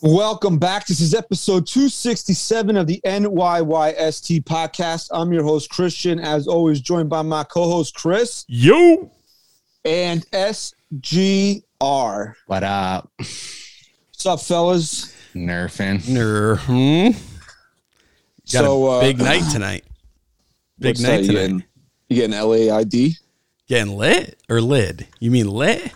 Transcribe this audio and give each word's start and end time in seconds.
Welcome 0.00 0.58
back. 0.58 0.86
This 0.86 1.00
is 1.00 1.12
episode 1.12 1.66
267 1.66 2.76
of 2.76 2.86
the 2.86 3.00
NYYST 3.04 4.44
podcast. 4.44 5.08
I'm 5.10 5.32
your 5.32 5.42
host, 5.42 5.70
Christian, 5.70 6.20
as 6.20 6.46
always, 6.46 6.80
joined 6.80 7.10
by 7.10 7.22
my 7.22 7.42
co 7.42 7.64
host, 7.64 7.96
Chris. 7.96 8.44
Yo. 8.46 9.10
And 9.84 10.24
SGR. 10.30 11.64
What 12.46 12.62
up? 12.62 13.10
What's 13.16 14.24
up, 14.24 14.40
fellas? 14.40 15.12
Nerfing. 15.34 16.08
Ner. 16.08 16.54
Hmm? 16.54 17.08
Got 18.52 18.64
So, 18.64 18.86
a 18.86 18.98
uh, 18.98 19.00
big 19.00 19.18
night 19.18 19.50
tonight. 19.50 19.84
Big 20.78 21.00
night 21.00 21.08
that? 21.08 21.20
You 21.22 21.26
tonight. 21.26 21.40
getting, 21.40 21.64
you 22.08 22.16
getting 22.16 22.38
LAID? 22.48 23.16
Getting 23.66 23.96
lit 23.96 24.40
or 24.48 24.60
lid? 24.60 25.08
You 25.18 25.32
mean 25.32 25.50
lit? 25.50 25.92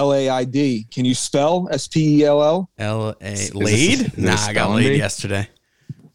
LAID. 0.00 0.90
Can 0.90 1.04
you 1.04 1.14
spell 1.14 1.68
S 1.70 1.86
P 1.88 2.20
E 2.20 2.24
L 2.24 2.42
L? 2.42 2.70
L 2.78 3.10
A 3.20 3.24
this- 3.24 3.54
laid? 3.54 4.16
Nah, 4.18 4.36
I 4.36 4.52
got 4.52 4.70
laid 4.70 4.90
bee? 4.90 4.96
yesterday, 4.98 5.48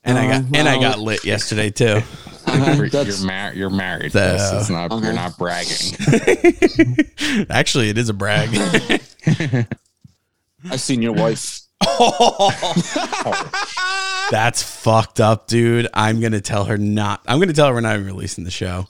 and 0.04 0.18
I 0.18 0.28
got 0.28 0.42
Uh, 0.42 0.46
and 0.56 0.70
I 0.70 0.78
uh, 0.78 0.82
got 0.82 1.00
lit 1.00 1.24
yesterday 1.26 1.70
too. 1.70 2.02
Uh-huh, 2.48 2.72
you're, 2.72 2.90
That's- 2.90 3.20
you're, 3.20 3.28
mar- 3.28 3.54
you're 3.54 3.70
married. 3.70 4.12
So- 4.12 4.58
It's 4.60 4.70
not, 4.72 4.92
Okay. 4.92 5.06
You're 5.06 5.14
not 5.14 5.34
uh-huh. 5.34 5.38
bragging. 5.38 7.06
Actually, 7.50 7.90
it 7.90 7.98
is 8.00 8.10
a 8.10 8.14
brag. 8.14 8.50
I've 10.72 10.82
seen 10.82 11.04
your 11.04 11.14
wife. 11.14 11.60
That's 14.32 14.64
fucked 14.64 15.20
up, 15.20 15.48
dude. 15.48 15.88
I'm 15.94 16.22
gonna 16.22 16.42
tell 16.42 16.66
her 16.66 16.78
not. 16.78 17.22
I'm 17.28 17.40
gonna 17.40 17.54
tell 17.54 17.68
her 17.68 17.74
we're 17.74 17.82
not 17.82 17.96
even 17.96 18.08
releasing 18.08 18.44
the 18.46 18.52
show. 18.52 18.88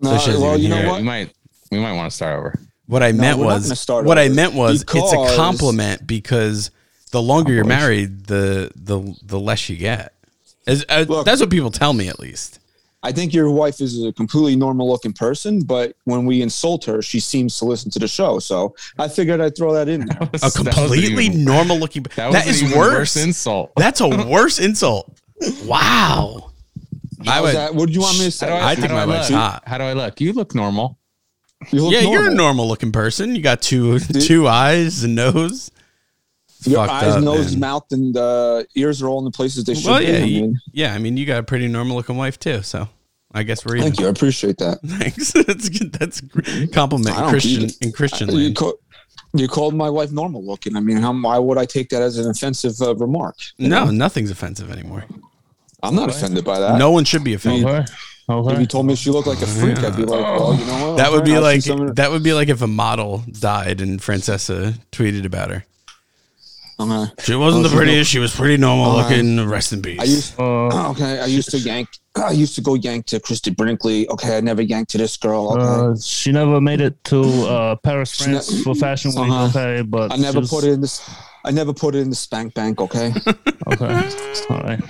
No, 0.00 0.10
uh, 0.12 0.18
she 0.18 0.32
doesn't 0.32 0.42
well, 0.46 0.58
you 0.58 0.68
know 0.68 0.76
hear 0.76 0.84
Yeah, 0.84 0.90
what? 0.90 1.00
we 1.00 1.06
might 1.06 1.32
we 1.70 1.78
might 1.78 1.92
want 1.92 2.10
to 2.10 2.16
start 2.16 2.38
over. 2.38 2.58
What 2.90 3.02
I 3.04 3.12
meant 3.12 3.38
was 3.38 3.78
start 3.78 4.04
what 4.04 4.18
I 4.18 4.28
meant 4.28 4.52
was 4.54 4.82
it's 4.82 5.12
a 5.12 5.36
compliment 5.36 6.06
because 6.06 6.70
the 7.12 7.22
longer 7.22 7.52
you're 7.52 7.64
married, 7.64 8.26
the 8.26 8.72
the 8.74 9.16
the 9.22 9.38
less 9.38 9.68
you 9.68 9.76
get. 9.76 10.12
As, 10.66 10.84
uh, 10.88 11.04
Look. 11.08 11.24
that's 11.24 11.40
what 11.40 11.50
people 11.50 11.70
tell 11.70 11.92
me, 11.92 12.08
at 12.08 12.18
least. 12.20 12.58
I 13.02 13.12
think 13.12 13.32
your 13.32 13.50
wife 13.50 13.80
is 13.80 14.04
a 14.04 14.12
completely 14.12 14.56
normal 14.56 14.86
looking 14.90 15.12
person, 15.14 15.62
but 15.62 15.94
when 16.04 16.26
we 16.26 16.42
insult 16.42 16.84
her, 16.84 17.00
she 17.00 17.18
seems 17.18 17.58
to 17.60 17.64
listen 17.64 17.90
to 17.92 17.98
the 17.98 18.06
show. 18.08 18.38
So 18.40 18.74
I 18.98 19.08
figured 19.08 19.40
I'd 19.40 19.56
throw 19.56 19.72
that 19.72 19.88
in 19.88 20.04
there. 20.06 20.18
A 20.20 20.26
That 20.26 20.42
was 20.42 20.54
completely 20.56 21.26
even- 21.26 21.44
normal 21.44 21.78
looking. 21.78 22.02
That, 22.16 22.26
was 22.26 22.34
that 22.34 22.46
is 22.46 22.62
even 22.62 22.76
worse. 22.78 23.16
insult. 23.16 23.72
That's 23.76 24.00
a 24.02 24.08
worse 24.28 24.58
insult. 24.58 25.16
Wow. 25.64 26.50
I 27.26 27.30
How's 27.30 27.42
would. 27.42 27.54
that? 27.54 27.74
What 27.74 27.86
do 27.88 27.92
you 27.94 28.00
want 28.00 28.18
me 28.18 28.24
to 28.26 28.30
say? 28.30 28.46
do 28.48 28.52
I 28.52 28.74
think 28.74 28.92
my 28.92 29.02
I 29.02 29.06
wife's 29.06 29.30
hot. 29.30 29.62
How 29.66 29.78
do 29.78 29.84
I 29.84 29.94
look? 29.94 30.20
You 30.20 30.32
look 30.34 30.54
normal. 30.54 30.98
You 31.70 31.82
look 31.84 31.92
Yeah, 31.92 32.00
you're 32.00 32.22
a 32.22 32.24
normal. 32.24 32.36
normal 32.36 32.68
looking 32.68 32.92
person. 32.92 33.34
You 33.34 33.42
got 33.42 33.60
two 33.62 33.98
two 34.20 34.48
eyes 34.48 35.04
and 35.04 35.14
nose. 35.14 35.70
Your 36.64 36.80
eyes, 36.80 37.14
up, 37.16 37.22
nose, 37.22 37.52
man. 37.52 37.60
mouth, 37.60 37.86
and 37.90 38.14
uh, 38.16 38.64
ears 38.74 39.00
are 39.02 39.08
all 39.08 39.18
in 39.18 39.24
the 39.24 39.30
places 39.30 39.64
they 39.64 39.74
should 39.74 39.86
Well, 39.86 39.98
be. 40.00 40.04
yeah, 40.06 40.18
I 40.18 40.20
mean, 40.24 40.60
yeah. 40.72 40.94
I 40.94 40.98
mean, 40.98 41.16
you 41.16 41.24
got 41.24 41.38
a 41.38 41.42
pretty 41.42 41.68
normal 41.68 41.96
looking 41.96 42.16
wife 42.18 42.38
too. 42.38 42.60
So 42.62 42.86
I 43.32 43.44
guess 43.44 43.64
we're 43.64 43.76
even. 43.76 43.88
thank 43.88 44.00
you. 44.00 44.06
I 44.06 44.10
appreciate 44.10 44.58
that. 44.58 44.78
Thanks. 44.84 45.32
that's 45.46 45.68
good. 45.70 45.92
That's 45.94 46.20
a 46.20 46.66
compliment. 46.68 47.16
I 47.16 47.30
Christian 47.30 47.62
you- 47.62 47.74
in 47.80 47.92
Christian 47.92 48.28
You, 48.30 48.52
land. 48.52 48.58
you 49.34 49.48
called 49.48 49.74
my 49.74 49.88
wife 49.88 50.10
normal 50.12 50.44
looking. 50.44 50.76
I 50.76 50.80
mean, 50.80 50.98
how, 50.98 51.12
why 51.18 51.38
would 51.38 51.56
I 51.56 51.64
take 51.64 51.88
that 51.90 52.02
as 52.02 52.18
an 52.18 52.28
offensive 52.28 52.74
uh, 52.82 52.94
remark? 52.96 53.36
No, 53.58 53.90
nothing's 53.90 54.30
offensive 54.30 54.70
anymore. 54.70 55.04
I'm 55.82 55.94
not 55.94 56.10
offended 56.10 56.44
by 56.44 56.58
that. 56.60 56.78
No 56.78 56.90
one 56.90 57.04
should 57.06 57.24
be 57.24 57.32
offended. 57.32 57.88
Okay. 58.30 58.54
If 58.54 58.60
you 58.60 58.66
told 58.66 58.86
me 58.86 58.94
she 58.94 59.10
looked 59.10 59.26
like 59.28 59.40
a 59.42 59.46
freak, 59.46 59.78
I'd 59.78 59.96
be 59.96 60.04
like, 60.04 60.20
well, 60.38 60.54
you 60.54 60.64
know 60.66 60.88
what? 60.90 60.96
That 60.98 61.10
would 61.12 61.24
be 61.24 61.34
I'll 61.34 61.42
like 61.42 61.62
some 61.62 61.94
that 61.94 62.10
would 62.10 62.22
be 62.22 62.32
like 62.32 62.48
if 62.48 62.62
a 62.62 62.66
model 62.66 63.24
died 63.40 63.80
and 63.80 64.00
Francesa 64.00 64.74
tweeted 64.92 65.24
about 65.24 65.50
her. 65.50 65.64
Okay. 66.78 67.12
She 67.24 67.34
wasn't 67.34 67.60
Oh, 67.60 67.62
the 67.64 67.68
she 67.70 67.76
prettiest. 67.76 68.10
She 68.10 68.18
was 68.18 68.34
pretty 68.34 68.56
normal 68.56 68.92
Uh, 68.92 69.02
looking. 69.02 69.46
Rest 69.46 69.72
in 69.74 69.82
peace. 69.82 70.00
I 70.00 70.04
used 70.04 70.34
Uh, 70.40 70.90
okay. 70.92 71.20
I 71.20 71.26
used 71.26 71.50
to 71.50 71.58
yank. 71.58 71.88
I 72.16 72.30
used 72.32 72.54
to 72.54 72.62
go 72.62 72.74
yank 72.74 73.04
to 73.06 73.20
Christie 73.20 73.50
Brinkley. 73.50 74.08
Okay, 74.08 74.38
I 74.38 74.40
never 74.40 74.62
yanked 74.62 74.90
to 74.92 74.98
this 74.98 75.16
girl. 75.18 75.52
Okay, 75.52 75.62
uh, 75.62 75.94
she 76.02 76.32
never 76.32 76.58
made 76.60 76.80
it 76.80 77.02
to 77.04 77.20
uh, 77.46 77.76
Paris, 77.76 78.16
France 78.20 78.50
ne- 78.50 78.62
for 78.62 78.74
Fashion 78.74 79.10
Week. 79.10 79.30
Uh-huh. 79.30 79.46
Okay, 79.48 79.82
but 79.82 80.10
I 80.12 80.16
never 80.16 80.40
was- 80.40 80.48
put 80.50 80.64
it 80.64 80.70
in 80.72 80.80
this. 80.80 81.02
I 81.44 81.50
never 81.50 81.72
put 81.74 81.94
it 81.94 81.98
in 82.00 82.08
the 82.10 82.16
spank 82.16 82.54
bank. 82.54 82.80
Okay. 82.80 83.12
Okay, 83.66 84.10
all 84.50 84.60
right. 84.60 84.80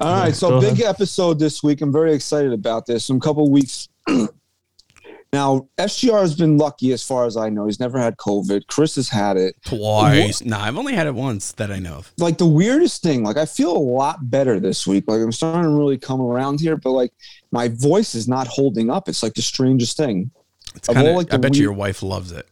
All 0.00 0.18
right, 0.18 0.34
so 0.34 0.48
Go 0.48 0.60
big 0.62 0.80
episode 0.80 1.38
this 1.38 1.62
week. 1.62 1.82
I'm 1.82 1.92
very 1.92 2.14
excited 2.14 2.54
about 2.54 2.86
this. 2.86 3.10
a 3.10 3.18
couple 3.18 3.50
weeks. 3.50 3.90
now, 5.32 5.68
SGR 5.76 6.22
has 6.22 6.34
been 6.34 6.56
lucky 6.56 6.92
as 6.92 7.02
far 7.02 7.26
as 7.26 7.36
I 7.36 7.50
know. 7.50 7.66
He's 7.66 7.80
never 7.80 7.98
had 7.98 8.16
COVID. 8.16 8.66
Chris 8.66 8.96
has 8.96 9.10
had 9.10 9.36
it. 9.36 9.56
Twice. 9.66 10.42
Nah, 10.42 10.62
I've 10.62 10.78
only 10.78 10.94
had 10.94 11.06
it 11.06 11.14
once 11.14 11.52
that 11.52 11.70
I 11.70 11.78
know 11.80 11.96
of. 11.96 12.12
Like 12.16 12.38
the 12.38 12.46
weirdest 12.46 13.02
thing, 13.02 13.22
like 13.22 13.36
I 13.36 13.44
feel 13.44 13.76
a 13.76 13.78
lot 13.78 14.30
better 14.30 14.58
this 14.58 14.86
week. 14.86 15.04
Like 15.06 15.20
I'm 15.20 15.32
starting 15.32 15.64
to 15.64 15.68
really 15.68 15.98
come 15.98 16.22
around 16.22 16.60
here, 16.60 16.78
but 16.78 16.92
like 16.92 17.12
my 17.52 17.68
voice 17.68 18.14
is 18.14 18.26
not 18.26 18.46
holding 18.46 18.88
up. 18.88 19.06
It's 19.06 19.22
like 19.22 19.34
the 19.34 19.42
strangest 19.42 19.98
thing. 19.98 20.30
It's 20.76 20.88
kind 20.88 21.06
of. 21.06 21.14
like, 21.14 21.30
I 21.30 21.36
the 21.36 21.40
bet 21.40 21.56
you 21.56 21.62
your 21.62 21.74
wife 21.74 22.02
loves 22.02 22.32
it. 22.32 22.48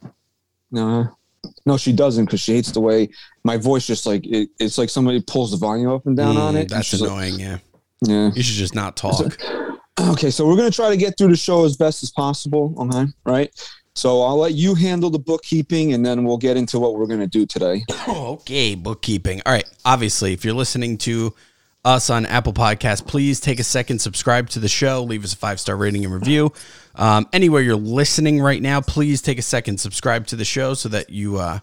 No, 0.71 1.17
no, 1.65 1.79
she 1.79 1.93
doesn't 1.93 2.27
because 2.27 2.41
she 2.41 2.55
hates 2.55 2.73
the 2.73 2.81
way 2.81 3.09
my 3.49 3.57
voice 3.57 3.87
just 3.87 4.05
like 4.07 4.27
it, 4.27 4.51
it's 4.61 4.77
like 4.79 4.91
somebody 4.91 5.21
pulls 5.23 5.51
the 5.53 5.57
volume 5.57 5.91
up 5.91 6.05
and 6.07 6.17
down 6.17 6.37
on 6.37 6.55
Mm, 6.55 6.61
it. 6.61 6.69
That's 6.69 6.87
she's 6.89 7.01
like- 7.01 7.11
annoying. 7.11 7.41
Yeah, 7.41 7.59
yeah. 8.07 8.31
you 8.35 8.43
should 8.43 8.57
just 8.67 8.75
not 8.75 8.97
talk. 8.97 9.39
Okay, 10.01 10.31
so 10.31 10.47
we're 10.47 10.55
gonna 10.57 10.71
try 10.71 10.91
to 10.91 10.97
get 10.97 11.19
through 11.19 11.31
the 11.31 11.37
show 11.37 11.65
as 11.65 11.77
best 11.77 12.05
as 12.05 12.11
possible. 12.13 12.73
Okay, 12.79 13.11
right. 13.27 13.51
So 13.97 14.23
I'll 14.23 14.37
let 14.39 14.55
you 14.55 14.77
handle 14.77 15.11
the 15.11 15.19
bookkeeping, 15.19 15.93
and 15.93 16.07
then 16.07 16.23
we'll 16.23 16.39
get 16.39 16.57
into 16.57 16.79
what 16.79 16.95
we're 16.97 17.09
gonna 17.09 17.27
do 17.27 17.45
today. 17.47 17.83
Okay, 18.09 18.77
bookkeeping. 18.77 19.43
All 19.45 19.53
right. 19.53 19.69
Obviously, 19.85 20.33
if 20.33 20.45
you're 20.45 20.55
listening 20.55 20.99
to 20.99 21.35
us 21.85 22.11
on 22.11 22.27
Apple 22.27 22.53
Podcasts, 22.53 23.05
please 23.05 23.41
take 23.41 23.59
a 23.59 23.65
second, 23.65 23.99
subscribe 24.01 24.49
to 24.51 24.61
the 24.61 24.69
show, 24.69 25.03
leave 25.03 25.25
us 25.25 25.33
a 25.33 25.37
five 25.37 25.59
star 25.59 25.77
rating 25.77 26.05
and 26.05 26.15
review. 26.15 26.53
Um, 26.95 27.27
anywhere 27.33 27.61
you're 27.63 27.75
listening 27.75 28.41
right 28.41 28.63
now, 28.63 28.81
please 28.81 29.21
take 29.21 29.39
a 29.41 29.43
second, 29.43 29.79
subscribe 29.81 30.29
to 30.29 30.37
the 30.37 30.45
show 30.45 30.75
so 30.75 30.89
that 30.91 31.11
you 31.11 31.39
uh, 31.39 31.59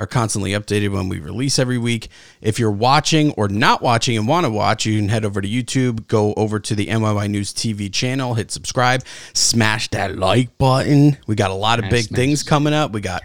are 0.00 0.06
constantly 0.06 0.52
updated 0.52 0.92
when 0.92 1.10
we 1.10 1.20
release 1.20 1.58
every 1.58 1.76
week. 1.76 2.08
If 2.40 2.58
you're 2.58 2.70
watching 2.70 3.32
or 3.32 3.48
not 3.48 3.82
watching 3.82 4.16
and 4.16 4.26
want 4.26 4.46
to 4.46 4.50
watch, 4.50 4.86
you 4.86 4.98
can 4.98 5.10
head 5.10 5.26
over 5.26 5.42
to 5.42 5.48
YouTube, 5.48 6.08
go 6.08 6.32
over 6.34 6.58
to 6.58 6.74
the 6.74 6.86
NYY 6.86 7.30
News 7.30 7.52
TV 7.52 7.92
channel, 7.92 8.32
hit 8.32 8.50
subscribe, 8.50 9.04
smash 9.34 9.88
that 9.90 10.16
like 10.16 10.56
button. 10.56 11.18
We 11.26 11.34
got 11.34 11.50
a 11.50 11.54
lot 11.54 11.84
of 11.84 11.90
big 11.90 12.06
things 12.06 12.42
coming 12.42 12.72
up. 12.72 12.92
We 12.92 13.02
got 13.02 13.22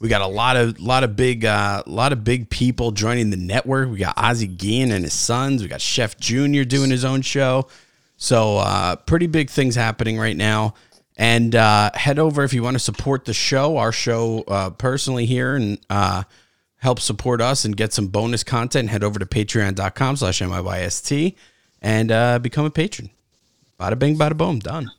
we 0.00 0.08
got 0.10 0.20
a 0.20 0.26
lot 0.26 0.56
of 0.56 0.78
lot 0.78 1.02
of 1.02 1.16
big 1.16 1.46
uh 1.46 1.82
lot 1.86 2.12
of 2.12 2.24
big 2.24 2.50
people 2.50 2.90
joining 2.90 3.30
the 3.30 3.38
network. 3.38 3.90
We 3.90 3.96
got 3.96 4.14
Ozzy 4.16 4.54
Guillen 4.54 4.92
and 4.92 5.04
his 5.04 5.14
sons. 5.14 5.62
We 5.62 5.68
got 5.68 5.80
Chef 5.80 6.18
Junior 6.18 6.66
doing 6.66 6.90
his 6.90 7.06
own 7.06 7.22
show. 7.22 7.68
So 8.18 8.58
uh 8.58 8.96
pretty 8.96 9.28
big 9.28 9.48
things 9.48 9.74
happening 9.74 10.18
right 10.18 10.36
now. 10.36 10.74
And 11.18 11.54
uh 11.54 11.90
head 11.94 12.18
over 12.18 12.44
if 12.44 12.52
you 12.52 12.62
want 12.62 12.76
to 12.76 12.80
support 12.80 13.24
the 13.24 13.34
show, 13.34 13.76
our 13.76 13.92
show 13.92 14.44
uh 14.46 14.70
personally 14.70 15.26
here 15.26 15.56
and 15.56 15.78
uh 15.90 16.22
help 16.76 17.00
support 17.00 17.40
us 17.40 17.64
and 17.64 17.76
get 17.76 17.92
some 17.92 18.06
bonus 18.06 18.44
content, 18.44 18.88
head 18.88 19.02
over 19.02 19.18
to 19.18 19.26
patreon.com 19.26 20.16
slash 20.16 20.40
NYYST 20.40 21.34
and 21.82 22.12
uh 22.12 22.38
become 22.38 22.64
a 22.64 22.70
patron. 22.70 23.10
Bada 23.78 23.98
bing, 23.98 24.16
bada 24.16 24.36
boom, 24.36 24.60
done. 24.60 24.90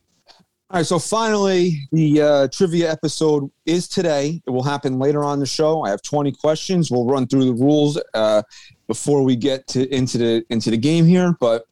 All 0.71 0.77
right, 0.77 0.85
so 0.85 0.99
finally, 0.99 1.87
the 1.91 2.21
uh, 2.21 2.47
trivia 2.49 2.91
episode 2.91 3.49
is 3.65 3.87
today. 3.87 4.39
It 4.45 4.51
will 4.51 4.61
happen 4.61 4.99
later 4.99 5.23
on 5.23 5.39
the 5.39 5.47
show. 5.47 5.83
I 5.83 5.89
have 5.89 6.03
20 6.03 6.31
questions. 6.33 6.91
We'll 6.91 7.07
run 7.07 7.25
through 7.25 7.45
the 7.45 7.53
rules 7.53 7.99
uh, 8.13 8.43
before 8.85 9.23
we 9.23 9.35
get 9.35 9.65
to 9.69 9.91
into 9.91 10.19
the 10.19 10.45
into 10.51 10.69
the 10.69 10.77
game 10.77 11.07
here. 11.07 11.35
But 11.39 11.65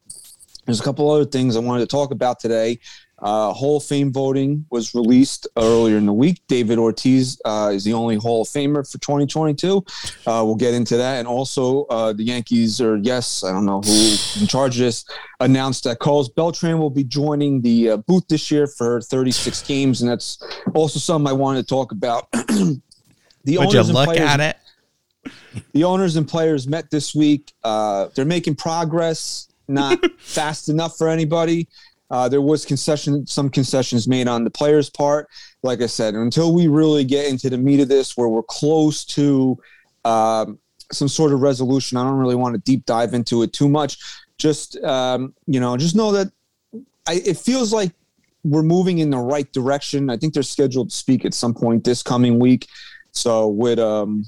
there's 0.65 0.79
a 0.79 0.83
couple 0.83 1.11
other 1.11 1.25
things 1.25 1.55
I 1.55 1.59
wanted 1.59 1.81
to 1.81 1.95
talk 1.95 2.09
about 2.09 2.39
today. 2.39 2.79
Uh, 3.19 3.51
Hall 3.51 3.77
of 3.77 3.83
Fame 3.83 4.13
voting 4.13 4.65
was 4.69 4.93
released 4.93 5.47
earlier 5.57 5.97
in 5.97 6.05
the 6.05 6.13
week. 6.13 6.41
David 6.47 6.77
Ortiz 6.77 7.41
uh, 7.45 7.71
is 7.73 7.83
the 7.83 7.93
only 7.93 8.15
Hall 8.15 8.43
of 8.43 8.47
Famer 8.47 8.89
for 8.89 8.99
2022. 8.99 9.77
Uh, 10.27 10.43
we'll 10.45 10.55
get 10.55 10.75
into 10.75 10.97
that. 10.97 11.17
And 11.17 11.27
also, 11.27 11.85
uh, 11.85 12.13
the 12.13 12.23
Yankees, 12.23 12.79
or 12.79 12.97
yes, 12.97 13.43
I 13.43 13.51
don't 13.51 13.65
know 13.65 13.81
who 13.81 14.15
in 14.39 14.45
charge 14.47 14.75
of 14.75 14.81
this, 14.81 15.03
announced 15.39 15.85
that 15.85 15.97
Carlos 15.97 16.29
Beltran 16.29 16.77
will 16.77 16.91
be 16.91 17.03
joining 17.03 17.61
the 17.61 17.89
uh, 17.91 17.97
booth 17.97 18.27
this 18.27 18.51
year 18.51 18.67
for 18.67 19.01
36 19.01 19.63
games. 19.63 20.01
And 20.01 20.11
that's 20.11 20.37
also 20.75 20.99
something 20.99 21.27
I 21.27 21.33
wanted 21.33 21.63
to 21.63 21.67
talk 21.67 21.91
about. 21.91 22.31
the 22.31 22.79
Would 23.45 23.47
you 23.47 23.59
owners 23.59 23.89
and 23.89 23.95
look 23.97 24.05
players- 24.09 24.21
at 24.29 24.39
it? 24.39 24.57
the 25.73 25.83
owners 25.83 26.15
and 26.17 26.27
players 26.27 26.67
met 26.67 26.91
this 26.91 27.15
week. 27.15 27.51
Uh, 27.63 28.09
they're 28.15 28.25
making 28.25 28.55
progress, 28.55 29.47
not 29.67 29.99
fast 30.19 30.69
enough 30.69 30.97
for 30.97 31.09
anybody. 31.09 31.67
Uh, 32.09 32.29
there 32.29 32.41
was 32.41 32.65
concession, 32.65 33.25
some 33.27 33.49
concessions 33.49 34.07
made 34.07 34.27
on 34.27 34.43
the 34.43 34.49
players' 34.49 34.89
part. 34.89 35.27
Like 35.63 35.81
I 35.81 35.87
said, 35.87 36.13
until 36.13 36.53
we 36.53 36.67
really 36.67 37.03
get 37.03 37.27
into 37.27 37.49
the 37.49 37.57
meat 37.57 37.81
of 37.81 37.89
this, 37.89 38.15
where 38.15 38.29
we're 38.29 38.43
close 38.43 39.03
to 39.05 39.57
um, 40.05 40.59
some 40.91 41.07
sort 41.07 41.33
of 41.33 41.41
resolution, 41.41 41.97
I 41.97 42.03
don't 42.03 42.17
really 42.17 42.35
want 42.35 42.55
to 42.55 42.61
deep 42.61 42.85
dive 42.85 43.13
into 43.13 43.43
it 43.43 43.51
too 43.53 43.67
much. 43.67 43.97
Just 44.37 44.77
um, 44.83 45.33
you 45.47 45.59
know, 45.59 45.75
just 45.75 45.95
know 45.95 46.11
that 46.13 46.31
I, 47.07 47.15
it 47.25 47.37
feels 47.37 47.73
like 47.73 47.91
we're 48.43 48.63
moving 48.63 48.99
in 48.99 49.09
the 49.09 49.17
right 49.17 49.51
direction. 49.51 50.09
I 50.09 50.17
think 50.17 50.33
they're 50.33 50.43
scheduled 50.43 50.91
to 50.91 50.95
speak 50.95 51.25
at 51.25 51.33
some 51.33 51.53
point 51.53 51.83
this 51.83 52.01
coming 52.01 52.39
week. 52.39 52.67
So 53.11 53.47
with 53.47 53.79
um, 53.79 54.25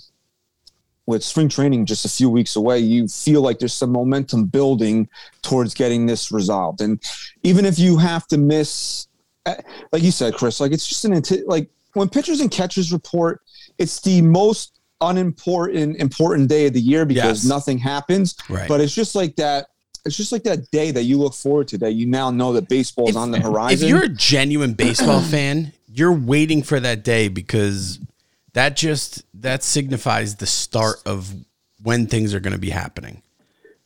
with 1.10 1.24
spring 1.24 1.50
training 1.50 1.86
just 1.88 2.06
a 2.06 2.10
few 2.10 2.30
weeks 2.30 2.56
away, 2.56 2.78
you 2.78 3.08
feel 3.08 3.42
like 3.42 3.58
there's 3.58 3.74
some 3.74 3.92
momentum 3.92 4.46
building 4.46 5.10
towards 5.42 5.74
getting 5.74 6.06
this 6.06 6.32
resolved. 6.32 6.82
And 6.82 7.02
even 7.42 7.66
if 7.66 7.80
you 7.80 7.98
have 7.98 8.28
to 8.28 8.38
miss, 8.38 9.08
eh, 9.48 9.56
like 9.92 10.04
you 10.04 10.12
said, 10.12 10.36
Chris, 10.36 10.60
like 10.60 10.72
it's 10.72 10.86
just 10.88 11.04
an 11.06 11.20
like 11.48 11.68
when 11.94 12.10
pitchers 12.10 12.42
and 12.42 12.52
catchers 12.52 12.92
report, 12.94 13.42
it's 13.80 14.00
the 14.02 14.22
most 14.22 14.80
unimportant 15.02 15.98
important 15.98 16.48
day 16.48 16.68
of 16.68 16.74
the 16.74 16.82
year 16.82 17.06
because 17.06 17.44
Yes. 17.44 17.46
nothing 17.46 17.80
happens. 17.80 18.36
Right. 18.48 18.68
But 18.68 18.80
it's 18.80 18.94
just 18.94 19.16
like 19.16 19.36
that. 19.38 19.68
It's 20.06 20.16
just 20.16 20.32
like 20.32 20.44
that 20.44 20.70
day 20.72 20.92
that 20.92 21.04
you 21.04 21.18
look 21.18 21.34
forward 21.34 21.68
to 21.70 21.78
that 21.80 21.94
you 21.94 22.06
now 22.06 22.30
know 22.32 22.54
that 22.54 22.70
baseball's 22.70 23.16
on 23.16 23.32
the 23.32 23.40
horizon. 23.48 23.84
If 23.86 23.90
you're 23.90 24.04
a 24.04 24.10
genuine 24.10 24.74
baseball 24.74 25.22
fan, 25.36 25.74
you're 25.92 26.14
waiting 26.14 26.62
for 26.64 26.80
that 26.80 27.04
day 27.04 27.28
because 27.30 28.00
that 28.54 28.76
just 28.76 29.24
that 29.42 29.64
signifies 29.64 30.36
the 30.36 30.46
start 30.46 30.98
of 31.06 31.34
when 31.82 32.08
things 32.08 32.34
are 32.34 32.40
going 32.40 32.54
to 32.54 32.60
be 32.60 32.70
happening. 32.70 33.22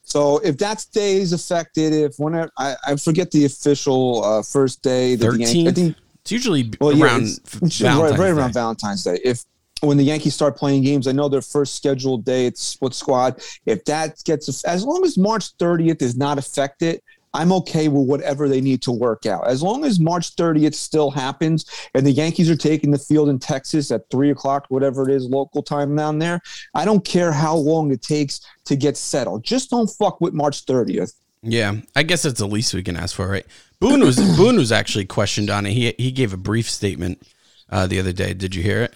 So 0.04 0.39
if 0.39 0.57
that 0.57 0.86
day 0.94 1.18
is 1.18 1.33
affected, 1.33 1.94
if 1.94 2.15
whenever 2.18 2.51
I, 2.57 2.75
I 2.86 2.95
forget 2.98 3.31
the 3.31 3.45
official 3.45 4.24
uh, 4.24 4.44
first 4.44 4.81
day, 4.83 5.15
that 5.15 5.25
the 5.31 5.38
Yan- 5.38 5.42
I 5.42 5.45
Thirteenth. 5.45 5.75
think 5.75 5.95
It's 6.21 6.31
usually 6.31 6.71
well, 6.80 7.01
around 7.01 7.24
f- 7.24 7.62
it's 7.63 7.81
right, 7.81 8.18
right 8.18 8.31
around 8.31 8.54
Valentine's 8.54 9.04
Day. 9.04 9.19
If 9.24 9.44
when 9.81 9.98
the 9.98 10.04
Yankees 10.04 10.33
start 10.33 10.56
playing 10.57 10.83
games, 10.83 11.07
I 11.07 11.12
know 11.12 11.27
their 11.30 11.42
first 11.42 11.75
scheduled 11.75 12.24
day 12.24 12.45
it's 12.45 12.62
split 12.62 12.94
squad. 12.94 13.42
If 13.65 13.83
that 13.86 14.21
gets 14.24 14.63
as 14.65 14.83
long 14.86 15.04
as 15.04 15.18
March 15.18 15.57
30th 15.57 16.01
is 16.01 16.15
not 16.15 16.38
affected, 16.38 17.01
I'm 17.34 17.52
okay 17.54 17.88
with 17.88 18.08
whatever 18.08 18.48
they 18.48 18.62
need 18.62 18.82
to 18.84 18.92
work 18.92 19.26
out. 19.26 19.48
As 19.48 19.64
long 19.64 19.86
as 19.86 20.00
March 20.00 20.36
30th 20.36 20.76
still 20.76 21.10
happens 21.10 21.66
and 21.94 22.06
the 22.06 22.12
Yankees 22.12 22.50
are 22.50 22.56
taking 22.56 22.92
the 22.92 23.00
field 23.00 23.30
in 23.30 23.40
Texas 23.40 23.92
at 23.92 24.10
three 24.12 24.30
o'clock, 24.30 24.66
whatever 24.70 25.10
it 25.10 25.14
is, 25.16 25.26
local 25.26 25.64
time 25.64 25.96
down 25.96 26.20
there, 26.20 26.40
I 26.76 26.86
don't 26.86 27.04
care 27.04 27.32
how 27.32 27.56
long 27.56 27.92
it 27.92 28.02
takes 28.02 28.42
to 28.66 28.76
get 28.76 28.98
settled. 28.98 29.44
Just 29.44 29.70
don't 29.72 29.88
fuck 29.88 30.22
with 30.22 30.34
March 30.34 30.66
30th. 30.66 31.14
Yeah, 31.42 31.76
I 31.96 32.04
guess 32.04 32.22
that's 32.24 32.40
the 32.40 32.48
least 32.48 32.74
we 32.74 32.84
can 32.84 32.96
ask 32.96 33.16
for, 33.16 33.28
right? 33.28 33.46
Boone 33.80 34.00
was 34.00 34.16
Boone 34.38 34.56
was 34.56 34.72
actually 34.72 35.06
questioned 35.06 35.50
on 35.50 35.66
it. 35.66 35.72
He 35.74 35.94
he 35.98 36.12
gave 36.12 36.32
a 36.32 36.38
brief 36.38 36.70
statement 36.70 37.22
uh, 37.70 37.86
the 37.86 38.00
other 38.00 38.14
day. 38.14 38.34
Did 38.34 38.56
you 38.56 38.64
hear 38.64 38.84
it? 38.84 38.94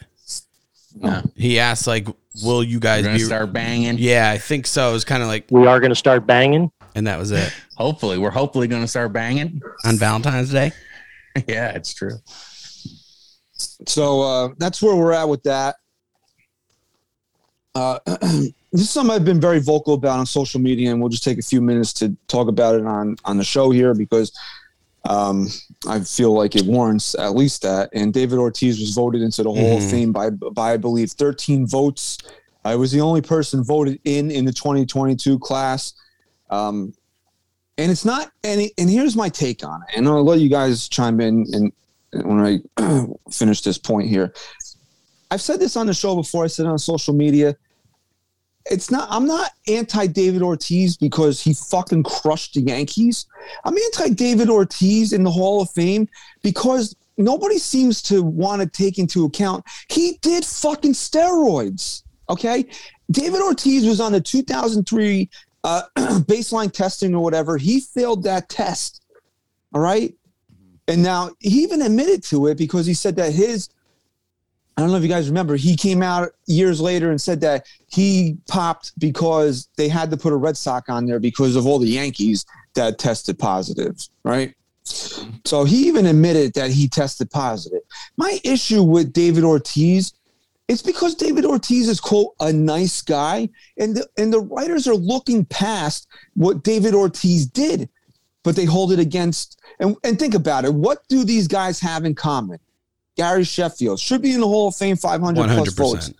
No. 0.96 1.22
He 1.36 1.60
asked 1.60 1.88
like, 1.88 2.08
"Will 2.44 2.64
you 2.64 2.78
We're 2.78 3.02
guys 3.02 3.06
be?" 3.06 3.20
start 3.20 3.52
banging. 3.52 3.98
yeah, 3.98 4.32
I 4.32 4.38
think 4.38 4.66
so. 4.66 4.90
It 4.90 4.94
was 4.94 5.04
kind 5.04 5.22
of 5.22 5.28
like, 5.28 5.46
We 5.52 5.68
are 5.68 5.80
going 5.80 5.92
to 5.92 5.96
start 5.96 6.26
banging. 6.26 6.72
And 6.98 7.06
that 7.08 7.18
was 7.20 7.32
it 7.32 7.54
Hopefully, 7.78 8.18
we're 8.18 8.32
hopefully 8.32 8.68
gonna 8.68 8.88
start 8.88 9.14
banging. 9.14 9.62
on 9.86 9.98
Valentine's 9.98 10.52
Day. 10.52 10.72
yeah, 11.48 11.70
it's 11.72 11.94
true. 11.94 12.18
So 13.88 14.22
uh, 14.22 14.50
that's 14.58 14.82
where 14.82 14.96
we're 14.96 15.12
at 15.14 15.30
with 15.30 15.44
that. 15.44 15.76
Uh, 17.76 18.00
this 18.72 18.82
is 18.82 18.90
something 18.90 19.16
I've 19.16 19.26
been 19.26 19.40
very 19.40 19.60
vocal 19.60 19.94
about 19.94 20.18
on 20.20 20.26
social 20.26 20.60
media, 20.60 20.92
and 20.92 21.00
we'll 21.00 21.10
just 21.10 21.24
take 21.24 21.38
a 21.38 21.44
few 21.44 21.62
minutes 21.62 21.94
to 21.94 22.16
talk 22.28 22.48
about 22.48 22.76
it 22.76 22.86
on 22.86 23.16
on 23.26 23.38
the 23.38 23.44
show 23.44 23.70
here 23.70 23.94
because 23.94 24.32
um, 25.08 25.48
I 25.88 26.00
feel 26.00 26.34
like 26.34 26.56
it 26.56 26.66
warrants 26.66 27.14
at 27.16 27.36
least 27.36 27.62
that. 27.62 27.90
And 27.94 28.14
David 28.14 28.40
Ortiz 28.40 28.80
was 28.80 28.92
voted 28.94 29.22
into 29.22 29.44
the 29.44 29.52
Hall 29.52 29.78
of 29.78 29.84
Mhm. 29.84 29.92
Fame 29.92 30.12
by 30.12 30.32
by 30.32 30.74
I 30.74 30.78
believe 30.78 31.12
13 31.12 31.68
votes. 31.68 32.18
I 32.66 32.76
was 32.76 32.92
the 32.92 33.02
only 33.02 33.22
person 33.22 33.64
voted 33.64 34.00
in 34.04 34.32
in 34.32 34.46
the 34.46 34.52
2022 34.54 35.38
class. 35.40 35.94
Um, 36.50 36.94
and 37.78 37.92
it's 37.92 38.06
not 38.06 38.32
any. 38.44 38.72
And 38.78 38.90
here's 38.90 39.16
my 39.16 39.30
take 39.30 39.64
on 39.64 39.82
it. 39.84 39.98
And 39.98 40.08
I'll 40.08 40.24
let 40.24 40.40
you 40.40 40.50
guys 40.50 40.88
chime 40.88 41.20
in 41.22 41.46
and 41.54 41.72
when 42.12 42.62
I 42.78 43.06
finish 43.32 43.62
this 43.62 43.78
point 43.78 44.08
here. 44.08 44.34
I've 45.30 45.42
said 45.42 45.60
this 45.60 45.76
on 45.76 45.88
the 45.88 45.94
show 45.94 46.16
before. 46.16 46.46
I 46.46 46.48
said 46.48 46.66
it 46.66 46.70
on 46.70 46.80
social 46.80 47.14
media. 47.14 47.56
It's 48.70 48.92
not. 48.92 49.08
I'm 49.12 49.26
not 49.26 49.52
anti 49.68 50.08
David 50.08 50.42
Ortiz 50.42 50.98
because 50.98 51.42
he 51.42 51.54
fucking 51.54 52.04
crushed 52.04 52.56
the 52.56 52.62
Yankees. 52.62 53.26
I'm 53.64 53.78
anti 53.78 54.10
David 54.10 54.50
Ortiz 54.50 55.14
in 55.14 55.24
the 55.24 55.32
Hall 55.32 55.62
of 55.62 55.70
Fame 55.72 56.08
because 56.42 56.96
nobody 57.18 57.58
seems 57.58 58.02
to 58.04 58.22
want 58.22 58.62
to 58.62 58.68
take 58.68 59.00
into 59.00 59.26
account 59.26 59.66
he 59.90 60.18
did 60.22 60.46
fucking 60.46 60.94
steroids. 60.94 62.04
Okay, 62.30 62.66
David 63.10 63.42
Ortiz 63.42 63.86
was 63.86 64.02
on 64.02 64.12
the 64.12 64.20
2003 64.20 65.30
uh, 65.68 65.84
baseline 66.22 66.72
testing 66.72 67.14
or 67.14 67.22
whatever. 67.22 67.58
He 67.58 67.82
failed 67.82 68.24
that 68.24 68.48
test. 68.48 69.04
All 69.74 69.82
right. 69.82 70.16
And 70.88 71.04
now 71.04 71.32
he 71.40 71.62
even 71.64 71.82
admitted 71.82 72.24
to 72.26 72.48
it 72.48 72.58
because 72.58 72.86
he 72.86 72.94
said 72.94 73.18
that 73.18 73.34
his, 73.34 73.70
I 74.78 74.82
don't 74.82 74.92
know 74.92 74.98
if 74.98 75.04
you 75.04 75.10
guys 75.10 75.28
remember, 75.28 75.58
he 75.58 75.76
came 75.76 76.02
out 76.02 76.30
years 76.46 76.80
later 76.80 77.10
and 77.12 77.20
said 77.20 77.42
that 77.42 77.66
he 77.88 78.38
popped 78.48 78.98
because 78.98 79.68
they 79.76 79.90
had 79.90 80.10
to 80.12 80.18
put 80.18 80.32
a 80.32 80.38
Red 80.38 80.56
Sox 80.56 80.88
on 80.88 81.06
there 81.06 81.20
because 81.20 81.58
of 81.58 81.68
all 81.68 81.80
the 81.80 81.88
Yankees 81.88 82.46
that 82.76 82.98
tested 82.98 83.38
positive, 83.38 83.98
right? 84.24 84.54
So 84.86 85.66
he 85.66 85.88
even 85.90 86.06
admitted 86.06 86.54
that 86.54 86.72
he 86.72 86.88
tested 86.88 87.30
positive. 87.30 87.82
My 88.16 88.40
issue 88.46 88.84
with 88.84 89.12
David 89.12 89.44
Ortiz 89.44 90.14
it's 90.68 90.82
because 90.82 91.16
David 91.16 91.46
Ortiz 91.46 91.88
is 91.88 92.00
quote 92.00 92.34
a 92.40 92.52
nice 92.52 93.02
guy, 93.02 93.50
and 93.78 93.96
the 93.96 94.08
and 94.18 94.34
the 94.34 94.42
writers 94.42 94.88
are 94.88 94.96
looking 94.96 95.46
past 95.46 96.08
what 96.34 96.64
David 96.64 96.94
Ortiz 96.94 97.46
did, 97.46 97.90
but 98.44 98.56
they 98.56 98.66
hold 98.66 98.92
it 98.92 99.00
against. 99.00 99.60
And 99.80 99.96
and 100.04 100.20
think 100.20 100.34
about 100.34 100.66
it. 100.66 100.74
What 100.74 101.08
do 101.08 101.24
these 101.24 101.48
guys 101.48 101.80
have 101.80 102.06
in 102.06 102.16
common? 102.16 102.60
Gary 103.16 103.44
Sheffield 103.44 104.00
should 104.00 104.22
be 104.22 104.34
in 104.34 104.42
the 104.42 104.48
Hall 104.48 104.68
of 104.68 104.76
Fame, 104.76 104.98
500 104.98 105.40
hundred 105.40 105.56
One 105.58 105.66
plus 105.66 105.74
votes. 105.74 106.14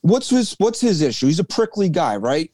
What's 0.00 0.30
his 0.30 0.54
What's 0.58 0.80
his 0.80 1.00
issue? 1.00 1.26
He's 1.26 1.38
a 1.38 1.44
prickly 1.44 1.88
guy, 1.88 2.16
right? 2.16 2.50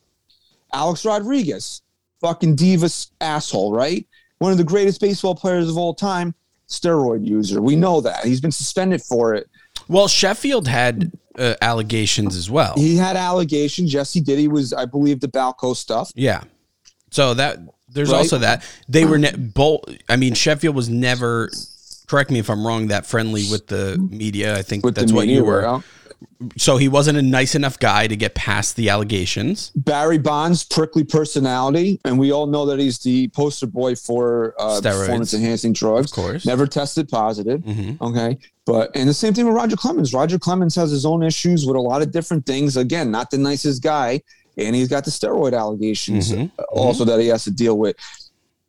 Alex 0.72 1.04
Rodriguez, 1.04 1.82
fucking 2.20 2.56
divas 2.56 3.10
asshole, 3.20 3.72
right? 3.72 4.06
One 4.38 4.52
of 4.52 4.58
the 4.58 4.64
greatest 4.64 5.00
baseball 5.00 5.34
players 5.34 5.68
of 5.68 5.76
all 5.76 5.94
time, 5.94 6.34
steroid 6.68 7.26
user. 7.26 7.60
We 7.60 7.76
know 7.76 8.00
that 8.02 8.24
he's 8.24 8.40
been 8.40 8.52
suspended 8.52 9.02
for 9.02 9.34
it. 9.34 9.48
Well, 9.88 10.06
Sheffield 10.06 10.68
had 10.68 11.10
uh, 11.38 11.54
allegations 11.62 12.36
as 12.36 12.50
well. 12.50 12.74
He 12.76 12.96
had 12.96 13.16
allegations. 13.16 13.92
Yes, 13.92 14.12
he 14.12 14.20
did. 14.20 14.38
He 14.38 14.48
was, 14.48 14.72
I 14.72 14.84
believe, 14.84 15.20
the 15.20 15.28
Balco 15.28 15.74
stuff. 15.76 16.10
Yeah. 16.14 16.42
So 17.10 17.34
that 17.34 17.58
there's 17.88 18.10
Right. 18.10 18.18
also 18.18 18.38
that 18.38 18.62
they 18.88 19.04
were 19.04 19.18
ne- 19.18 19.34
both. 19.36 19.80
I 20.08 20.16
mean, 20.16 20.34
Sheffield 20.34 20.74
was 20.76 20.88
never. 20.88 21.50
Correct 22.06 22.30
me 22.30 22.38
if 22.40 22.50
I'm 22.50 22.66
wrong. 22.66 22.88
That 22.88 23.06
friendly 23.06 23.44
with 23.50 23.68
the 23.68 23.96
media. 24.10 24.56
I 24.58 24.62
think 24.62 24.84
With 24.84 24.94
that's 24.96 25.12
what 25.12 25.28
you 25.28 25.44
were. 25.44 25.82
So 26.56 26.76
he 26.78 26.88
wasn't 26.88 27.18
a 27.18 27.22
nice 27.22 27.54
enough 27.54 27.78
guy 27.78 28.06
to 28.06 28.16
get 28.16 28.34
past 28.34 28.76
the 28.76 28.88
allegations. 28.88 29.70
Barry 29.76 30.18
Bonds, 30.18 30.64
prickly 30.64 31.04
personality, 31.04 32.00
and 32.04 32.18
we 32.18 32.32
all 32.32 32.46
know 32.46 32.66
that 32.66 32.78
he's 32.78 32.98
the 32.98 33.28
poster 33.28 33.66
boy 33.66 33.94
for 33.94 34.54
uh, 34.58 34.80
performance 34.80 35.34
enhancing 35.34 35.72
drugs. 35.72 36.10
Of 36.10 36.14
course. 36.16 36.46
Never 36.46 36.66
tested 36.66 37.08
positive. 37.08 37.62
hmm 37.62 37.92
Okay. 38.00 38.38
But, 38.66 38.90
and 38.94 39.08
the 39.08 39.14
same 39.14 39.34
thing 39.34 39.46
with 39.46 39.54
Roger 39.54 39.76
Clemens. 39.76 40.14
Roger 40.14 40.38
Clemens 40.38 40.74
has 40.76 40.90
his 40.90 41.04
own 41.04 41.22
issues 41.22 41.66
with 41.66 41.76
a 41.76 41.80
lot 41.80 42.02
of 42.02 42.10
different 42.12 42.46
things. 42.46 42.76
Again, 42.76 43.10
not 43.10 43.30
the 43.30 43.38
nicest 43.38 43.82
guy. 43.82 44.20
And 44.56 44.74
he's 44.76 44.88
got 44.88 45.04
the 45.04 45.10
steroid 45.10 45.56
allegations 45.58 46.32
Mhm. 46.32 46.50
uh, 46.58 46.62
also 46.72 47.04
that 47.04 47.20
he 47.20 47.28
has 47.28 47.44
to 47.44 47.50
deal 47.50 47.78
with. 47.78 47.96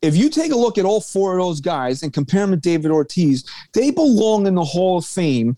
If 0.01 0.15
you 0.15 0.29
take 0.29 0.51
a 0.51 0.55
look 0.55 0.77
at 0.77 0.85
all 0.85 1.01
four 1.01 1.37
of 1.37 1.43
those 1.43 1.59
guys 1.61 2.01
and 2.01 2.11
compare 2.13 2.41
them 2.41 2.51
to 2.51 2.57
David 2.57 2.91
Ortiz, 2.91 3.43
they 3.73 3.91
belong 3.91 4.47
in 4.47 4.55
the 4.55 4.63
Hall 4.63 4.97
of 4.99 5.05
Fame 5.05 5.57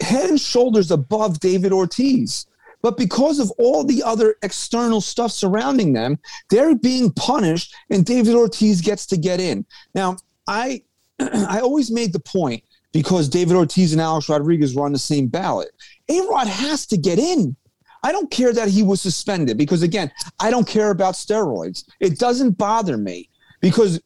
head 0.00 0.30
and 0.30 0.40
shoulders 0.40 0.90
above 0.90 1.40
David 1.40 1.72
Ortiz. 1.72 2.46
But 2.82 2.96
because 2.96 3.38
of 3.38 3.50
all 3.58 3.84
the 3.84 4.02
other 4.02 4.36
external 4.42 5.00
stuff 5.00 5.32
surrounding 5.32 5.92
them, 5.92 6.18
they're 6.48 6.74
being 6.74 7.12
punished, 7.12 7.74
and 7.90 8.06
David 8.06 8.34
Ortiz 8.34 8.80
gets 8.80 9.04
to 9.06 9.18
get 9.18 9.38
in. 9.40 9.66
Now, 9.94 10.16
I 10.46 10.82
I 11.20 11.60
always 11.60 11.90
made 11.90 12.12
the 12.12 12.20
point 12.20 12.64
because 12.92 13.28
David 13.28 13.56
Ortiz 13.56 13.92
and 13.92 14.00
Alex 14.00 14.28
Rodriguez 14.28 14.74
were 14.74 14.84
on 14.84 14.92
the 14.92 14.98
same 14.98 15.26
ballot. 15.26 15.70
A 16.08 16.20
Rod 16.22 16.46
has 16.46 16.86
to 16.86 16.96
get 16.96 17.18
in. 17.18 17.54
I 18.02 18.12
don't 18.12 18.30
care 18.30 18.52
that 18.52 18.68
he 18.68 18.82
was 18.82 19.00
suspended 19.00 19.58
because, 19.58 19.82
again, 19.82 20.10
I 20.40 20.50
don't 20.50 20.66
care 20.66 20.90
about 20.90 21.14
steroids. 21.14 21.84
It 22.00 22.18
doesn't 22.18 22.52
bother 22.52 22.96
me 22.96 23.28
because 23.60 24.00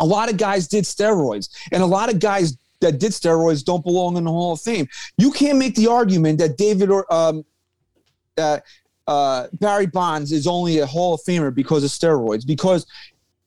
a 0.00 0.04
lot 0.04 0.28
of 0.28 0.36
guys 0.36 0.66
did 0.66 0.84
steroids, 0.84 1.48
and 1.70 1.82
a 1.82 1.86
lot 1.86 2.12
of 2.12 2.18
guys 2.18 2.56
that 2.82 2.98
did 3.00 3.12
steroids 3.12 3.64
don't 3.64 3.82
belong 3.82 4.16
in 4.18 4.24
the 4.24 4.30
Hall 4.30 4.52
of 4.52 4.60
Fame. 4.60 4.86
You 5.16 5.30
can't 5.32 5.58
make 5.58 5.74
the 5.74 5.86
argument 5.88 6.38
that 6.38 6.58
David 6.58 6.90
or 6.90 7.10
um, 7.12 7.44
uh, 8.36 8.58
uh, 9.06 9.46
Barry 9.54 9.86
Bonds 9.86 10.30
is 10.32 10.46
only 10.46 10.78
a 10.80 10.86
Hall 10.86 11.14
of 11.14 11.20
Famer 11.22 11.52
because 11.54 11.82
of 11.82 11.90
steroids. 11.90 12.46
Because 12.46 12.86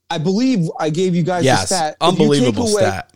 I 0.09 0.17
believe 0.17 0.69
I 0.79 0.89
gave 0.89 1.15
you 1.15 1.23
guys 1.23 1.41
the 1.43 1.45
Yes, 1.45 1.67
stat. 1.67 1.95
If 2.01 2.07
you 2.07 2.11
take 2.11 2.19
unbelievable 2.21 2.67
away- 2.69 2.81
stat. 2.81 3.11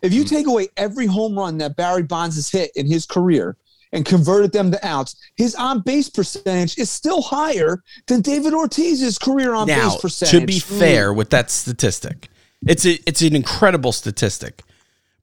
If 0.00 0.12
you 0.12 0.22
take 0.24 0.46
away 0.46 0.68
every 0.76 1.06
home 1.06 1.36
run 1.36 1.58
that 1.58 1.76
Barry 1.76 2.04
Bonds 2.04 2.36
has 2.36 2.48
hit 2.48 2.70
in 2.76 2.86
his 2.86 3.04
career 3.04 3.56
and 3.92 4.04
converted 4.06 4.52
them 4.52 4.70
to 4.70 4.86
outs, 4.86 5.16
his 5.36 5.56
on 5.56 5.80
base 5.80 6.08
percentage 6.08 6.78
is 6.78 6.88
still 6.88 7.20
higher 7.20 7.82
than 8.06 8.20
David 8.20 8.52
Ortiz's 8.54 9.18
career 9.18 9.54
on 9.54 9.66
Now, 9.66 9.90
base 9.90 10.00
percentage. 10.00 10.40
to 10.40 10.46
be 10.46 10.60
fair 10.60 11.12
with 11.12 11.30
that 11.30 11.50
statistic, 11.50 12.28
it's 12.66 12.86
a, 12.86 12.92
it's 13.08 13.22
an 13.22 13.34
incredible 13.34 13.90
statistic. 13.90 14.62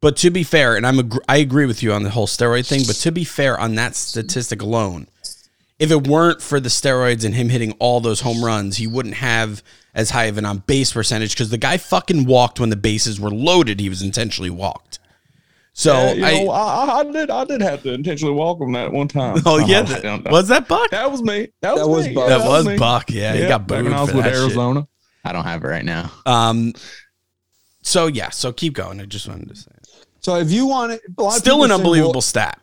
But 0.01 0.17
to 0.17 0.29
be 0.29 0.43
fair, 0.43 0.75
and 0.75 0.85
I'm 0.85 0.99
ag- 0.99 1.23
I 1.27 1.37
agree 1.37 1.65
with 1.65 1.81
you 1.81 1.91
on 1.93 2.03
the 2.03 2.09
whole 2.11 2.27
steroid 2.27 2.67
thing. 2.67 2.81
But 2.85 2.97
to 2.97 3.11
be 3.11 3.23
fair 3.23 3.59
on 3.59 3.75
that 3.75 3.95
statistic 3.95 4.61
alone, 4.61 5.07
if 5.79 5.89
it 5.91 6.07
weren't 6.07 6.41
for 6.41 6.59
the 6.59 6.69
steroids 6.69 7.25
and 7.25 7.33
him 7.35 7.49
hitting 7.49 7.71
all 7.79 7.99
those 8.01 8.21
home 8.21 8.43
runs, 8.43 8.77
he 8.77 8.87
wouldn't 8.87 9.15
have 9.15 9.63
as 9.93 10.11
high 10.11 10.25
of 10.25 10.37
an 10.37 10.45
on 10.45 10.59
base 10.59 10.91
percentage 10.93 11.31
because 11.31 11.49
the 11.49 11.57
guy 11.57 11.77
fucking 11.77 12.25
walked 12.25 12.59
when 12.59 12.69
the 12.69 12.75
bases 12.75 13.19
were 13.19 13.31
loaded. 13.31 13.79
He 13.79 13.89
was 13.89 14.01
intentionally 14.01 14.49
walked. 14.49 14.99
So 15.77 15.93
Yeah, 15.93 16.13
you 16.13 16.25
I, 16.25 16.43
know, 16.43 16.49
I, 16.51 16.85
I, 16.85 16.99
I 16.99 17.03
did. 17.11 17.29
I 17.31 17.45
did 17.45 17.61
have 17.61 17.83
to 17.83 17.93
intentionally 17.93 18.33
walk 18.33 18.61
him 18.61 18.71
that 18.73 18.91
one 18.93 19.07
time. 19.09 19.41
oh 19.45 19.57
yeah, 19.65 19.79
Uh-huh. 19.79 20.17
that- 20.23 20.31
was 20.31 20.47
that 20.49 20.67
Buck? 20.67 20.89
that 20.91 21.11
was 21.11 21.21
me. 21.21 21.47
That 21.61 21.75
was, 21.75 21.81
That 21.81 21.87
was 21.89 22.07
me. 22.07 22.13
Buck. 22.13 22.29
Yeah, 22.29 22.37
That 22.37 22.47
was 22.47 22.65
me. 22.67 22.77
Buck. 22.77 23.09
Yeah, 23.11 23.33
he 23.33 23.39
Yeah, 23.41 23.47
got 23.49 23.67
back 23.67 23.77
booed 23.79 23.83
when 23.85 23.93
I 23.93 24.01
was 24.01 24.09
for 24.11 24.15
with 24.17 24.25
that 24.25 24.49
shit. 24.51 24.85
I 25.25 25.31
don't 25.33 25.43
have 25.43 25.63
it 25.63 25.67
right 25.67 25.83
now. 25.83 26.11
Um, 26.25 26.73
so 27.81 28.07
yeah, 28.07 28.29
so 28.29 28.53
keep 28.53 28.73
going. 28.73 29.01
I 29.01 29.05
just 29.05 29.27
wanted 29.27 29.49
to 29.49 29.55
say, 29.55 29.71
So 30.25 30.38
if 30.38 30.51
you 30.51 30.65
want 30.65 30.91
it, 30.91 31.01
still 31.34 31.63
an 31.65 31.72
unbelievable 31.72 32.13
well, 32.13 32.22
stat. 32.22 32.60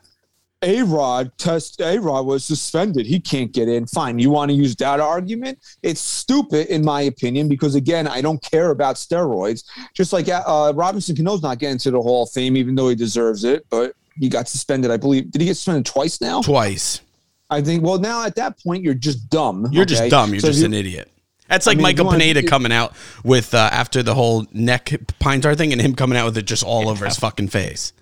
A 0.62 0.82
Rod 0.82 1.30
test 1.38 1.80
A 1.80 1.96
Rod 1.96 2.26
was 2.26 2.44
suspended. 2.44 3.06
He 3.06 3.20
can't 3.20 3.52
get 3.52 3.68
in. 3.68 3.86
Fine. 3.86 4.18
You 4.18 4.30
want 4.30 4.50
to 4.50 4.56
use 4.56 4.74
that 4.76 4.98
argument? 4.98 5.60
It's 5.80 6.00
stupid 6.00 6.66
in 6.74 6.84
my 6.84 7.02
opinion 7.02 7.48
because 7.48 7.76
again, 7.76 8.08
I 8.08 8.20
don't 8.20 8.42
care 8.42 8.70
about 8.70 8.96
steroids. 8.96 9.62
Just 9.94 10.12
like 10.12 10.28
uh, 10.28 10.72
Robinson 10.74 11.14
Cano's 11.14 11.40
not 11.40 11.60
getting 11.60 11.78
to 11.78 11.92
the 11.92 12.02
Hall 12.02 12.24
of 12.24 12.30
Fame, 12.32 12.56
even 12.56 12.74
though 12.74 12.88
he 12.88 12.96
deserves 12.96 13.44
it, 13.44 13.64
but 13.70 13.94
he 14.18 14.28
got 14.28 14.48
suspended. 14.48 14.90
I 14.90 14.96
believe. 14.96 15.30
Did 15.30 15.40
he 15.40 15.46
get 15.46 15.54
suspended 15.54 15.86
twice 15.86 16.20
now? 16.20 16.42
Twice. 16.42 17.00
I 17.48 17.62
think. 17.62 17.84
Well, 17.84 18.00
now 18.00 18.26
at 18.26 18.34
that 18.34 18.60
point, 18.60 18.82
you're 18.82 18.94
just 18.94 19.30
dumb. 19.30 19.68
You're 19.70 19.84
just 19.84 20.10
dumb. 20.10 20.32
You're 20.32 20.40
So 20.40 20.48
just 20.48 20.64
an 20.64 20.74
idiot. 20.74 21.12
That's 21.52 21.66
like 21.66 21.76
mean, 21.76 21.82
Michael 21.82 22.10
Pineda 22.10 22.42
coming 22.44 22.72
out 22.72 22.94
with 23.24 23.52
uh, 23.52 23.68
after 23.70 24.02
the 24.02 24.14
whole 24.14 24.46
neck 24.52 24.90
pine 25.18 25.42
tar 25.42 25.54
thing, 25.54 25.70
and 25.72 25.80
him 25.80 25.94
coming 25.94 26.16
out 26.18 26.24
with 26.24 26.38
it 26.38 26.46
just 26.46 26.64
all 26.64 26.88
over 26.88 27.04
his 27.04 27.18
fucking 27.18 27.48
face. 27.48 27.92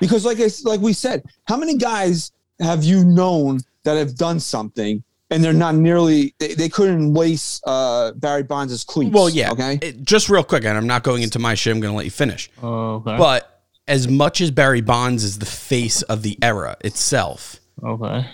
because 0.00 0.24
like 0.24 0.40
I, 0.40 0.48
like 0.64 0.80
we 0.80 0.92
said, 0.92 1.22
how 1.46 1.56
many 1.56 1.76
guys 1.76 2.32
have 2.60 2.82
you 2.82 3.04
known 3.04 3.60
that 3.84 3.96
have 3.96 4.16
done 4.16 4.40
something 4.40 5.02
and 5.30 5.44
they're 5.44 5.52
not 5.52 5.74
nearly 5.76 6.34
they, 6.38 6.54
they 6.54 6.68
couldn't 6.68 7.14
lace 7.14 7.60
uh, 7.66 8.12
Barry 8.16 8.42
Bonds' 8.42 8.82
cleats? 8.82 9.12
Well, 9.14 9.28
yeah. 9.30 9.52
Okay. 9.52 9.78
It- 9.80 10.02
just 10.02 10.28
real 10.28 10.42
quick, 10.42 10.64
and 10.64 10.76
I'm 10.76 10.86
not 10.88 11.04
going 11.04 11.22
into 11.22 11.38
my 11.38 11.54
shit. 11.54 11.72
I'm 11.72 11.80
going 11.80 11.92
to 11.92 11.96
let 11.96 12.04
you 12.04 12.10
finish. 12.10 12.50
Oh, 12.62 12.96
okay. 12.96 13.16
But 13.16 13.62
as 13.86 14.08
much 14.08 14.40
as 14.40 14.50
Barry 14.50 14.80
Bonds 14.80 15.22
is 15.22 15.38
the 15.38 15.46
face 15.46 16.02
of 16.02 16.22
the 16.22 16.36
era 16.42 16.76
itself, 16.80 17.60
okay. 17.82 18.26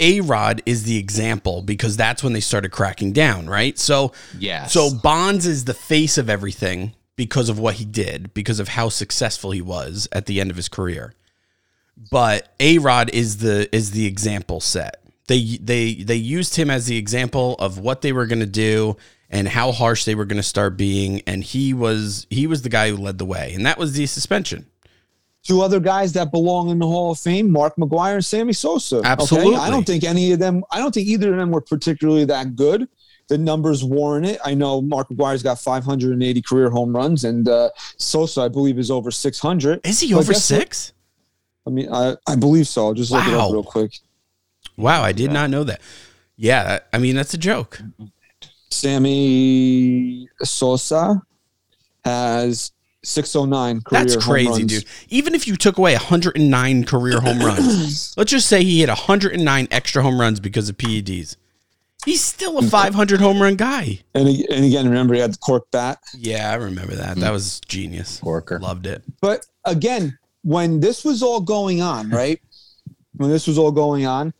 A 0.00 0.20
Rod 0.20 0.62
is 0.64 0.84
the 0.84 0.96
example 0.96 1.62
because 1.62 1.96
that's 1.96 2.22
when 2.22 2.32
they 2.32 2.40
started 2.40 2.70
cracking 2.70 3.12
down, 3.12 3.48
right? 3.48 3.78
So, 3.78 4.12
Yes. 4.38 4.72
so 4.72 4.94
Bonds 4.94 5.46
is 5.46 5.64
the 5.64 5.74
face 5.74 6.18
of 6.18 6.30
everything 6.30 6.94
because 7.16 7.48
of 7.48 7.58
what 7.58 7.74
he 7.74 7.84
did, 7.84 8.32
because 8.32 8.60
of 8.60 8.68
how 8.68 8.88
successful 8.90 9.50
he 9.50 9.60
was 9.60 10.06
at 10.12 10.26
the 10.26 10.40
end 10.40 10.50
of 10.50 10.56
his 10.56 10.68
career. 10.68 11.14
But 12.10 12.54
A 12.60 12.78
Rod 12.78 13.10
is 13.12 13.38
the 13.38 13.68
is 13.74 13.90
the 13.90 14.06
example 14.06 14.60
set. 14.60 15.02
They 15.26 15.58
they 15.60 15.94
they 15.94 16.14
used 16.16 16.54
him 16.54 16.70
as 16.70 16.86
the 16.86 16.96
example 16.96 17.56
of 17.58 17.78
what 17.78 18.02
they 18.02 18.12
were 18.12 18.26
going 18.26 18.38
to 18.38 18.46
do 18.46 18.96
and 19.28 19.48
how 19.48 19.72
harsh 19.72 20.04
they 20.04 20.14
were 20.14 20.24
going 20.24 20.36
to 20.38 20.42
start 20.44 20.76
being, 20.76 21.22
and 21.26 21.42
he 21.42 21.74
was 21.74 22.28
he 22.30 22.46
was 22.46 22.62
the 22.62 22.68
guy 22.68 22.88
who 22.90 22.96
led 22.96 23.18
the 23.18 23.24
way, 23.24 23.52
and 23.52 23.66
that 23.66 23.78
was 23.78 23.94
the 23.94 24.06
suspension. 24.06 24.66
Two 25.48 25.62
other 25.62 25.80
guys 25.80 26.12
that 26.12 26.30
belong 26.30 26.68
in 26.68 26.78
the 26.78 26.86
Hall 26.86 27.10
of 27.10 27.18
Fame: 27.18 27.50
Mark 27.50 27.76
McGwire 27.76 28.14
and 28.14 28.24
Sammy 28.24 28.52
Sosa. 28.52 28.98
okay? 28.98 29.08
Absolutely. 29.08 29.56
I 29.56 29.70
don't 29.70 29.86
think 29.86 30.04
any 30.04 30.30
of 30.32 30.38
them. 30.38 30.62
I 30.70 30.78
don't 30.78 30.92
think 30.92 31.08
either 31.08 31.32
of 31.32 31.38
them 31.38 31.50
were 31.50 31.62
particularly 31.62 32.26
that 32.26 32.54
good. 32.54 32.86
The 33.28 33.38
numbers 33.38 33.82
warrant 33.84 34.26
it. 34.26 34.38
I 34.44 34.54
know 34.54 34.80
Mark 34.82 35.08
McGwire's 35.08 35.42
got 35.42 35.58
580 35.58 36.42
career 36.42 36.70
home 36.70 36.94
runs, 36.94 37.24
and 37.24 37.48
uh, 37.48 37.70
Sosa, 37.96 38.42
I 38.42 38.48
believe, 38.48 38.78
is 38.78 38.90
over 38.90 39.10
600. 39.10 39.86
Is 39.86 40.00
he 40.00 40.12
But 40.12 40.18
over 40.20 40.32
guess 40.32 40.50
what? 40.50 40.60
six? 40.60 40.92
I 41.66 41.70
mean, 41.70 41.92
I, 41.92 42.16
I 42.26 42.36
believe 42.36 42.66
so. 42.68 42.86
I'll 42.86 42.94
just 42.94 43.10
look 43.10 43.26
it 43.26 43.34
up 43.34 43.52
real 43.52 43.62
quick. 43.62 43.92
Wow, 44.76 45.02
I 45.02 45.12
did 45.12 45.32
not 45.32 45.50
know 45.50 45.64
that. 45.64 45.80
Yeah, 46.36 46.78
I 46.92 46.98
mean 46.98 47.16
that's 47.16 47.34
a 47.34 47.38
joke. 47.38 47.80
Sammy 48.70 50.28
Sosa 50.42 51.20
has 52.04 52.72
609 53.04 53.82
career 53.82 54.00
That's 54.04 54.14
home 54.14 54.22
crazy, 54.22 54.48
runs. 54.50 54.66
dude. 54.66 54.84
Even 55.08 55.34
if 55.34 55.46
you 55.46 55.56
took 55.56 55.78
away 55.78 55.92
109 55.94 56.84
career 56.84 57.20
home 57.20 57.38
runs, 57.38 58.14
let's 58.18 58.30
just 58.30 58.48
say 58.48 58.62
he 58.64 58.80
hit 58.80 58.88
109 58.88 59.68
extra 59.70 60.02
home 60.02 60.20
runs 60.20 60.40
because 60.40 60.68
of 60.68 60.76
PEDs. 60.76 61.36
He's 62.04 62.22
still 62.22 62.58
a 62.58 62.62
500 62.62 63.20
home 63.20 63.42
run 63.42 63.56
guy. 63.56 64.00
And, 64.14 64.28
and 64.28 64.64
again, 64.64 64.86
remember 64.88 65.14
he 65.14 65.20
had 65.20 65.34
the 65.34 65.38
cork 65.38 65.70
bat. 65.70 65.98
Yeah, 66.16 66.50
I 66.50 66.54
remember 66.54 66.94
that. 66.94 67.16
That 67.16 67.32
was 67.32 67.60
genius. 67.66 68.20
Corker. 68.20 68.58
Loved 68.60 68.86
it. 68.86 69.02
But 69.20 69.46
again, 69.64 70.16
when 70.42 70.80
this 70.80 71.04
was 71.04 71.22
all 71.22 71.40
going 71.40 71.82
on, 71.82 72.08
right? 72.10 72.40
When 73.16 73.30
this 73.30 73.46
was 73.46 73.58
all 73.58 73.72
going 73.72 74.06
on, 74.06 74.32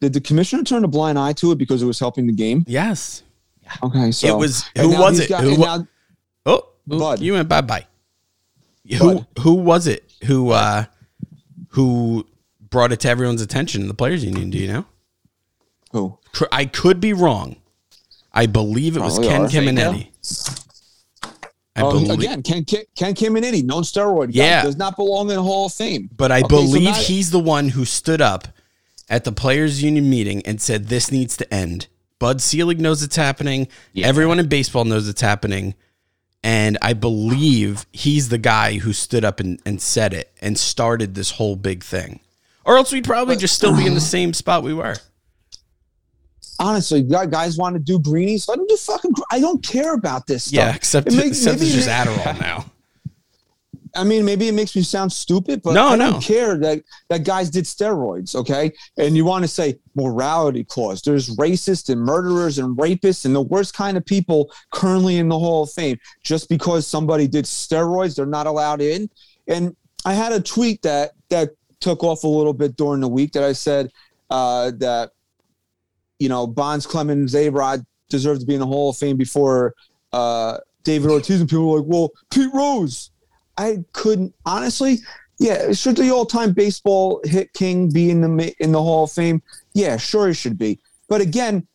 did 0.00 0.12
the 0.12 0.20
commissioner 0.20 0.62
turn 0.62 0.84
a 0.84 0.88
blind 0.88 1.18
eye 1.18 1.32
to 1.34 1.50
it 1.52 1.58
because 1.58 1.82
it 1.82 1.86
was 1.86 1.98
helping 1.98 2.26
the 2.26 2.32
game? 2.32 2.64
Yes. 2.68 3.22
Okay, 3.82 4.10
so 4.12 4.28
It 4.28 4.38
was- 4.38 4.64
and 4.76 4.92
who 4.92 4.98
was 5.00 5.18
these 5.18 5.26
it? 5.26 5.30
guys- 5.30 5.42
Who 5.42 5.56
now- 5.58 5.86
Oh, 6.46 6.62
ooh, 6.92 6.98
Bud. 6.98 7.20
you 7.20 7.32
went 7.34 7.48
bye 7.48 7.60
bye. 7.60 7.86
Who 8.98 9.26
who 9.40 9.54
was 9.54 9.86
it 9.86 10.10
who 10.24 10.50
uh 10.50 10.84
who 11.68 12.26
brought 12.70 12.92
it 12.92 13.00
to 13.00 13.08
everyone's 13.08 13.42
attention 13.42 13.82
in 13.82 13.88
the 13.88 13.94
players 13.94 14.24
union? 14.24 14.50
Do 14.50 14.58
you 14.58 14.68
know? 14.68 14.84
who? 15.92 16.18
I 16.52 16.66
could 16.66 17.00
be 17.00 17.12
wrong. 17.12 17.56
I 18.32 18.46
believe 18.46 18.96
it 18.96 19.00
was 19.00 19.14
Probably 19.18 19.28
Ken 19.28 19.42
are. 19.42 19.48
Caminiti. 19.48 20.08
I 21.76 21.82
Oh, 21.82 21.90
believe, 21.92 22.10
again, 22.10 22.42
Ken, 22.42 22.64
Ken, 22.64 23.14
Caminiti, 23.14 23.64
known 23.64 23.82
steroid 23.82 24.26
guy, 24.34 24.44
Yeah. 24.44 24.62
does 24.62 24.76
not 24.76 24.94
belong 24.96 25.28
in 25.30 25.36
the 25.36 25.42
Hall 25.42 25.66
of 25.66 25.72
Fame. 25.72 26.08
but 26.16 26.30
I 26.30 26.38
Okay, 26.40 26.42
so 26.42 26.48
believe 26.62 26.84
now- 26.84 26.94
he's 26.94 27.30
the 27.30 27.38
one 27.40 27.70
who 27.70 27.84
stood 27.84 28.20
up 28.20 28.46
at 29.08 29.24
the 29.24 29.32
players 29.32 29.82
union 29.82 30.08
meeting 30.08 30.40
and 30.46 30.60
said 30.60 30.86
this 30.88 31.10
needs 31.10 31.36
to 31.38 31.52
end. 31.54 31.88
Bud 32.20 32.40
Selig 32.40 32.80
knows 32.80 33.02
it's 33.02 33.16
happening. 33.16 33.66
Yeah. 33.92 34.06
Everyone 34.06 34.38
in 34.38 34.46
baseball 34.46 34.84
knows 34.84 35.08
it's 35.08 35.20
happening. 35.20 35.74
And 36.44 36.76
I 36.82 36.92
believe 36.92 37.86
he's 37.90 38.28
the 38.28 38.36
guy 38.36 38.74
who 38.78 38.92
stood 38.92 39.24
up 39.24 39.40
and, 39.40 39.60
and 39.64 39.80
said 39.80 40.12
it 40.12 40.30
and 40.42 40.58
started 40.58 41.14
this 41.14 41.30
whole 41.32 41.56
big 41.56 41.82
thing. 41.82 42.20
Or 42.66 42.76
else 42.76 42.92
we'd 42.92 43.04
probably 43.04 43.36
just 43.36 43.54
still 43.54 43.74
be 43.74 43.86
in 43.86 43.94
the 43.94 43.96
uh, 43.96 44.00
same 44.00 44.34
spot 44.34 44.62
we 44.62 44.74
were. 44.74 44.96
Honestly, 46.60 47.02
guys 47.02 47.56
want 47.56 47.74
to 47.76 47.80
do 47.80 47.98
greenies. 47.98 48.46
Let 48.46 48.58
them 48.58 48.66
do 48.66 48.76
fucking. 48.76 49.12
I 49.30 49.40
don't 49.40 49.62
care 49.66 49.94
about 49.94 50.26
this 50.26 50.44
stuff. 50.44 50.54
Yeah, 50.54 50.74
except, 50.74 51.08
It 51.08 51.14
makes- 51.16 51.38
except 51.38 51.62
it's 51.62 51.72
just 51.72 51.88
Adderall 51.88 52.38
now. 52.38 52.66
I 53.96 54.02
mean, 54.04 54.24
maybe 54.24 54.48
it 54.48 54.52
makes 54.52 54.74
me 54.74 54.82
sound 54.82 55.12
stupid, 55.12 55.62
but 55.62 55.74
No, 55.74 55.88
I 55.88 55.96
no. 55.96 56.12
don't 56.12 56.22
care 56.22 56.56
that 56.58 56.82
that 57.10 57.24
guys 57.24 57.48
did 57.50 57.64
steroids. 57.64 58.34
Okay, 58.34 58.72
and 58.96 59.16
you 59.16 59.24
want 59.24 59.44
to 59.44 59.48
say 59.48 59.76
morality 59.94 60.64
clause? 60.64 61.00
There's 61.02 61.36
racists 61.36 61.88
and 61.88 62.00
murderers 62.00 62.58
and 62.58 62.76
rapists 62.76 63.24
and 63.24 63.34
the 63.34 63.42
worst 63.42 63.74
kind 63.74 63.96
of 63.96 64.04
people 64.04 64.50
currently 64.72 65.18
in 65.18 65.28
the 65.28 65.38
Hall 65.38 65.62
of 65.62 65.70
Fame. 65.72 65.98
Just 66.22 66.48
because 66.48 66.86
somebody 66.86 67.28
did 67.28 67.44
steroids, 67.44 68.16
they're 68.16 68.26
not 68.26 68.46
allowed 68.46 68.80
in. 68.80 69.08
And 69.46 69.76
I 70.04 70.14
had 70.14 70.32
a 70.32 70.40
tweet 70.40 70.82
that 70.82 71.12
that 71.28 71.50
took 71.80 72.02
off 72.02 72.24
a 72.24 72.28
little 72.28 72.54
bit 72.54 72.76
during 72.76 73.00
the 73.00 73.08
week 73.08 73.32
that 73.32 73.42
I 73.44 73.52
said 73.52 73.90
uh, 74.30 74.72
that 74.78 75.10
you 76.18 76.28
know 76.28 76.46
Bonds, 76.46 76.86
Clemens, 76.86 77.34
A 77.34 77.48
Rod 77.48 77.84
deserve 78.08 78.40
to 78.40 78.46
be 78.46 78.54
in 78.54 78.60
the 78.60 78.66
Hall 78.66 78.90
of 78.90 78.96
Fame 78.96 79.16
before 79.16 79.74
uh, 80.12 80.58
David 80.82 81.10
Ortiz. 81.10 81.40
And 81.40 81.48
people 81.48 81.70
were 81.70 81.78
like, 81.80 81.88
"Well, 81.88 82.10
Pete 82.30 82.50
Rose." 82.52 83.10
I 83.56 83.84
couldn't 83.92 84.34
honestly. 84.44 84.98
Yeah, 85.40 85.72
should 85.72 85.96
the 85.96 86.10
all-time 86.10 86.52
baseball 86.52 87.20
hit 87.24 87.52
king 87.54 87.90
be 87.90 88.10
in 88.10 88.20
the 88.20 88.54
in 88.60 88.70
the 88.70 88.80
Hall 88.80 89.04
of 89.04 89.12
Fame? 89.12 89.42
Yeah, 89.72 89.96
sure 89.96 90.28
he 90.28 90.34
should 90.34 90.56
be. 90.56 90.78
But 91.08 91.20
again, 91.20 91.66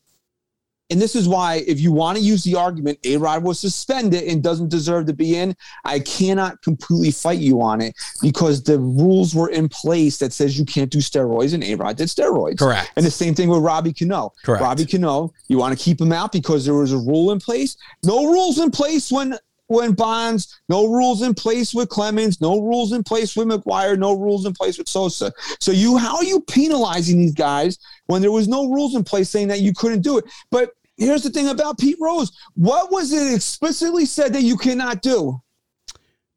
and 0.90 1.00
this 1.00 1.16
is 1.16 1.28
why 1.28 1.64
if 1.68 1.80
you 1.80 1.92
want 1.92 2.18
to 2.18 2.24
use 2.24 2.44
the 2.44 2.56
argument, 2.56 2.98
A 3.04 3.18
Rod 3.18 3.44
was 3.44 3.60
suspended 3.60 4.24
and 4.24 4.42
doesn't 4.42 4.70
deserve 4.70 5.06
to 5.06 5.14
be 5.14 5.36
in, 5.38 5.56
I 5.86 6.00
cannot 6.00 6.62
completely 6.64 7.12
fight 7.12 7.40
you 7.40 7.62
on 7.62 7.82
it 7.82 7.96
because 8.22 8.64
the 8.64 8.80
rules 8.80 9.36
were 9.36 9.50
in 9.50 9.70
place 9.70 10.18
that 10.18 10.34
says 10.34 10.58
you 10.58 10.66
can't 10.66 10.90
do 10.90 10.98
steroids, 10.98 11.54
and 11.54 11.64
A 11.64 11.76
Rod 11.76 11.98
did 11.98 12.08
steroids. 12.08 12.60
Correct. 12.60 12.92
And 12.96 13.06
the 13.06 13.12
same 13.12 13.36
thing 13.36 13.50
with 13.50 13.62
Robbie 13.62 13.94
Cano. 13.94 14.34
Correct. 14.44 14.64
Robbie 14.64 14.86
Cano, 14.86 15.32
you 15.48 15.58
want 15.58 15.78
to 15.78 15.84
keep 15.84 16.02
him 16.02 16.12
out 16.12 16.32
because 16.32 16.66
there 16.66 16.76
was 16.76 16.92
a 16.92 16.98
rule 16.98 17.32
in 17.32 17.40
place. 17.40 17.78
No 18.04 18.32
rules 18.32 18.58
in 18.58 18.72
place 18.72 19.12
when 19.12 19.38
when 19.70 19.94
Bonds, 19.94 20.62
no 20.68 20.88
rules 20.88 21.22
in 21.22 21.34
place 21.34 21.74
with 21.74 21.90
Clemens, 21.90 22.42
no 22.42 22.60
rules 22.60 22.92
in 22.92 23.04
place 23.04 23.36
with 23.36 23.48
McGwire, 23.48 23.98
no 23.98 24.14
rules 24.14 24.46
in 24.46 24.54
place 24.54 24.78
with 24.80 24.90
Sosa. 24.90 25.32
So 25.60 25.72
you 25.72 25.96
how 25.96 26.18
are 26.18 26.24
you 26.24 26.42
penalizing 26.42 27.20
these 27.20 27.36
guys 27.36 27.78
when 28.08 28.22
there 28.22 28.32
was 28.32 28.48
no 28.48 28.70
rules 28.70 28.96
in 28.96 29.04
place 29.04 29.30
saying 29.30 29.48
that 29.50 29.62
you 29.62 29.74
couldn't 29.74 30.02
do 30.02 30.18
it? 30.18 30.26
But 30.50 30.72
here's 30.98 31.22
the 31.22 31.30
thing 31.30 31.50
about 31.50 31.78
Pete 31.78 31.98
Rose. 32.02 32.32
What 32.56 32.92
was 32.92 33.14
it 33.14 33.34
explicitly 33.34 34.06
said 34.06 34.34
that 34.34 34.42
you 34.42 34.58
cannot 34.58 35.04
do? 35.04 35.40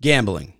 Gambling. 0.03 0.53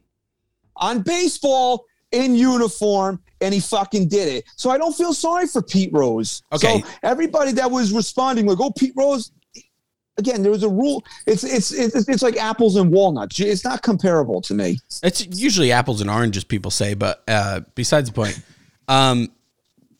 On 0.77 1.03
baseball 1.03 1.85
in 2.11 2.35
uniform 2.35 3.21
and 3.43 3.53
he 3.53 3.61
fucking 3.61 4.09
did 4.09 4.29
it. 4.29 4.45
So 4.57 4.71
I 4.71 4.79
don't 4.79 4.97
feel 4.97 5.13
sorry 5.13 5.47
for 5.47 5.61
Pete 5.61 5.91
Rose. 5.93 6.43
Okay. 6.53 6.81
So 6.81 6.89
everybody 7.03 7.53
that 7.53 7.71
was 7.71 7.93
responding 7.93 8.47
like, 8.47 8.61
"Oh, 8.61 8.71
Pete 8.71 8.95
Rose," 8.97 9.31
again, 10.19 10.43
there 10.43 10.53
was 10.53 10.63
a 10.63 10.69
rule. 10.69 11.05
It's 11.27 11.45
it's 11.45 11.73
it's, 11.73 12.09
it's 12.09 12.23
like 12.23 12.37
apples 12.37 12.77
and 12.77 12.91
walnuts. 12.91 13.39
It's 13.41 13.65
not 13.65 13.83
comparable 13.83 14.41
to 14.43 14.55
me. 14.55 14.79
It's 15.03 15.27
usually 15.41 15.73
apples 15.73 16.01
and 16.01 16.11
oranges, 16.11 16.45
people 16.45 16.71
say, 16.71 16.95
but 16.95 17.23
uh, 17.29 17.61
besides 17.75 18.09
the 18.11 18.15
point. 18.15 18.41
Um, 18.89 19.29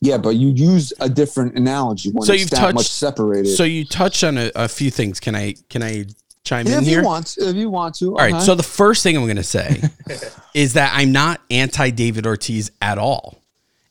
Yeah, 0.01 0.17
but 0.17 0.35
you 0.35 0.49
use 0.49 0.91
a 0.99 1.07
different 1.09 1.55
analogy 1.57 2.11
when 2.11 2.25
So 2.25 2.33
it's 2.33 2.41
you've 2.41 2.49
that 2.51 2.57
touched- 2.59 2.75
much 2.75 2.89
separated. 2.89 3.55
so 3.55 3.63
you 3.63 3.85
touched 3.85 4.23
on 4.23 4.37
a, 4.37 4.51
a 4.55 4.67
few 4.67 4.91
things. 4.91 5.19
Can 5.19 5.35
I 5.35 5.55
can 5.69 5.81
I 5.81 6.05
chime 6.43 6.67
Yeah, 6.67 6.77
in 6.79 6.83
if 6.83 6.89
here? 6.89 6.99
you 6.99 7.05
want, 7.05 7.35
if 7.39 7.55
you 7.55 7.69
want 7.69 7.95
to. 7.95 8.07
All 8.09 8.17
right. 8.17 8.41
So 8.41 8.53
the 8.55 8.63
first 8.63 9.01
thing 9.01 9.15
I'm 9.15 9.23
going 9.23 9.37
to 9.37 9.43
say 9.43 9.81
is 10.53 10.73
that 10.73 10.91
I'm 10.93 11.11
not 11.13 11.39
anti 11.49 11.89
David 11.89 12.27
Ortiz 12.27 12.69
at 12.81 12.97
all, 12.97 13.39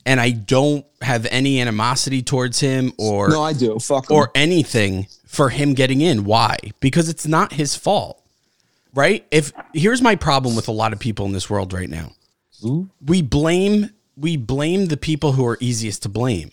and 0.04 0.20
I 0.20 0.30
don't 0.32 0.84
have 1.00 1.26
any 1.30 1.60
animosity 1.62 2.22
towards 2.22 2.60
him 2.60 2.92
or 2.98 3.30
no, 3.30 3.42
I 3.42 3.54
do. 3.54 3.78
Fuck 3.78 4.10
'em. 4.10 4.16
or 4.18 4.30
anything 4.34 5.06
for 5.32 5.48
him 5.48 5.72
getting 5.72 6.02
in. 6.02 6.24
Why? 6.24 6.58
Because 6.78 7.08
it's 7.08 7.26
not 7.26 7.54
his 7.54 7.74
fault. 7.74 8.22
Right? 8.94 9.26
If 9.30 9.50
here's 9.72 10.02
my 10.02 10.14
problem 10.14 10.54
with 10.54 10.68
a 10.68 10.72
lot 10.72 10.92
of 10.92 10.98
people 10.98 11.24
in 11.24 11.32
this 11.32 11.48
world 11.48 11.72
right 11.72 11.88
now. 11.88 12.12
We 13.04 13.22
blame 13.22 13.90
we 14.14 14.36
blame 14.36 14.86
the 14.86 14.98
people 14.98 15.32
who 15.32 15.46
are 15.46 15.56
easiest 15.58 16.02
to 16.02 16.10
blame. 16.10 16.52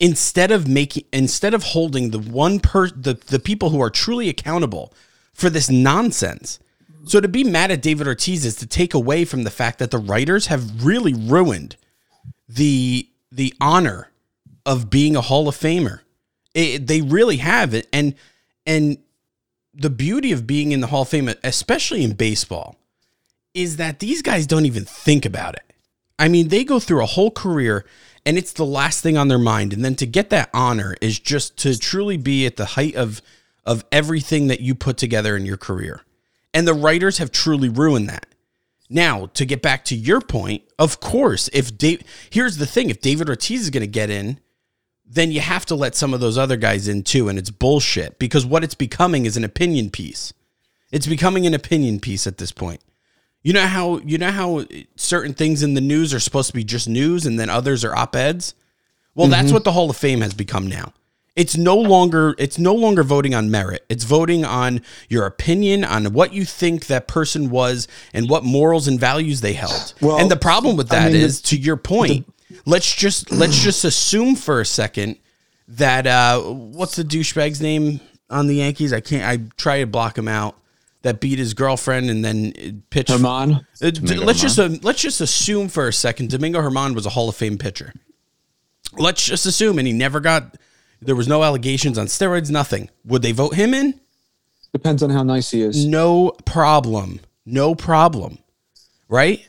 Instead 0.00 0.50
of 0.50 0.66
making 0.66 1.04
instead 1.12 1.54
of 1.54 1.62
holding 1.62 2.10
the 2.10 2.18
one 2.18 2.58
per 2.58 2.88
the, 2.88 3.14
the 3.14 3.38
people 3.38 3.70
who 3.70 3.80
are 3.80 3.88
truly 3.88 4.28
accountable 4.28 4.92
for 5.32 5.48
this 5.48 5.70
nonsense. 5.70 6.58
So 7.04 7.20
to 7.20 7.28
be 7.28 7.44
mad 7.44 7.70
at 7.70 7.80
David 7.80 8.08
Ortiz 8.08 8.44
is 8.44 8.56
to 8.56 8.66
take 8.66 8.92
away 8.92 9.24
from 9.24 9.44
the 9.44 9.50
fact 9.50 9.78
that 9.78 9.92
the 9.92 9.98
writers 9.98 10.48
have 10.48 10.84
really 10.84 11.14
ruined 11.14 11.76
the 12.48 13.08
the 13.30 13.54
honor 13.60 14.10
of 14.66 14.90
being 14.90 15.14
a 15.14 15.20
Hall 15.20 15.46
of 15.46 15.56
Famer. 15.56 16.00
It, 16.54 16.86
they 16.86 17.02
really 17.02 17.36
have 17.38 17.74
it, 17.74 17.88
and 17.92 18.14
and 18.66 18.98
the 19.74 19.90
beauty 19.90 20.32
of 20.32 20.46
being 20.46 20.72
in 20.72 20.80
the 20.80 20.88
Hall 20.88 21.02
of 21.02 21.08
Fame, 21.08 21.30
especially 21.44 22.02
in 22.02 22.14
baseball, 22.14 22.76
is 23.54 23.76
that 23.76 24.00
these 24.00 24.22
guys 24.22 24.46
don't 24.46 24.66
even 24.66 24.84
think 24.84 25.24
about 25.24 25.54
it. 25.54 25.72
I 26.18 26.28
mean, 26.28 26.48
they 26.48 26.64
go 26.64 26.80
through 26.80 27.02
a 27.02 27.06
whole 27.06 27.30
career, 27.30 27.84
and 28.26 28.36
it's 28.36 28.52
the 28.52 28.64
last 28.64 29.02
thing 29.02 29.16
on 29.16 29.28
their 29.28 29.38
mind, 29.38 29.72
and 29.72 29.84
then 29.84 29.94
to 29.96 30.06
get 30.06 30.30
that 30.30 30.50
honor 30.52 30.96
is 31.00 31.20
just 31.20 31.56
to 31.58 31.78
truly 31.78 32.16
be 32.16 32.44
at 32.44 32.56
the 32.56 32.64
height 32.64 32.96
of 32.96 33.22
of 33.64 33.84
everything 33.92 34.46
that 34.46 34.60
you 34.60 34.74
put 34.74 34.96
together 34.96 35.36
in 35.36 35.44
your 35.44 35.58
career. 35.58 36.00
And 36.54 36.66
the 36.66 36.74
writers 36.74 37.18
have 37.18 37.30
truly 37.30 37.68
ruined 37.68 38.08
that. 38.08 38.26
Now, 38.88 39.26
to 39.34 39.44
get 39.44 39.60
back 39.60 39.84
to 39.86 39.94
your 39.94 40.22
point, 40.22 40.62
of 40.78 41.00
course, 41.00 41.50
if 41.52 41.76
Dave, 41.76 42.02
here's 42.30 42.56
the 42.56 42.66
thing: 42.66 42.90
if 42.90 43.00
David 43.00 43.28
Ortiz 43.28 43.60
is 43.60 43.70
going 43.70 43.82
to 43.82 43.86
get 43.86 44.10
in, 44.10 44.40
then 45.10 45.32
you 45.32 45.40
have 45.40 45.64
to 45.66 45.74
let 45.74 45.94
some 45.94 46.12
of 46.12 46.20
those 46.20 46.36
other 46.36 46.56
guys 46.56 46.86
in 46.86 47.02
too, 47.02 47.28
and 47.28 47.38
it's 47.38 47.50
bullshit 47.50 48.18
because 48.18 48.44
what 48.44 48.62
it's 48.62 48.74
becoming 48.74 49.24
is 49.26 49.36
an 49.36 49.44
opinion 49.44 49.90
piece. 49.90 50.32
It's 50.92 51.06
becoming 51.06 51.46
an 51.46 51.54
opinion 51.54 52.00
piece 52.00 52.26
at 52.26 52.38
this 52.38 52.52
point. 52.52 52.80
You 53.42 53.52
know 53.52 53.66
how 53.66 53.98
you 53.98 54.18
know 54.18 54.30
how 54.30 54.66
certain 54.96 55.32
things 55.32 55.62
in 55.62 55.74
the 55.74 55.80
news 55.80 56.12
are 56.12 56.20
supposed 56.20 56.48
to 56.48 56.54
be 56.54 56.64
just 56.64 56.88
news, 56.88 57.24
and 57.24 57.38
then 57.38 57.48
others 57.48 57.84
are 57.84 57.96
op 57.96 58.14
eds. 58.14 58.54
Well, 59.14 59.28
that's 59.28 59.46
mm-hmm. 59.46 59.54
what 59.54 59.64
the 59.64 59.72
Hall 59.72 59.90
of 59.90 59.96
Fame 59.96 60.20
has 60.20 60.34
become 60.34 60.66
now. 60.66 60.92
It's 61.34 61.56
no 61.56 61.76
longer 61.76 62.34
it's 62.36 62.58
no 62.58 62.74
longer 62.74 63.04
voting 63.04 63.34
on 63.34 63.50
merit. 63.50 63.84
It's 63.88 64.04
voting 64.04 64.44
on 64.44 64.82
your 65.08 65.24
opinion 65.24 65.84
on 65.84 66.12
what 66.12 66.32
you 66.32 66.44
think 66.44 66.86
that 66.86 67.06
person 67.06 67.48
was 67.48 67.86
and 68.12 68.28
what 68.28 68.44
morals 68.44 68.88
and 68.88 68.98
values 68.98 69.40
they 69.40 69.52
held. 69.52 69.94
Well, 70.00 70.18
and 70.18 70.30
the 70.30 70.36
problem 70.36 70.76
with 70.76 70.92
I 70.92 70.98
that 70.98 71.12
is, 71.12 71.14
mean, 71.14 71.28
the- 71.28 71.42
to 71.48 71.56
your 71.56 71.76
point, 71.76 72.32
let's 72.64 72.94
just 72.94 73.30
let's 73.30 73.58
just 73.58 73.84
assume 73.84 74.36
for 74.36 74.60
a 74.60 74.66
second 74.66 75.16
that 75.68 76.06
uh 76.06 76.40
what's 76.40 76.96
the 76.96 77.04
douchebag's 77.04 77.60
name 77.60 78.00
on 78.30 78.46
the 78.46 78.56
Yankees? 78.56 78.92
I 78.92 79.00
can't 79.00 79.24
I 79.24 79.50
try 79.56 79.80
to 79.80 79.86
block 79.86 80.16
him 80.16 80.28
out. 80.28 80.56
That 81.02 81.20
beat 81.20 81.38
his 81.38 81.54
girlfriend 81.54 82.10
and 82.10 82.24
then 82.24 82.82
pitched. 82.90 83.10
Germán. 83.10 83.64
Uh, 83.80 84.24
let's 84.24 84.40
just 84.40 84.58
uh, 84.58 84.68
let's 84.82 85.00
just 85.00 85.20
assume 85.20 85.68
for 85.68 85.86
a 85.86 85.92
second 85.92 86.30
Domingo 86.30 86.60
Germán 86.60 86.94
was 86.94 87.06
a 87.06 87.10
Hall 87.10 87.28
of 87.28 87.36
Fame 87.36 87.56
pitcher. 87.56 87.92
Let's 88.96 89.24
just 89.24 89.46
assume, 89.46 89.78
and 89.78 89.86
he 89.86 89.92
never 89.92 90.18
got. 90.18 90.56
There 91.00 91.14
was 91.14 91.28
no 91.28 91.44
allegations 91.44 91.98
on 91.98 92.06
steroids, 92.06 92.50
nothing. 92.50 92.90
Would 93.04 93.22
they 93.22 93.30
vote 93.30 93.54
him 93.54 93.74
in? 93.74 94.00
Depends 94.72 95.02
on 95.02 95.10
how 95.10 95.22
nice 95.22 95.50
he 95.50 95.62
is. 95.62 95.86
No 95.86 96.32
problem. 96.44 97.20
No 97.46 97.74
problem. 97.74 98.38
Right? 99.08 99.48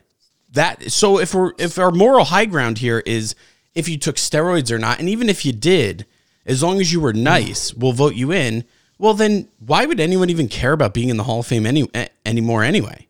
That 0.53 0.91
so 0.91 1.19
if 1.19 1.33
we're 1.33 1.53
if 1.57 1.77
our 1.77 1.91
moral 1.91 2.25
high 2.25 2.45
ground 2.45 2.79
here 2.79 3.03
is 3.05 3.35
if 3.75 3.88
you 3.88 3.97
took 3.97 4.15
steroids 4.15 4.71
or 4.71 4.79
not, 4.79 4.99
and 4.99 5.07
even 5.07 5.29
if 5.29 5.45
you 5.45 5.53
did, 5.53 6.05
as 6.45 6.63
long 6.63 6.81
as 6.81 6.91
you 6.91 6.99
were 6.99 7.13
nice, 7.13 7.73
we'll 7.73 7.93
vote 7.93 8.15
you 8.15 8.31
in. 8.31 8.63
Well, 8.97 9.13
then 9.13 9.47
why 9.65 9.85
would 9.85 9.99
anyone 9.99 10.29
even 10.29 10.47
care 10.47 10.73
about 10.73 10.93
being 10.93 11.09
in 11.09 11.17
the 11.17 11.23
Hall 11.23 11.39
of 11.39 11.47
Fame 11.47 11.65
any 11.65 11.88
anymore 12.25 12.63
anyway? 12.63 13.07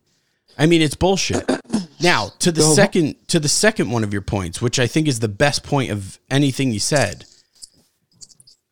I 0.57 0.65
mean, 0.65 0.81
it's 0.81 0.95
bullshit. 0.95 1.49
Now, 2.01 2.29
to 2.39 2.53
the 2.53 2.61
second 2.61 3.15
to 3.27 3.41
the 3.41 3.49
second 3.49 3.91
one 3.91 4.05
of 4.05 4.13
your 4.13 4.21
points, 4.21 4.61
which 4.61 4.79
I 4.79 4.87
think 4.87 5.09
is 5.09 5.19
the 5.19 5.27
best 5.27 5.63
point 5.63 5.91
of 5.91 6.17
anything 6.31 6.71
you 6.71 6.79
said, 6.79 7.25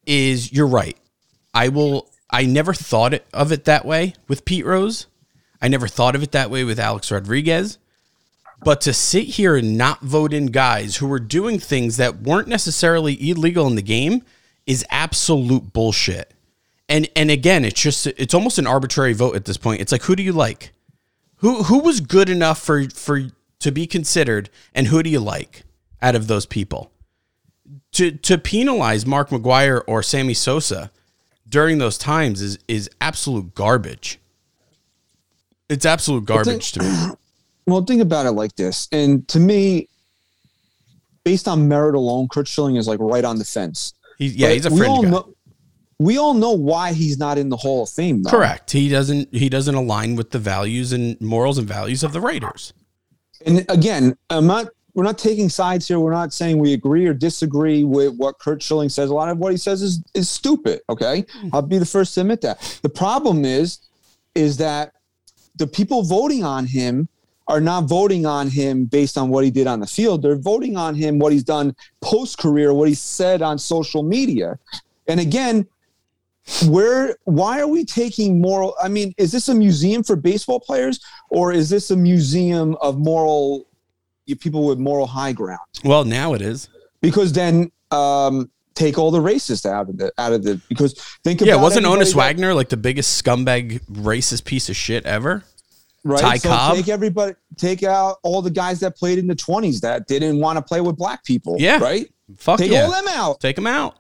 is 0.06 0.54
you're 0.54 0.66
right. 0.66 0.96
I 1.54 1.68
will 1.68 2.10
I 2.30 2.46
never 2.46 2.74
thought 2.74 3.14
it, 3.14 3.26
of 3.34 3.52
it 3.52 3.66
that 3.66 3.86
way 3.86 4.14
with 4.28 4.46
Pete 4.46 4.66
Rose. 4.66 5.08
I 5.62 5.68
never 5.68 5.88
thought 5.90 6.16
of 6.16 6.24
it 6.24 6.32
that 6.32 6.50
way 6.50 6.64
with 6.64 6.80
Alex 6.80 7.12
Rodriguez. 7.12 7.78
But 8.60 8.82
to 8.82 8.94
sit 8.94 9.26
here 9.26 9.56
and 9.56 9.78
not 9.78 10.02
vote 10.02 10.34
in 10.34 10.48
guys 10.48 10.98
who 10.98 11.08
were 11.08 11.20
doing 11.20 11.60
things 11.60 11.98
that 11.98 12.22
weren't 12.22 12.48
necessarily 12.48 13.30
illegal 13.30 13.68
in 13.68 13.76
the 13.76 13.82
game 13.82 14.24
is 14.66 14.86
absolute 14.90 15.74
bullshit. 15.74 16.34
And 16.90 17.08
and 17.16 17.30
again, 17.30 17.66
it's 17.66 17.82
just 17.82 18.08
it's 18.08 18.34
almost 18.34 18.58
an 18.58 18.68
arbitrary 18.68 19.14
vote 19.14 19.36
at 19.36 19.46
this 19.46 19.58
point. 19.58 19.82
It's 19.82 19.92
like 19.92 20.04
who 20.04 20.16
do 20.16 20.24
you 20.24 20.34
like? 20.34 20.74
Who 21.38 21.64
who 21.64 21.80
was 21.80 22.02
good 22.02 22.30
enough 22.30 22.62
for 22.62 22.90
for 22.90 23.28
to 23.60 23.72
be 23.72 23.88
considered 23.88 24.50
and 24.74 24.88
who 24.88 25.04
do 25.04 25.10
you 25.10 25.20
like 25.20 25.64
out 26.02 26.16
of 26.16 26.28
those 26.28 26.46
people? 26.46 26.92
To 27.94 28.12
to 28.12 28.38
penalize 28.38 29.06
Mark 29.06 29.30
McGwire 29.30 29.82
or 29.86 30.02
Sammy 30.02 30.34
Sosa 30.34 30.92
during 31.48 31.78
those 31.78 31.98
times 31.98 32.42
is 32.42 32.60
is 32.68 32.90
absolute 33.02 33.54
garbage. 33.54 34.20
It's 35.70 35.86
absolute 35.86 36.26
garbage 36.26 36.72
to 36.74 36.84
me. 36.84 37.16
Well, 37.68 37.84
think 37.84 38.02
about 38.02 38.26
it 38.26 38.32
like 38.32 38.56
this. 38.56 38.88
And 38.92 39.28
to 39.28 39.40
me, 39.40 39.90
based 41.26 41.48
on 41.48 41.68
merit 41.68 41.96
alone, 41.96 42.30
Curt 42.30 42.48
Schilling 42.48 42.78
is 42.78 42.88
like 42.88 43.00
right 43.02 43.26
on 43.26 43.38
the 43.38 43.46
fence. 43.46 43.94
He, 44.18 44.28
yeah, 44.28 44.48
But 44.48 44.54
he's 44.54 44.66
a 44.66 44.70
we 44.70 44.86
all 44.86 45.04
guy. 45.04 45.10
Know, 45.10 45.34
we 46.00 46.18
all 46.18 46.34
know 46.34 46.52
why 46.52 46.94
he's 46.94 47.18
not 47.18 47.38
in 47.38 47.50
the 47.50 47.58
Hall 47.58 47.84
of 47.84 47.90
Fame, 47.90 48.24
though. 48.24 48.30
Correct. 48.30 48.72
He 48.72 48.88
doesn't 48.88 49.34
he 49.34 49.50
doesn't 49.50 49.76
align 49.76 50.16
with 50.16 50.32
the 50.32 50.40
values 50.40 50.94
and 50.94 51.20
morals 51.20 51.58
and 51.58 51.68
values 51.68 52.04
of 52.04 52.14
the 52.14 52.22
Raiders. 52.22 52.74
And 53.46 53.66
again, 53.70 54.18
I'm 54.30 54.48
not. 54.48 54.68
We're 54.94 55.04
not 55.04 55.20
taking 55.20 55.50
sides 55.50 55.88
here. 55.88 56.00
We're 56.00 56.12
not 56.12 56.34
saying 56.34 56.58
we 56.58 56.74
agree 56.74 57.06
or 57.06 57.14
disagree 57.14 57.84
with 57.84 58.16
what 58.16 58.40
Curt 58.40 58.64
Schilling 58.64 58.90
says. 58.90 59.12
A 59.12 59.14
lot 59.14 59.30
of 59.30 59.38
what 59.38 59.52
he 59.52 59.58
says 59.58 59.82
is 59.82 60.04
is 60.14 60.30
stupid. 60.30 60.82
Okay, 60.90 61.26
hmm. 61.34 61.50
I'll 61.52 61.62
be 61.62 61.78
the 61.78 61.86
first 61.86 62.14
to 62.16 62.22
admit 62.22 62.42
that. 62.42 62.80
The 62.82 62.90
problem 62.90 63.44
is, 63.44 63.80
is 64.34 64.58
that 64.58 64.94
the 65.58 65.68
people 65.68 66.04
voting 66.04 66.44
on 66.44 66.66
him 66.66 67.10
are 67.48 67.62
not 67.62 67.86
voting 67.86 68.26
on 68.26 68.50
him 68.50 68.86
based 68.86 69.18
on 69.18 69.30
what 69.30 69.44
he 69.44 69.52
did 69.52 69.68
on 69.68 69.80
the 69.80 69.88
field. 69.88 70.22
They're 70.22 70.38
voting 70.38 70.76
on 70.76 70.96
him 70.96 71.18
what 71.18 71.32
he's 71.32 71.44
done 71.44 71.76
post 72.02 72.38
career, 72.38 72.74
what 72.74 72.90
he 72.90 72.96
said 72.96 73.42
on 73.42 73.58
social 73.58 74.04
media. 74.04 74.60
And 75.08 75.20
again, 75.20 75.68
where 76.68 77.16
why 77.26 77.60
are 77.60 77.68
we 77.68 77.84
taking 77.84 78.40
moral 78.40 78.76
I 78.82 78.88
mean, 78.88 79.14
is 79.18 79.32
this 79.32 79.50
a 79.50 79.56
museum 79.56 80.04
for 80.04 80.16
baseball 80.16 80.60
players 80.60 81.00
or 81.30 81.52
is 81.52 81.70
this 81.70 81.92
a 81.92 81.96
museum 81.96 82.76
of 82.82 82.98
moral 82.98 83.68
people 84.40 84.66
with 84.66 84.80
moral 84.80 85.08
high 85.08 85.34
ground? 85.34 85.60
Well, 85.84 86.06
now 86.06 86.34
it 86.34 86.42
is. 86.42 86.70
Because 87.02 87.34
then 87.34 87.72
um 87.92 88.50
take 88.76 88.98
all 88.98 89.12
the 89.12 89.20
racists 89.20 89.66
out 89.66 89.90
of 89.90 89.98
the 89.98 90.12
out 90.18 90.34
of 90.34 90.44
the 90.44 90.62
because 90.70 90.94
think 91.24 91.42
about 91.42 91.48
Yeah, 91.50 91.62
wasn't 91.62 91.86
Honus 91.86 92.14
Wagner 92.14 92.54
like 92.54 92.70
the 92.70 92.78
biggest 92.78 93.24
scumbag 93.24 93.82
racist 93.90 94.46
piece 94.46 94.70
of 94.70 94.76
shit 94.76 95.06
ever? 95.06 95.44
Right? 96.04 96.22
Ty 96.22 96.38
so 96.38 96.50
Cobb? 96.50 96.76
take 96.76 96.88
everybody, 96.88 97.36
take 97.56 97.84
out 97.84 98.18
all 98.24 98.42
the 98.42 98.52
guys 98.52 98.80
that 98.82 98.96
played 98.96 99.18
in 99.18 99.28
the 99.28 99.36
twenties 99.36 99.82
that 99.82 100.08
didn't 100.08 100.40
want 100.40 100.58
to 100.58 100.62
play 100.62 100.82
with 100.82 100.98
black 100.98 101.24
people. 101.24 101.56
Yeah. 101.60 101.80
right. 101.80 102.08
Fuck 102.36 102.60
Take 102.60 102.72
yeah. 102.72 102.84
all 102.84 102.92
them 102.92 103.08
out. 103.08 103.40
Take 103.40 103.56
them 103.56 103.68
out. 103.68 104.00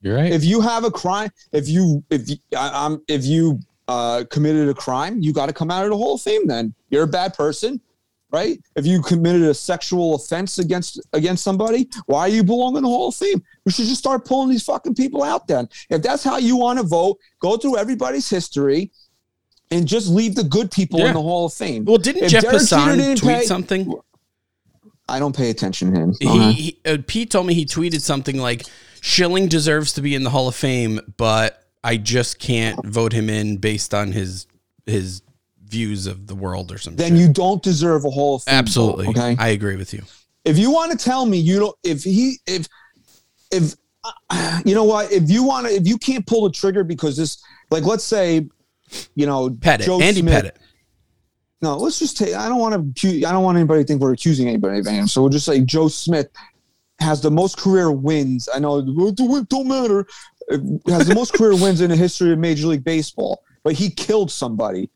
You're 0.00 0.16
right. 0.16 0.32
If 0.32 0.44
you 0.44 0.60
have 0.60 0.84
a 0.84 0.90
crime, 0.90 1.30
if 1.52 1.68
you 1.68 2.02
if 2.10 2.28
you, 2.28 2.36
I, 2.56 2.86
I'm 2.86 3.02
if 3.06 3.24
you 3.24 3.60
uh, 3.86 4.24
committed 4.30 4.68
a 4.68 4.74
crime, 4.74 5.20
you 5.20 5.32
got 5.32 5.46
to 5.46 5.52
come 5.52 5.70
out 5.70 5.84
of 5.84 5.90
the 5.90 5.96
Hall 5.96 6.14
of 6.14 6.22
Fame. 6.22 6.46
Then 6.46 6.74
you're 6.90 7.04
a 7.04 7.08
bad 7.08 7.34
person, 7.34 7.80
right? 8.32 8.58
If 8.74 8.84
you 8.84 9.00
committed 9.00 9.42
a 9.42 9.54
sexual 9.54 10.16
offense 10.16 10.58
against 10.58 11.00
against 11.12 11.44
somebody, 11.44 11.88
why 12.06 12.30
do 12.30 12.34
you 12.34 12.42
belong 12.42 12.76
in 12.76 12.82
the 12.82 12.88
Hall 12.88 13.08
of 13.08 13.14
Fame? 13.14 13.40
We 13.64 13.70
should 13.70 13.86
just 13.86 14.00
start 14.00 14.24
pulling 14.24 14.50
these 14.50 14.64
fucking 14.64 14.96
people 14.96 15.22
out. 15.22 15.46
Then, 15.46 15.68
if 15.88 16.02
that's 16.02 16.24
how 16.24 16.38
you 16.38 16.56
want 16.56 16.80
to 16.80 16.84
vote, 16.84 17.18
go 17.38 17.56
through 17.56 17.76
everybody's 17.76 18.28
history. 18.28 18.90
And 19.72 19.88
just 19.88 20.08
leave 20.08 20.34
the 20.34 20.44
good 20.44 20.70
people 20.70 21.00
Yeah. 21.00 21.08
in 21.08 21.14
the 21.14 21.22
Hall 21.22 21.46
of 21.46 21.52
Fame. 21.54 21.84
Well, 21.84 21.98
didn't 21.98 22.24
If 22.24 22.30
Jeff 22.30 22.42
Derek 22.42 22.58
Passan 22.58 23.16
tweet 23.16 23.38
pay- 23.38 23.44
something? 23.46 23.92
I 25.08 25.18
don't 25.18 25.36
pay 25.36 25.50
attention 25.50 25.92
to 25.94 26.00
him. 26.00 26.14
He, 26.20 26.52
he 26.52 26.78
uh, 26.86 26.98
Pete 27.06 27.30
told 27.30 27.46
me 27.46 27.54
he 27.54 27.66
tweeted 27.66 28.00
something 28.02 28.38
like 28.38 28.64
Schilling 29.00 29.48
deserves 29.48 29.92
to 29.94 30.00
be 30.02 30.14
in 30.14 30.22
the 30.22 30.30
Hall 30.30 30.46
of 30.48 30.54
Fame, 30.54 31.00
but 31.16 31.64
I 31.82 31.96
just 31.96 32.38
can't 32.38 32.84
vote 32.86 33.12
him 33.12 33.28
in 33.28 33.56
based 33.56 33.92
on 33.94 34.12
his 34.12 34.46
his 34.86 35.22
views 35.64 36.06
of 36.06 36.26
the 36.26 36.34
world 36.34 36.70
or 36.70 36.78
something. 36.78 36.98
then 37.02 37.16
you 37.16 37.32
don't 37.32 37.62
deserve 37.62 38.04
a 38.04 38.10
Hall 38.10 38.36
of 38.36 38.42
Fame. 38.44 38.52
vote, 38.54 38.58
absolutely 38.58 39.06
okay. 39.08 39.36
I 39.38 39.48
agree 39.48 39.76
with 39.76 39.92
you. 39.94 40.02
if 40.44 40.58
you 40.58 40.70
want 40.70 40.92
to 40.92 40.98
tell 41.02 41.24
me 41.26 41.38
you 41.38 41.58
don't 41.58 41.76
if 41.82 42.04
he 42.04 42.38
if 42.46 42.68
if 43.50 43.74
uh, 44.30 44.60
you 44.64 44.74
know 44.74 44.84
what 44.84 45.10
if 45.10 45.30
you 45.30 45.42
want 45.42 45.66
to 45.66 45.72
if 45.72 45.86
you 45.86 45.96
can't 45.98 46.26
pull 46.26 46.44
the 46.44 46.50
trigger 46.50 46.84
because 46.84 47.16
this 47.16 47.42
like 47.70 47.84
let's 47.84 48.04
say 48.04 48.46
you 49.14 49.26
know 49.26 49.50
Pettitte, 49.50 49.84
Joe 49.84 50.00
Andy 50.00 50.20
Smith- 50.20 50.44
Pettitte. 50.44 50.56
no 51.60 51.76
let's 51.76 51.98
just 51.98 52.16
take 52.16 52.34
i 52.34 52.48
don't 52.48 52.58
want 52.58 52.96
to 52.96 53.24
i 53.24 53.32
don't 53.32 53.42
want 53.42 53.56
anybody 53.56 53.82
to 53.82 53.86
think 53.86 54.00
we're 54.00 54.12
accusing 54.12 54.48
anybody 54.48 54.78
of 54.78 54.86
anything 54.86 55.06
so 55.06 55.20
we'll 55.20 55.30
just 55.30 55.46
say 55.46 55.60
joe 55.60 55.88
smith 55.88 56.28
has 57.00 57.20
the 57.20 57.30
most 57.32 57.58
career 57.58 57.90
wins. 57.90 58.48
I 58.54 58.60
know 58.60 58.78
it 58.78 59.48
don't 59.48 59.66
matter. 59.66 60.06
Has 60.86 61.08
the 61.08 61.16
most 61.16 61.32
career 61.32 61.50
wins 61.50 61.80
in 61.80 61.90
the 61.90 61.96
history 61.96 62.32
of 62.32 62.38
major 62.38 62.68
league 62.68 62.84
baseball 62.84 63.42
but 63.62 63.74
he 63.74 63.90
killed 63.90 64.30
somebody. 64.30 64.90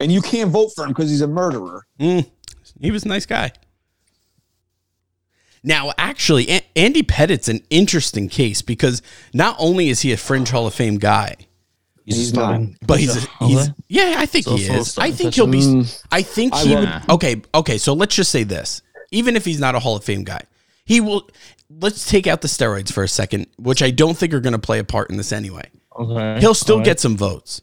And 0.00 0.12
you 0.12 0.20
can't 0.20 0.50
vote 0.50 0.72
for 0.74 0.84
him 0.84 0.90
because 0.90 1.10
he's 1.10 1.22
a 1.22 1.28
murderer. 1.28 1.86
Mm, 1.98 2.28
he 2.80 2.90
was 2.90 3.04
a 3.04 3.08
nice 3.08 3.24
guy. 3.24 3.52
Now, 5.62 5.92
actually, 5.96 6.62
Andy 6.76 7.02
Pettitte's 7.02 7.48
an 7.48 7.60
interesting 7.70 8.28
case 8.28 8.62
because 8.62 9.02
not 9.32 9.56
only 9.58 9.88
is 9.88 10.02
he 10.02 10.12
a 10.12 10.16
fringe 10.16 10.50
Hall 10.50 10.66
of 10.66 10.74
Fame 10.74 10.98
guy, 10.98 11.36
He's 12.06 12.32
not. 12.32 12.60
but 12.86 13.00
he's, 13.00 13.14
he's 13.40 13.58
Okay. 13.58 13.74
yeah, 13.88 14.14
I 14.16 14.26
think 14.26 14.44
So 14.44 14.56
he 14.56 14.66
is. 14.66 14.96
I 14.96 15.10
think 15.10 15.34
he'll 15.34 15.46
be. 15.46 15.60
Mm. 15.60 16.04
I 16.12 16.22
think 16.22 16.54
he 16.54 16.74
love 16.74 17.02
would. 17.02 17.14
Okay, 17.14 17.42
okay. 17.54 17.78
So 17.78 17.92
let's 17.94 18.14
just 18.14 18.30
say 18.30 18.44
this: 18.44 18.80
even 19.10 19.34
if 19.36 19.44
he's 19.44 19.58
not 19.58 19.74
a 19.74 19.80
Hall 19.80 19.96
of 19.96 20.04
Fame 20.04 20.22
guy, 20.24 20.42
he 20.84 21.00
will. 21.00 21.28
Let's 21.68 22.08
take 22.08 22.28
out 22.28 22.42
the 22.42 22.48
steroids 22.48 22.92
for 22.92 23.02
a 23.02 23.08
second, 23.08 23.48
which 23.58 23.82
I 23.82 23.90
don't 23.90 24.16
think 24.16 24.32
are 24.32 24.40
going 24.40 24.52
to 24.52 24.58
play 24.58 24.78
a 24.78 24.84
part 24.84 25.10
in 25.10 25.16
this 25.16 25.32
anyway. 25.32 25.68
Okay. 25.98 26.38
He'll 26.40 26.54
still 26.54 26.76
All 26.76 26.78
right. 26.80 26.84
get 26.84 27.00
some 27.00 27.16
votes. 27.16 27.60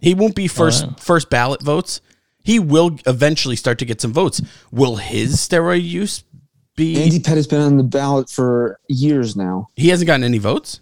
He 0.00 0.14
won't 0.14 0.34
be 0.34 0.48
first 0.48 0.84
yeah. 0.84 0.92
first 0.98 1.30
ballot 1.30 1.62
votes. 1.62 2.00
He 2.42 2.58
will 2.58 2.98
eventually 3.06 3.56
start 3.56 3.78
to 3.78 3.84
get 3.84 4.00
some 4.00 4.12
votes. 4.12 4.40
Will 4.72 4.96
his 4.96 5.36
steroid 5.36 5.84
use 5.84 6.24
be? 6.76 7.00
andy 7.02 7.20
pettitte's 7.20 7.46
been 7.46 7.60
on 7.60 7.76
the 7.76 7.82
ballot 7.82 8.30
for 8.30 8.78
years 8.88 9.34
now 9.36 9.66
he 9.74 9.88
hasn't 9.88 10.06
gotten 10.06 10.24
any 10.24 10.38
votes. 10.38 10.80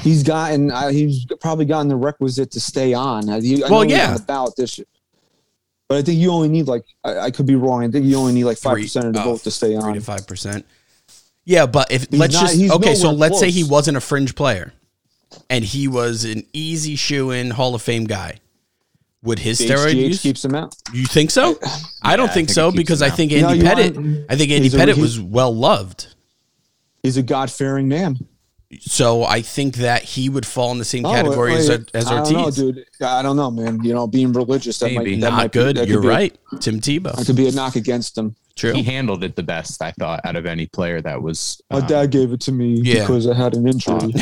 He's 0.00 0.22
gotten. 0.22 0.70
Uh, 0.70 0.88
he's 0.88 1.26
probably 1.40 1.64
gotten 1.66 1.88
the 1.88 1.96
requisite 1.96 2.50
to 2.52 2.60
stay 2.60 2.94
on. 2.94 3.28
I, 3.28 3.40
he, 3.40 3.62
I 3.62 3.68
Well, 3.68 3.84
know 3.84 3.94
yeah. 3.94 4.14
on 4.14 4.16
the 4.26 4.52
this 4.56 4.78
year. 4.78 4.86
But 5.88 5.98
I 5.98 6.02
think 6.02 6.18
you 6.18 6.30
only 6.32 6.48
need 6.48 6.66
like 6.66 6.84
I, 7.04 7.18
I 7.18 7.30
could 7.30 7.46
be 7.46 7.54
wrong. 7.54 7.84
I 7.84 7.88
think 7.90 8.06
you 8.06 8.16
only 8.16 8.32
need 8.32 8.44
like 8.44 8.58
five 8.58 8.76
percent 8.78 9.06
of 9.06 9.12
the 9.12 9.20
oh, 9.20 9.24
vote 9.32 9.40
to 9.42 9.50
stay 9.50 9.74
on. 9.76 9.82
Three 9.82 9.90
on. 9.90 9.94
to 9.96 10.00
five 10.00 10.26
percent. 10.26 10.66
Yeah, 11.44 11.66
but 11.66 11.92
if 11.92 12.08
He's 12.10 12.18
let's 12.18 12.34
not- 12.34 12.50
just 12.50 12.70
okay, 12.72 12.94
so 12.96 13.12
let's 13.12 13.38
say 13.38 13.50
he 13.50 13.62
wasn't 13.62 13.96
a 13.96 14.00
fringe 14.00 14.34
player, 14.34 14.72
and 15.48 15.64
he 15.64 15.86
was 15.86 16.24
an 16.24 16.44
easy 16.52 16.96
shoe 16.96 17.30
in 17.30 17.50
Hall 17.50 17.74
of 17.74 17.82
Fame 17.82 18.04
guy. 18.04 18.40
Would 19.22 19.38
his 19.40 19.60
steroid 19.60 19.92
HGH 19.94 20.08
use? 20.08 20.22
keeps 20.22 20.44
him 20.44 20.54
out. 20.54 20.74
you 20.92 21.04
think 21.06 21.30
so? 21.30 21.58
I 22.02 22.16
don't 22.16 22.28
I 22.30 22.32
think, 22.32 22.48
think 22.48 22.54
so 22.54 22.70
because 22.72 23.02
I 23.02 23.10
think 23.10 23.32
Andy 23.32 23.58
you 23.58 23.64
Pettitte. 23.64 23.94
want- 23.96 24.26
I 24.30 24.36
think 24.36 24.50
Andy 24.50 24.64
he's 24.64 24.74
a- 24.74 24.78
Pettitte 24.78 24.98
was 25.00 25.20
well 25.20 25.54
loved. 25.54 26.14
He's 27.02 27.16
a 27.16 27.22
God 27.22 27.50
fearing 27.50 27.86
man. 27.88 28.18
So 28.80 29.22
I 29.24 29.42
think 29.42 29.76
that 29.76 30.02
he 30.02 30.28
would 30.28 30.44
fall 30.44 30.72
in 30.72 30.78
the 30.78 30.84
same 30.84 31.06
Oh, 31.06 31.12
category 31.12 31.54
as, 31.54 31.68
wait, 31.68 31.90
as 31.94 32.06
I 32.08 32.18
Ortiz. 32.18 32.32
don't 32.32 32.42
know, 32.42 32.50
dude. 32.50 32.84
I 33.00 33.22
don't 33.22 33.36
know, 33.36 33.50
man. 33.50 33.82
You 33.84 33.94
know, 33.94 34.06
being 34.08 34.32
religious 34.32 34.78
that 34.80 34.86
Maybe. 34.92 35.12
might 35.12 35.20
that 35.20 35.30
Not 35.30 35.36
might 35.36 35.52
be- 35.52 35.58
good. 35.60 35.76
that 35.76 35.86
You're 35.88 36.00
be 36.00 36.08
a- 36.08 36.10
right. 36.10 36.38
Tim 36.60 36.80
Tebow. 36.80 37.14
That 37.16 37.26
could 37.26 37.36
be 37.36 37.46
a 37.48 37.52
knock 37.52 37.76
against 37.76 38.18
him. 38.18 38.34
True. 38.56 38.72
He 38.72 38.82
handled 38.82 39.22
it 39.22 39.36
the 39.36 39.42
best, 39.42 39.80
I 39.82 39.92
thought, 39.92 40.20
out 40.24 40.34
of 40.34 40.46
any 40.46 40.66
player 40.66 41.00
that 41.02 41.22
was. 41.22 41.60
My 41.70 41.78
um, 41.78 41.86
dad 41.86 42.10
gave 42.10 42.32
it 42.32 42.40
to 42.42 42.52
me 42.52 42.80
Yeah. 42.82 43.00
because 43.02 43.28
I 43.28 43.34
had 43.34 43.54
an 43.54 43.68
injury. 43.68 44.14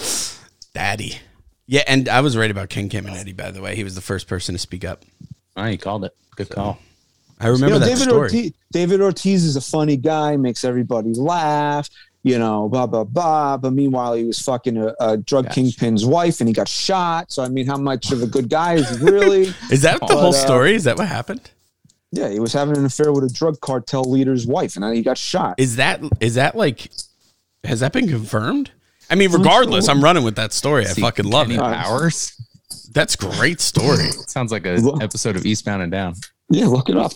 Daddy. 0.74 1.18
Yeah, 1.66 1.82
and 1.86 2.08
I 2.08 2.20
was 2.20 2.36
right 2.36 2.50
about 2.50 2.68
Ken 2.70 2.88
Caminiti, 2.88 3.36
by 3.36 3.50
the 3.50 3.60
way. 3.60 3.76
He 3.76 3.84
was 3.84 3.94
the 3.94 4.00
first 4.00 4.26
person 4.26 4.54
to 4.54 4.58
speak 4.58 4.84
up. 4.84 5.04
oh, 5.56 5.64
he 5.64 5.76
called 5.76 6.04
it. 6.04 6.12
Good 6.36 6.48
call. 6.50 6.78
I 7.40 7.46
remember 7.48 7.66
you 7.66 7.72
know, 7.74 7.78
that 7.80 7.86
David 7.86 8.02
story. 8.02 8.20
Ortiz, 8.20 8.52
David 8.72 9.00
Ortiz 9.00 9.44
is 9.44 9.56
a 9.56 9.60
funny 9.60 9.96
guy, 9.96 10.36
makes 10.36 10.64
everybody 10.64 11.12
laugh, 11.14 11.88
you 12.28 12.38
know, 12.38 12.68
blah 12.68 12.86
blah 12.86 13.04
blah. 13.04 13.56
But 13.56 13.72
meanwhile, 13.72 14.14
he 14.14 14.24
was 14.24 14.38
fucking 14.40 14.76
a, 14.76 14.94
a 15.00 15.16
drug 15.16 15.46
Gotcha. 15.46 15.54
kingpin's 15.54 16.04
wife, 16.04 16.40
and 16.40 16.48
he 16.48 16.52
got 16.52 16.68
shot. 16.68 17.32
So 17.32 17.42
I 17.42 17.48
mean, 17.48 17.66
how 17.66 17.76
much 17.78 18.12
of 18.12 18.22
a 18.22 18.26
good 18.26 18.48
guy 18.48 18.74
is 18.74 18.88
he 18.98 19.04
really? 19.04 19.42
Is 19.70 19.82
that 19.82 20.00
the 20.00 20.16
whole 20.16 20.28
uh, 20.28 20.32
story? 20.32 20.74
Is 20.74 20.84
that 20.84 20.98
what 20.98 21.08
happened? 21.08 21.50
yeah, 22.10 22.28
he 22.30 22.40
was 22.40 22.52
having 22.54 22.76
an 22.76 22.84
affair 22.86 23.12
with 23.12 23.24
a 23.24 23.28
drug 23.32 23.60
cartel 23.60 24.02
leader's 24.04 24.46
wife, 24.46 24.76
and 24.76 24.82
then 24.84 24.94
he 24.94 25.02
got 25.02 25.18
shot. 25.18 25.54
Is 25.58 25.76
that 25.76 26.00
is 26.20 26.34
that 26.36 26.54
like 26.56 26.90
has 27.64 27.80
that 27.80 27.92
been 27.92 28.08
confirmed? 28.08 28.70
I 29.10 29.14
mean, 29.14 29.30
regardless, 29.32 29.88
I'm 29.88 30.02
running 30.04 30.22
with 30.22 30.36
that 30.36 30.52
story. 30.52 30.84
I 30.84 30.88
See, 30.90 31.00
fucking 31.00 31.24
love 31.26 31.46
Kenny 31.48 31.58
it. 31.58 31.60
Powers. 31.62 32.34
That's 32.92 33.16
great 33.16 33.60
story. 33.60 34.10
Sounds 34.26 34.52
like 34.52 34.66
a 34.66 34.80
Well- 34.80 35.02
episode 35.02 35.36
of 35.36 35.44
Eastbound 35.46 35.82
and 35.82 35.90
Down. 35.92 36.14
yeah, 36.50 36.66
look 36.66 36.88
it 36.90 36.96
up. 36.96 37.12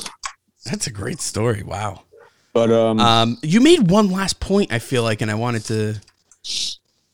That's 0.65 0.87
a 0.87 0.91
great 0.91 1.21
story. 1.21 1.63
Wow. 1.63 2.03
But 2.53 2.71
um, 2.71 3.01
Um, 3.01 3.39
you 3.43 3.61
made 3.61 3.91
one 3.91 4.11
last 4.11 4.41
point. 4.41 4.73
I 4.73 4.79
feel 4.79 5.03
like, 5.03 5.21
and 5.21 5.31
I 5.31 5.35
wanted 5.35 5.65
to. 5.67 6.01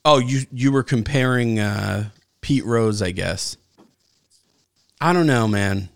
Oh, 0.05 0.19
you 0.19 0.47
you 0.53 0.73
were 0.73 0.83
comparing 0.83 1.59
uh, 1.61 2.11
Pete 2.41 2.65
Rose, 2.65 3.03
I 3.03 3.11
guess. 3.11 3.57
I 5.01 5.13
don't 5.13 5.27
know, 5.27 5.47
man. 5.47 5.91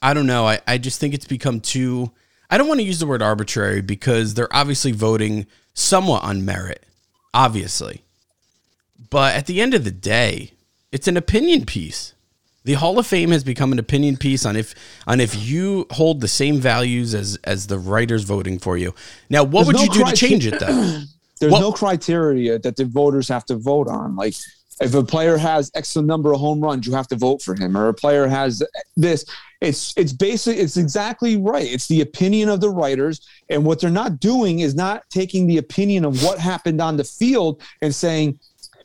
I 0.00 0.14
don't 0.14 0.26
know. 0.26 0.46
I, 0.46 0.60
I 0.66 0.78
just 0.78 1.00
think 1.00 1.14
it's 1.14 1.26
become 1.26 1.60
too. 1.60 2.10
I 2.48 2.58
don't 2.58 2.68
want 2.68 2.80
to 2.80 2.86
use 2.86 3.00
the 3.00 3.06
word 3.06 3.22
arbitrary 3.22 3.80
because 3.80 4.34
they're 4.34 4.54
obviously 4.54 4.92
voting 4.92 5.46
somewhat 5.74 6.22
on 6.22 6.44
merit, 6.44 6.84
obviously. 7.34 8.02
But 9.10 9.34
at 9.34 9.46
the 9.46 9.60
end 9.60 9.74
of 9.74 9.84
the 9.84 9.90
day, 9.90 10.52
it's 10.92 11.08
an 11.08 11.16
opinion 11.16 11.66
piece. 11.66 12.14
The 12.66 12.74
Hall 12.74 12.98
of 12.98 13.06
Fame 13.06 13.30
has 13.30 13.44
become 13.44 13.70
an 13.70 13.78
opinion 13.78 14.16
piece 14.16 14.44
on 14.44 14.56
if 14.56 14.74
on 15.06 15.20
if 15.20 15.36
you 15.36 15.86
hold 15.92 16.20
the 16.20 16.26
same 16.26 16.58
values 16.58 17.14
as 17.14 17.38
as 17.44 17.68
the 17.68 17.78
writers 17.78 18.24
voting 18.24 18.58
for 18.58 18.76
you. 18.76 18.92
Now, 19.30 19.44
what 19.44 19.64
There's 19.64 19.66
would 19.68 19.76
no 19.76 19.82
you 19.84 20.04
do 20.04 20.04
to 20.04 20.16
change 20.16 20.46
it 20.46 20.58
though? 20.58 21.02
there's 21.40 21.52
no 21.52 21.70
criteria 21.70 22.58
that 22.58 22.74
the 22.74 22.84
voters 22.84 23.28
have 23.28 23.44
to 23.46 23.56
vote 23.56 23.86
on. 23.86 24.16
Like 24.16 24.34
if 24.80 24.94
a 24.94 25.04
player 25.04 25.36
has 25.36 25.70
X 25.76 25.94
number 25.94 26.32
of 26.32 26.40
home 26.40 26.60
runs, 26.60 26.88
you 26.88 26.92
have 26.92 27.06
to 27.08 27.16
vote 27.16 27.40
for 27.40 27.54
him, 27.54 27.76
or 27.76 27.86
a 27.86 27.94
player 27.94 28.26
has 28.26 28.64
this. 28.96 29.24
It's 29.60 29.94
it's 29.96 30.12
basic. 30.12 30.58
It's 30.58 30.76
exactly 30.76 31.36
right. 31.36 31.66
It's 31.70 31.86
the 31.86 32.00
opinion 32.00 32.48
of 32.48 32.60
the 32.60 32.70
writers, 32.70 33.26
and 33.48 33.64
what 33.64 33.80
they're 33.80 33.90
not 33.90 34.18
doing 34.18 34.58
is 34.58 34.74
not 34.74 35.08
taking 35.08 35.46
the 35.46 35.58
opinion 35.58 36.04
of 36.04 36.20
what 36.24 36.40
happened 36.40 36.80
on 36.80 36.96
the 36.96 37.04
field 37.04 37.62
and 37.80 37.94
saying 37.94 38.40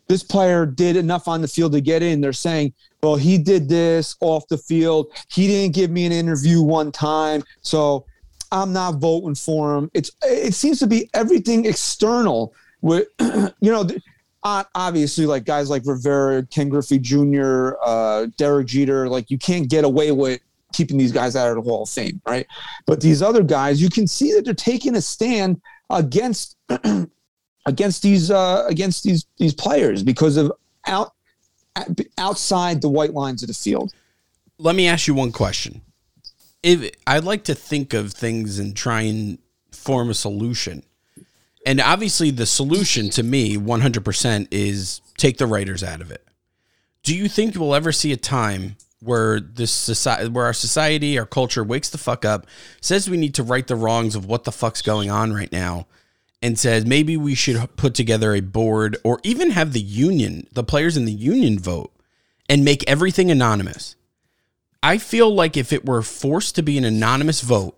this 0.08 0.24
player 0.24 0.66
did 0.66 0.98
enough 0.98 1.28
on 1.28 1.42
the 1.42 1.48
field 1.48 1.72
to 1.72 1.82
get 1.82 2.04
in. 2.04 2.22
They're 2.22 2.32
saying, 2.32 2.74
well, 3.04 3.16
he 3.16 3.38
did 3.38 3.68
this 3.68 4.16
off 4.20 4.48
the 4.48 4.58
field. 4.58 5.12
He 5.30 5.48
didn't 5.48 5.74
give 5.74 5.90
me 5.90 6.06
an 6.06 6.12
interview 6.12 6.62
one 6.62 6.92
time, 6.92 7.44
so 7.62 8.06
I'm 8.52 8.74
not 8.74 8.96
voting 8.96 9.36
for 9.36 9.76
him. 9.76 9.90
It's 9.94 10.12
it 10.24 10.54
seems 10.54 10.80
to 10.80 10.88
be 10.88 11.10
everything 11.14 11.66
external. 11.66 12.54
With 12.82 13.08
you 13.20 13.72
know, 13.72 13.88
obviously 14.44 15.26
like 15.26 15.46
guys 15.46 15.70
like 15.70 15.84
Rivera, 15.86 16.46
Ken 16.48 16.70
Griffey 16.70 17.00
Jr., 17.00 17.74
uh, 17.84 18.28
Derek 18.38 18.68
Jeter, 18.68 19.08
like 19.08 19.32
you 19.32 19.38
can't 19.38 19.70
get 19.70 19.84
away 19.84 20.12
with 20.12 20.42
keeping 20.74 20.98
these 20.98 21.12
guys 21.12 21.36
out 21.36 21.50
of 21.50 21.64
the 21.64 21.70
Hall 21.70 21.84
of 21.84 21.90
Fame, 21.90 22.22
right? 22.26 22.48
But 22.86 23.02
these 23.02 23.22
other 23.22 23.44
guys, 23.44 23.82
you 23.82 23.90
can 23.90 24.08
see 24.08 24.34
that 24.34 24.46
they're 24.46 24.54
taking 24.54 24.96
a 24.96 25.02
stand 25.02 25.62
against 25.90 26.58
against 27.66 28.02
these 28.04 28.32
uh, 28.32 28.66
against 28.68 29.04
these 29.04 29.26
these 29.38 29.54
players 29.54 30.04
because 30.04 30.38
of 30.38 30.52
out 30.88 31.14
outside 32.18 32.82
the 32.82 32.90
white 32.90 33.14
lines 33.14 33.44
of 33.44 33.48
the 33.48 33.54
field. 33.54 33.94
Let 34.58 34.76
me 34.76 34.88
ask 34.88 35.08
you 35.08 35.14
one 35.14 35.32
question. 35.32 35.82
If 36.64 36.92
I'd 37.08 37.24
like 37.24 37.44
to 37.46 37.56
think 37.56 37.94
of 37.94 38.14
things 38.14 38.60
and 38.60 38.76
try 38.76 39.02
and 39.02 39.40
form 39.72 40.10
a 40.10 40.14
solution. 40.14 40.84
And 41.66 41.80
obviously 41.80 42.32
the 42.32 42.46
solution 42.46 43.10
to 43.12 43.24
me 43.24 43.58
100% 43.58 44.48
is 44.52 45.02
take 45.18 45.38
the 45.38 45.46
writers 45.46 45.84
out 45.84 46.02
of 46.02 46.12
it. 46.12 46.26
Do 47.04 47.16
you 47.16 47.28
think 47.28 47.56
we'll 47.56 47.76
ever 47.76 47.92
see 47.92 48.12
a 48.12 48.18
time 48.18 48.78
where 49.00 49.40
this 49.40 49.72
society 49.72 50.30
where 50.30 50.46
our 50.46 50.54
society, 50.54 51.18
our 51.18 51.26
culture 51.26 51.64
wakes 51.64 51.90
the 51.90 51.98
fuck 51.98 52.24
up, 52.24 52.46
says 52.80 53.10
we 53.10 53.18
need 53.18 53.34
to 53.36 53.44
right 53.44 53.66
the 53.66 53.76
wrongs 53.76 54.16
of 54.16 54.26
what 54.26 54.44
the 54.44 54.52
fuck's 54.52 54.82
going 54.84 55.10
on 55.10 55.34
right 55.34 55.52
now 55.52 55.88
and 56.42 56.58
says 56.58 56.86
maybe 56.86 57.16
we 57.16 57.36
should 57.36 57.76
put 57.76 57.94
together 57.94 58.34
a 58.34 58.42
board 58.42 58.98
or 59.04 59.20
even 59.24 59.52
have 59.52 59.74
the 59.74 59.82
union, 59.82 60.48
the 60.54 60.64
players 60.64 60.98
in 60.98 61.06
the 61.06 61.12
union 61.12 61.60
vote 61.60 61.94
and 62.50 62.66
make 62.66 62.84
everything 62.90 63.30
anonymous. 63.30 63.96
I 64.84 64.98
feel 64.98 65.34
like 65.34 65.56
if 65.56 65.72
it 65.72 65.86
were 65.86 66.02
forced 66.02 66.56
to 66.56 66.64
be 66.64 66.78
an 66.78 66.86
anonymous 66.86 67.42
vote, 67.42 67.78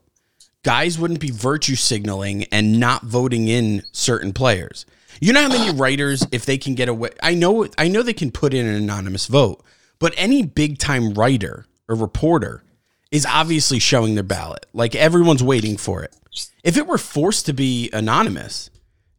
guys 0.64 0.98
wouldn't 0.98 1.20
be 1.20 1.32
virtue 1.32 1.76
signaling 1.76 2.46
and 2.46 2.80
not 2.80 3.04
voting 3.04 3.50
in 3.50 3.84
certain 3.92 4.32
players. 4.32 4.86
You 5.20 5.34
know 5.34 5.42
how 5.42 5.50
many 5.50 5.72
writers, 5.78 6.26
if 6.32 6.46
they 6.46 6.58
can 6.58 6.76
get 6.76 6.90
away, 6.90 7.10
I 7.22 7.36
know, 7.36 7.68
I 7.78 7.90
know 7.90 8.02
they 8.02 8.14
can 8.14 8.32
put 8.32 8.54
in 8.54 8.66
an 8.66 8.76
anonymous 8.76 9.28
vote, 9.28 9.64
but 10.00 10.14
any 10.18 10.44
big 10.44 10.78
time 10.80 11.14
writer 11.14 11.66
or 11.90 11.96
reporter 11.96 12.63
is 13.14 13.26
obviously 13.26 13.80
showing 13.80 14.16
their 14.16 14.24
ballot. 14.24 14.66
Like 14.74 14.96
everyone's 14.96 15.44
waiting 15.44 15.78
for 15.78 16.04
it. 16.04 16.14
If 16.64 16.78
it 16.78 16.88
were 16.88 16.98
forced 16.98 17.46
to 17.46 17.54
be 17.54 17.90
anonymous, 17.94 18.70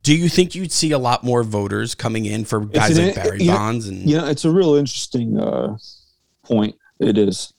do 0.03 0.15
you 0.15 0.29
think 0.29 0.55
you'd 0.55 0.73
see 0.73 0.91
a 0.91 0.99
lot 0.99 1.23
more 1.25 1.43
voters 1.45 1.95
coming 1.95 2.27
in 2.27 2.45
for 2.45 2.61
guys 2.61 2.99
an- 2.99 3.07
like 3.07 3.15
Barry 3.15 3.41
you 3.45 3.51
know- 3.51 3.57
Bonds 3.57 3.87
and 3.89 4.11
You 4.11 4.19
know, 4.19 4.27
it's 4.27 4.45
a 4.45 4.51
real 4.51 4.75
interesting 4.75 5.39
uh, 5.39 5.79
point. 6.43 6.75
It 7.01 7.17
is. 7.19 7.53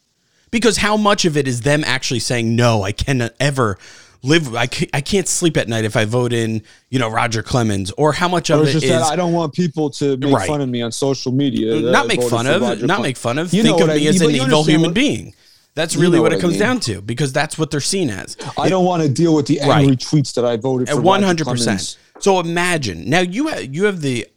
because 0.51 0.77
how 0.77 0.95
much 0.97 1.25
of 1.25 1.35
it 1.37 1.47
is 1.47 1.61
them 1.61 1.83
actually 1.85 2.19
saying 2.21 2.55
no 2.55 2.83
i 2.83 2.93
cannot 2.93 3.33
ever 3.39 3.77
live 4.23 4.55
I 4.55 4.65
can't, 4.67 4.89
I 4.93 5.01
can't 5.01 5.27
sleep 5.27 5.57
at 5.57 5.67
night 5.67 5.83
if 5.83 5.97
i 5.97 6.05
vote 6.05 6.31
in 6.31 6.61
you 6.89 6.99
know 6.99 7.09
roger 7.09 7.43
clemens 7.43 7.91
or 7.97 8.13
how 8.13 8.29
much 8.29 8.49
Or 8.49 8.61
of 8.61 8.67
it 8.69 8.71
just 8.71 8.85
is 8.85 8.91
that 8.91 9.03
I 9.03 9.17
don't 9.17 9.33
want 9.33 9.53
people 9.53 9.89
to 9.91 10.15
make 10.17 10.33
Right. 10.33 10.47
fun 10.47 10.61
of 10.61 10.69
me 10.69 10.81
on 10.81 10.91
social 10.93 11.33
media. 11.33 11.79
not 11.81 12.07
make 12.07 12.23
fun 12.23 12.47
of 12.47 12.61
not 12.61 12.77
Clemens. 12.77 12.99
make 13.01 13.17
fun 13.17 13.37
of 13.37 13.53
You 13.53 13.61
think 13.63 13.75
of 13.75 13.81
what 13.81 13.89
I 13.89 13.95
me 13.95 13.99
mean, 14.05 14.09
as 14.09 14.21
an 14.21 14.31
evil 14.31 14.63
human 14.63 14.85
what- 14.91 14.93
being 14.95 15.33
that's 15.75 15.93
You 15.95 16.01
really 16.01 16.17
know 16.17 16.23
what, 16.23 16.31
what 16.31 16.33
it 16.33 16.37
I 16.37 16.41
comes 16.41 16.53
mean. 16.53 16.59
down 16.59 16.79
to 16.81 17.01
because 17.01 17.31
that's 17.33 17.57
what 17.57 17.69
they're 17.69 17.79
seen 17.81 18.09
as 18.09 18.35
I 18.57 18.69
don't 18.69 18.85
want 18.85 19.03
to 19.03 19.09
deal 19.09 19.35
with 19.35 19.45
the 19.47 19.59
angry 19.59 19.89
Right. 19.89 19.99
tweets 19.99 20.33
that 20.35 20.45
I 20.45 20.55
voted 20.57 20.87
for. 20.87 20.93
At 20.93 20.95
Roger 20.97 21.05
one 21.05 21.23
hundred 21.23 21.47
percent. 21.47 21.97
So 22.19 22.39
imagine 22.39 23.09
now 23.09 23.19
you 23.19 23.47
have 23.47 23.73
you 23.75 23.83
have 23.85 24.01
the 24.01 24.27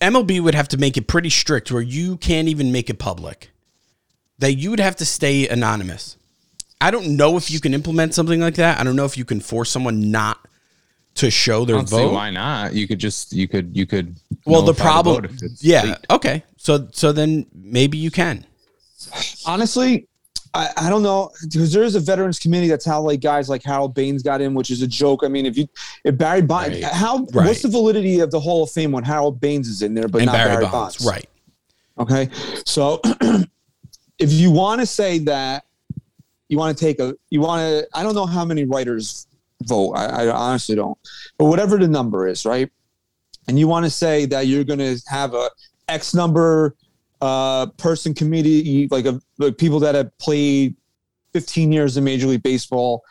MLB 0.00 0.40
would 0.40 0.54
have 0.54 0.68
to 0.68 0.76
make 0.76 0.96
it 0.96 1.06
pretty 1.06 1.30
strict 1.30 1.70
where 1.70 1.82
you 1.82 2.16
can't 2.16 2.48
even 2.48 2.72
make 2.72 2.90
it 2.90 2.98
public. 2.98 3.50
That 4.38 4.54
you 4.54 4.70
would 4.70 4.80
have 4.80 4.96
to 4.96 5.04
stay 5.04 5.48
anonymous. 5.48 6.16
I 6.80 6.90
don't 6.92 7.16
know 7.16 7.36
if 7.36 7.50
you 7.50 7.58
can 7.60 7.74
implement 7.74 8.14
something 8.14 8.40
like 8.40 8.54
that. 8.54 8.78
I 8.80 8.84
don't 8.84 8.94
know 8.96 9.04
if 9.04 9.16
you 9.18 9.24
can 9.24 9.40
force 9.40 9.68
someone 9.70 10.10
not 10.12 10.38
to 11.16 11.28
show 11.30 11.62
I 11.62 11.64
their 11.64 11.76
don't 11.76 11.88
see 11.88 11.96
vote. 11.96 12.12
why 12.12 12.30
not. 12.30 12.72
You 12.72 12.86
could 12.86 13.00
just 13.00 13.32
you 13.32 13.48
could 13.48 13.76
you 13.76 13.84
could. 13.86 14.16
Well, 14.46 14.62
the 14.62 14.74
problem, 14.74 15.26
vote 15.26 15.42
yeah, 15.60 15.82
leaked. 15.82 16.06
okay. 16.10 16.44
So 16.56 16.88
so 16.92 17.12
then 17.12 17.46
maybe 17.52 17.98
you 17.98 18.10
can. 18.12 18.46
Honestly, 19.46 20.06
I, 20.54 20.70
I 20.76 20.90
don't 20.90 21.02
know 21.02 21.30
because 21.42 21.72
there 21.72 21.82
is 21.82 21.94
a 21.94 22.00
veterans 22.00 22.38
committee. 22.38 22.68
That's 22.68 22.84
how 22.86 23.02
like 23.02 23.20
guys 23.20 23.48
like 23.48 23.62
Harold 23.62 23.94
Baines 23.94 24.22
got 24.22 24.40
in, 24.40 24.54
which 24.54 24.70
is 24.70 24.80
a 24.82 24.86
joke. 24.86 25.22
I 25.24 25.28
mean, 25.28 25.44
if 25.46 25.56
you 25.58 25.66
if 26.04 26.16
Barry 26.16 26.42
Bonds, 26.42 26.80
Right. 26.82 26.92
how 26.92 27.18
Right. 27.32 27.46
what's 27.46 27.62
the 27.62 27.68
validity 27.68 28.20
of 28.20 28.30
the 28.30 28.40
Hall 28.40 28.62
of 28.64 28.70
Fame 28.70 28.92
when 28.92 29.04
Harold 29.04 29.40
Baines 29.40 29.68
is 29.68 29.82
in 29.82 29.94
there, 29.94 30.08
but 30.08 30.22
And 30.22 30.26
not 30.26 30.32
Barry, 30.32 30.52
Barry, 30.54 30.64
Bonds, 30.64 30.96
Bonds? 30.98 31.06
right? 31.06 31.26
Okay, 31.98 32.30
so 32.64 33.00
if 34.18 34.32
you 34.32 34.50
want 34.50 34.80
to 34.80 34.86
say 34.86 35.18
that 35.20 35.64
you 36.48 36.56
want 36.56 36.76
to 36.76 36.82
take 36.84 36.98
a, 37.00 37.14
you 37.30 37.40
want 37.40 37.60
to, 37.60 37.86
I 37.92 38.02
don't 38.02 38.14
know 38.14 38.24
how 38.26 38.44
many 38.44 38.64
writers 38.64 39.26
vote. 39.64 39.92
I, 39.94 40.24
I 40.26 40.30
honestly 40.30 40.76
don't, 40.76 40.96
but 41.38 41.46
whatever 41.46 41.76
the 41.76 41.88
number 41.88 42.26
is, 42.26 42.46
right? 42.46 42.70
And 43.48 43.58
you 43.58 43.68
want 43.68 43.84
to 43.84 43.90
say 43.90 44.24
that 44.26 44.46
you're 44.46 44.64
going 44.64 44.78
to 44.78 44.98
have 45.08 45.34
a 45.34 45.50
X 45.88 46.14
number 46.14 46.74
uh, 47.20 47.66
person 47.78 48.14
committee, 48.14 48.88
like 48.90 49.06
a 49.06 49.20
like 49.38 49.58
people 49.58 49.80
that 49.80 49.94
have 49.94 50.16
played 50.18 50.76
15 51.32 51.72
years 51.72 51.96
in 51.96 52.04
Major 52.04 52.26
League 52.26 52.42
Baseball. 52.42 53.02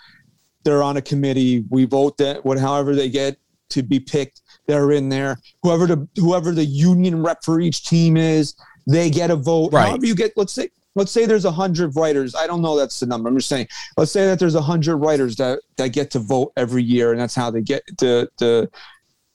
They're 0.63 0.83
on 0.83 0.97
a 0.97 1.01
committee. 1.01 1.63
We 1.69 1.85
vote 1.85 2.17
that 2.17 2.43
what, 2.43 2.57
however 2.57 2.95
they 2.95 3.09
get 3.09 3.37
to 3.69 3.83
be 3.83 3.99
picked, 3.99 4.41
they're 4.65 4.91
in 4.91 5.09
there. 5.09 5.37
Whoever 5.63 5.87
the 5.87 6.07
whoever 6.15 6.51
the 6.51 6.65
union 6.65 7.23
rep 7.23 7.43
for 7.43 7.59
each 7.59 7.85
team 7.85 8.17
is, 8.17 8.55
they 8.85 9.09
get 9.09 9.31
a 9.31 9.35
vote. 9.35 9.71
Right. 9.73 9.87
However 9.87 10.05
you 10.05 10.15
get, 10.15 10.33
let's 10.35 10.53
say 10.53 10.69
let's 10.95 11.11
say 11.11 11.25
there's 11.25 11.45
a 11.45 11.51
hundred 11.51 11.95
writers. 11.95 12.35
I 12.35 12.47
don't 12.47 12.61
know 12.61 12.75
that's 12.75 12.99
the 12.99 13.05
number. 13.05 13.29
I'm 13.29 13.37
just 13.37 13.49
saying. 13.49 13.67
Let's 13.95 14.11
say 14.11 14.25
that 14.25 14.39
there's 14.39 14.55
a 14.55 14.61
hundred 14.61 14.97
writers 14.97 15.35
that 15.37 15.59
that 15.77 15.89
get 15.89 16.11
to 16.11 16.19
vote 16.19 16.51
every 16.57 16.83
year, 16.83 17.11
and 17.11 17.19
that's 17.21 17.35
how 17.35 17.51
they 17.51 17.61
get 17.61 17.83
to 17.99 18.29
the 18.39 18.69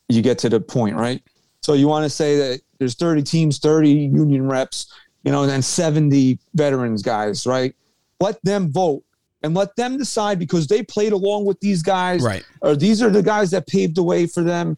you 0.09 0.23
get 0.23 0.39
to 0.39 0.49
the 0.49 0.61
point, 0.61 0.97
right? 0.97 1.23
So 1.63 1.75
you 1.75 1.89
want 1.89 2.05
to 2.05 2.11
say 2.11 2.37
that 2.37 2.61
there's 2.83 2.95
30 2.97 3.23
teams, 3.23 3.59
30 3.61 3.89
union 3.91 4.47
reps, 4.49 4.93
you 5.23 5.31
know, 5.33 5.43
and 5.43 5.51
then 5.51 5.63
70 5.63 6.39
veterans 6.55 7.01
guys, 7.03 7.47
right? 7.47 7.75
Let 8.21 8.43
them 8.45 8.73
vote 8.73 9.05
and 9.45 9.55
let 9.55 9.75
them 9.77 9.97
decide 9.99 10.39
because 10.39 10.67
they 10.67 10.83
played 10.83 11.13
along 11.13 11.45
with 11.45 11.59
these 11.61 11.83
guys, 11.83 12.23
Right. 12.23 12.45
or 12.61 12.75
these 12.77 13.01
are 13.03 13.11
the 13.11 13.23
guys 13.23 13.51
that 13.53 13.67
paved 13.67 13.95
the 13.97 14.03
way 14.03 14.27
for 14.27 14.43
them. 14.43 14.77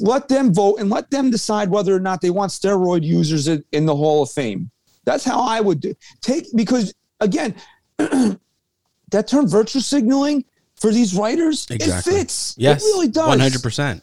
Let 0.00 0.28
them 0.28 0.52
vote 0.52 0.76
and 0.80 0.90
let 0.90 1.10
them 1.10 1.30
decide 1.30 1.70
whether 1.70 1.94
or 1.94 2.00
not 2.00 2.20
they 2.20 2.30
want 2.30 2.50
steroid 2.50 3.02
users 3.04 3.46
in, 3.48 3.86
the 3.86 3.94
Hall 3.94 4.22
of 4.24 4.30
Fame. 4.30 4.70
That's 5.04 5.24
how 5.24 5.40
I 5.40 5.60
would 5.60 5.80
do. 5.80 5.94
take 6.20 6.46
because 6.56 6.92
again, 7.20 7.54
that 7.98 9.28
term 9.28 9.48
virtue 9.48 9.80
signaling 9.80 10.44
for 10.76 10.90
these 10.90 11.14
writers, 11.14 11.66
Exactly. 11.70 12.14
it 12.14 12.18
fits. 12.18 12.54
Yes, 12.58 12.82
it 12.82 12.86
really 12.86 13.08
does. 13.08 13.26
One 13.28 13.38
hundred 13.40 13.62
percent. 13.62 14.02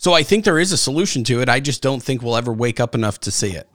So 0.00 0.14
I 0.14 0.22
think 0.22 0.46
there 0.46 0.58
is 0.58 0.72
a 0.72 0.78
solution 0.78 1.24
to 1.24 1.42
it. 1.42 1.50
I 1.50 1.60
just 1.60 1.82
don't 1.82 2.02
think 2.02 2.22
we'll 2.22 2.34
ever 2.34 2.54
wake 2.54 2.80
up 2.80 2.94
enough 2.94 3.20
to 3.20 3.30
see 3.30 3.50
it. 3.50 3.68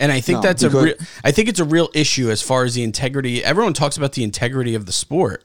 And 0.00 0.10
I 0.10 0.20
think 0.20 0.38
No, 0.38 0.42
that's 0.42 0.64
a 0.64 0.68
real. 0.68 0.96
I 1.22 1.30
think 1.30 1.48
it's 1.48 1.60
a 1.60 1.64
real 1.64 1.90
issue 1.94 2.28
as 2.28 2.42
far 2.42 2.64
as 2.64 2.74
the 2.74 2.82
integrity. 2.82 3.44
Everyone 3.44 3.72
talks 3.72 3.96
about 3.96 4.14
the 4.14 4.24
integrity 4.24 4.74
of 4.74 4.86
the 4.86 4.92
sport. 4.92 5.44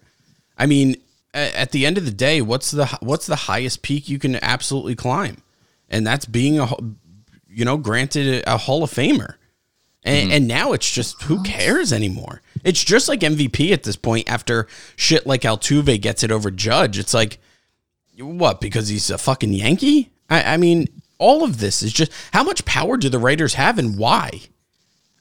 I 0.57 0.65
mean, 0.65 0.95
at 1.35 1.73
the 1.73 1.85
end 1.85 1.99
of 1.99 2.05
the 2.05 2.11
day, 2.11 2.41
what's 2.41 2.71
the 2.71 2.87
what's 3.01 3.27
the 3.27 3.35
highest 3.35 3.83
peak 3.83 4.09
you 4.09 4.17
can 4.17 4.43
absolutely 4.43 4.95
climb, 4.95 5.43
and 5.91 6.07
that's 6.07 6.25
being 6.25 6.57
a 6.57 6.73
you 7.47 7.63
know 7.63 7.77
granted 7.77 8.43
a 8.47 8.57
Hall 8.57 8.83
of 8.83 8.89
Famer. 8.89 9.35
And, 10.03 10.29
mm-hmm. 10.29 10.37
and 10.37 10.47
now 10.47 10.73
it's 10.73 10.91
just 10.91 11.21
who 11.21 11.43
cares 11.43 11.93
anymore? 11.93 12.41
It's 12.63 12.83
just 12.83 13.07
like 13.07 13.19
MVP 13.19 13.71
at 13.71 13.83
this 13.83 13.95
point. 13.95 14.27
After 14.27 14.65
shit 14.95 15.27
like 15.27 15.41
Altuve 15.41 16.01
gets 16.01 16.23
it 16.23 16.31
over 16.31 16.49
Judge, 16.49 16.97
it's 16.97 17.13
like 17.13 17.37
what? 18.17 18.59
Because 18.59 18.87
he's 18.87 19.11
a 19.11 19.19
fucking 19.19 19.53
Yankee? 19.53 20.09
I, 20.29 20.53
I 20.53 20.57
mean, 20.57 20.87
all 21.17 21.43
of 21.43 21.59
this 21.59 21.81
is 21.83 21.93
just 21.93 22.11
how 22.33 22.43
much 22.43 22.65
power 22.65 22.97
do 22.97 23.09
the 23.09 23.19
writers 23.19 23.53
have 23.55 23.77
and 23.77 23.97
why? 23.97 24.41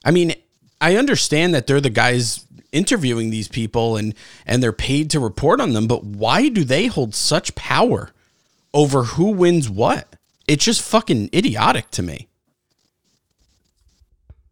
I 0.03 0.11
mean, 0.11 0.33
I 0.81 0.97
understand 0.97 1.53
that 1.53 1.67
they're 1.67 1.81
the 1.81 1.89
guys 1.89 2.45
interviewing 2.71 3.29
these 3.29 3.47
people 3.47 3.95
and 3.95 4.13
and 4.45 4.61
they're 4.61 4.73
paid 4.73 5.09
to 5.11 5.19
report 5.19 5.61
on 5.61 5.73
them, 5.73 5.87
but 5.87 6.03
why 6.03 6.49
do 6.49 6.63
they 6.63 6.87
hold 6.87 7.15
such 7.15 7.55
power 7.55 8.11
over 8.73 9.03
who 9.03 9.31
wins 9.31 9.69
what? 9.69 10.15
It's 10.47 10.65
just 10.65 10.81
fucking 10.81 11.29
idiotic 11.33 11.89
to 11.91 12.03
me. 12.03 12.27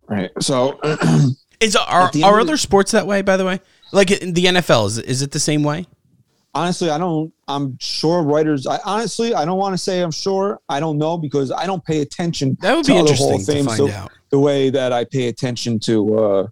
Right. 0.08 0.32
So 0.40 0.80
Is 1.64 1.78
are 1.78 2.12
are 2.24 2.40
other 2.42 2.58
sports 2.58 2.92
that 2.92 3.08
way? 3.08 3.22
By 3.22 3.38
the 3.38 3.46
way, 3.46 3.62
like 3.94 4.12
in 4.12 4.34
the 4.34 4.46
NFL, 4.46 4.88
is 4.88 4.98
is 4.98 5.22
it 5.22 5.32
the 5.32 5.40
same 5.40 5.64
way? 5.64 5.86
Honestly, 6.54 6.90
I 6.90 6.98
don't. 6.98 7.34
I'm 7.48 7.78
sure 7.80 8.24
writers. 8.24 8.68
I 8.68 8.80
honestly, 8.86 9.34
I 9.34 9.46
don't 9.46 9.58
want 9.58 9.74
to 9.74 9.78
say 9.78 10.02
I'm 10.02 10.12
sure. 10.12 10.60
I 10.70 10.80
don't 10.80 10.98
know 10.98 11.18
because 11.18 11.52
I 11.52 11.66
don't 11.66 11.84
pay 11.84 12.02
attention. 12.02 12.58
That 12.62 12.76
would 12.76 12.86
to 12.86 12.92
be 12.92 12.98
Hall 12.98 13.08
interesting 13.08 13.40
of 13.42 13.46
to 13.46 13.64
find 13.64 13.78
so- 13.78 13.90
out. 13.92 14.12
the 14.30 14.40
way 14.40 14.70
that 14.70 14.92
I 14.94 15.06
pay 15.06 15.28
attention 15.28 15.80
to 15.82 16.18
uh, 16.20 16.48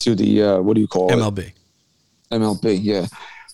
to 0.00 0.14
the 0.14 0.42
uh, 0.42 0.60
what 0.60 0.74
do 0.74 0.80
you 0.80 0.88
call 0.88 1.10
it? 1.10 1.16
MLB. 1.16 1.52
MLB, 2.32 2.78
yeah. 2.82 3.06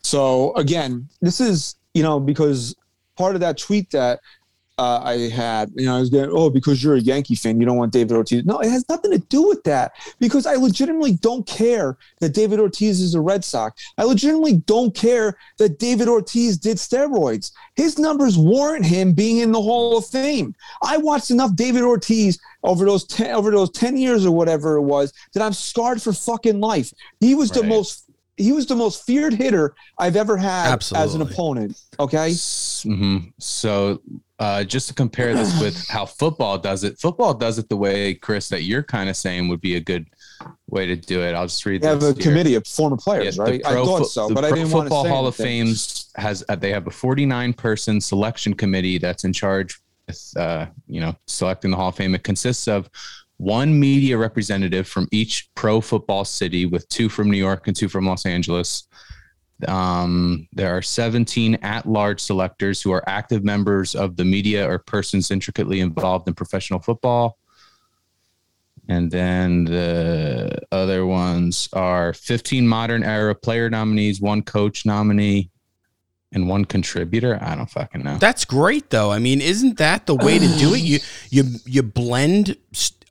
So 0.03 0.55
again, 0.57 1.09
this 1.21 1.41
is 1.41 1.77
you 1.95 2.03
know 2.03 2.19
because 2.19 2.75
part 3.17 3.35
of 3.35 3.41
that 3.43 3.59
tweet 3.59 3.91
that 3.91 4.21
uh, 4.79 5.01
I 5.05 5.29
had, 5.29 5.71
you 5.77 5.85
know, 5.85 5.97
I 5.97 6.01
was 6.01 6.09
getting 6.09 6.31
oh 6.33 6.49
because 6.49 6.83
you're 6.83 6.97
a 6.97 7.01
Yankee 7.01 7.35
fan, 7.35 7.61
you 7.61 7.67
don't 7.67 7.77
want 7.77 7.93
David 7.93 8.17
Ortiz. 8.17 8.45
No, 8.45 8.59
it 8.61 8.71
has 8.71 8.89
nothing 8.89 9.11
to 9.11 9.19
do 9.19 9.47
with 9.47 9.63
that 9.65 9.93
because 10.19 10.47
I 10.47 10.55
legitimately 10.55 11.13
don't 11.15 11.47
care 11.47 11.99
that 12.21 12.31
David 12.31 12.59
Ortiz 12.59 13.01
is 13.01 13.15
a 13.15 13.21
Red 13.21 13.45
Sox. 13.45 13.83
I 13.99 14.05
legitimately 14.05 14.57
don't 14.67 14.95
care 14.95 15.37
that 15.59 15.79
David 15.79 16.09
Ortiz 16.09 16.57
did 16.57 16.79
steroids. 16.79 17.53
His 17.77 17.99
numbers 17.99 18.39
warrant 18.39 18.87
him 18.87 19.13
being 19.13 19.39
in 19.39 19.53
the 19.53 19.61
Hall 19.61 19.97
of 19.99 20.07
Fame. 20.07 20.55
I 20.83 20.97
watched 20.97 21.31
enough 21.31 21.55
David 21.55 21.83
Ortiz 21.83 22.39
over 22.65 22.85
those 22.85 23.05
ten 23.05 23.35
over 23.35 23.51
those 23.51 23.71
ten 23.71 23.97
years 23.97 24.25
or 24.25 24.33
whatever 24.33 24.77
it 24.77 24.83
was 24.83 25.13
that 25.35 25.43
I'm 25.43 25.53
scarred 25.53 26.01
for 26.01 26.13
fucking 26.13 26.61
life. 26.61 26.93
He 27.21 27.35
was 27.35 27.51
the 27.51 27.63
most 27.63 28.09
he 28.43 28.53
was 28.53 28.67
the 28.67 28.75
most 28.77 29.05
feared 29.05 29.35
hitter 29.35 29.75
I've 29.99 30.17
ever 30.17 30.37
had 30.37 30.75
as 30.95 31.15
an 31.15 31.23
opponent. 31.23 31.81
Okay. 32.01 32.35
hmm 32.85 33.19
So, 33.39 34.01
uh, 34.39 34.65
just 34.65 34.89
to 34.89 34.95
compare 34.95 35.35
this 35.35 35.61
with 35.61 35.87
how 35.89 36.05
football 36.05 36.59
does 36.59 36.85
it, 36.85 36.99
football 36.99 37.33
does 37.35 37.59
it 37.59 37.69
the 37.69 37.77
way, 37.77 38.15
Chris, 38.15 38.49
that 38.49 38.63
you're 38.65 38.83
kind 38.83 39.09
of 39.09 39.17
saying 39.17 39.49
would 39.49 39.61
be 39.61 39.77
a 39.77 39.81
good 39.81 40.07
way 40.69 40.87
to 40.87 40.97
do 40.97 41.23
it. 41.23 41.35
I'll 41.35 41.47
just 41.47 41.65
read 41.65 41.83
They 41.83 41.89
have 41.89 42.03
a 42.03 42.07
here. 42.13 42.15
committee 42.23 42.55
of 42.57 42.67
former 42.67 42.97
players, 42.97 43.37
the 43.37 43.43
right? 43.43 43.67
I 43.67 43.75
thought 43.75 43.99
Fo- 43.99 44.05
so, 44.05 44.35
but 44.35 44.45
I 44.45 44.51
didn't 44.51 44.71
want 44.73 44.87
to 44.87 44.91
Football 44.91 45.07
Hall 45.09 45.27
of 45.27 45.39
anything. 45.41 45.67
Fame's 45.67 46.11
has 46.17 46.45
uh, 46.49 46.57
they 46.57 46.71
have 46.71 46.87
a 46.87 46.91
49 46.91 47.53
person 47.55 48.01
selection 48.01 48.53
committee 48.55 48.99
that's 48.99 49.25
in 49.25 49.33
charge 49.33 49.81
with 50.09 50.33
uh, 50.37 50.67
you 50.89 51.01
know 51.01 51.15
selecting 51.29 51.71
the 51.71 51.77
Hall 51.77 51.89
of 51.91 51.95
Fame. 51.95 52.15
It 52.15 52.25
consists 52.25 52.67
of 52.67 52.91
one 53.38 53.79
media 53.79 54.16
representative 54.16 54.87
from 54.87 55.09
each 55.11 55.51
pro 55.55 55.81
football 55.81 56.25
city, 56.25 56.66
with 56.66 56.88
two 56.88 57.09
from 57.09 57.31
New 57.31 57.38
York 57.38 57.66
and 57.66 57.77
two 57.77 57.88
from 57.88 58.07
Los 58.07 58.27
Angeles. 58.27 58.87
Um, 59.66 60.49
there 60.53 60.77
are 60.77 60.83
17 60.83 61.57
at 61.62 61.87
large 61.87 62.21
selectors 62.21 62.83
who 62.83 62.92
are 62.92 63.03
active 63.09 63.45
members 63.45 63.95
of 63.95 64.16
the 64.16 64.25
media 64.25 64.68
or 64.68 64.79
persons 64.79 65.31
intricately 65.31 65.81
involved 65.81 66.27
in 66.27 66.35
professional 66.35 66.81
football. 66.81 67.38
And 68.88 69.11
then 69.11 69.64
the 69.64 70.59
other 70.73 71.07
ones 71.07 71.68
are 71.73 72.12
15 72.12 72.66
modern 72.66 73.05
era 73.05 73.35
player 73.35 73.71
nominees, 73.71 74.21
one 74.21 74.42
coach 74.42 74.85
nominee, 74.85 75.51
and 76.33 76.49
one 76.49 76.64
contributor. 76.64 77.38
I 77.40 77.55
don't 77.55 77.71
fucking 77.71 78.03
know. 78.03 78.16
That's 78.16 78.45
great 78.45 78.90
though. 78.90 79.12
I 79.12 79.18
mean, 79.18 79.40
isn't 79.40 79.79
that 79.79 80.07
the 80.07 80.16
way 80.16 80.38
to 80.38 80.47
do 80.59 80.75
it? 80.75 80.81
You 80.81 80.99
you 81.31 81.45
you 81.64 81.83
blend 81.83 82.57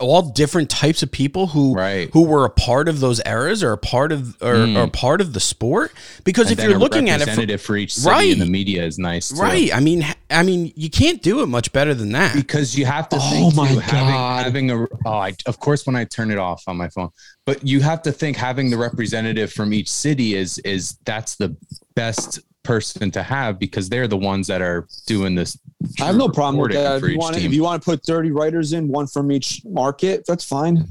all 0.01 0.21
different 0.23 0.69
types 0.69 1.01
of 1.03 1.11
people 1.11 1.47
who 1.47 1.73
Right. 1.75 2.09
who 2.11 2.23
were 2.25 2.43
a 2.43 2.49
part 2.49 2.89
of 2.89 2.99
those 2.99 3.21
eras 3.25 3.63
or 3.63 3.71
a 3.71 3.77
part 3.77 4.11
of 4.11 4.35
or, 4.41 4.55
Mm. 4.55 4.75
or 4.77 4.83
a 4.83 4.87
part 4.89 5.21
of 5.21 5.33
the 5.33 5.39
sport. 5.39 5.93
Because 6.23 6.49
And 6.51 6.59
if 6.59 6.65
you're 6.65 6.77
looking 6.79 7.09
at 7.09 7.21
it 7.21 7.27
representative 7.27 7.61
for 7.61 7.77
each 7.77 7.93
city 7.95 8.09
Right. 8.09 8.31
in 8.33 8.39
the 8.39 8.45
media 8.45 8.83
is 8.85 8.97
nice. 8.99 9.29
Too. 9.29 9.35
right, 9.37 9.73
I 9.73 9.79
mean, 9.79 10.05
I 10.29 10.43
mean, 10.43 10.73
you 10.75 10.89
can't 10.89 11.21
do 11.21 11.41
it 11.41 11.47
much 11.47 11.71
better 11.71 11.93
than 11.93 12.11
that. 12.13 12.35
because 12.35 12.75
you 12.77 12.85
have 12.85 13.07
to 13.09 13.17
Oh 13.17 13.29
think 13.29 13.55
my 13.55 13.67
too, 13.69 13.75
God. 13.75 13.83
having 13.83 14.69
having 14.69 14.71
a 14.71 14.87
oh 15.05 15.11
I, 15.13 15.33
of 15.45 15.59
course 15.59 15.85
when 15.85 15.95
I 15.95 16.03
turn 16.05 16.31
it 16.31 16.37
off 16.37 16.63
on 16.67 16.75
my 16.77 16.89
phone 16.89 17.09
but 17.45 17.65
you 17.65 17.79
have 17.81 18.01
to 18.03 18.11
think 18.11 18.35
having 18.37 18.69
the 18.69 18.77
representative 18.77 19.51
from 19.53 19.71
each 19.73 19.89
city 19.89 20.35
is 20.35 20.57
is 20.59 20.97
that's 21.05 21.35
the 21.35 21.55
best 21.95 22.39
person 22.63 23.09
to 23.11 23.23
have 23.23 23.57
because 23.59 23.89
they're 23.89 24.07
the 24.07 24.17
ones 24.17 24.47
that 24.47 24.61
are 24.61 24.87
doing 25.07 25.35
this 25.35 25.57
I 26.00 26.06
have 26.06 26.15
no 26.15 26.30
problem 26.30 26.58
with 26.62 26.72
that. 26.74 27.04
If 27.04 27.10
you, 27.10 27.17
want, 27.17 27.38
if 27.38 27.54
you 27.54 27.63
want 27.63 27.82
to 27.82 27.86
put 27.86 28.04
30 28.06 28.32
writers 28.32 28.74
in, 28.74 28.88
one 28.88 29.08
from 29.08 29.32
each 29.32 29.62
market, 29.65 30.24
that's 30.28 30.44
fine. 30.44 30.86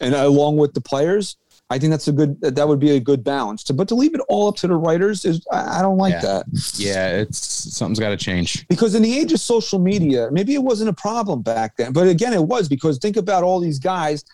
And 0.00 0.14
along 0.14 0.56
with 0.56 0.74
the 0.74 0.80
players, 0.80 1.36
I 1.70 1.78
think 1.78 1.90
that's 1.90 2.08
a 2.08 2.12
good, 2.12 2.40
that 2.40 2.68
would 2.68 2.80
be 2.80 2.90
a 2.92 3.00
good 3.00 3.24
balance. 3.24 3.64
But 3.64 3.88
to 3.88 3.94
leave 3.94 4.14
it 4.14 4.20
all 4.28 4.48
up 4.48 4.56
to 4.56 4.66
the 4.66 4.74
writers 4.74 5.24
is, 5.24 5.46
I, 5.50 5.80
don't 5.80 5.96
like 5.96 6.12
Yeah. 6.12 6.20
that. 6.20 6.46
yeah 6.76 7.08
it's 7.20 7.38
something's 7.38 7.98
got 7.98 8.10
to 8.10 8.16
change 8.16 8.66
Because 8.68 8.94
in 8.94 9.02
the 9.02 9.18
age 9.18 9.32
of 9.32 9.40
social 9.40 9.78
media, 9.78 10.28
maybe 10.30 10.54
it 10.54 10.62
wasn't 10.62 10.90
a 10.90 10.92
problem 10.92 11.40
back 11.40 11.76
then. 11.76 11.92
But 11.92 12.08
again, 12.08 12.32
it 12.34 12.42
was 12.42 12.68
because 12.68 12.98
think 12.98 13.16
about 13.16 13.42
all 13.42 13.58
these 13.60 13.78
guys, 13.78 14.24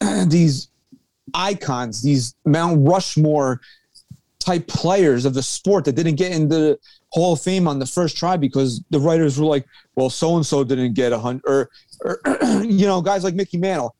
these 0.26 0.68
icons, 1.34 2.02
these 2.02 2.34
Mount 2.44 2.86
Rushmore 2.86 3.60
type 4.38 4.66
players 4.68 5.24
of 5.24 5.34
the 5.34 5.42
sport 5.42 5.84
that 5.86 5.96
didn't 5.96 6.14
get 6.14 6.30
into 6.30 6.54
the 6.54 6.78
Hall 7.20 7.32
of 7.32 7.40
Fame 7.40 7.66
on 7.66 7.78
the 7.78 7.86
first 7.86 8.16
try 8.16 8.36
because 8.36 8.82
the 8.90 9.00
writers 9.00 9.40
were 9.40 9.46
like, 9.46 9.66
well, 9.94 10.10
so 10.10 10.36
and 10.36 10.44
so 10.44 10.62
didn't 10.62 10.94
get 10.94 11.12
a 11.12 11.18
hundred, 11.18 11.42
or, 11.46 11.70
or 12.04 12.20
you 12.62 12.86
know, 12.86 13.00
guys 13.00 13.24
like 13.24 13.34
Mickey 13.34 13.56
Mantle, 13.56 13.94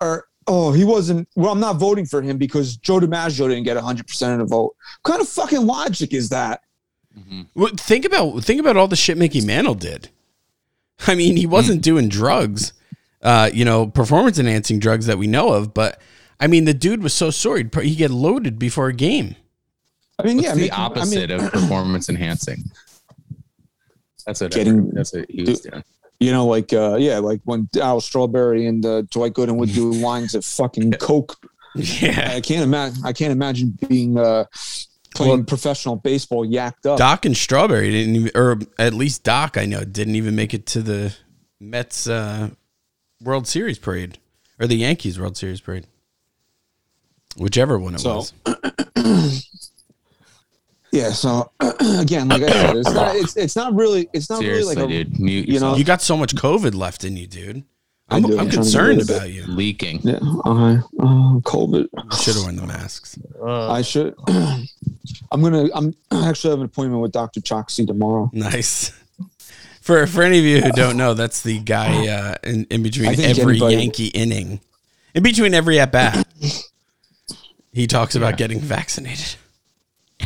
or 0.00 0.28
oh, 0.46 0.72
he 0.72 0.84
wasn't. 0.84 1.28
Well, 1.34 1.52
I'm 1.52 1.60
not 1.60 1.76
voting 1.76 2.06
for 2.06 2.22
him 2.22 2.38
because 2.38 2.76
Joe 2.76 3.00
DiMaggio 3.00 3.48
didn't 3.48 3.64
get 3.64 3.76
100 3.76 4.06
percent 4.06 4.40
of 4.40 4.48
the 4.48 4.54
vote. 4.54 4.76
What 5.02 5.12
kind 5.12 5.20
of 5.20 5.28
fucking 5.28 5.66
logic 5.66 6.14
is 6.14 6.28
that? 6.28 6.62
Well, 7.54 7.72
think 7.76 8.04
about 8.04 8.44
think 8.44 8.60
about 8.60 8.76
all 8.76 8.88
the 8.88 8.96
shit 8.96 9.18
Mickey 9.18 9.40
Mantle 9.40 9.74
did. 9.74 10.10
I 11.06 11.14
mean, 11.14 11.36
he 11.36 11.46
wasn't 11.46 11.82
doing 11.82 12.08
drugs, 12.08 12.72
uh, 13.22 13.50
you 13.52 13.64
know, 13.64 13.86
performance 13.86 14.38
enhancing 14.38 14.78
drugs 14.78 15.06
that 15.06 15.18
we 15.18 15.26
know 15.26 15.52
of. 15.52 15.74
But 15.74 16.00
I 16.38 16.46
mean, 16.46 16.64
the 16.64 16.74
dude 16.74 17.02
was 17.02 17.12
so 17.12 17.30
sore 17.30 17.56
he'd, 17.56 17.74
he'd 17.74 17.96
get 17.96 18.10
loaded 18.10 18.58
before 18.58 18.88
a 18.88 18.92
game. 18.92 19.36
I 20.20 20.26
mean, 20.26 20.36
What's 20.36 20.46
yeah, 20.48 20.54
the 20.54 20.60
Mickey- 20.60 20.72
I 20.72 20.76
mean- 20.76 20.84
opposite 20.98 21.30
of 21.30 21.40
performance 21.52 22.08
enhancing 22.08 22.64
that's 24.26 24.40
what 24.40 24.52
Getting- 24.52 24.90
that's 24.90 25.12
what 25.12 25.26
he 25.30 25.42
was 25.44 25.60
doing 25.60 25.82
You 26.20 26.30
know, 26.32 26.46
like 26.46 26.72
uh, 26.72 26.96
yeah, 26.96 27.18
like 27.18 27.40
when 27.44 27.66
Darryl 27.68 28.02
Strawberry 28.02 28.66
and 28.66 28.84
uh, 28.84 29.02
Dwight 29.10 29.32
Gooden 29.32 29.56
would 29.56 29.72
do 29.72 29.90
lines 30.08 30.34
of 30.34 30.44
fucking 30.44 30.92
coke. 31.00 31.36
Yeah, 31.74 32.32
I 32.36 32.40
can't 32.42 32.62
imagine. 32.62 33.02
I 33.04 33.12
can't 33.14 33.32
imagine 33.32 33.78
being 33.88 34.18
uh, 34.18 34.44
playing 35.14 35.36
Well- 35.38 35.44
professional 35.44 35.96
baseball 35.96 36.46
yacked 36.46 36.84
up. 36.84 36.98
Doc 36.98 37.24
and 37.24 37.34
Strawberry 37.36 37.90
didn't 37.90 38.16
even, 38.16 38.30
or 38.34 38.58
at 38.78 38.92
least 38.92 39.24
Doc, 39.24 39.56
I 39.56 39.64
know, 39.64 39.82
didn't 39.84 40.16
even 40.16 40.36
make 40.36 40.52
it 40.52 40.66
to 40.66 40.82
the 40.82 41.16
Mets 41.58 42.06
uh, 42.06 42.50
World 43.22 43.46
Series 43.48 43.78
parade 43.78 44.18
or 44.60 44.66
the 44.66 44.76
Yankees 44.76 45.18
World 45.18 45.36
Series 45.38 45.60
parade, 45.62 45.86
whichever 47.38 47.78
one 47.78 47.94
it 47.94 48.00
So- 48.00 48.24
was. 48.44 49.46
Yeah. 50.92 51.10
So 51.12 51.50
again, 51.60 52.28
like 52.28 52.42
I 52.42 52.48
said, 52.50 52.76
it's 52.76 52.90
not. 52.90 53.16
It's, 53.20 53.36
it's 53.36 53.56
not 53.56 53.74
really. 53.74 54.08
It's 54.12 54.28
not 54.30 54.40
seriously 54.40 54.76
really 54.76 54.86
like 54.88 54.94
a. 54.94 55.04
dude 55.04 55.20
mute 55.20 55.46
you 55.46 55.46
know- 55.46 55.52
yourself. 55.54 55.78
You 55.78 55.84
got 55.84 56.02
so 56.02 56.16
much 56.16 56.34
COVID 56.34 56.74
left 56.74 57.04
in 57.04 57.16
you, 57.16 57.26
dude. 57.26 57.64
I 58.08 58.16
I'm, 58.16 58.22
do. 58.22 58.32
I'm 58.32 58.32
I'm 58.32 58.36
trying 58.36 58.50
to 58.50 58.56
concerned 58.56 58.88
rid 58.98 59.10
of 59.10 59.16
about 59.16 59.30
you. 59.30 59.44
leaking 59.46 60.00
Yeah. 60.02 60.14
Uh, 60.44 60.74
uh, 60.98 61.38
COVID. 61.46 61.88
Should 62.20 62.34
have 62.34 62.42
worn 62.42 62.56
the 62.56 62.66
masks. 62.66 63.16
I 63.44 63.82
should. 63.82 64.14
I'm 64.28 65.42
gonna. 65.42 65.68
I'm 65.74 65.94
I 66.10 66.28
actually 66.28 66.50
have 66.50 66.58
an 66.60 66.64
appointment 66.66 67.02
with 67.02 67.12
Doctor 67.12 67.40
Chokshi 67.40 67.86
tomorrow. 67.86 68.28
Nice. 68.32 68.92
For 69.80 70.06
for 70.08 70.22
any 70.22 70.38
of 70.38 70.44
you 70.44 70.60
who 70.60 70.72
don't 70.72 70.96
know, 70.96 71.14
that's 71.14 71.42
the 71.42 71.58
guy 71.60 72.08
uh, 72.08 72.34
in, 72.42 72.64
in 72.70 72.80
I 72.80 72.82
between 72.82 73.14
think 73.14 73.38
every 73.38 73.54
anybody- 73.54 73.76
Yankee 73.76 74.06
inning, 74.08 74.60
in 75.14 75.22
between 75.22 75.54
every 75.54 75.78
at 75.80 75.92
bat. 75.92 76.26
He 77.72 77.86
talks 77.86 78.16
about 78.16 78.36
getting 78.36 78.58
vaccinated. 78.60 79.36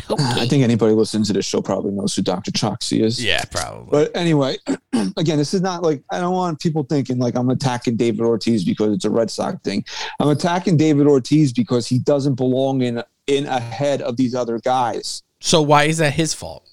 I 0.19 0.47
think 0.47 0.63
anybody 0.63 0.93
listening 0.93 1.23
to 1.25 1.33
this 1.33 1.45
show 1.45 1.61
probably 1.61 1.91
knows 1.91 2.15
who 2.15 2.21
Doctor 2.21 2.51
Chokshi 2.51 3.03
is. 3.03 3.23
Yeah, 3.23 3.43
probably. 3.45 3.89
But 3.91 4.15
anyway, 4.15 4.57
again, 5.17 5.37
this 5.37 5.53
is 5.53 5.61
not 5.61 5.83
like 5.83 6.03
I 6.11 6.19
don't 6.19 6.33
want 6.33 6.59
people 6.59 6.83
thinking 6.83 7.17
like 7.17 7.35
I'm 7.35 7.49
attacking 7.49 7.95
David 7.95 8.21
Ortiz 8.21 8.63
because 8.63 8.93
it's 8.93 9.05
a 9.05 9.09
Red 9.09 9.31
Sox 9.31 9.57
thing. 9.63 9.83
I'm 10.19 10.29
attacking 10.29 10.77
David 10.77 11.07
Ortiz 11.07 11.53
because 11.53 11.87
he 11.87 11.99
doesn't 11.99 12.35
belong 12.35 12.81
in 12.81 13.03
in 13.27 13.45
ahead 13.47 14.01
of 14.01 14.17
these 14.17 14.35
other 14.35 14.59
guys. 14.59 15.23
so 15.39 15.61
why 15.61 15.85
is 15.85 15.97
that 15.97 16.13
his 16.13 16.33
fault? 16.33 16.67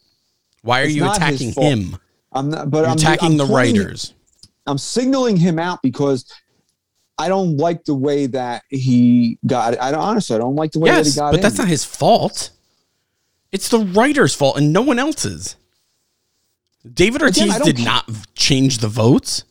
Why 0.62 0.82
are 0.82 0.84
It's 0.84 0.94
you 0.94 1.10
attacking 1.10 1.52
him? 1.52 1.96
I'm 2.32 2.50
not, 2.50 2.70
but 2.70 2.78
You're 2.78 2.86
I'm 2.88 2.92
attacking 2.96 3.32
I'm 3.32 3.36
the 3.36 3.46
writers. 3.46 4.14
I'm 4.66 4.78
signaling 4.78 5.36
him 5.36 5.58
out 5.58 5.82
because 5.82 6.32
I 7.18 7.28
don't 7.28 7.56
like 7.56 7.84
the 7.84 7.94
way 7.94 8.26
that 8.26 8.62
he 8.68 9.38
got. 9.46 9.74
It. 9.74 9.80
I 9.80 9.90
don't 9.90 10.00
honestly. 10.00 10.36
I 10.36 10.38
don't 10.38 10.56
like 10.56 10.72
the 10.72 10.78
way 10.78 10.90
that 10.90 11.06
he 11.06 11.12
got 11.14 11.28
it. 11.28 11.32
but 11.32 11.36
in. 11.36 11.40
that's 11.42 11.58
not 11.58 11.68
his 11.68 11.84
fault. 11.84 12.50
It's 13.52 13.68
the 13.68 13.78
writer's 13.78 14.34
fault 14.34 14.56
and 14.56 14.72
no 14.72 14.82
one 14.82 14.98
else's. 14.98 15.56
David 16.90 17.22
Again, 17.22 17.50
Ortiz 17.50 17.64
did 17.64 17.84
not 17.84 18.08
change 18.34 18.78
the 18.78 18.88
votes. 18.88 19.44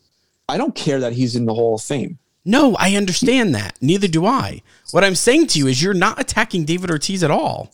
I 0.49 0.57
don't 0.57 0.75
care 0.75 0.99
that 0.99 1.13
he's 1.13 1.35
in 1.35 1.45
the 1.45 1.53
Hall 1.53 1.75
of 1.75 1.81
Fame. 1.81 2.17
No, 2.43 2.75
I 2.77 2.95
understand 2.95 3.53
that. 3.55 3.77
Neither 3.79 4.07
do 4.07 4.25
I. 4.25 4.63
What 4.91 5.03
I'm 5.03 5.15
saying 5.15 5.47
to 5.47 5.59
you 5.59 5.67
is 5.67 5.81
you're 5.81 5.93
not 5.93 6.19
attacking 6.19 6.65
David 6.65 6.89
Ortiz 6.89 7.23
at 7.23 7.31
all. 7.31 7.71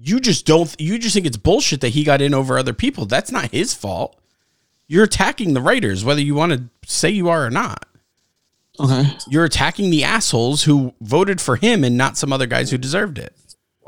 You 0.00 0.20
just 0.20 0.46
don't 0.46 0.74
you 0.78 0.98
just 0.98 1.14
think 1.14 1.26
it's 1.26 1.36
bullshit 1.36 1.80
that 1.80 1.90
he 1.90 2.04
got 2.04 2.22
in 2.22 2.32
over 2.32 2.56
other 2.56 2.72
people. 2.72 3.06
That's 3.06 3.32
not 3.32 3.50
his 3.50 3.74
fault. 3.74 4.18
You're 4.86 5.04
attacking 5.04 5.54
the 5.54 5.60
writers 5.60 6.04
whether 6.04 6.20
you 6.20 6.34
want 6.34 6.52
to 6.52 6.64
say 6.86 7.10
you 7.10 7.28
are 7.28 7.44
or 7.44 7.50
not. 7.50 7.86
Okay. 8.78 9.16
You're 9.28 9.44
attacking 9.44 9.90
the 9.90 10.04
assholes 10.04 10.64
who 10.64 10.94
voted 11.00 11.40
for 11.40 11.56
him 11.56 11.84
and 11.84 11.96
not 11.96 12.16
some 12.16 12.32
other 12.32 12.46
guys 12.46 12.70
who 12.70 12.78
deserved 12.78 13.18
it. 13.18 13.34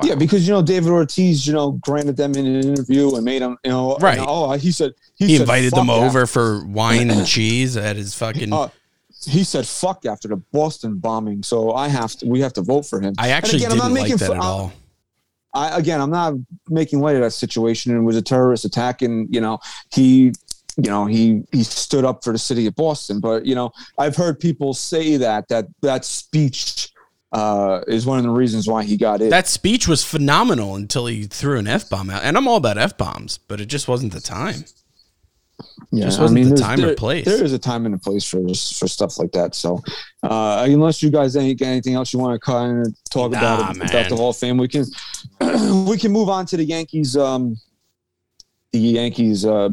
Yeah, 0.02 0.14
because 0.14 0.46
you 0.46 0.52
know 0.52 0.62
David 0.62 0.90
Ortiz, 0.90 1.46
you 1.46 1.52
know, 1.52 1.72
granted 1.72 2.16
them 2.16 2.35
in 2.35 2.44
an 2.46 2.64
interview 2.64 3.14
and 3.14 3.24
made 3.24 3.40
them, 3.42 3.56
you 3.64 3.70
know, 3.70 3.96
Right. 3.98 4.18
and, 4.18 4.26
oh, 4.28 4.52
he 4.52 4.70
said 4.70 4.92
He 5.14 5.28
said, 5.32 5.42
invited 5.42 5.72
them 5.72 5.87
"Fuck 5.87 5.96
over 5.96 6.26
for 6.26 6.64
wine 6.66 7.11
and 7.11 7.26
cheese 7.26 7.76
at 7.76 7.96
his 7.96 8.14
fucking 8.14 8.52
Uh, 8.52 8.68
he 9.26 9.42
said 9.42 9.66
fuck 9.66 10.04
after 10.04 10.28
the 10.28 10.37
Boston 10.37 10.98
bombing, 10.98 11.42
so 11.42 11.72
I 11.72 11.88
have 11.88 12.14
to. 12.16 12.26
We 12.28 12.40
have 12.42 12.52
to 12.54 12.62
vote 12.62 12.85
for 12.87 13.00
him. 13.00 13.14
I 13.18 13.28
And 13.28 13.32
actually 13.32 13.59
again, 13.59 13.72
I'm 13.72 13.78
didn't 13.78 13.88
not 13.94 14.00
like 14.00 14.02
making 14.02 14.16
that 14.18 14.26
fu- 14.26 14.35
at 14.35 14.40
all. 14.40 14.72
I 15.54 15.78
again, 15.78 16.00
I'm 16.02 16.11
not 16.11 16.35
making 16.68 17.00
light 17.00 17.16
of 17.16 17.22
that 17.22 17.32
situation. 17.32 17.96
It 17.96 18.00
was 18.00 18.16
a 18.16 18.22
terrorist 18.22 18.64
attack, 18.66 19.00
and 19.02 19.26
you 19.35 19.40
know 19.40 19.59
he, 19.92 20.32
you 20.76 20.90
know 20.90 21.06
he 21.06 21.42
he 21.50 21.62
stood 21.64 22.04
up 22.04 22.22
for 22.22 22.32
the 22.35 22.38
city 22.38 22.66
of 22.66 22.74
Boston. 22.76 23.20
But 23.20 23.46
you 23.46 23.54
know 23.54 23.72
I've 23.98 24.14
heard 24.14 24.38
people 24.38 24.74
say 24.74 25.16
that 25.16 25.48
that 25.48 25.66
that 25.80 26.04
speech 26.04 26.90
uh, 27.37 27.83
is 27.87 28.07
one 28.07 28.18
of 28.18 28.25
the 28.25 28.31
reasons 28.31 28.66
why 28.66 28.83
he 28.85 28.96
got 28.96 29.20
it. 29.20 29.31
That 29.31 29.46
speech 29.46 29.87
was 29.87 30.03
phenomenal 30.03 30.75
until 30.75 31.07
he 31.07 31.25
threw 31.25 31.59
an 31.59 31.66
F 31.68 31.88
bomb 31.90 32.09
out. 32.11 32.22
And 32.25 32.37
I'm 32.37 32.49
all 32.49 32.57
about 32.57 32.79
F 32.79 32.96
bombs, 32.96 33.38
but 33.38 33.61
it 33.61 33.66
just 33.66 33.88
wasn't 33.88 34.12
the 34.14 34.20
time. 34.20 34.64
yeah, 35.92 36.05
just 36.05 36.20
wasn't 36.20 36.38
the 36.42 36.49
there's- 36.51 36.61
time 36.61 36.85
or 36.85 36.94
place. 36.94 37.25
There 37.27 37.44
is 37.44 37.53
a 37.53 37.59
time 37.59 37.87
and 37.87 37.94
a 37.94 37.99
place 37.99 38.25
for 38.25 38.40
for 38.49 38.88
stuff 38.88 39.18
like 39.18 39.33
that. 39.33 39.55
So, 39.55 39.83
uh, 40.22 40.66
unless 40.68 41.03
you 41.03 41.11
guys 41.11 41.37
ain't 41.37 41.59
got 41.61 41.66
anything 41.66 41.94
else 41.94 42.12
you 42.12 42.18
want 42.18 42.35
to 42.35 42.44
kind 42.44 42.87
of 42.87 42.94
talk 43.11 43.33
Nah, 43.33 43.38
about 43.38 43.77
man. 43.77 43.88
about 43.88 44.09
the 44.09 44.16
Hall 44.16 44.31
of 44.31 44.37
Fame, 44.37 44.57
we 44.59 44.68
can 44.68 44.85
we 45.87 45.96
can 45.99 46.12
move 46.12 46.29
on 46.29 46.46
to 46.46 46.57
the 46.57 46.64
Yankees. 46.64 47.16
Um, 47.16 47.57
the 48.72 48.78
Yankees 48.80 49.47
uh, 49.47 49.70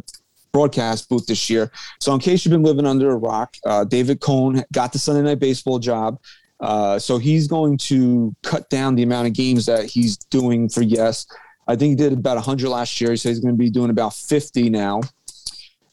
broadcast 0.53 1.09
booth 1.09 1.25
this 1.25 1.49
year. 1.49 1.71
So, 1.99 2.13
in 2.13 2.19
case 2.19 2.45
you've 2.45 2.51
been 2.51 2.63
living 2.63 2.85
under 2.85 3.11
a 3.11 3.17
rock, 3.17 3.55
uh, 3.65 3.83
David 3.83 4.19
Cone 4.21 4.63
got 4.71 4.93
the 4.93 4.99
Sunday 4.99 5.21
Night 5.21 5.39
Baseball 5.39 5.79
job. 5.79 6.19
Uh, 6.63 6.97
so 6.97 7.17
he's 7.17 7.45
going 7.45 7.77
to 7.77 8.33
cut 8.41 8.69
down 8.69 8.95
the 8.95 9.03
amount 9.03 9.27
of 9.27 9.33
games 9.33 9.65
that 9.65 9.83
he's 9.83 10.15
doing 10.15 10.69
for 10.69 10.81
Yes. 10.81 11.27
I 11.67 11.75
think 11.75 11.91
he 11.91 11.95
did 11.95 12.13
about 12.13 12.35
100 12.35 12.69
last 12.69 13.01
year. 13.01 13.11
He 13.11 13.17
says 13.17 13.37
he's 13.37 13.39
going 13.39 13.53
to 13.53 13.57
be 13.57 13.69
doing 13.69 13.89
about 13.89 14.13
50 14.13 14.69
now. 14.69 15.01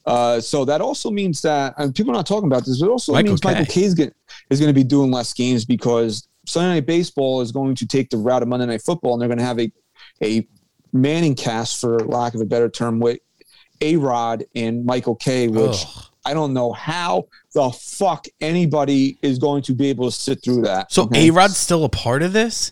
Uh, 0.05 0.39
so 0.39 0.63
that 0.65 0.79
also 0.79 1.11
means 1.11 1.41
that, 1.41 1.73
and 1.77 1.93
people 1.93 2.11
are 2.11 2.15
not 2.15 2.25
talking 2.25 2.47
about 2.47 2.65
this, 2.65 2.79
but 2.79 2.87
it 2.87 2.89
also 2.89 3.11
Michael 3.11 3.31
means 3.31 3.43
Michael. 3.43 3.65
Kay 3.65 3.83
is 3.83 3.93
going 3.93 4.11
is 4.49 4.59
going 4.59 4.69
to 4.69 4.73
be 4.73 4.83
doing 4.83 5.11
less 5.11 5.33
games 5.33 5.65
because 5.65 6.27
Sunday 6.45 6.75
Night 6.75 6.85
Baseball 6.85 7.41
is 7.41 7.51
going 7.51 7.75
to 7.75 7.85
take 7.85 8.09
the 8.09 8.17
route 8.17 8.41
of 8.41 8.47
Monday 8.47 8.65
Night 8.65 8.81
Football, 8.81 9.13
and 9.13 9.21
they're 9.21 9.29
going 9.29 9.39
to 9.39 9.45
have 9.45 9.59
a 9.59 9.71
a 10.23 10.47
Manning 10.93 11.35
cast, 11.35 11.79
for 11.79 11.99
lack 11.99 12.33
of 12.33 12.41
a 12.41 12.45
better 12.45 12.67
term, 12.67 12.99
with 12.99 13.19
A 13.81 13.95
Rod 13.95 14.43
and 14.55 14.85
Michael 14.85 15.15
Kay, 15.15 15.47
which 15.47 15.85
Ugh. 15.85 16.05
I 16.25 16.33
don't 16.33 16.53
know 16.53 16.73
how 16.73 17.27
the 17.53 17.69
fuck 17.71 18.25
anybody 18.39 19.17
is 19.21 19.37
going 19.39 19.61
to 19.63 19.73
be 19.73 19.89
able 19.89 20.09
to 20.09 20.15
sit 20.15 20.43
through 20.43 20.61
that. 20.61 20.91
So 20.91 21.03
okay? 21.03 21.27
A 21.29 21.33
Rod's 21.33 21.57
still 21.57 21.83
a 21.83 21.89
part 21.89 22.23
of 22.23 22.33
this? 22.33 22.71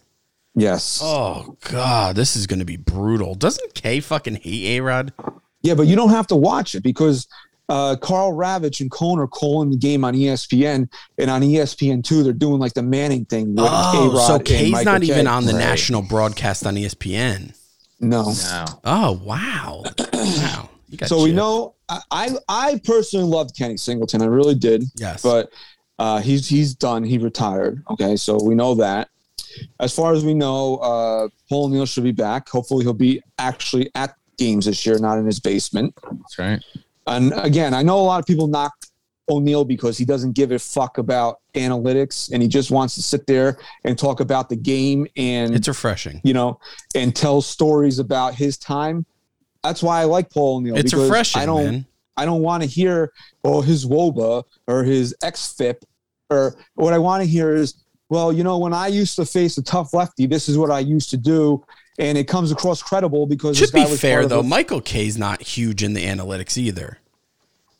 yes, 0.56 1.00
Oh 1.04 1.58
god, 1.70 2.16
this 2.16 2.36
is 2.36 2.48
gonna 2.48 2.66
be 2.66 2.78
brutal. 2.78 3.36
Doesn't 3.36 3.74
Kay 3.76 4.00
fucking 4.00 4.36
hate 4.38 4.78
A 4.78 4.82
Rod? 4.82 5.14
yeah, 5.62 5.74
but 5.76 5.88
you 5.88 5.96
don't 5.96 6.10
have 6.10 6.28
to 6.28 6.36
watch 6.36 6.76
it 6.76 6.84
because 6.84 7.28
uh, 7.70 7.96
Karl 8.02 8.34
Ravech 8.34 8.80
and 8.82 8.90
Cone 8.90 9.20
are 9.20 9.28
calling 9.28 9.70
the 9.70 9.78
game 9.78 10.04
on 10.04 10.16
ESPN, 10.16 10.90
and 11.20 11.30
on 11.30 11.42
ESPN 11.44 12.04
two, 12.04 12.24
they're 12.24 12.34
doing 12.34 12.60
like 12.60 12.74
the 12.74 12.82
Manning 12.82 13.26
thing. 13.26 13.50
With 13.54 13.66
Oh, 13.70 14.10
A-Rod 14.12 14.28
so 14.28 14.36
and 14.38 14.46
Kay's 14.46 14.72
Michael 14.72 14.92
not 14.94 15.04
even 15.04 15.26
Kay. 15.26 15.32
on 15.32 15.46
the 15.46 15.54
Right. 15.54 15.60
national 15.60 16.02
broadcast 16.02 16.66
on 16.66 16.76
ESPN. 16.76 17.54
No. 18.00 18.34
No. 18.34 18.66
Oh 18.86 19.22
wow, 19.24 19.84
wow. 20.14 20.70
You 20.90 20.98
got 20.98 21.10
So 21.10 21.22
we 21.24 21.32
know. 21.32 21.76
I, 22.12 22.30
I 22.48 22.82
personally 22.84 23.26
loved 23.26 23.56
Kenny 23.58 23.78
Singleton. 23.78 24.22
I 24.22 24.26
really 24.26 24.56
did. 24.56 24.84
Yes, 24.96 25.22
but 25.22 25.52
uh, 25.98 26.20
he's 26.20 26.48
he's 26.48 26.76
done. 26.76 27.04
He 27.04 27.18
retired. 27.18 27.84
Okay, 27.90 28.16
so 28.16 28.42
we 28.42 28.56
know 28.56 28.76
that. 28.76 29.10
As 29.80 29.94
far 29.94 30.14
as 30.14 30.24
we 30.24 30.34
know, 30.34 30.78
uh, 30.78 31.28
Paul 31.50 31.66
O'Neill 31.66 31.86
should 31.86 32.04
be 32.04 32.12
back. 32.12 32.48
Hopefully, 32.50 32.84
he'll 32.84 32.94
be 32.94 33.22
actually 33.38 33.90
at 33.96 34.16
games 34.38 34.66
this 34.66 34.86
year, 34.86 34.98
not 35.00 35.18
in 35.18 35.26
his 35.26 35.40
basement. 35.40 35.94
That's 36.04 36.38
right. 36.40 36.64
And 37.08 37.34
again, 37.36 37.74
I 37.74 37.82
know 37.82 38.00
a 38.00 38.04
lot 38.04 38.20
of 38.20 38.26
people 38.26 38.48
knock 38.48 38.74
O'Neill 39.30 39.66
because 39.66 39.98
he 39.98 40.06
doesn't 40.06 40.34
give 40.34 40.52
a 40.52 40.60
fuck 40.60 40.98
about 40.98 41.40
analytics 41.54 42.32
and 42.32 42.42
he 42.42 42.48
just 42.48 42.72
wants 42.72 42.96
to 42.96 43.02
sit 43.02 43.26
there 43.28 43.58
and 43.84 43.98
talk 43.98 44.20
about 44.20 44.50
the 44.50 44.56
game 44.56 45.08
and 45.18 45.56
it's 45.56 45.68
refreshing. 45.68 46.22
you 46.24 46.34
know 46.34 46.60
and 46.96 47.16
tell 47.16 47.42
stories 47.42 48.00
about 48.00 48.34
his 48.36 48.58
time. 48.58 49.06
That's 49.64 49.84
why 49.84 50.01
I 50.01 50.05
like 50.05 50.30
Paul 50.30 50.57
O'Neill. 50.57 50.76
It's 50.78 50.91
because 50.91 51.03
refreshing, 51.10 51.41
I 51.41 51.45
don't. 51.45 51.66
man. 51.66 51.86
I 52.18 52.26
don't 52.26 52.41
want 52.41 52.64
to 52.64 52.68
hear, 52.68 53.14
oh, 53.45 53.62
his 53.62 53.86
wOBA 53.86 54.43
or 54.68 54.84
his 54.84 55.16
xFIP, 55.24 55.76
or 56.30 56.53
what 56.76 56.93
I 56.93 56.97
want 56.97 57.24
to 57.24 57.30
hear 57.30 57.55
is, 57.55 57.76
well, 58.10 58.34
you 58.34 58.43
know, 58.43 58.57
when 58.57 58.74
I 58.74 58.88
used 58.88 59.16
to 59.16 59.26
face 59.26 59.57
a 59.57 59.64
tough 59.64 59.93
lefty, 59.93 60.26
this 60.26 60.49
is 60.49 60.57
what 60.57 60.70
I 60.70 60.80
used 60.80 61.10
to 61.12 61.18
do, 61.18 61.64
and 61.97 62.18
it 62.18 62.28
comes 62.28 62.51
across 62.51 62.84
credible 62.84 63.26
because 63.26 63.57
To 63.57 63.62
this 63.68 63.72
be 63.72 63.86
fair 63.95 64.26
though, 64.26 64.43
Michael 64.43 64.82
Kay's 64.82 65.18
not 65.18 65.41
huge 65.41 65.82
in 65.82 65.93
the 65.93 66.03
analytics 66.05 66.57
either. 66.57 66.97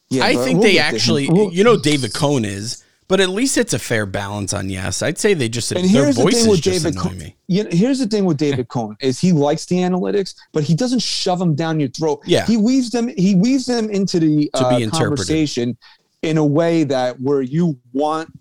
Yeah, 0.10 0.24
I 0.24 0.36
think 0.36 0.60
we'll 0.60 0.64
they 0.70 0.74
get 0.74 0.84
to 0.84 0.88
him. 0.90 0.96
actually, 0.96 1.30
We'll- 1.30 1.52
you 1.52 1.64
know, 1.66 1.78
David 1.78 2.14
Cone 2.14 2.46
is, 2.46 2.84
but 3.10 3.20
at 3.20 3.30
least 3.30 3.58
it's 3.58 3.74
a 3.74 3.80
fair 3.80 4.06
balance 4.06 4.54
on 4.54 4.70
yes. 4.70 5.02
I'd 5.02 5.18
say 5.18 5.34
they 5.34 5.50
just 5.50 5.72
And 5.72 5.84
their 5.84 6.04
here's 6.04 6.16
the 6.16 6.22
voices 6.22 6.42
thing 6.44 6.52
with 6.52 6.62
just 6.62 6.84
David 6.84 6.96
annoy 6.96 7.10
Cohn. 7.10 7.18
me. 7.18 7.36
You 7.48 7.64
know, 7.64 7.70
here's 7.74 7.98
the 7.98 8.06
thing 8.06 8.24
with 8.24 8.38
David 8.38 8.68
Cohen 8.70 8.96
is 9.02 9.20
he 9.20 9.34
likes 9.34 9.66
the 9.66 9.78
analytics, 9.78 10.36
but 10.54 10.64
he 10.64 10.76
doesn't 10.76 11.02
shove 11.02 11.40
them 11.40 11.56
down 11.56 11.80
your 11.80 11.90
throat. 11.90 12.22
Yeah. 12.26 12.46
he 12.46 12.56
weaves 12.56 12.92
them. 12.92 13.08
He 13.08 13.34
weaves 13.34 13.66
them 13.66 13.90
into 13.90 14.20
the 14.20 14.50
To 14.54 14.66
uh, 14.66 14.90
conversation 14.92 15.76
in 16.22 16.38
a 16.38 16.46
way 16.46 16.84
that 16.84 17.20
where 17.20 17.42
you 17.42 17.80
want 17.94 18.32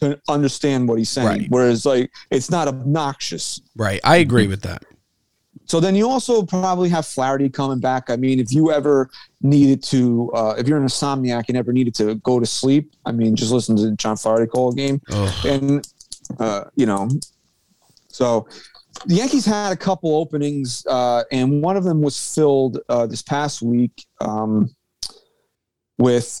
to 0.00 0.20
understand 0.28 0.88
what 0.88 0.98
he's 0.98 1.10
saying. 1.10 1.26
Right. 1.26 1.46
Whereas, 1.48 1.84
like, 1.84 2.12
it's 2.30 2.50
not 2.50 2.68
obnoxious. 2.68 3.60
Right, 3.76 4.00
I 4.04 4.16
agree 4.16 4.46
with 4.46 4.62
that. 4.62 4.84
So 5.66 5.80
then 5.80 5.94
you 5.94 6.08
also 6.08 6.42
probably 6.42 6.88
have 6.90 7.06
Flaherty 7.06 7.48
coming 7.48 7.80
back. 7.80 8.10
I 8.10 8.16
mean, 8.16 8.38
if 8.38 8.52
you 8.52 8.70
ever 8.70 9.08
needed 9.42 9.82
to, 9.84 10.30
uh, 10.34 10.54
if 10.58 10.68
you're 10.68 10.78
an 10.78 10.84
insomniac 10.84 11.44
and 11.48 11.56
ever 11.56 11.72
needed 11.72 11.94
to 11.96 12.16
go 12.16 12.38
to 12.38 12.46
sleep, 12.46 12.92
I 13.06 13.12
mean, 13.12 13.34
just 13.34 13.50
listen 13.50 13.76
to 13.76 13.92
John 13.92 14.16
Flaherty 14.16 14.46
call 14.46 14.72
a 14.72 14.74
game. 14.74 15.00
And, 15.44 15.86
uh, 16.38 16.64
you 16.76 16.86
know, 16.86 17.08
so 18.08 18.46
the 19.06 19.14
Yankees 19.14 19.44
had 19.44 19.72
a 19.72 19.76
couple 19.76 20.16
openings, 20.16 20.86
uh, 20.86 21.24
and 21.32 21.62
one 21.62 21.76
of 21.76 21.84
them 21.84 22.00
was 22.00 22.34
filled 22.34 22.78
uh, 22.88 23.06
this 23.06 23.22
past 23.22 23.60
week 23.60 24.06
um, 24.20 24.74
with 25.98 26.40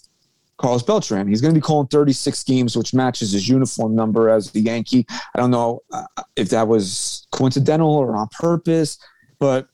Carlos 0.56 0.82
Beltran. 0.82 1.26
He's 1.26 1.40
going 1.40 1.52
to 1.52 1.58
be 1.58 1.62
calling 1.62 1.88
36 1.88 2.44
games, 2.44 2.76
which 2.76 2.94
matches 2.94 3.32
his 3.32 3.48
uniform 3.48 3.94
number 3.94 4.28
as 4.28 4.50
the 4.50 4.60
Yankee. 4.60 5.04
I 5.10 5.38
don't 5.38 5.50
know 5.50 5.80
uh, 5.92 6.04
if 6.36 6.48
that 6.50 6.68
was 6.68 7.26
coincidental 7.32 7.90
or 7.90 8.16
on 8.16 8.28
purpose, 8.28 8.98
but 9.44 9.68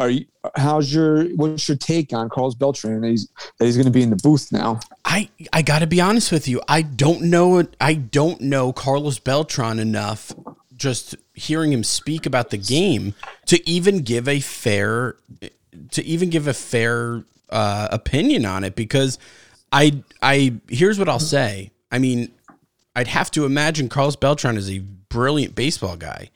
are 0.00 0.10
you? 0.10 0.24
How's 0.56 0.92
your? 0.92 1.26
What's 1.36 1.68
your 1.68 1.76
take 1.76 2.12
on 2.12 2.28
Carlos 2.28 2.56
Beltran? 2.56 3.00
That 3.00 3.08
he's 3.10 3.28
that 3.58 3.66
he's 3.66 3.76
going 3.76 3.86
to 3.86 3.92
be 3.92 4.02
in 4.02 4.10
the 4.10 4.16
booth 4.16 4.50
now. 4.50 4.80
I 5.04 5.28
I 5.52 5.62
got 5.62 5.78
to 5.78 5.86
be 5.86 6.00
honest 6.00 6.32
with 6.32 6.48
you. 6.48 6.60
I 6.66 6.82
don't 6.82 7.22
know. 7.22 7.64
I 7.80 7.94
don't 7.94 8.40
know 8.40 8.72
Carlos 8.72 9.20
Beltran 9.20 9.78
enough. 9.78 10.32
Just 10.74 11.14
hearing 11.34 11.72
him 11.72 11.84
speak 11.84 12.26
about 12.26 12.50
the 12.50 12.56
game 12.56 13.14
to 13.46 13.70
even 13.70 14.00
give 14.00 14.26
a 14.26 14.40
fair, 14.40 15.14
to 15.92 16.04
even 16.04 16.28
give 16.28 16.48
a 16.48 16.54
fair 16.54 17.22
uh, 17.50 17.86
opinion 17.92 18.44
on 18.44 18.64
it, 18.64 18.74
because 18.74 19.20
I 19.70 20.02
I 20.20 20.54
here's 20.68 20.98
what 20.98 21.08
I'll 21.08 21.20
say. 21.20 21.70
I 21.92 22.00
mean, 22.00 22.32
I'd 22.96 23.06
have 23.06 23.30
to 23.32 23.44
imagine 23.44 23.88
Carlos 23.88 24.16
Beltran 24.16 24.56
is 24.56 24.68
a 24.68 24.80
brilliant 24.80 25.54
baseball 25.54 25.96
guy. 25.96 26.30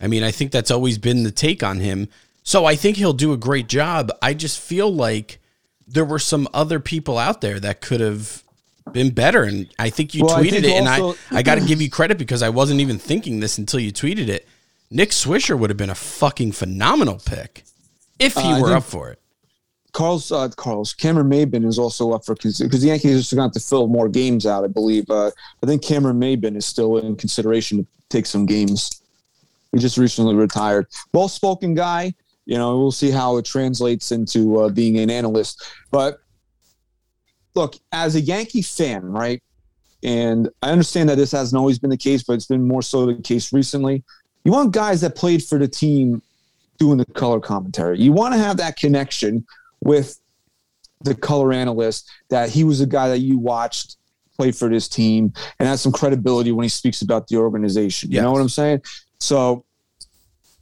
I 0.00 0.06
mean, 0.06 0.22
I 0.22 0.30
think 0.30 0.52
that's 0.52 0.70
always 0.70 0.98
been 0.98 1.22
the 1.24 1.30
take 1.30 1.62
on 1.62 1.80
him. 1.80 2.08
So 2.42 2.64
I 2.64 2.74
think 2.74 2.96
he'll 2.96 3.12
do 3.12 3.32
a 3.32 3.36
great 3.36 3.68
job. 3.68 4.10
I 4.22 4.34
just 4.34 4.58
feel 4.58 4.92
like 4.92 5.38
there 5.86 6.04
were 6.04 6.18
some 6.18 6.48
other 6.54 6.80
people 6.80 7.18
out 7.18 7.40
there 7.40 7.60
that 7.60 7.80
could 7.80 8.00
have 8.00 8.42
been 8.92 9.10
better. 9.10 9.42
And 9.42 9.68
I 9.78 9.90
think 9.90 10.14
you 10.14 10.24
Well, 10.24 10.38
tweeted 10.38 10.62
think 10.62 10.64
it, 10.64 10.72
and 10.72 10.88
I, 10.88 11.12
I 11.30 11.42
got 11.42 11.56
to 11.56 11.64
give 11.66 11.82
you 11.82 11.90
credit 11.90 12.16
because 12.18 12.42
I 12.42 12.48
wasn't 12.48 12.80
even 12.80 12.98
thinking 12.98 13.40
this 13.40 13.58
until 13.58 13.80
you 13.80 13.92
tweeted 13.92 14.28
it. 14.28 14.48
Nick 14.90 15.10
Swisher 15.10 15.58
would 15.58 15.70
have 15.70 15.76
been 15.76 15.90
a 15.90 15.94
fucking 15.94 16.52
phenomenal 16.52 17.20
pick 17.24 17.64
if 18.18 18.34
he 18.34 18.52
Uh, 18.52 18.60
were 18.60 18.72
up 18.74 18.84
for 18.84 19.10
it. 19.10 19.18
Carl's 19.92 20.30
uh, 20.30 20.48
Carlos 20.56 20.94
Cameron 20.94 21.28
Maybin 21.28 21.66
is 21.66 21.78
also 21.78 22.12
up 22.12 22.24
for 22.24 22.34
because 22.34 22.58
the 22.58 22.86
Yankees 22.86 23.18
are 23.18 23.22
still 23.22 23.36
going 23.38 23.50
to 23.50 23.58
have 23.58 23.62
to 23.62 23.68
fill 23.68 23.88
more 23.88 24.08
games 24.08 24.46
out. 24.46 24.64
I 24.64 24.68
believe. 24.68 25.08
Uh, 25.10 25.30
I 25.62 25.66
think 25.66 25.82
Cameron 25.82 26.18
Maybin 26.20 26.56
is 26.56 26.64
still 26.64 26.98
in 26.98 27.16
consideration 27.16 27.78
to 27.78 27.86
take 28.08 28.26
some 28.26 28.46
games. 28.46 28.99
He 29.72 29.78
just 29.78 29.98
recently 29.98 30.34
retired. 30.34 30.86
Well-spoken 31.12 31.74
guy. 31.74 32.14
You 32.46 32.56
know, 32.58 32.78
we'll 32.78 32.90
see 32.92 33.10
how 33.10 33.36
it 33.36 33.44
translates 33.44 34.10
into 34.10 34.60
uh, 34.60 34.68
being 34.70 34.98
an 34.98 35.10
analyst. 35.10 35.62
But 35.90 36.18
look, 37.54 37.76
as 37.92 38.16
a 38.16 38.20
Yankee 38.20 38.62
fan, 38.62 39.04
right? 39.04 39.42
And 40.02 40.48
I 40.62 40.70
understand 40.70 41.08
that 41.10 41.16
this 41.16 41.32
hasn't 41.32 41.58
always 41.58 41.78
been 41.78 41.90
the 41.90 41.96
case, 41.96 42.22
but 42.22 42.32
it's 42.32 42.46
been 42.46 42.66
more 42.66 42.82
so 42.82 43.06
the 43.06 43.14
case 43.22 43.52
recently. 43.52 44.02
You 44.44 44.52
want 44.52 44.72
guys 44.72 45.02
that 45.02 45.14
played 45.14 45.44
for 45.44 45.58
the 45.58 45.68
team 45.68 46.22
doing 46.78 46.96
the 46.96 47.04
color 47.04 47.38
commentary. 47.40 48.00
You 48.00 48.12
want 48.12 48.32
to 48.34 48.38
have 48.38 48.56
that 48.56 48.76
connection 48.76 49.46
with 49.82 50.18
the 51.02 51.14
color 51.14 51.52
analyst 51.52 52.10
that 52.30 52.48
he 52.48 52.64
was 52.64 52.80
a 52.80 52.86
guy 52.86 53.08
that 53.08 53.18
you 53.18 53.38
watched 53.38 53.96
play 54.36 54.50
for 54.50 54.68
this 54.70 54.88
team 54.88 55.32
and 55.58 55.68
has 55.68 55.80
some 55.82 55.92
credibility 55.92 56.50
when 56.52 56.62
he 56.64 56.68
speaks 56.70 57.02
about 57.02 57.28
the 57.28 57.36
organization. 57.36 58.10
You 58.10 58.16
Yes. 58.16 58.22
know 58.22 58.32
what 58.32 58.40
I'm 58.40 58.48
saying? 58.48 58.80
So 59.20 59.64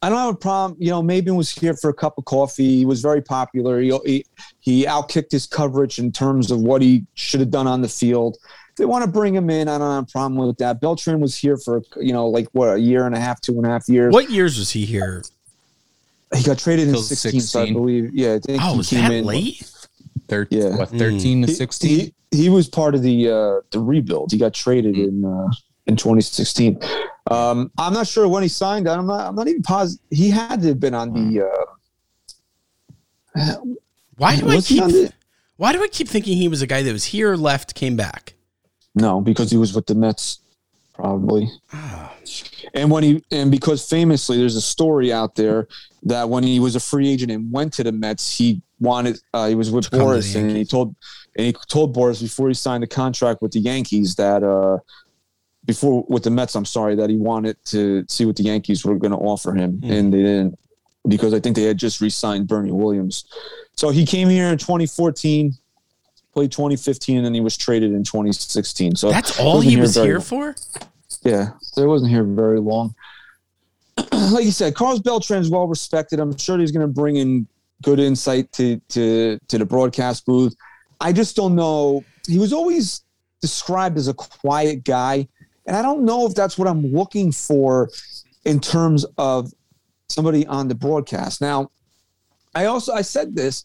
I 0.03 0.09
don't 0.09 0.19
have 0.19 0.35
a 0.35 0.39
problem. 0.39 0.77
You 0.81 0.91
know, 0.91 1.03
Maybin 1.03 1.37
was 1.37 1.51
here 1.51 1.75
for 1.75 1.91
a 1.91 1.95
cup 1.95 2.19
of 2.19 2.25
coffee. 2.25 2.77
He 2.79 2.85
was 2.85 3.01
very 3.01 3.23
popular. 3.23 3.81
He, 3.81 3.91
he, 4.05 4.25
he 4.61 4.85
outkicked 4.87 5.33
his 5.33 5.47
coverage 5.47 5.99
in 5.99 6.13
terms 6.13 6.51
of 6.51 6.61
what 6.61 6.83
he 6.83 7.05
should 7.15 7.41
have 7.41 7.51
done 7.51 7.67
on 7.67 7.81
the 7.83 7.89
field. 7.89 8.37
They 8.77 8.85
want 8.85 9.05
to 9.05 9.11
bring 9.11 9.35
him 9.35 9.51
in. 9.51 9.67
I 9.69 9.79
don't 9.79 9.91
have 9.93 10.05
a 10.05 10.07
problem 10.07 10.37
with 10.47 10.57
that. 10.59 10.81
Beltran 10.81 11.19
was 11.19 11.37
here 11.37 11.57
for, 11.57 11.83
you 11.97 12.13
know, 12.13 12.29
like 12.29 12.47
what, 12.53 12.69
a 12.75 12.79
year 12.79 13.07
and 13.07 13.15
a 13.15 13.19
half, 13.19 13.41
two 13.41 13.57
and 13.57 13.67
a 13.67 13.69
half 13.69 13.89
years. 13.89 14.13
What 14.13 14.31
years 14.31 14.57
was 14.59 14.71
he 14.71 14.85
here? 14.85 15.25
He 16.37 16.45
got 16.45 16.59
traded 16.59 16.89
in 16.89 16.95
Till 16.95 17.03
16, 17.03 17.41
so 17.41 17.63
I 17.63 17.73
believe. 17.73 18.11
Yeah, 18.15 18.35
I 18.35 18.39
think 18.39 18.63
Oh, 18.63 18.73
he 18.73 18.79
was 18.79 18.91
came 18.91 19.03
that 19.03 19.13
in 19.13 19.25
late? 19.25 19.69
Thir- 20.29 20.47
Yeah. 20.51 20.77
what, 20.77 20.91
13 20.91 21.47
to 21.47 21.53
16? 21.53 21.91
He, 21.91 22.15
he 22.31 22.49
was 22.51 22.69
part 22.69 22.95
of 22.95 23.03
the 23.03 23.31
uh, 23.31 23.61
the 23.73 23.81
rebuild. 23.81 24.31
He 24.31 24.37
got 24.39 24.53
traded 24.53 24.97
in 24.97 25.25
uh, 25.25 25.49
in 25.87 25.97
2016. 25.97 26.79
Um, 27.31 27.71
I'm 27.79 27.93
not 27.93 28.07
sure 28.07 28.27
when 28.29 28.43
he 28.43 28.49
signed. 28.49 28.89
I'm 28.89 29.07
not. 29.07 29.29
I'm 29.29 29.35
not 29.35 29.49
even 29.49 29.63
positive. 29.63 30.05
He 30.11 30.31
had 30.31 30.63
to 30.63 30.69
have 30.69 30.81
been 30.81 30.95
on 30.95 31.13
the. 31.13 31.47
Uh, 33.37 33.57
Why 34.17 34.37
do 34.37 34.49
I 34.49 34.61
keep? 34.61 34.85
the- 34.85 35.13
Why 35.57 35.73
do 35.73 35.83
I 35.83 35.89
keep 35.89 36.09
thinking 36.09 36.37
he 36.37 36.49
was 36.49 36.63
a 36.63 36.67
guy 36.67 36.83
that 36.83 36.93
was 36.93 37.05
here, 37.07 37.37
left, 37.37 37.75
came 37.75 37.97
back? 37.97 38.35
no, 38.95 39.21
because 39.21 39.51
he 39.51 39.57
was 39.57 39.75
with 39.75 39.87
the 39.87 39.95
Mets, 39.95 40.41
probably. 40.93 41.49
And 42.75 42.91
when 42.91 43.03
he 43.05 43.23
and 43.31 43.51
because 43.51 43.89
famously, 43.89 44.39
there's 44.39 44.57
a 44.57 44.61
story 44.61 45.13
out 45.13 45.35
there 45.37 45.69
that 46.05 46.29
when 46.29 46.43
he 46.43 46.59
was 46.61 46.75
a 46.77 46.81
free 46.81 47.09
agent 47.09 47.31
and 47.31 47.51
went 47.53 47.73
to 47.75 47.85
the 47.85 47.93
Mets, 47.93 48.37
he 48.37 48.61
wanted 48.81 49.19
uh, 49.35 49.49
he 49.49 49.55
was 49.55 49.71
with 49.71 49.85
To 49.85 49.91
come 49.91 50.01
to 50.01 50.05
the 50.07 50.11
Boras 50.21 50.37
and 50.37 50.57
he 50.57 50.65
told 50.65 50.95
and 51.37 51.47
he 51.47 51.53
told 51.69 51.95
Boras 51.97 52.21
before 52.21 52.49
he 52.49 52.55
signed 52.55 52.83
the 52.83 52.87
contract 52.89 53.41
with 53.41 53.53
the 53.53 53.61
Yankees 53.61 54.17
that 54.17 54.43
uh, 54.43 54.79
before 55.69 56.05
with 56.09 56.25
the 56.25 56.31
Mets, 56.31 56.57
I'm 56.57 56.65
sorry 56.65 56.97
that 56.97 57.11
he 57.11 57.17
wanted 57.17 57.63
to 57.67 58.05
see 58.09 58.25
what 58.25 58.35
the 58.37 58.43
Yankees 58.43 58.85
were 58.85 58.97
going 58.97 59.13
to 59.13 59.19
offer 59.19 59.53
him, 59.55 59.79
Hmm. 59.85 59.93
and 59.93 60.13
they 60.13 60.23
didn't 60.23 60.59
because 61.07 61.33
I 61.33 61.41
think 61.41 61.55
they 61.57 61.63
had 61.63 61.77
just 61.79 62.01
re-signed 62.01 62.49
Bernie 62.49 62.73
Williams. 62.73 63.25
So 63.77 63.91
he 63.91 64.05
came 64.05 64.29
here 64.29 64.49
in 64.49 64.59
2014, 64.59 65.55
played 66.35 66.51
2015, 66.51 67.19
and 67.19 67.25
then 67.27 67.35
he 67.35 67.41
was 67.41 67.57
traded 67.57 67.93
in 67.93 68.03
2016. 68.03 68.97
So 68.97 69.11
That's 69.11 69.39
all 69.39 69.61
he 69.61 69.77
was 69.77 69.95
very 69.95 70.07
here 70.09 70.21
for. 70.21 70.57
Yeah, 71.23 71.51
so 71.63 71.83
he 71.83 71.87
wasn't 71.87 72.11
here 72.11 72.25
very 72.25 72.61
long. 72.61 72.95
like 74.13 74.45
you 74.45 74.51
said, 74.53 74.75
Carlos 74.75 75.01
Beltran's 75.01 75.51
well 75.51 75.67
respected. 75.69 76.19
I'm 76.19 76.37
sure 76.37 76.59
he's 76.59 76.73
going 76.73 76.87
to 76.87 76.93
bring 76.93 77.17
in 77.17 77.47
good 77.83 78.01
insight 78.01 78.51
to 78.53 78.81
to 78.89 79.39
to 79.49 79.59
the 79.59 79.65
broadcast 79.67 80.25
booth. 80.27 80.55
I 81.01 81.13
just 81.13 81.37
don't 81.37 81.55
know. 81.55 82.05
He 82.27 82.39
was 82.39 82.53
always 82.53 83.03
described 83.41 83.97
as 83.99 84.09
a 84.09 84.15
quiet 84.15 84.85
guy, 84.85 85.29
and 85.69 85.77
I 85.77 85.83
don't 85.83 86.05
know 86.05 86.27
if 86.27 86.35
that's 86.35 86.57
what 86.59 86.67
I'm 86.67 86.93
looking 86.93 87.31
for 87.31 87.91
in 88.45 88.59
terms 88.59 89.05
of 89.19 89.53
somebody 90.09 90.47
on 90.47 90.67
the 90.67 90.75
broadcast. 90.75 91.41
Now, 91.41 91.71
I 92.55 92.65
also 92.65 92.93
I 92.95 93.03
said 93.03 93.37
this, 93.37 93.65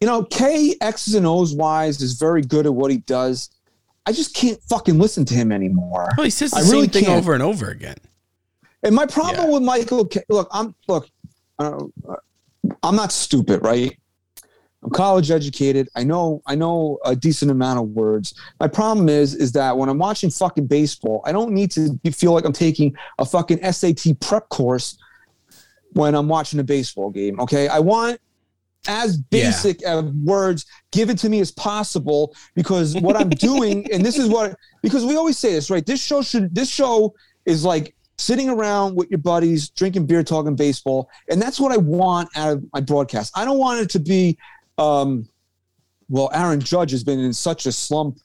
you 0.00 0.06
know, 0.06 0.22
Kay 0.24 0.76
X's 0.80 1.14
and 1.14 1.26
O's 1.26 1.54
wise 1.54 2.00
is 2.02 2.12
very 2.12 2.42
good 2.42 2.66
at 2.66 2.74
what 2.74 2.90
he 2.90 2.98
does. 2.98 3.50
I 4.06 4.12
just 4.12 4.34
can't 4.34 4.60
fucking 4.68 4.98
listen 4.98 5.24
to 5.24 5.34
him 5.34 5.50
anymore. 5.50 6.10
Well, 6.18 6.24
he 6.24 6.30
says 6.30 6.50
the 6.50 6.58
I 6.58 6.60
same 6.60 6.72
really 6.72 6.88
thing 6.88 7.04
can't. 7.06 7.18
over 7.18 7.32
and 7.32 7.42
over 7.42 7.70
again. 7.70 7.96
And 8.82 8.94
my 8.94 9.06
problem 9.06 9.46
Yeah. 9.48 9.54
with 9.54 9.62
Michael, 9.62 10.04
Kay, 10.04 10.22
look, 10.28 10.46
I'm 10.52 10.74
look, 10.88 11.08
uh, 11.58 11.84
I'm 12.82 12.96
not 12.96 13.12
stupid, 13.12 13.62
right? 13.64 13.96
I'm 14.84 14.90
college 14.90 15.30
educated. 15.30 15.88
I 15.96 16.04
know, 16.04 16.42
I 16.46 16.54
know 16.54 16.98
a 17.04 17.16
decent 17.16 17.50
amount 17.50 17.80
of 17.80 17.88
words. 17.88 18.34
My 18.60 18.68
problem 18.68 19.08
is, 19.08 19.34
is 19.34 19.52
that 19.52 19.76
when 19.76 19.88
I'm 19.88 19.98
watching 19.98 20.30
fucking 20.30 20.66
baseball, 20.66 21.22
I 21.24 21.32
don't 21.32 21.52
need 21.52 21.70
to 21.72 21.98
feel 22.12 22.32
like 22.32 22.44
I'm 22.44 22.52
taking 22.52 22.94
a 23.18 23.24
fucking 23.24 23.72
SAT 23.72 24.20
prep 24.20 24.48
course 24.50 24.98
when 25.94 26.14
I'm 26.14 26.28
watching 26.28 26.60
a 26.60 26.64
baseball 26.64 27.10
game. 27.10 27.40
Okay, 27.40 27.66
I 27.68 27.78
want 27.78 28.20
as 28.86 29.16
basic 29.16 29.82
of 29.86 30.14
words 30.14 30.66
given 30.92 31.16
to 31.16 31.28
me 31.28 31.40
as 31.40 31.50
possible 31.50 32.36
because 32.54 32.94
what 32.96 33.16
I'm 33.16 33.30
doing, 33.30 33.86
and 33.92 34.04
this 34.04 34.18
is 34.18 34.28
what 34.28 34.56
because 34.82 35.04
we 35.04 35.16
always 35.16 35.38
say 35.38 35.52
this, 35.52 35.70
right? 35.70 35.84
This 35.84 36.02
show 36.02 36.22
should 36.22 36.54
this 36.54 36.68
show 36.70 37.14
is 37.46 37.64
like 37.64 37.94
sitting 38.18 38.48
around 38.48 38.94
with 38.94 39.10
your 39.10 39.18
buddies, 39.18 39.70
drinking 39.70 40.06
beer, 40.06 40.22
talking 40.22 40.54
baseball, 40.54 41.08
and 41.30 41.40
that's 41.40 41.58
what 41.58 41.72
I 41.72 41.78
want 41.78 42.28
out 42.36 42.52
of 42.52 42.64
my 42.72 42.80
broadcast. 42.80 43.32
I 43.36 43.44
don't 43.44 43.58
want 43.58 43.80
it 43.80 43.90
to 43.90 43.98
be, 43.98 44.38
um, 44.78 45.28
well, 46.08 46.30
Aaron 46.34 46.60
Judge 46.60 46.90
has 46.90 47.04
been 47.04 47.18
in 47.20 47.32
such 47.32 47.66
a 47.66 47.72
slump. 47.72 48.18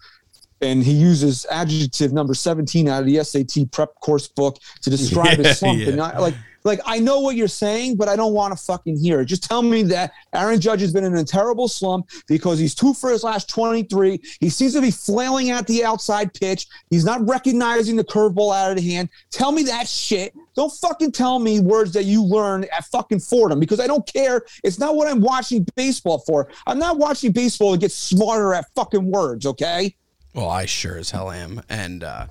And 0.62 0.84
he 0.84 0.91
uses 0.91 1.45
adjective 1.50 2.12
number 2.12 2.34
17 2.34 2.89
out 2.89 3.00
of 3.00 3.06
the 3.06 3.24
SAT 3.24 3.72
prep 3.72 3.95
course 4.02 4.28
book 4.28 4.58
to 4.82 4.89
describe 4.89 5.38
Yeah, 5.39 5.47
his 5.47 5.60
slump. 5.60 5.80
yeah. 5.80 5.88
And 5.88 6.02
I, 6.02 6.18
like, 6.20 6.34
like 6.64 6.80
I 6.86 6.99
know 6.99 7.20
what 7.20 7.36
you're 7.36 7.47
saying, 7.47 7.95
but 7.95 8.07
I 8.07 8.16
don't 8.16 8.34
want 8.34 8.57
to 8.57 8.64
fucking 8.64 8.97
hear 8.97 9.22
it. 9.22 9.26
Just 9.26 9.43
tell 9.43 9.62
me 9.62 9.84
that 9.84 10.12
Aaron 10.34 10.60
Judge 10.60 10.82
has 10.82 10.93
been 10.93 11.03
in 11.03 11.16
a 11.16 11.24
terrible 11.24 11.68
slump 11.68 12.10
because 12.28 12.60
he's 12.60 12.76
two 12.76 12.93
for 12.93 13.10
his 13.10 13.24
last 13.24 13.49
23. 13.49 14.20
He 14.39 14.49
seems 14.49 14.74
to 14.74 14.82
be 14.82 14.91
flailing 14.91 15.51
at 15.51 15.68
the 15.68 15.84
outside 15.84 16.34
pitch. 16.34 16.68
He's 16.89 17.05
not 17.05 17.28
recognizing 17.28 17.95
the 17.95 18.03
curveball 18.03 18.55
out 18.55 18.72
of 18.72 18.78
the 18.78 18.91
hand. 18.91 19.10
Tell 19.32 19.51
me 19.51 19.64
that 19.64 19.88
shit. 19.88 20.34
Don't 20.55 20.72
fucking 20.72 21.14
tell 21.14 21.39
me 21.39 21.60
words 21.60 21.93
that 21.93 22.03
you 22.03 22.24
learned 22.24 22.66
at 22.76 22.86
fucking 22.86 23.22
Fordham 23.22 23.60
because 23.60 23.80
I 23.80 23.88
don't 23.88 24.05
care. 24.05 24.43
It's 24.64 24.80
not 24.80 24.95
what 24.95 25.07
I'm 25.07 25.22
watching 25.22 25.66
baseball 25.76 26.20
for. 26.20 26.49
I'm 26.68 26.80
not 26.80 26.97
watching 26.97 27.32
baseball 27.32 27.74
to 27.74 27.78
get 27.78 27.91
smarter 27.91 28.53
at 28.53 28.66
fucking 28.76 29.10
words, 29.10 29.45
okay? 29.45 29.95
Well, 30.34 30.49
I 30.49 30.66
sure 30.66 30.97
as 30.97 31.12
hell 31.12 31.32
am, 31.32 31.62
and 31.70 32.03
uh, 32.03 32.28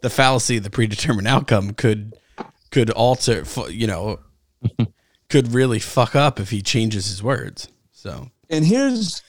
the 0.00 0.10
fallacy 0.10 0.56
of 0.56 0.62
the 0.62 0.70
predetermined 0.70 1.28
outcome 1.28 1.74
could 1.74 2.14
could 2.72 2.90
alter, 2.90 3.44
you 3.68 3.86
know, 3.86 4.18
could 5.28 5.52
really 5.52 5.78
fuck 5.78 6.16
up 6.16 6.40
if 6.40 6.50
he 6.50 6.60
changes 6.60 7.06
his 7.06 7.22
words. 7.22 7.68
So 7.92 8.30
And 8.50 8.64
here's 8.64 9.22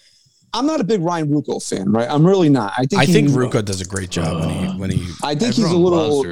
I'm 0.55 0.65
not 0.65 0.79
a 0.79 0.83
big 0.83 1.01
Ryan 1.01 1.29
Ruocco 1.29 1.67
fan, 1.67 1.91
right? 1.91 2.07
I'm 2.09 2.25
really 2.25 2.49
not. 2.49 2.73
I 2.77 2.85
think 2.85 3.01
I 3.01 3.05
think 3.05 3.29
he- 3.29 3.35
Ruocco 3.35 3.63
does 3.63 3.81
a 3.81 3.85
great 3.85 4.09
job 4.09 4.39
when 4.39 4.49
he 4.49 4.67
oh. 4.67 4.77
when 4.77 4.89
he. 4.89 5.07
I 5.23 5.35
think 5.35 5.55
he's 5.55 5.65
a 5.65 5.77
little 5.77 5.99
loves 5.99 6.27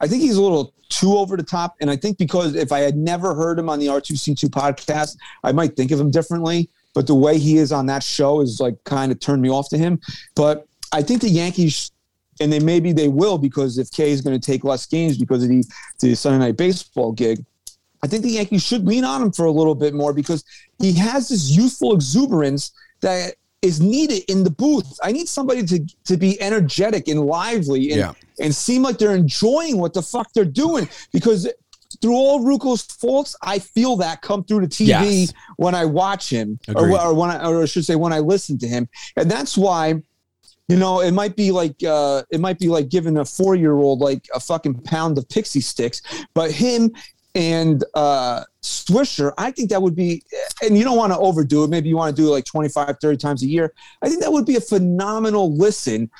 I 0.00 0.08
think 0.08 0.22
he's 0.22 0.36
a 0.36 0.42
little 0.42 0.74
too 0.88 1.18
over 1.18 1.36
the 1.36 1.42
top. 1.42 1.74
And 1.80 1.90
I 1.90 1.96
think 1.96 2.18
because 2.18 2.54
if 2.54 2.72
I 2.72 2.80
had 2.80 2.96
never 2.96 3.34
heard 3.34 3.58
him 3.58 3.68
on 3.68 3.78
the 3.78 3.86
R2C2 3.86 4.48
podcast, 4.48 5.16
I 5.44 5.52
might 5.52 5.76
think 5.76 5.90
of 5.90 6.00
him 6.00 6.10
differently. 6.10 6.70
But 6.94 7.06
the 7.06 7.14
way 7.14 7.38
he 7.38 7.58
is 7.58 7.70
on 7.70 7.86
that 7.86 8.02
show 8.02 8.40
is 8.40 8.58
like 8.60 8.82
kind 8.84 9.12
of 9.12 9.20
turned 9.20 9.42
me 9.42 9.50
off 9.50 9.68
to 9.70 9.78
him. 9.78 10.00
But 10.34 10.66
I 10.92 11.02
think 11.02 11.20
the 11.20 11.28
Yankees, 11.28 11.92
and 12.40 12.52
they 12.52 12.60
maybe 12.60 12.92
they 12.92 13.08
will 13.08 13.38
because 13.38 13.78
if 13.78 13.90
Kay 13.90 14.10
is 14.10 14.20
going 14.20 14.38
to 14.38 14.44
take 14.44 14.64
less 14.64 14.86
games 14.86 15.18
because 15.18 15.42
of 15.42 15.48
the, 15.48 15.64
the 16.00 16.14
Sunday 16.14 16.38
night 16.38 16.56
baseball 16.56 17.12
gig, 17.12 17.44
I 18.02 18.06
think 18.06 18.22
the 18.22 18.30
Yankees 18.30 18.62
should 18.64 18.86
lean 18.86 19.04
on 19.04 19.22
him 19.22 19.32
for 19.32 19.46
a 19.46 19.50
little 19.50 19.74
bit 19.74 19.94
more 19.94 20.12
because 20.12 20.44
he 20.78 20.92
has 20.94 21.28
this 21.28 21.50
youthful 21.50 21.94
exuberance 21.94 22.72
that 23.00 23.34
is 23.60 23.80
needed 23.80 24.22
in 24.28 24.44
the 24.44 24.50
booth. 24.50 24.98
I 25.02 25.10
need 25.10 25.28
somebody 25.28 25.64
to 25.66 25.84
to 26.04 26.16
be 26.16 26.40
energetic 26.40 27.08
and 27.08 27.20
lively 27.26 27.90
and, 27.90 27.98
Yeah. 27.98 28.12
and 28.40 28.54
seem 28.54 28.82
like 28.82 28.98
they're 28.98 29.16
enjoying 29.16 29.78
what 29.78 29.94
the 29.94 30.02
fuck 30.02 30.32
they're 30.32 30.44
doing 30.44 30.88
because 31.12 31.48
through 32.02 32.12
all 32.14 32.40
Ruocco's 32.44 32.82
faults, 32.82 33.34
I 33.42 33.58
feel 33.58 33.96
that 33.96 34.20
come 34.20 34.44
through 34.44 34.60
the 34.60 34.66
TV 34.68 34.88
Yes. 34.88 35.32
when 35.56 35.74
I 35.74 35.86
watch 35.86 36.28
him, 36.30 36.60
or, 36.76 36.90
or 37.00 37.14
when 37.14 37.30
I, 37.30 37.48
or 37.48 37.62
I 37.62 37.64
should 37.64 37.84
say, 37.86 37.96
when 37.96 38.12
I 38.12 38.18
listen 38.18 38.58
to 38.58 38.68
him, 38.68 38.86
and 39.16 39.28
that's 39.28 39.56
why, 39.56 39.94
you 40.68 40.76
know, 40.76 41.00
it 41.00 41.12
might 41.12 41.34
be 41.34 41.50
like 41.50 41.82
uh, 41.82 42.22
it 42.30 42.40
might 42.40 42.58
be 42.58 42.68
like 42.68 42.88
giving 42.88 43.16
a 43.16 43.24
four 43.24 43.54
year 43.54 43.74
old 43.74 44.00
like 44.00 44.28
a 44.34 44.40
fucking 44.40 44.74
pound 44.82 45.16
of 45.18 45.28
pixie 45.28 45.62
sticks, 45.62 46.02
but 46.34 46.50
him 46.50 46.92
and 47.34 47.84
uh, 47.94 48.42
Swisher, 48.62 49.32
I 49.38 49.50
think 49.50 49.70
that 49.70 49.80
would 49.80 49.94
be, 49.94 50.22
and 50.62 50.76
you 50.76 50.82
don't 50.82 50.96
want 50.96 51.12
to 51.12 51.18
overdo 51.18 51.62
it. 51.64 51.70
Maybe 51.70 51.88
you 51.88 51.96
want 51.96 52.14
to 52.14 52.20
do 52.20 52.28
it 52.28 52.32
like 52.32 52.44
25, 52.44 52.96
30 53.00 53.16
times 53.16 53.42
a 53.42 53.46
year. 53.46 53.72
I 54.02 54.08
think 54.08 54.22
that 54.22 54.32
would 54.32 54.46
be 54.46 54.56
a 54.56 54.60
phenomenal 54.60 55.54
listen 55.54 56.10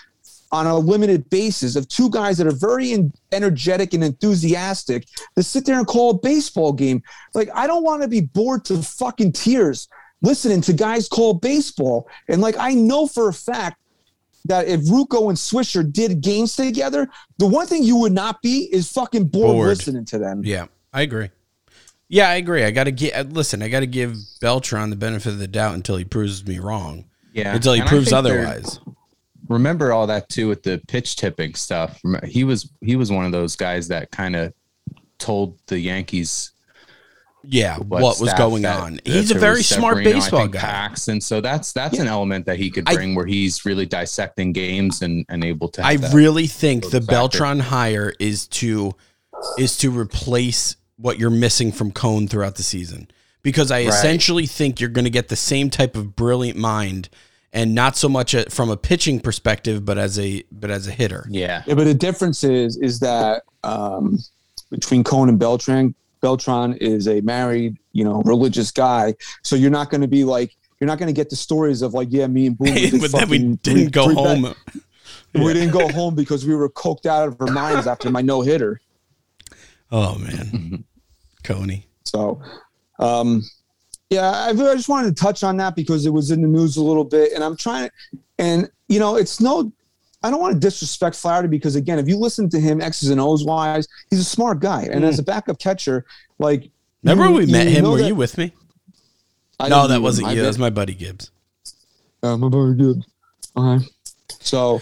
on 0.53 0.67
a 0.67 0.79
limited 0.79 1.29
basis 1.29 1.77
of 1.77 1.89
two 1.89 2.09
guys 2.11 2.39
that 2.39 2.47
are 2.47 2.57
very 2.57 2.93
en- 2.93 3.13
energetic 3.33 3.95
and 3.95 4.05
enthusiastic 4.05 5.07
to 5.37 5.43
sit 5.43 5.67
there 5.67 5.79
and 5.79 5.87
call 5.87 6.11
a 6.11 6.19
baseball 6.19 6.73
game. 6.73 7.03
Like, 7.35 7.51
I 7.53 7.67
don't 7.67 7.83
want 7.83 8.03
to 8.03 8.09
be 8.09 8.21
bored 8.21 8.65
to 8.67 8.83
fucking 8.83 9.33
tears 9.33 9.89
listening 10.23 10.61
to 10.63 10.73
guys 10.73 11.09
call 11.09 11.35
baseball. 11.35 12.09
And 12.29 12.41
like, 12.41 12.57
I 12.59 12.75
know 12.75 13.07
for 13.07 13.29
a 13.29 13.35
fact 13.35 13.79
that 14.49 14.67
if 14.69 14.81
Ruocco 14.83 15.29
and 15.29 15.37
Swisher 15.39 15.91
did 15.91 16.21
games 16.21 16.57
together, 16.57 17.09
the 17.39 17.47
one 17.47 17.67
thing 17.67 17.83
you 17.85 17.97
would 17.97 18.13
not 18.13 18.43
be 18.43 18.69
is 18.73 18.91
fucking 18.91 19.25
bored, 19.29 19.55
Bored. 19.55 19.69
listening 19.69 20.05
to 20.07 20.19
them. 20.19 20.43
Yeah, 20.45 20.67
I 20.93 21.03
agree. 21.03 21.31
Yeah, 22.09 22.29
I 22.31 22.35
agree. 22.37 22.65
I 22.65 22.71
got 22.71 22.85
to 22.85 22.91
get 22.91 23.33
listen. 23.33 23.63
I 23.63 23.69
got 23.69 23.81
to 23.81 23.87
give 23.87 24.17
Beltran 24.41 24.91
the 24.91 24.97
benefit 24.97 25.29
of 25.33 25.39
the 25.39 25.47
doubt 25.49 25.75
until 25.75 25.97
he 25.97 26.05
proves 26.05 26.47
me 26.47 26.59
wrong. 26.59 27.05
Yeah. 27.33 27.55
Until 27.55 27.75
he 27.75 27.81
And 27.81 27.89
proves 27.89 28.13
otherwise. 28.13 28.81
remember 29.49 29.93
all 29.93 30.07
that 30.07 30.29
too 30.29 30.49
with 30.49 30.63
the 30.63 30.81
pitch 30.89 31.17
tipping 31.17 31.55
stuff. 31.55 32.01
He 32.27 32.45
was 32.45 32.71
he 32.81 32.97
was 32.97 33.13
one 33.13 33.27
of 33.27 33.33
those 33.33 33.57
guys 33.57 33.89
that 33.89 34.11
kind 34.11 34.35
of 34.37 34.53
told 35.19 35.59
the 35.67 35.79
Yankees 35.79 36.53
Yeah, 37.45 37.79
what, 37.79 38.21
was 38.21 38.33
going 38.35 38.63
that- 38.63 38.81
on. 38.81 38.95
that 38.97 39.07
He's 39.07 39.31
a 39.31 39.39
very 39.39 39.63
smart 39.63 40.03
baseball 40.05 40.41
think, 40.41 40.55
guy. 40.55 40.61
Pax, 40.61 41.09
and 41.09 41.23
so 41.23 41.41
that's 41.41 41.73
that's 41.73 41.99
an 41.99 42.07
element 42.09 42.47
that 42.47 42.59
he 42.59 42.71
could 42.71 42.89
I- 42.89 42.95
bring 42.95 43.15
where 43.15 43.27
he's 43.27 43.65
really 43.65 43.87
dissecting 43.87 44.53
games 44.53 45.03
and 45.03 45.25
and 45.29 45.45
able 45.45 45.69
to. 45.71 45.85
I 45.85 45.95
really 46.13 46.47
think 46.47 46.85
the 46.85 47.01
factor. 47.01 47.07
Beltran 47.07 47.61
hire 47.61 48.13
is 48.19 48.47
to 48.49 48.95
is 49.57 49.77
to 49.79 49.91
replace 49.91 50.77
what 50.97 51.19
you're 51.19 51.31
missing 51.31 51.71
from 51.71 51.93
Cone 51.93 52.27
throughout 52.27 52.57
the 52.57 52.63
season. 52.65 53.09
Because 53.43 53.71
I 53.71 53.81
essentially 53.83 54.47
think 54.47 54.81
you're 54.81 54.91
going 54.91 55.05
to 55.05 55.11
get 55.11 55.29
the 55.29 55.37
same 55.37 55.71
type 55.71 55.97
of 55.97 56.17
brilliant 56.17 56.59
mind 56.59 57.09
and 57.53 57.73
not 57.75 57.97
so 57.97 58.09
much 58.09 58.35
a, 58.35 58.51
from 58.51 58.69
a 58.69 58.77
pitching 58.77 59.21
perspective 59.21 59.85
but 59.85 59.97
as 59.97 60.19
a 60.19 60.43
but 60.51 60.71
as 60.71 60.89
a 60.89 60.91
hitter. 60.91 61.25
yeah. 61.31 61.63
Yeah, 61.67 61.75
but 61.75 61.85
the 61.85 61.95
difference 61.95 62.43
is 62.43 62.77
is 62.77 62.99
that 63.01 63.45
um, 63.63 64.19
between 64.71 65.05
Cone 65.05 65.29
and 65.29 65.39
Beltran, 65.39 65.95
Beltran 66.21 66.75
is 66.75 67.09
a 67.09 67.21
married, 67.21 67.79
you 67.93 68.05
know, 68.05 68.23
religious 68.23 68.71
guy. 68.71 69.15
So 69.43 69.57
you're 69.57 69.71
not 69.71 69.91
going 69.91 70.01
to 70.01 70.09
be 70.09 70.25
like 70.25 70.57
you're 70.81 70.87
not 70.87 70.99
going 70.99 71.09
to 71.09 71.13
get 71.13 71.29
the 71.31 71.37
stories 71.37 71.83
of 71.83 71.95
like, 71.95 72.09
yeah, 72.11 72.27
me 72.27 72.47
and 72.47 72.59
Boone, 72.59 72.75
we 72.75 72.99
but 73.01 73.13
then 73.13 73.29
we 73.29 73.39
didn't 73.39 73.65
three- 73.65 73.87
go 73.87 74.15
home. 74.15 74.55
We 75.35 75.53
didn't 75.53 75.73
go 75.73 75.89
home 75.93 76.15
because 76.15 76.47
we 76.47 76.55
were 76.55 76.69
coked 76.71 77.07
out 77.07 77.29
of 77.29 77.41
our 77.41 77.49
minds 77.49 77.87
after 77.87 78.11
my 78.11 78.23
no 78.23 78.41
hitter. 78.41 78.81
Oh 79.91 80.19
man. 80.19 80.85
Coney. 81.45 81.87
So, 82.05 82.41
um, 82.99 83.43
yeah, 84.11 84.31
I, 84.31 84.49
I 84.49 84.55
just 84.55 84.89
wanted 84.89 85.17
to 85.17 85.23
touch 85.23 85.43
on 85.43 85.57
that 85.59 85.77
because 85.77 86.07
it 86.07 86.11
was 86.11 86.31
in 86.31 86.41
the 86.43 86.49
news 86.49 86.77
a 86.77 86.83
little 86.83 87.05
bit, 87.05 87.33
and 87.33 87.45
I'm 87.45 87.57
trying 87.57 87.89
to, 87.89 88.19
and 88.39 88.71
you 88.89 88.99
know, 88.99 89.17
it's 89.17 89.41
no, 89.41 89.73
I 90.23 90.31
don't 90.31 90.41
want 90.41 90.55
to 90.55 90.61
disrespect 90.61 91.15
Flaherty 91.17 91.49
because 91.49 91.77
again, 91.77 91.99
if 91.99 92.09
you 92.09 92.17
listen 92.17 92.49
to 92.51 92.61
him 92.61 92.81
X's 92.81 93.11
and 93.11 93.21
O's 93.21 93.45
wise, 93.45 93.87
he's 94.11 94.19
a 94.19 94.25
smart 94.25 94.59
guy, 94.61 94.89
and 94.91 95.05
as 95.05 95.19
a 95.19 95.23
backup 95.23 95.59
catcher, 95.59 96.05
like, 96.39 96.71
Remember 97.05 97.27
you- 97.27 97.33
when 97.35 97.47
we 97.47 97.53
met 97.53 97.69
him? 97.69 97.85
Were 97.89 97.99
that- 97.99 98.09
you 98.09 98.15
with 98.17 98.37
me? 98.37 98.53
I 99.61 99.69
No, 99.69 99.87
that 99.87 100.03
wasn't 100.03 100.27
him. 100.27 100.31
I 100.31 100.35
you. 100.35 100.43
That 100.43 100.49
was 100.49 100.59
my 100.59 100.71
buddy 100.71 100.95
Gibbs. 100.95 101.31
Uh, 102.23 102.37
my 102.37 102.49
buddy 102.49 102.75
good. 102.75 103.05
Okay. 103.57 103.85
So 104.41 104.81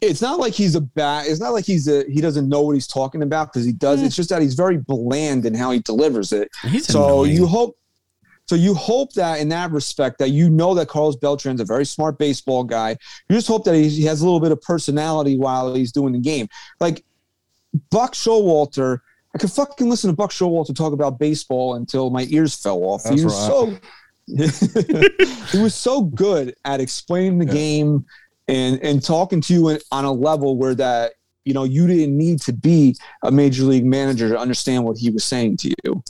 it's 0.00 0.20
not 0.20 0.38
like 0.40 0.52
he's 0.54 0.74
a 0.74 0.80
bad. 0.80 1.26
It's 1.28 1.40
not 1.40 1.50
like 1.52 1.64
he's 1.64 1.86
a. 1.88 2.04
He 2.10 2.20
doesn't 2.20 2.48
know 2.48 2.62
what 2.62 2.72
he's 2.72 2.86
talking 2.88 3.22
about 3.22 3.52
because 3.52 3.64
he 3.64 3.72
does. 3.72 4.02
It's 4.02 4.16
just 4.16 4.28
that 4.30 4.42
he's 4.42 4.54
very 4.54 4.78
bland 4.78 5.46
in 5.46 5.54
how 5.54 5.70
he 5.70 5.78
delivers 5.80 6.32
it. 6.32 6.48
He's 6.68 6.86
so 6.86 7.22
annoying. 7.22 7.32
you 7.36 7.46
hope. 7.46 7.76
So 8.52 8.56
you 8.56 8.74
hope 8.74 9.14
that 9.14 9.40
in 9.40 9.48
that 9.48 9.70
respect 9.70 10.18
that 10.18 10.28
you 10.28 10.50
know 10.50 10.74
that 10.74 10.86
Carlos 10.86 11.16
Beltran's 11.16 11.62
a 11.62 11.64
very 11.64 11.86
smart 11.86 12.18
baseball 12.18 12.64
guy. 12.64 12.90
You 13.30 13.36
just 13.36 13.48
hope 13.48 13.64
that 13.64 13.74
he 13.74 14.04
has 14.04 14.20
a 14.20 14.24
little 14.26 14.40
bit 14.40 14.52
of 14.52 14.60
personality 14.60 15.38
while 15.38 15.74
he's 15.74 15.90
doing 15.90 16.12
the 16.12 16.18
game. 16.18 16.48
Like 16.78 17.02
Buck 17.90 18.12
Showalter, 18.12 18.98
I 19.34 19.38
could 19.38 19.50
fucking 19.50 19.88
listen 19.88 20.10
to 20.10 20.14
Buck 20.14 20.32
Showalter 20.32 20.76
talk 20.76 20.92
about 20.92 21.18
baseball 21.18 21.76
until 21.76 22.10
my 22.10 22.26
ears 22.28 22.54
fell 22.54 22.82
off. 22.82 23.04
That's 23.04 23.16
he 23.16 23.24
was 23.24 23.32
right. 23.32 23.78
so 24.68 25.48
he 25.56 25.62
was 25.62 25.74
so 25.74 26.02
good 26.02 26.54
at 26.66 26.78
explaining 26.78 27.38
the 27.38 27.46
game 27.46 28.04
and 28.48 28.78
and 28.82 29.02
talking 29.02 29.40
to 29.40 29.54
you 29.54 29.80
on 29.90 30.04
a 30.04 30.12
level 30.12 30.58
where 30.58 30.74
that 30.74 31.14
you 31.46 31.54
know 31.54 31.64
you 31.64 31.86
didn't 31.86 32.18
need 32.18 32.38
to 32.42 32.52
be 32.52 32.96
a 33.22 33.30
major 33.32 33.62
league 33.62 33.86
manager 33.86 34.28
to 34.28 34.38
understand 34.38 34.84
what 34.84 34.98
he 34.98 35.08
was 35.08 35.24
saying 35.24 35.56
to 35.56 35.72
you. 35.84 36.04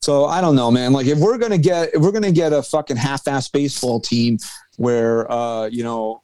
So 0.00 0.26
I 0.26 0.40
don't 0.40 0.56
know, 0.56 0.70
man. 0.70 0.92
Like 0.92 1.06
if 1.06 1.18
we're 1.18 1.38
gonna 1.38 1.58
get 1.58 1.94
if 1.94 2.00
we're 2.02 2.12
gonna 2.12 2.32
get 2.32 2.52
a 2.52 2.62
fucking 2.62 2.96
half-ass 2.96 3.48
baseball 3.48 4.00
team 4.00 4.38
where 4.76 5.30
uh 5.30 5.66
you 5.66 5.82
know 5.84 6.22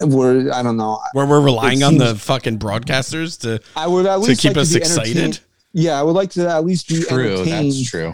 we're 0.00 0.50
I 0.52 0.62
don't 0.62 0.76
know 0.76 1.00
Where 1.14 1.26
we're 1.26 1.40
relying 1.40 1.80
It 1.80 1.84
on 1.84 1.96
the 1.98 2.14
fucking 2.14 2.58
broadcasters 2.58 3.40
to 3.42 3.60
I 3.76 3.86
would 3.86 4.06
at 4.06 4.14
to 4.14 4.18
least 4.20 4.42
keep 4.42 4.50
like 4.50 4.62
us 4.62 4.72
to 4.72 4.78
excited. 4.78 5.40
Yeah, 5.72 5.98
I 5.98 6.02
would 6.02 6.12
like 6.14 6.30
to 6.32 6.48
at 6.48 6.64
least 6.64 6.88
be 6.88 7.02
True, 7.02 7.44
that's 7.44 7.88
true. 7.88 8.12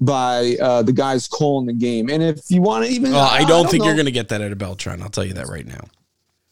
by 0.00 0.56
uh, 0.60 0.82
the 0.82 0.92
guys 0.92 1.28
calling 1.28 1.66
the 1.66 1.74
game. 1.74 2.08
And 2.08 2.22
if 2.22 2.50
you 2.50 2.62
want 2.62 2.86
to 2.86 2.90
even, 2.90 3.12
Well, 3.12 3.20
I 3.20 3.44
don't 3.44 3.68
think 3.70 3.82
know. 3.82 3.86
you're 3.88 3.96
going 3.96 4.06
to 4.06 4.12
get 4.12 4.28
that 4.30 4.40
at 4.40 4.50
a 4.50 4.56
Beltran. 4.56 5.02
I'll 5.02 5.10
tell 5.10 5.24
you 5.26 5.34
that 5.34 5.46
right 5.48 5.66
now. 5.66 5.84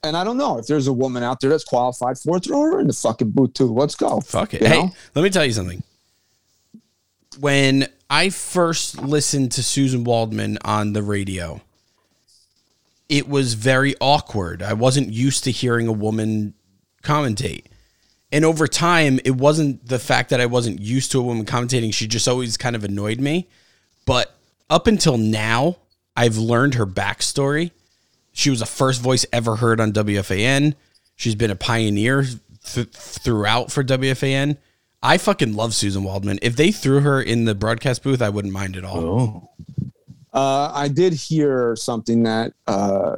And 0.02 0.18
I 0.18 0.22
don't 0.22 0.36
know 0.36 0.58
if 0.58 0.66
there's 0.66 0.86
a 0.86 0.92
woman 0.92 1.22
out 1.22 1.40
there 1.40 1.48
that's 1.48 1.64
qualified 1.64 2.18
for 2.18 2.36
it. 2.36 2.44
Throw 2.44 2.60
her 2.60 2.80
in 2.80 2.88
the 2.88 2.92
fucking 2.92 3.30
booth 3.30 3.54
too. 3.54 3.72
Let's 3.72 3.94
go. 3.94 4.20
Fuck 4.20 4.52
it. 4.52 4.60
You 4.60 4.68
Hey, 4.68 4.82
know? 4.82 4.92
let 5.14 5.22
me 5.22 5.30
tell 5.30 5.46
you 5.46 5.52
something. 5.52 5.82
When 7.38 7.88
I 8.08 8.30
first 8.30 9.02
listened 9.02 9.52
to 9.52 9.60
Suzyn 9.60 10.04
Waldman 10.04 10.58
on 10.64 10.92
the 10.92 11.02
radio, 11.02 11.60
it 13.08 13.28
was 13.28 13.54
very 13.54 13.94
awkward. 14.00 14.62
I 14.62 14.72
wasn't 14.72 15.12
used 15.12 15.44
to 15.44 15.50
hearing 15.50 15.86
a 15.88 15.92
woman 15.92 16.54
commentate. 17.02 17.64
And 18.32 18.44
over 18.44 18.66
time, 18.66 19.20
it 19.24 19.36
wasn't 19.36 19.86
the 19.86 19.98
fact 19.98 20.30
that 20.30 20.40
I 20.40 20.46
wasn't 20.46 20.80
used 20.80 21.12
to 21.12 21.20
a 21.20 21.22
woman 21.22 21.44
commentating. 21.44 21.94
She 21.94 22.06
just 22.06 22.26
always 22.26 22.56
kind 22.56 22.74
of 22.74 22.82
annoyed 22.82 23.20
me. 23.20 23.48
But 24.06 24.34
up 24.68 24.86
until 24.86 25.18
now, 25.18 25.76
I've 26.16 26.36
learned 26.36 26.74
her 26.74 26.86
backstory. 26.86 27.70
She 28.32 28.50
was 28.50 28.60
the 28.60 28.66
first 28.66 29.00
voice 29.00 29.24
ever 29.32 29.56
heard 29.56 29.80
on 29.80 29.92
WFAN. 29.92 30.74
She's 31.14 31.36
been 31.36 31.50
a 31.50 31.56
pioneer 31.56 32.24
th- 32.64 32.88
throughout 32.88 33.70
for 33.70 33.84
WFAN. 33.84 34.56
I 35.04 35.18
fucking 35.18 35.54
love 35.54 35.72
Suzyn 35.72 36.02
Waldman. 36.02 36.38
If 36.42 36.56
they 36.56 36.72
threw 36.72 37.00
her 37.00 37.20
in 37.20 37.44
the 37.44 37.54
broadcast 37.54 38.02
booth, 38.02 38.22
I 38.22 38.30
wouldn't 38.30 38.54
mind 38.54 38.76
at 38.76 38.84
all. 38.84 39.04
Oh, 39.04 39.50
Uh, 40.32 40.72
I 40.74 40.88
did 40.88 41.12
hear 41.12 41.76
something 41.76 42.22
that 42.24 42.54
uh, 42.66 43.16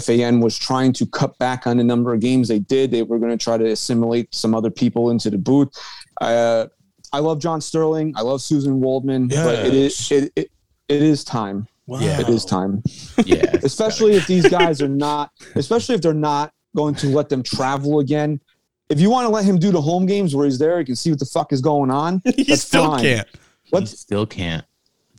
FAN 0.00 0.40
was 0.40 0.58
trying 0.58 0.92
to 0.94 1.06
cut 1.06 1.38
back 1.38 1.66
on 1.66 1.76
the 1.76 1.84
number 1.84 2.12
of 2.12 2.20
games 2.20 2.48
they 2.48 2.58
did. 2.58 2.90
They 2.90 3.02
were 3.02 3.18
going 3.18 3.30
to 3.30 3.42
try 3.42 3.56
to 3.58 3.66
assimilate 3.66 4.34
some 4.34 4.54
other 4.54 4.70
people 4.70 5.10
into 5.10 5.30
the 5.30 5.38
booth. 5.38 5.68
Uh, 6.20 6.66
I 7.12 7.20
love 7.20 7.38
John 7.38 7.60
Sterling. 7.60 8.14
I 8.16 8.22
love 8.22 8.40
Suzyn 8.40 8.76
Waldman. 8.78 9.28
But 9.28 9.66
it 9.66 9.74
is 9.74 10.10
it, 10.10 10.32
it, 10.34 10.50
it 10.88 11.02
is 11.02 11.22
time. 11.22 11.68
Yeah. 11.86 12.20
It 12.20 12.28
is 12.30 12.44
time. 12.44 12.82
yeah. 13.24 13.44
especially 13.62 14.16
if 14.16 14.26
these 14.26 14.48
guys 14.48 14.82
are 14.82 14.88
not, 14.88 15.30
especially 15.54 15.94
if 15.94 16.00
they're 16.00 16.14
not 16.14 16.52
going 16.74 16.94
to 16.96 17.08
let 17.08 17.28
them 17.28 17.42
travel 17.42 18.00
again. 18.00 18.40
If 18.88 19.00
you 19.00 19.10
want 19.10 19.26
to 19.26 19.30
let 19.30 19.44
him 19.44 19.58
do 19.58 19.70
the 19.72 19.80
home 19.80 20.06
games 20.06 20.34
where 20.34 20.44
he's 20.46 20.58
there, 20.58 20.78
he 20.78 20.84
can 20.84 20.96
see 20.96 21.10
what 21.10 21.18
the 21.18 21.26
fuck 21.26 21.52
is 21.52 21.60
going 21.60 21.90
on. 21.90 22.22
he 22.36 22.44
That's 22.44 22.62
still 22.62 22.86
fine. 22.90 23.00
can't. 23.02 23.28
He 23.64 23.70
What? 23.70 23.88
still 23.88 24.26
can't. 24.26 24.64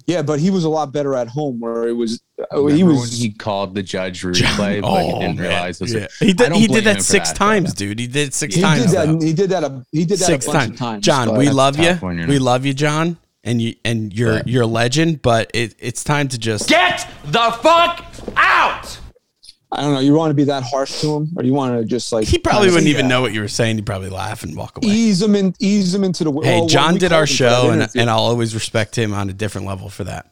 Yeah, 0.05 0.22
but 0.22 0.39
he 0.39 0.49
was 0.51 0.63
a 0.63 0.70
lot 0.70 0.93
better 0.93 1.15
at 1.15 1.28
home 1.28 1.59
where 1.59 1.86
it 1.89 1.91
was. 1.91 2.22
uh, 2.39 2.45
Remember 2.61 2.76
he 2.78 2.84
when 2.84 2.95
was. 2.95 3.20
he 3.20 3.30
called 3.30 3.76
the 3.76 3.84
judge 3.84 4.22
replay, 4.24 4.82
but 4.82 5.03
he 5.03 5.11
didn't 5.20 5.36
man. 5.36 5.38
realize 5.38 5.82
it 5.82 5.84
was. 5.84 5.95
Oh, 5.95 5.97
Yeah. 5.99 6.07
A, 6.22 6.26
He 6.26 6.32
did. 6.34 6.51
He 6.53 6.68
did 6.68 6.84
that 6.86 7.01
six 7.01 7.30
that, 7.32 7.36
times, 7.38 7.72
but- 7.72 7.78
dude. 7.78 7.99
He 7.99 8.07
did 8.07 8.34
six 8.34 8.55
he 8.55 8.61
times. 8.61 8.86
did 8.86 8.91
that. 8.91 9.22
He 9.22 9.34
did 9.34 9.49
that. 9.49 9.63
A, 9.65 9.86
he 9.91 10.05
did 10.05 10.20
that 10.20 10.26
six 10.26 10.47
a 10.47 10.51
bunch 10.51 10.59
times. 10.61 10.72
of 10.72 10.78
times. 10.80 11.05
John, 11.05 11.38
we 11.38 11.49
love 11.49 11.78
you. 11.78 11.95
when 11.95 12.26
We 12.26 12.39
love 12.39 12.65
you, 12.65 12.74
John, 12.74 13.18
and 13.43 13.61
you 13.61 13.76
and 13.84 14.13
you're 14.13 14.38
But- 14.38 14.47
you're 14.47 14.63
a 14.63 14.68
legend. 14.68 15.22
But 15.22 15.51
it, 15.53 15.76
it's 15.78 16.05
time 16.05 16.30
to 16.30 16.38
just 16.38 16.70
Get 16.70 17.05
the 17.26 17.51
fuck 17.61 18.05
out! 18.38 18.97
I 19.78 19.82
don't 19.82 19.93
know. 19.93 19.99
You 19.99 20.13
want 20.13 20.32
to 20.32 20.34
be 20.34 20.45
that 20.45 20.63
harsh 20.63 21.01
to 21.01 21.15
him, 21.15 21.30
or 21.36 21.43
you 21.43 21.53
want 21.53 21.80
to 21.80 21.86
just 21.86 22.11
like 22.11 22.28
He 22.28 22.39
probably 22.39 22.69
wouldn't 22.69 22.88
even 22.88 23.05
yeah, 23.05 23.09
know 23.09 23.21
what 23.21 23.32
you 23.32 23.41
were 23.41 23.47
saying. 23.47 23.75
He'd 23.75 23.86
probably 23.86 24.09
laugh 24.09 24.43
and 24.43 24.57
walk 24.57 24.78
away. 24.78 24.88
Ease 24.91 25.21
him 25.21 25.36
in. 25.36 25.53
Ease 25.59 25.93
him 25.93 26.03
into 26.03 26.23
the. 26.23 26.32
Hey, 26.32 26.55
oh, 26.55 26.59
well, 26.61 26.67
John 26.67 26.97
did 26.97 27.13
our 27.13 27.21
him 27.21 27.28
for 27.28 27.34
that 27.34 27.36
show, 27.36 27.69
and, 27.69 27.89
and 27.95 28.09
I'll 28.09 28.19
always 28.19 28.55
respect 28.55 28.97
him 28.97 29.13
on 29.13 29.30
a 29.30 29.34
different 29.34 29.67
level 29.67 29.89
for 29.89 30.03
that. 30.05 30.25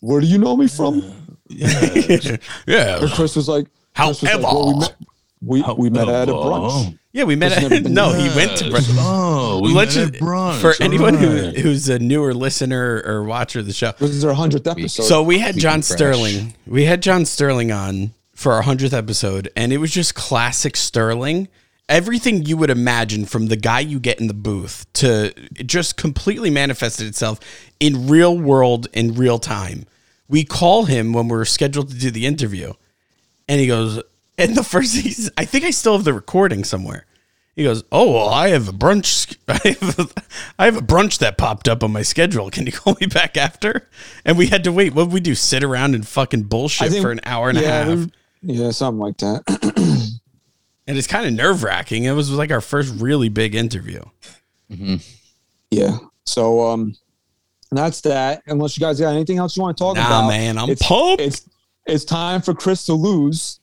where 0.00 0.22
do 0.22 0.26
you 0.26 0.38
know 0.38 0.56
me 0.56 0.66
from? 0.66 1.02
yeah, 1.48 3.06
Chris 3.14 3.36
was 3.36 3.48
like. 3.48 3.66
Chris 3.94 4.22
was 4.22 4.22
like, 4.22 4.42
well, 4.42 4.72
we 4.72 4.80
met. 4.80 4.96
We, 5.42 5.62
we 5.76 5.90
met 5.90 6.08
at 6.08 6.28
a 6.28 6.32
brunch. 6.32 6.98
yeah, 7.12 7.24
we 7.24 7.36
met. 7.36 7.52
At, 7.52 7.62
never 7.62 7.82
been 7.82 7.92
no, 7.94 8.12
there. 8.12 8.28
he 8.30 8.36
went 8.36 8.56
to 8.58 8.64
brunch. 8.64 8.86
Oh, 8.98 9.60
we 9.62 9.72
Let's 9.74 9.94
met 9.94 10.02
just- 10.12 10.14
at 10.14 10.20
brunch. 10.20 10.60
for 10.60 10.74
anyone 10.82 11.14
who, 11.14 11.28
who's 11.50 11.88
a 11.88 11.98
newer 11.98 12.32
listener 12.34 13.02
or 13.04 13.22
watcher 13.22 13.58
of 13.60 13.66
the 13.66 13.72
show. 13.74 13.92
This 13.98 14.10
is 14.10 14.24
our 14.24 14.32
hundredth 14.32 14.66
episode. 14.66 15.02
So 15.02 15.22
we 15.22 15.38
had 15.38 15.54
We 15.56 15.60
John 15.60 15.74
can 15.74 15.82
fresh. 15.82 15.96
Sterling. 15.98 16.54
We 16.66 16.84
had 16.84 17.02
John 17.02 17.24
Sterling 17.26 17.70
on 17.70 18.12
for 18.34 18.52
our 18.52 18.62
hundredth 18.62 18.94
episode, 18.94 19.50
and 19.54 19.72
it 19.72 19.78
was 19.78 19.90
just 19.90 20.14
classic 20.14 20.74
Sterling. 20.76 21.48
Everything 21.88 22.44
you 22.46 22.56
would 22.56 22.70
imagine 22.70 23.26
from 23.26 23.46
the 23.46 23.56
guy 23.56 23.80
you 23.80 24.00
get 24.00 24.18
in 24.18 24.26
the 24.26 24.34
booth 24.34 24.86
to 24.94 25.32
it 25.54 25.66
just 25.68 25.96
completely 25.96 26.50
manifested 26.50 27.06
itself 27.06 27.38
in 27.78 28.08
real 28.08 28.36
world 28.36 28.88
in 28.92 29.14
real 29.14 29.38
time. 29.38 29.84
We 30.28 30.42
call 30.44 30.86
him 30.86 31.12
when 31.12 31.28
we're 31.28 31.44
scheduled 31.44 31.90
to 31.90 31.94
do 31.96 32.10
the 32.10 32.26
interview, 32.26 32.72
and 33.48 33.60
he 33.60 33.68
goes, 33.68 34.02
and 34.38 34.54
the 34.56 34.62
first 34.64 34.94
he's, 35.02 35.30
I 35.36 35.44
think 35.44 35.64
I 35.64 35.70
still 35.70 35.94
have 35.96 36.04
the 36.04 36.12
recording 36.14 36.64
somewhere. 36.64 37.06
He 37.54 37.62
goes, 37.64 37.84
"Oh 37.90 38.12
well, 38.12 38.28
I 38.28 38.48
have 38.48 38.68
a 38.68 38.72
brunch. 38.72 39.34
I 39.48 39.76
have 39.80 39.98
a, 39.98 40.22
I 40.58 40.64
have 40.66 40.76
a 40.76 40.80
brunch 40.82 41.18
that 41.20 41.38
popped 41.38 41.68
up 41.68 41.82
on 41.82 41.90
my 41.92 42.02
schedule. 42.02 42.50
Can 42.50 42.66
you 42.66 42.72
call 42.80 42.96
me 43.00 43.06
back 43.06 43.36
after?" 43.36 43.88
And 44.24 44.36
we 44.36 44.48
had 44.48 44.64
to 44.64 44.72
wait. 44.72 44.94
What 44.94 45.04
did 45.04 45.12
we 45.14 45.20
do? 45.20 45.34
Sit 45.34 45.64
around 45.64 45.94
and 45.94 46.06
fucking 46.06 46.44
bullshit 46.44 46.90
think- 46.90 47.02
for 47.02 47.10
an 47.12 47.20
hour 47.24 47.48
and 47.48 47.58
yeah, 47.58 47.80
a 47.80 47.96
half. 47.96 48.08
yeah, 48.42 48.70
something 48.72 49.00
like 49.00 49.16
that. 49.18 50.12
And 50.88 50.96
it's 50.96 51.08
kind 51.08 51.26
of 51.26 51.32
nerve 51.32 51.64
wracking. 51.64 52.04
It 52.04 52.12
was 52.12 52.30
like 52.30 52.52
our 52.52 52.60
first 52.60 52.94
really 53.00 53.28
big 53.28 53.56
interview. 53.56 54.02
yeah. 55.70 55.98
So 56.24 56.64
um, 56.68 56.94
that's 57.72 58.00
that. 58.02 58.42
Unless 58.46 58.76
you 58.78 58.80
guys 58.82 59.00
got 59.00 59.10
anything 59.12 59.38
else 59.38 59.56
you 59.56 59.62
want 59.64 59.76
to 59.76 59.82
talk 59.82 59.96
Nah, 59.96 60.06
about, 60.06 60.28
man, 60.28 60.58
I'm 60.58 60.70
it's, 60.70 60.86
pumped. 60.86 61.20
It's 61.22 61.48
it's 61.86 62.04
time 62.04 62.40
for 62.40 62.54
Chris 62.54 62.86
to 62.86 62.92
lose. 62.94 63.58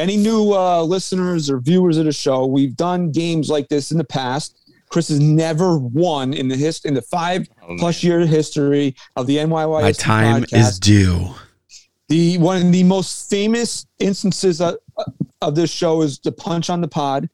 Any 0.00 0.16
new 0.16 0.52
uh, 0.54 0.82
listeners 0.82 1.50
or 1.50 1.60
viewers 1.60 1.98
of 1.98 2.06
the 2.06 2.12
show? 2.12 2.46
We've 2.46 2.74
done 2.74 3.12
games 3.12 3.50
like 3.50 3.68
this 3.68 3.90
in 3.92 3.98
the 3.98 4.04
past. 4.04 4.56
Chris 4.88 5.08
has 5.08 5.20
never 5.20 5.78
won 5.78 6.32
in 6.32 6.48
the 6.48 6.56
hist- 6.56 6.84
in 6.86 6.94
the 6.94 7.02
five 7.02 7.46
plus 7.78 8.02
year 8.02 8.26
history 8.26 8.96
of 9.14 9.26
the 9.26 9.36
NYY. 9.36 9.82
My 9.82 9.92
time 9.92 10.44
is 10.52 10.78
due. 10.80 11.28
the 12.08 12.38
one 12.38 12.56
of 12.66 12.72
the 12.72 12.82
most 12.82 13.30
famous 13.30 13.86
instances 13.98 14.60
of, 14.60 14.76
of 15.42 15.54
this 15.54 15.70
show 15.70 16.02
is 16.02 16.18
the 16.20 16.32
punch 16.32 16.70
on 16.70 16.80
the 16.80 16.88
pod 16.88 17.28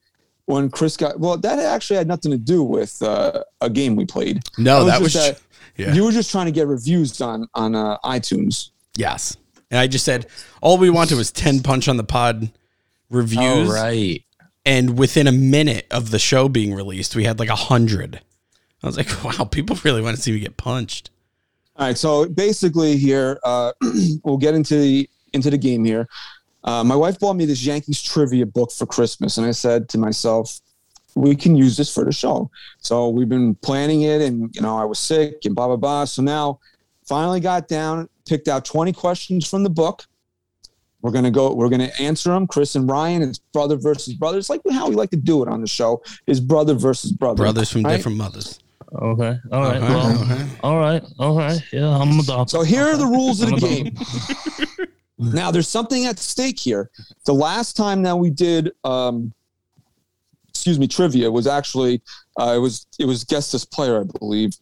when 0.44 0.68
Chris 0.70 0.96
got 0.96 1.18
well 1.18 1.36
that 1.38 1.58
actually 1.58 1.96
had 1.96 2.06
nothing 2.06 2.30
to 2.30 2.36
do 2.38 2.62
with 2.62 3.00
uh, 3.02 3.42
a 3.62 3.70
game 3.70 3.96
we 3.96 4.04
played 4.04 4.40
No, 4.58 4.84
that 4.84 5.00
was, 5.00 5.12
just 5.14 5.42
yeah. 5.76 5.94
you 5.94 6.04
were 6.04 6.12
just 6.12 6.30
trying 6.30 6.46
to 6.46 6.52
get 6.52 6.66
reviews 6.66 7.20
on 7.22 7.48
on 7.54 7.74
uh, 7.74 7.96
iTunes 8.04 8.70
yes. 8.96 9.36
And 9.70 9.80
I 9.80 9.86
just 9.86 10.04
said 10.04 10.26
all 10.60 10.78
we 10.78 10.90
wanted 10.90 11.16
was 11.16 11.32
ten 11.32 11.60
punch 11.60 11.88
on 11.88 11.96
the 11.96 12.04
pod 12.04 12.50
reviews. 13.10 13.70
Oh, 13.70 13.72
right. 13.72 14.22
and 14.64 14.98
within 14.98 15.26
a 15.26 15.32
minute 15.32 15.86
of 15.90 16.10
the 16.10 16.18
show 16.18 16.48
being 16.48 16.74
released, 16.74 17.16
we 17.16 17.24
had 17.24 17.38
like 17.38 17.48
a 17.48 17.56
hundred. 17.56 18.20
I 18.82 18.86
was 18.86 18.96
like, 18.96 19.24
wow, 19.38 19.44
people 19.44 19.76
really 19.84 20.02
want 20.02 20.16
to 20.16 20.22
see 20.22 20.32
me 20.32 20.38
get 20.38 20.56
punched. 20.56 21.10
all 21.76 21.86
right 21.86 21.98
so 21.98 22.26
basically 22.26 22.96
here 22.96 23.38
uh, 23.44 23.72
we'll 24.24 24.36
get 24.36 24.54
into 24.54 24.78
the 24.78 25.08
into 25.32 25.50
the 25.50 25.58
game 25.58 25.84
here 25.84 26.08
uh, 26.64 26.82
my 26.84 26.96
wife 26.96 27.18
bought 27.18 27.34
me 27.34 27.46
this 27.46 27.64
Yankees 27.64 28.02
trivia 28.02 28.46
book 28.46 28.70
for 28.72 28.86
Christmas 28.86 29.38
and 29.38 29.46
I 29.46 29.52
said 29.52 29.88
to 29.90 29.98
myself 29.98 30.60
we 31.16 31.34
can 31.34 31.56
use 31.56 31.76
this 31.76 31.92
for 31.92 32.04
the 32.04 32.12
show. 32.12 32.50
So 32.78 33.08
we've 33.08 33.28
been 33.28 33.54
planning 33.56 34.02
it, 34.02 34.20
and 34.20 34.54
you 34.54 34.60
know, 34.60 34.76
I 34.76 34.84
was 34.84 34.98
sick 34.98 35.38
and 35.44 35.54
blah 35.54 35.66
blah 35.66 35.76
blah. 35.76 36.04
So 36.04 36.22
now, 36.22 36.60
finally 37.06 37.40
got 37.40 37.68
down, 37.68 38.08
picked 38.26 38.48
out 38.48 38.64
twenty 38.64 38.92
questions 38.92 39.48
from 39.48 39.62
the 39.62 39.70
book. 39.70 40.04
We're 41.02 41.12
gonna 41.12 41.30
go. 41.30 41.54
We're 41.54 41.68
gonna 41.68 41.90
answer 42.00 42.30
them. 42.30 42.46
Chris 42.46 42.74
and 42.74 42.88
Ryan. 42.90 43.22
It's 43.22 43.38
brother 43.38 43.76
versus 43.76 44.14
brother. 44.14 44.38
It's 44.38 44.50
like 44.50 44.60
how 44.70 44.88
we 44.88 44.94
like 44.96 45.10
to 45.10 45.16
do 45.16 45.42
it 45.42 45.48
on 45.48 45.60
the 45.60 45.66
show. 45.66 46.02
Is 46.26 46.40
brother 46.40 46.74
versus 46.74 47.12
brother. 47.12 47.36
Brothers 47.44 47.70
from 47.70 47.82
right? 47.82 47.96
different 47.96 48.18
mothers. 48.18 48.58
Okay. 48.92 49.36
All 49.52 49.62
right. 49.62 49.76
Okay, 49.76 49.88
Well, 49.94 50.22
okay. 50.22 50.46
all 50.62 50.78
right. 50.78 51.02
All 51.18 51.36
right. 51.36 51.60
Yeah, 51.72 51.88
I'm 51.88 52.18
a 52.18 52.22
doctor. 52.22 52.50
So 52.50 52.62
here 52.62 52.84
are 52.84 52.96
the 52.96 53.06
rules 53.06 53.42
of 53.42 53.50
the 53.50 53.56
game. 53.56 54.86
now 55.18 55.50
there's 55.50 55.68
something 55.68 56.06
at 56.06 56.18
stake 56.18 56.58
here. 56.58 56.90
The 57.24 57.34
last 57.34 57.76
time 57.76 58.02
that 58.04 58.16
we 58.16 58.30
did, 58.30 58.72
um, 58.84 59.32
excuse 60.48 60.78
me, 60.78 60.86
trivia 60.88 61.30
was 61.30 61.46
actually 61.46 62.00
uh, 62.40 62.54
it 62.56 62.58
was 62.58 62.86
it 62.98 63.04
was 63.06 63.24
guest 63.24 63.52
this 63.52 63.64
player, 63.64 64.00
I 64.00 64.04
believe. 64.18 64.56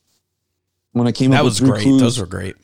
When 0.93 1.07
I 1.07 1.13
came 1.13 1.31
That 1.33 1.41
up 1.41 1.45
was 1.45 1.61
with 1.61 1.71
great. 1.71 1.83
clues. 1.83 2.01
Those 2.01 2.19
were 2.19 2.27
great. 2.27 2.57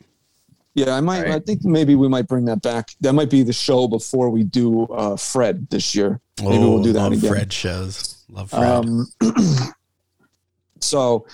Yeah, 0.75 0.95
I 0.95 1.01
might. 1.01 1.23
Right. 1.23 1.35
I 1.35 1.39
think 1.41 1.64
maybe 1.64 1.95
we 1.95 2.09
might 2.09 2.27
bring 2.29 2.45
that 2.47 2.62
back. 2.62 2.91
That 3.01 3.12
might 3.12 3.31
be 3.31 3.43
the 3.43 3.53
show 3.53 3.89
before 3.89 4.31
we 4.31 4.45
do 4.45 4.85
uh, 4.85 5.16
Fred 5.16 5.68
this 5.71 5.95
year. 5.95 6.21
Maybe 6.43 6.57
oh, 6.59 6.71
we'll 6.75 6.83
do 6.83 6.93
that 6.93 7.01
love 7.01 7.12
again. 7.12 7.31
Fred 7.31 7.53
shows. 7.53 8.25
Love 8.31 8.51
Fred. 8.51 8.62
Um, 8.62 9.07
so, 10.81 11.27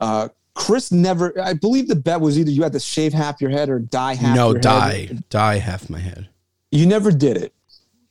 uh, 0.00 0.28
Chris 0.54 0.90
never. 0.90 1.38
I 1.40 1.52
believe 1.52 1.88
the 1.88 1.96
bet 1.96 2.20
was 2.20 2.38
either 2.38 2.50
you 2.50 2.62
had 2.62 2.72
to 2.72 2.80
shave 2.80 3.12
half 3.12 3.40
your 3.40 3.50
head 3.50 3.68
or 3.68 3.78
dye 3.78 4.14
half. 4.14 4.34
no, 4.34 4.50
your 4.52 4.60
die, 4.60 5.06
Head. 5.06 5.28
die 5.28 5.58
half 5.58 5.88
my 5.88 5.98
head. 5.98 6.28
You 6.70 6.86
never 6.86 7.10
did 7.10 7.36
it. 7.36 7.54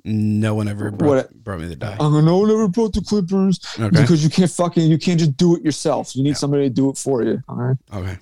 No 0.06 0.56
one 0.56 0.70
ever 0.70 0.90
brought, 0.90 1.10
What- 1.10 1.44
brought 1.44 1.60
me 1.60 1.68
the 1.68 1.76
die. 1.76 1.98
Uh, 2.00 2.22
no 2.22 2.38
one 2.38 2.50
ever 2.50 2.70
brought 2.70 2.94
the 2.94 3.02
Clippers 3.02 3.60
Okay. 3.78 3.90
because 4.02 4.24
you 4.24 4.30
can't 4.30 4.50
fucking 4.50 4.90
you 4.90 4.98
can't 4.98 5.20
just 5.20 5.36
do 5.36 5.58
it 5.58 5.64
yourself. 5.64 6.16
You 6.16 6.24
need 6.24 6.38
somebody 6.38 6.64
to 6.64 6.70
do 6.70 6.90
it 6.90 6.98
for 6.98 7.24
you. 7.24 7.42
All 7.50 7.58
right. 7.58 7.78
Okay. 7.94 8.18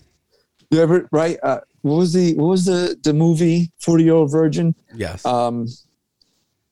You 0.72 0.82
ever 0.82 1.08
right? 1.12 1.38
Uh, 1.44 1.60
what 1.86 1.98
was 1.98 2.14
the 2.14 2.34
what 2.34 2.48
was 2.48 2.66
the 2.66 2.98
the 3.04 3.14
movie 3.14 3.72
Forty 3.78 4.06
Year 4.06 4.16
Old 4.16 4.32
Virgin? 4.32 4.74
Yes. 4.96 5.24
Um, 5.24 5.68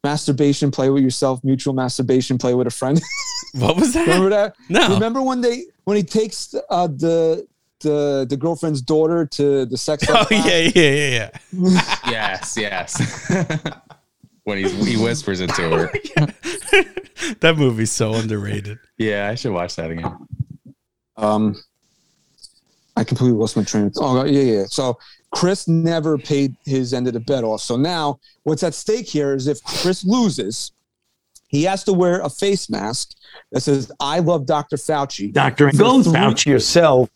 masturbation, 0.03 0.71
play 0.71 0.89
with 0.89 1.03
yourself. 1.03 1.43
Mutual 1.43 1.75
masturbation, 1.75 2.39
play 2.39 2.55
with 2.55 2.65
a 2.65 2.71
friend. 2.71 2.99
what 3.53 3.75
was 3.75 3.93
that? 3.93 4.07
Remember 4.07 4.31
that? 4.31 4.55
No. 4.69 4.89
Remember 4.89 5.21
when 5.21 5.39
they 5.41 5.65
when 5.83 5.97
he 5.97 6.03
takes 6.03 6.55
uh, 6.71 6.87
the 6.87 7.45
the 7.81 8.25
the 8.27 8.35
girlfriend's 8.35 8.81
daughter 8.81 9.27
to 9.27 9.67
the 9.67 9.77
sex? 9.77 10.01
ed 10.09 10.15
Oh 10.15 10.25
yeah, 10.31 10.57
yeah, 10.57 10.71
yeah, 10.73 11.29
yeah. 11.51 11.97
yes, 12.07 12.57
yes. 12.57 13.29
when 14.45 14.57
he's, 14.57 14.87
he 14.87 14.97
whispers 14.97 15.41
it 15.41 15.51
to 15.51 15.69
her. 15.69 15.91
That 17.41 17.55
movie's 17.55 17.91
so 17.91 18.15
underrated. 18.15 18.79
Yeah, 18.97 19.29
I 19.29 19.35
should 19.35 19.53
watch 19.53 19.75
that 19.75 19.91
again. 19.91 20.17
Um, 21.17 21.55
I 22.95 23.03
completely 23.03 23.37
lost 23.37 23.57
my 23.57 23.63
train. 23.63 23.85
Of, 23.87 23.93
thought. 23.93 24.17
oh 24.17 24.25
yeah, 24.25 24.41
yeah. 24.59 24.63
So 24.67 24.97
Chris 25.33 25.67
never 25.67 26.17
paid 26.17 26.55
his 26.63 26.93
end 26.93 27.07
of 27.07 27.13
the 27.13 27.19
bet 27.19 27.43
off. 27.43 27.61
So 27.61 27.75
now 27.75 28.19
what's 28.43 28.61
at 28.63 28.73
stake 28.75 29.07
here 29.07 29.33
is 29.33 29.47
if 29.47 29.63
Chris 29.63 30.03
loses, 30.05 30.71
he 31.47 31.63
has 31.63 31.83
to 31.85 31.93
wear 31.93 32.21
a 32.21 32.29
face 32.29 32.69
mask 32.69 33.13
that 33.51 33.61
says 33.61 33.91
"I 33.99 34.19
love 34.19 34.45
Dr. 34.45 34.77
Fauci" 34.77 35.33
Dr. 35.33 35.71
For 35.71 35.77
Go 35.77 36.03
three- 36.03 36.11
vouch 36.13 36.45
yourself. 36.45 37.09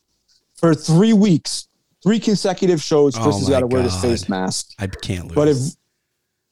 for 0.55 0.73
three 0.73 1.13
weeks, 1.13 1.67
three 2.01 2.19
consecutive 2.19 2.81
shows. 2.81 3.13
Chris 3.15 3.35
Oh 3.35 3.39
has 3.39 3.49
got 3.49 3.59
to 3.59 3.67
wear 3.67 3.83
this 3.83 4.01
face 4.01 4.27
mask. 4.27 4.71
I 4.79 4.87
can't 4.87 5.25
lose. 5.25 5.35
But 5.35 5.47
if 5.47 5.57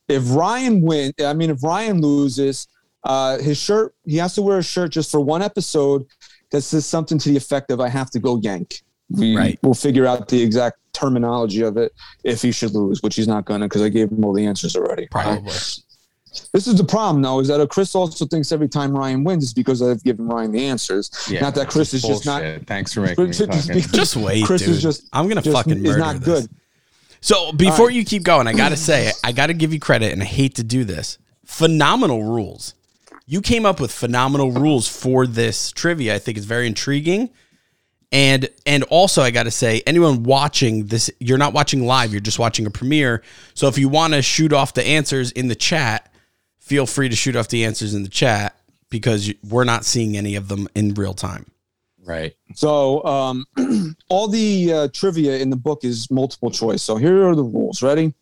if 0.08 0.36
Ryan 0.36 0.82
win, 0.84 1.14
I 1.24 1.34
mean, 1.34 1.50
if 1.50 1.64
Ryan 1.64 2.00
loses, 2.00 2.68
uh, 3.04 3.40
his 3.40 3.58
shirt 3.58 3.96
he 4.06 4.18
has 4.18 4.36
to 4.36 4.44
wear 4.44 4.60
a 4.60 4.64
shirt 4.64 4.92
just 4.92 5.10
for 5.10 5.20
one 5.20 5.42
episode 5.42 6.06
that 6.52 6.62
says 6.62 6.86
something 6.86 7.18
to 7.18 7.30
the 7.30 7.38
effect 7.38 7.72
of 7.72 7.80
"I 7.82 7.90
have 7.90 8.12
to 8.12 8.20
go 8.20 8.40
yank." 8.40 8.84
We, 9.10 9.36
Right. 9.36 9.60
We'll 9.62 9.74
figure 9.74 10.06
out 10.06 10.28
the 10.28 10.42
exact 10.42 10.78
terminology 10.94 11.62
of 11.62 11.78
it 11.78 11.94
if 12.24 12.42
he 12.42 12.52
should 12.52 12.74
lose, 12.74 13.04
which 13.04 13.16
he's 13.16 13.28
not 13.28 13.46
gonna 13.46 13.66
because 13.66 13.82
I 13.82 13.90
gave 13.90 14.12
him 14.12 14.24
all 14.26 14.34
the 14.34 14.46
answers 14.46 14.76
already. 14.76 15.08
probably. 15.12 15.54
This 16.52 16.68
is 16.68 16.76
the 16.76 16.84
problem, 16.84 17.22
though, 17.22 17.40
is 17.40 17.48
that 17.48 17.62
uh, 17.62 17.68
Chris 17.68 17.96
also 17.96 18.26
thinks 18.26 18.52
every 18.52 18.68
time 18.68 18.92
Ryan 18.94 19.24
wins 19.24 19.44
is 19.46 19.54
because 19.54 19.82
I've 19.82 20.04
given 20.04 20.28
Ryan 20.28 20.52
the 20.52 20.66
answers. 20.66 21.10
Yeah, 21.30 21.40
not 21.42 21.56
that 21.56 21.70
Chris 21.70 21.94
is 21.94 22.02
just 22.02 22.26
not. 22.26 22.44
Thanks 22.66 22.94
for 22.94 23.02
making 23.02 23.24
me 23.24 23.28
Chris 23.28 23.40
is 23.40 23.68
fucking. 23.68 23.82
Just 23.94 24.16
wait, 24.18 24.46
Chris 24.46 24.62
dude. 24.62 24.72
is 24.72 24.82
just 24.82 25.08
I'm 25.14 25.30
gonna 25.30 25.42
just 25.42 25.56
fucking 25.56 25.78
is 25.78 25.84
murder 25.84 26.00
not 26.00 26.16
this. 26.18 26.48
good. 26.48 26.50
So 27.22 27.52
before 27.54 27.90
you 27.90 28.04
keep 28.06 28.24
going, 28.24 28.48
I 28.48 28.54
gotta 28.54 28.78
say, 28.78 29.12
I 29.24 29.32
gotta 29.32 29.54
give 29.54 29.74
you 29.74 29.80
credit, 29.80 30.12
and 30.12 30.22
I 30.22 30.26
hate 30.26 30.56
to 30.56 30.64
do 30.64 30.84
this. 30.84 31.18
Phenomenal 31.46 32.24
rules. 32.24 32.74
You 33.28 33.42
came 33.42 33.66
up 33.66 33.80
with 33.80 33.92
phenomenal 33.92 34.52
rules 34.52 34.88
for 34.88 35.26
this 35.26 35.72
trivia. 35.72 36.16
I 36.16 36.20
think 36.20 36.38
it's 36.38 36.46
very 36.46 36.68
intriguing. 36.68 37.30
And 38.12 38.50
and 38.66 38.84
also 38.84 39.22
I 39.22 39.32
gotta 39.32 39.52
say, 39.52 39.82
anyone 39.86 40.24
watching 40.24 40.86
this, 40.88 41.10
you're 41.20 41.38
not 41.38 41.54
watching 41.54 41.86
live, 41.86 42.12
you're 42.12 42.22
just 42.22 42.40
watching 42.40 42.66
a 42.66 42.72
premiere. 42.72 43.24
So 43.54 43.68
if 43.68 43.78
you 43.78 43.90
want 43.90 44.14
to 44.14 44.22
shoot 44.22 44.54
off 44.54 44.74
the 44.74 44.86
answers 44.86 45.32
in 45.32 45.48
the 45.48 45.56
chat, 45.56 46.14
feel 46.60 46.86
free 46.86 47.10
to 47.10 47.16
shoot 47.16 47.36
off 47.36 47.48
the 47.48 47.66
answers 47.66 47.94
in 47.94 48.04
the 48.04 48.10
chat 48.10 48.58
because 48.90 49.34
we're 49.44 49.64
not 49.64 49.86
seeing 49.86 50.18
any 50.18 50.36
of 50.36 50.48
them 50.48 50.68
in 50.76 50.94
real 50.94 51.14
time. 51.14 51.46
Right. 52.04 52.36
So 52.54 53.04
um, 53.04 53.46
all 54.10 54.28
the 54.28 54.74
uh, 54.74 54.88
trivia 54.94 55.38
in 55.38 55.50
the 55.50 55.56
book 55.56 55.84
is 55.84 56.10
multiple 56.12 56.52
choice. 56.52 56.84
So 56.84 56.98
here 56.98 57.28
are 57.28 57.36
the 57.36 57.44
rules. 57.44 57.82
Ready? 57.82 58.14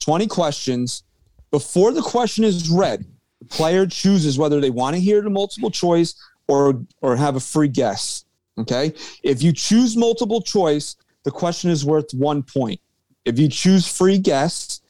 20 0.00 0.26
questions. 0.26 1.02
Before 1.50 1.92
the 1.92 2.02
question 2.02 2.44
is 2.44 2.68
read, 2.68 3.04
the 3.38 3.46
player 3.46 3.86
chooses 3.86 4.38
whether 4.38 4.60
they 4.60 4.70
want 4.70 4.94
to 4.94 5.00
hear 5.00 5.22
the 5.22 5.30
multiple 5.30 5.70
choice 5.70 6.14
or 6.48 6.84
or 7.00 7.16
have 7.16 7.36
a 7.36 7.40
free 7.40 7.68
guess. 7.68 8.24
Okay. 8.58 8.92
If 9.22 9.42
you 9.42 9.52
choose 9.52 9.96
multiple 9.96 10.40
choice, 10.40 10.96
the 11.24 11.30
question 11.30 11.70
is 11.70 11.84
worth 11.84 12.12
one 12.14 12.42
point. 12.42 12.80
If 13.24 13.38
you 13.38 13.48
choose 13.48 13.86
free 13.88 14.18
guess, 14.18 14.80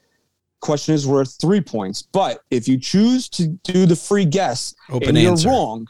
question 0.60 0.94
is 0.94 1.06
worth 1.06 1.36
three 1.40 1.60
points. 1.60 2.02
But 2.02 2.42
if 2.50 2.66
you 2.68 2.78
choose 2.78 3.28
to 3.30 3.48
do 3.62 3.86
the 3.86 3.96
free 3.96 4.24
guess 4.24 4.74
Open 4.90 5.10
and 5.10 5.18
answer. 5.18 5.48
you're 5.48 5.52
wrong, 5.56 5.86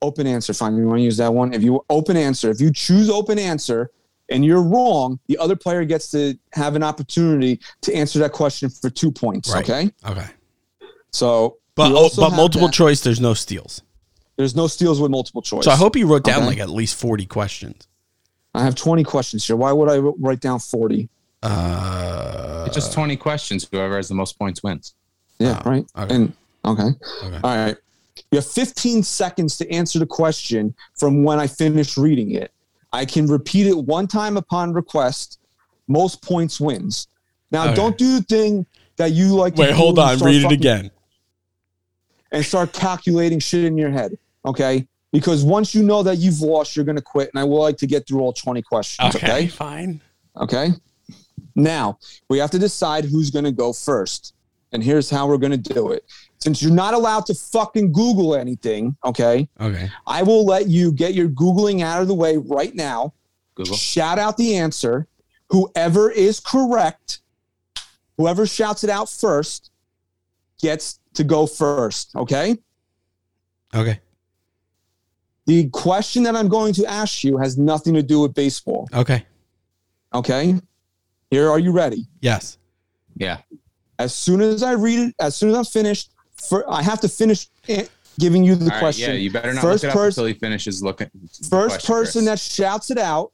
open 0.00 0.26
answer. 0.26 0.52
Fine. 0.54 0.76
You 0.76 0.86
want 0.86 0.98
to 0.98 1.02
use 1.02 1.16
that 1.18 1.32
one? 1.34 1.52
If 1.52 1.62
you 1.62 1.84
open 1.90 2.16
answer, 2.16 2.50
if 2.50 2.60
you 2.60 2.72
choose 2.72 3.10
open 3.10 3.38
answer 3.38 3.90
and 4.28 4.44
you're 4.44 4.62
wrong, 4.62 5.18
the 5.26 5.36
other 5.38 5.56
player 5.56 5.84
gets 5.84 6.10
to 6.12 6.38
have 6.54 6.74
an 6.76 6.82
opportunity 6.82 7.60
to 7.82 7.92
answer 7.94 8.18
that 8.20 8.32
question 8.32 8.70
for 8.70 8.88
two 8.88 9.10
points. 9.10 9.52
Right. 9.52 9.68
Okay. 9.68 9.90
Okay. 10.06 10.26
So, 11.10 11.58
But 11.74 11.92
oh, 11.92 12.08
but 12.16 12.30
multiple 12.30 12.68
that- 12.68 12.74
choice, 12.74 13.00
there's 13.00 13.20
no 13.20 13.34
steals. 13.34 13.82
There's 14.36 14.56
no 14.56 14.66
steals 14.66 15.00
with 15.00 15.10
multiple 15.10 15.42
choice. 15.42 15.64
So 15.64 15.70
I 15.70 15.76
hope 15.76 15.94
you 15.96 16.06
wrote 16.06 16.24
down 16.24 16.38
Okay. 16.38 16.46
like 16.46 16.58
at 16.58 16.70
least 16.70 16.96
40 16.96 17.26
questions. 17.26 17.86
I 18.54 18.62
have 18.64 18.74
20 18.74 19.04
questions 19.04 19.46
here. 19.46 19.56
Why 19.56 19.72
would 19.72 19.88
I 19.90 19.98
write 19.98 20.40
down 20.40 20.58
40? 20.58 21.08
Uh, 21.42 22.64
It's 22.66 22.74
just 22.74 22.92
20 22.92 23.16
questions. 23.16 23.66
Whoever 23.70 23.96
has 23.96 24.08
the 24.08 24.14
most 24.14 24.38
points 24.38 24.62
wins. 24.62 24.94
Yeah. 25.38 25.60
Oh, 25.64 25.70
right. 25.70 25.84
okay. 25.98 26.14
And 26.14 26.32
okay. 26.64 26.88
Okay. 27.24 27.40
All 27.42 27.56
right. 27.56 27.76
You 28.30 28.36
have 28.36 28.46
15 28.46 29.02
seconds 29.02 29.56
to 29.58 29.70
answer 29.70 29.98
the 29.98 30.06
question 30.06 30.74
from 30.96 31.24
when 31.24 31.38
I 31.40 31.46
finish 31.46 31.96
reading 31.98 32.32
it. 32.32 32.52
I 32.92 33.04
can 33.04 33.26
repeat 33.26 33.66
it 33.66 33.76
one 33.76 34.06
time 34.06 34.36
upon 34.36 34.72
request. 34.72 35.38
Most 35.88 36.22
points 36.22 36.60
wins. 36.60 37.08
Now, 37.50 37.64
Okay. 37.66 37.74
don't 37.74 37.98
do 37.98 38.18
the 38.18 38.24
thing 38.24 38.66
that 38.96 39.12
you 39.12 39.34
like. 39.34 39.56
Wait, 39.56 39.68
do 39.68 39.74
hold 39.74 39.98
on. 39.98 40.16
start 40.18 40.30
Read 40.30 40.44
it 40.44 40.52
again. 40.52 40.90
And 42.32 42.44
start 42.44 42.72
calculating 42.72 43.38
shit 43.38 43.64
in 43.64 43.76
your 43.76 43.90
head. 43.90 44.18
Okay. 44.44 44.88
Because 45.12 45.44
once 45.44 45.74
you 45.74 45.82
know 45.82 46.02
that 46.02 46.16
you've 46.16 46.40
lost, 46.40 46.74
you're 46.74 46.84
going 46.86 46.96
to 46.96 47.02
quit. 47.02 47.30
And 47.32 47.40
I 47.40 47.44
would 47.44 47.58
like 47.58 47.76
to 47.78 47.86
get 47.86 48.06
through 48.08 48.20
all 48.20 48.32
20 48.32 48.62
questions. 48.62 49.14
Okay, 49.14 49.26
okay? 49.26 49.46
fine. 49.46 50.00
Okay. 50.36 50.70
Now 51.54 51.98
we 52.28 52.38
have 52.38 52.50
to 52.52 52.58
decide 52.58 53.04
who's 53.04 53.30
going 53.30 53.44
to 53.44 53.52
go 53.52 53.72
first. 53.72 54.34
And 54.72 54.82
here's 54.82 55.10
how 55.10 55.28
we're 55.28 55.36
going 55.36 55.52
to 55.52 55.74
do 55.74 55.92
it. 55.92 56.04
Since 56.38 56.62
you're 56.62 56.72
not 56.72 56.94
allowed 56.94 57.26
to 57.26 57.34
fucking 57.34 57.92
Google 57.92 58.34
anything, 58.34 58.96
okay, 59.04 59.48
Okay. 59.60 59.90
I 60.06 60.22
will 60.22 60.46
let 60.46 60.68
you 60.68 60.90
get 60.90 61.14
your 61.14 61.28
Googling 61.28 61.82
out 61.82 62.00
of 62.00 62.08
the 62.08 62.14
way 62.14 62.38
right 62.38 62.74
now. 62.74 63.12
Google. 63.54 63.76
Shout 63.76 64.18
out 64.18 64.38
the 64.38 64.56
answer. 64.56 65.06
Whoever 65.50 66.10
is 66.10 66.40
correct, 66.40 67.20
whoever 68.16 68.46
shouts 68.46 68.82
it 68.82 68.88
out 68.88 69.10
first, 69.10 69.70
gets 70.62 71.00
to 71.14 71.24
go 71.24 71.46
first. 71.46 72.14
Okay. 72.16 72.56
Okay. 73.74 74.00
The 75.46 75.68
question 75.70 76.22
that 76.22 76.36
I'm 76.36 76.48
going 76.48 76.72
to 76.74 76.86
ask 76.86 77.24
you 77.24 77.36
has 77.36 77.58
nothing 77.58 77.94
to 77.94 78.02
do 78.02 78.20
with 78.20 78.32
baseball. 78.32 78.88
Okay. 78.94 79.26
Okay. 80.14 80.58
Here, 81.30 81.50
are 81.50 81.58
you 81.58 81.72
ready? 81.72 82.06
Yes. 82.20 82.58
Yeah. 83.16 83.38
as 83.98 84.14
soon 84.14 84.40
as 84.40 84.62
I 84.62 84.72
read 84.72 84.98
it, 84.98 85.14
as 85.20 85.36
soon 85.36 85.50
as 85.50 85.56
I'm 85.56 85.64
finished, 85.64 86.12
for, 86.34 86.70
I 86.70 86.82
have 86.82 87.00
to 87.00 87.08
finish 87.08 87.48
eh, 87.68 87.86
giving 88.18 88.42
you 88.42 88.54
the 88.54 88.64
All 88.64 88.70
right, 88.70 88.78
question. 88.80 89.10
yeah, 89.10 89.16
you 89.16 89.30
better 89.30 89.52
not 89.52 89.60
first 89.62 89.84
look 89.84 89.90
it 89.90 89.96
up 89.96 90.00
person, 90.00 90.22
until 90.22 90.34
he 90.34 90.38
finishes 90.38 90.82
looking. 90.82 91.10
first 91.50 91.50
question, 91.50 91.94
person 91.94 92.24
Chris. 92.24 92.48
that 92.48 92.54
shouts 92.54 92.90
it 92.90 92.98
out. 92.98 93.32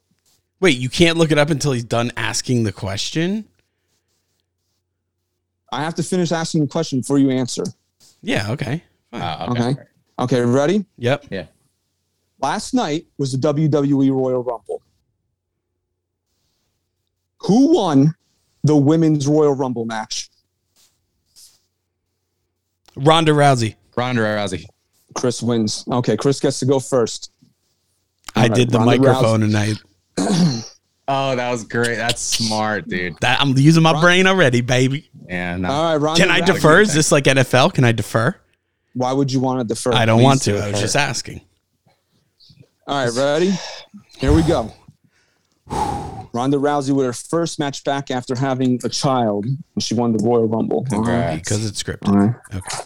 Wait, 0.59 0.77
you 0.77 0.89
can't 0.89 1.17
look 1.17 1.31
it 1.31 1.37
up 1.37 1.49
until 1.49 1.71
he's 1.71 1.85
done 1.85 2.11
asking 2.17 2.63
the 2.63 2.71
question? 2.73 3.45
I 5.71 5.83
have 5.83 5.95
to 5.95 6.03
finish 6.03 6.31
asking 6.31 6.61
the 6.61 6.67
question 6.67 7.01
before 7.01 7.19
you 7.19 7.29
answer. 7.29 7.63
Yeah, 8.21 8.51
okay. 8.51 8.83
Fine. 9.11 9.21
Ah, 9.21 9.51
okay. 9.51 9.69
Okay. 9.69 9.81
Okay, 10.19 10.41
ready? 10.41 10.85
yep. 10.97 11.25
Yeah. 11.29 11.45
Last 12.41 12.73
night 12.73 13.05
was 13.17 13.31
the 13.31 13.37
WWE 13.37 14.11
Royal 14.11 14.43
Rumble. 14.43 14.81
Who 17.41 17.73
won 17.73 18.15
the 18.63 18.75
women's 18.75 19.27
Royal 19.27 19.55
Rumble 19.55 19.85
match? 19.85 20.29
Ronda 22.95 23.31
Rousey. 23.31 23.75
Ronda 23.95 24.21
Rousey. 24.21 24.65
Chris 25.15 25.41
wins. 25.41 25.85
Okay, 25.89 26.17
Chris 26.17 26.39
gets 26.39 26.59
to 26.59 26.65
go 26.65 26.79
first. 26.79 27.31
I 28.35 28.43
right, 28.43 28.53
did 28.53 28.69
the 28.69 28.79
Ronda 28.79 28.97
microphone 28.97 29.43
and 29.43 29.55
I 29.57 29.73
Oh, 31.11 31.35
that 31.35 31.49
was 31.49 31.63
great. 31.63 31.95
That's 31.95 32.21
smart, 32.21 32.87
dude. 32.87 33.15
that 33.21 33.41
I'm 33.41 33.57
using 33.57 33.81
my 33.81 33.99
brain 33.99 34.27
already, 34.27 34.61
baby. 34.61 35.09
Yeah. 35.27 35.57
No. 35.57 35.69
All 35.69 35.83
right, 35.93 35.95
Ronda 35.97 36.21
Can 36.21 36.29
I 36.29 36.39
defer? 36.39 36.81
Is 36.81 36.93
this 36.93 37.11
like 37.11 37.23
NFL? 37.23 37.73
Can 37.73 37.83
I 37.83 37.91
defer? 37.91 38.35
Why 38.93 39.11
would 39.11 39.33
you 39.33 39.39
want 39.39 39.59
to 39.59 39.65
defer? 39.65 39.91
I 39.91 40.05
don't 40.05 40.19
Please 40.19 40.23
want 40.23 40.41
to. 40.43 40.51
defer. 40.51 40.67
I 40.67 40.71
was 40.71 40.79
just 40.79 40.95
asking. 40.95 41.41
All 42.85 43.05
right, 43.05 43.13
ready? 43.13 43.51
Here 44.17 44.31
we 44.33 44.43
go. 44.43 44.71
Ronda 46.31 46.57
Rousey 46.57 46.91
with 46.95 47.07
her 47.07 47.13
first 47.13 47.57
match 47.57 47.83
back 47.83 48.11
after 48.11 48.35
having 48.35 48.79
a 48.83 48.89
child, 48.89 49.45
and 49.45 49.83
she 49.83 49.95
won 49.95 50.11
the 50.15 50.23
Royal 50.23 50.47
Rumble. 50.47 50.85
All 50.91 50.99
right. 51.01 51.39
Congrats. 51.39 51.39
Because 51.39 51.65
it's 51.65 51.81
scripted. 51.81 52.13
right. 52.13 52.35
Okay. 52.53 52.83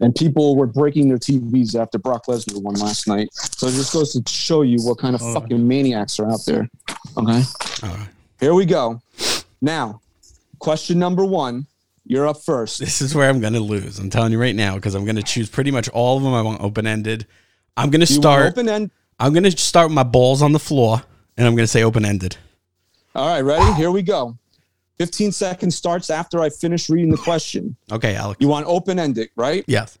And 0.00 0.14
people 0.14 0.56
were 0.56 0.66
breaking 0.66 1.08
their 1.08 1.18
TVs 1.18 1.74
after 1.80 1.98
Brock 1.98 2.26
Lesnar 2.26 2.60
won 2.62 2.74
last 2.74 3.06
night. 3.08 3.28
So 3.32 3.66
it 3.68 3.72
just 3.72 3.92
goes 3.92 4.12
to 4.12 4.22
show 4.30 4.62
you 4.62 4.78
what 4.82 4.98
kind 4.98 5.14
of 5.14 5.22
Oh. 5.22 5.34
fucking 5.34 5.66
maniacs 5.66 6.18
are 6.20 6.30
out 6.30 6.44
there. 6.46 6.68
Okay. 7.16 7.42
All 7.82 7.88
right. 7.88 8.08
Here 8.40 8.54
we 8.54 8.66
go. 8.66 9.00
Now, 9.60 10.00
question 10.58 10.98
number 10.98 11.24
one. 11.24 11.66
You're 12.08 12.28
up 12.28 12.40
first. 12.44 12.78
This 12.78 13.00
is 13.02 13.16
where 13.16 13.28
I'm 13.28 13.40
going 13.40 13.54
to 13.54 13.60
lose. 13.60 13.98
I'm 13.98 14.10
telling 14.10 14.30
you 14.30 14.40
right 14.40 14.54
now 14.54 14.76
because 14.76 14.94
I'm 14.94 15.04
going 15.04 15.16
to 15.16 15.24
choose 15.24 15.48
pretty 15.48 15.72
much 15.72 15.88
all 15.88 16.16
of 16.16 16.22
them. 16.22 16.34
I 16.34 16.42
want 16.42 16.60
open 16.62 16.86
ended. 16.86 17.26
I'm 17.76 17.90
going 17.90 18.00
to 18.00 18.06
start. 18.06 18.52
open 18.52 18.68
end. 18.68 18.92
I'm 19.18 19.32
going 19.32 19.42
to 19.42 19.50
start 19.50 19.88
with 19.88 19.94
my 19.94 20.02
balls 20.04 20.40
on 20.40 20.52
the 20.52 20.58
floor, 20.60 21.02
and 21.36 21.46
I'm 21.48 21.56
going 21.56 21.64
to 21.64 21.70
say 21.70 21.82
open 21.82 22.04
ended. 22.04 22.36
All 23.14 23.26
right, 23.26 23.40
ready? 23.40 23.72
Here 23.72 23.90
we 23.90 24.02
go. 24.02 24.36
15 24.98 25.32
seconds 25.32 25.76
starts 25.76 26.10
after 26.10 26.40
I 26.40 26.50
finish 26.50 26.88
reading 26.88 27.10
the 27.10 27.18
question. 27.18 27.76
Okay, 27.92 28.14
Alex. 28.14 28.38
You 28.40 28.48
want 28.48 28.66
open 28.66 28.98
ended, 28.98 29.28
right? 29.36 29.64
Yes. 29.66 29.98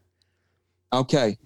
Okay. 0.92 1.38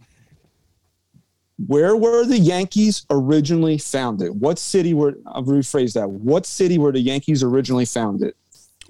Where 1.66 1.96
were 1.96 2.24
the 2.24 2.38
Yankees 2.38 3.04
originally 3.10 3.76
founded? 3.76 4.40
What 4.40 4.58
city 4.58 4.94
were, 4.94 5.18
I'll 5.26 5.44
rephrase 5.44 5.92
that. 5.94 6.08
What 6.08 6.46
city 6.46 6.78
were 6.78 6.92
the 6.92 7.00
Yankees 7.00 7.42
originally 7.42 7.84
founded? 7.84 8.34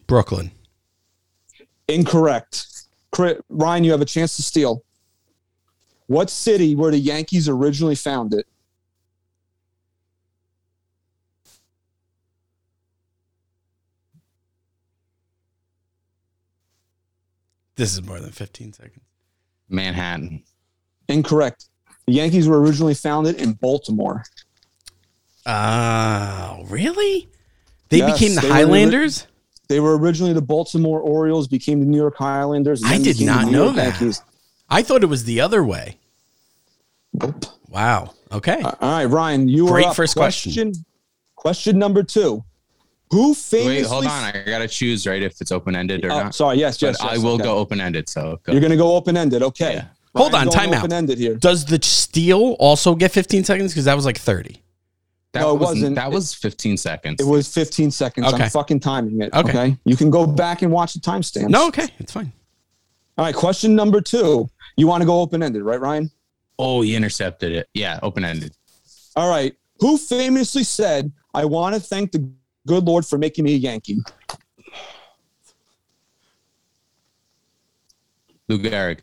Brooklyn. 0.06 0.52
Incorrect. 1.88 2.66
Ryan, 3.48 3.84
you 3.84 3.90
have 3.90 4.00
a 4.00 4.06
chance 4.06 4.36
to 4.36 4.42
steal. 4.42 4.84
What 6.06 6.30
city 6.30 6.76
were 6.76 6.90
the 6.90 6.98
Yankees 6.98 7.48
originally 7.48 7.96
founded? 7.96 8.44
This 17.80 17.94
is 17.94 18.02
more 18.02 18.20
than 18.20 18.30
15 18.30 18.74
seconds. 18.74 19.00
Manhattan. 19.70 20.42
Incorrect. 21.08 21.70
The 22.06 22.12
Yankees 22.12 22.46
were 22.46 22.60
originally 22.60 22.92
founded 22.92 23.40
in 23.40 23.54
Baltimore. 23.54 24.22
Oh, 25.46 26.62
really? 26.68 27.30
They 27.88 27.98
Yes, 27.98 28.20
became 28.20 28.34
the 28.34 28.42
they 28.42 28.48
were 28.48 28.54
Highlanders? 28.54 29.26
They 29.68 29.80
were 29.80 29.96
originally 29.96 30.34
the 30.34 30.42
Baltimore 30.42 31.00
Orioles, 31.00 31.48
became 31.48 31.80
the 31.80 31.86
New 31.86 31.96
York 31.96 32.16
Highlanders. 32.18 32.82
I 32.84 32.98
did 32.98 33.18
not 33.22 33.50
know 33.50 33.64
York 33.64 33.76
that. 33.76 33.88
Yankees. 33.98 34.20
I 34.68 34.82
thought 34.82 35.02
it 35.02 35.06
was 35.06 35.24
the 35.24 35.40
other 35.40 35.64
way. 35.64 35.96
Wow. 37.66 38.12
Okay. 38.30 38.60
All 38.60 38.74
right, 38.82 39.06
Ryan, 39.06 39.48
you 39.48 39.66
Great 39.68 39.86
are 39.86 39.90
up. 39.90 39.96
first 39.96 40.16
question. 40.16 40.74
Question 41.34 41.78
number 41.78 42.02
two. 42.02 42.44
Who 43.11 43.34
famously? 43.34 43.76
Wait, 43.78 43.86
hold 43.86 44.06
on. 44.06 44.24
I 44.24 44.42
gotta 44.46 44.68
choose 44.68 45.06
right 45.06 45.22
if 45.22 45.40
it's 45.40 45.50
open 45.50 45.74
ended 45.74 46.04
or 46.04 46.12
Oh, 46.12 46.22
not. 46.24 46.34
sorry. 46.34 46.58
Yes, 46.58 46.80
yes. 46.80 46.98
but 47.00 47.11
I 47.12 47.18
will 47.18 47.34
okay. 47.34 47.44
go 47.44 47.56
open 47.58 47.80
ended. 47.80 48.08
So 48.08 48.38
go. 48.44 48.52
You're 48.52 48.61
going 48.61 48.70
to 48.70 48.76
go 48.76 48.94
open 48.94 49.16
ended. 49.16 49.42
Okay. 49.42 49.74
Yeah. 49.74 49.84
Hold 50.14 50.34
on, 50.34 50.48
time 50.48 50.72
out. 50.72 50.80
Open 50.80 50.92
ended 50.92 51.18
here. 51.18 51.34
Does 51.36 51.64
the 51.64 51.78
steal 51.82 52.56
also 52.58 52.94
get 52.94 53.12
15 53.12 53.44
seconds? 53.44 53.72
Because 53.72 53.84
that 53.84 53.94
was 53.94 54.04
like 54.04 54.18
30. 54.18 54.61
that 55.32 55.40
No, 55.40 55.50
it 55.54 55.58
wasn't. 55.61 55.61
wasn't. 55.80 55.94
That 55.96 56.11
was 56.11 56.34
15 56.34 56.76
seconds. 56.76 57.20
It 57.20 57.26
was 57.26 57.52
15 57.52 57.90
seconds. 57.92 58.26
Okay. 58.32 58.44
I'm 58.44 58.50
fucking 58.50 58.80
timing 58.80 59.20
it. 59.22 59.32
Okay. 59.34 59.48
Okay. 59.50 59.76
You 59.84 59.96
can 59.96 60.11
go 60.11 60.26
back 60.26 60.62
and 60.62 60.72
watch 60.72 60.94
the 60.94 61.00
timestamps. 61.00 61.48
No, 61.48 61.66
okay. 61.68 61.88
It's 61.98 62.12
fine. 62.12 62.32
All 63.18 63.24
right. 63.24 63.34
Question 63.34 63.74
number 63.76 64.00
two. 64.00 64.48
You 64.76 64.86
want 64.86 65.02
to 65.02 65.06
go 65.06 65.20
open 65.20 65.42
ended, 65.42 65.62
right, 65.62 65.80
Ryan? 65.80 66.11
oh, 66.58 66.82
he 66.82 66.94
intercepted 66.94 67.52
it. 67.52 67.68
Yeah, 67.74 67.98
open 68.02 68.24
ended. 68.24 68.52
All 69.16 69.30
right. 69.30 69.54
Who 69.80 69.96
famously 69.96 70.62
said, 70.62 71.11
I 71.32 71.44
want 71.46 71.74
to 71.74 71.80
thank 71.80 72.12
the 72.12 72.30
good 72.70 72.84
Lord 72.84 73.04
for 73.04 73.18
making 73.18 73.44
me 73.44 73.54
a 73.54 73.58
Yankee? 73.58 73.98
Lou 78.48 78.58
Gehrig. 78.58 79.00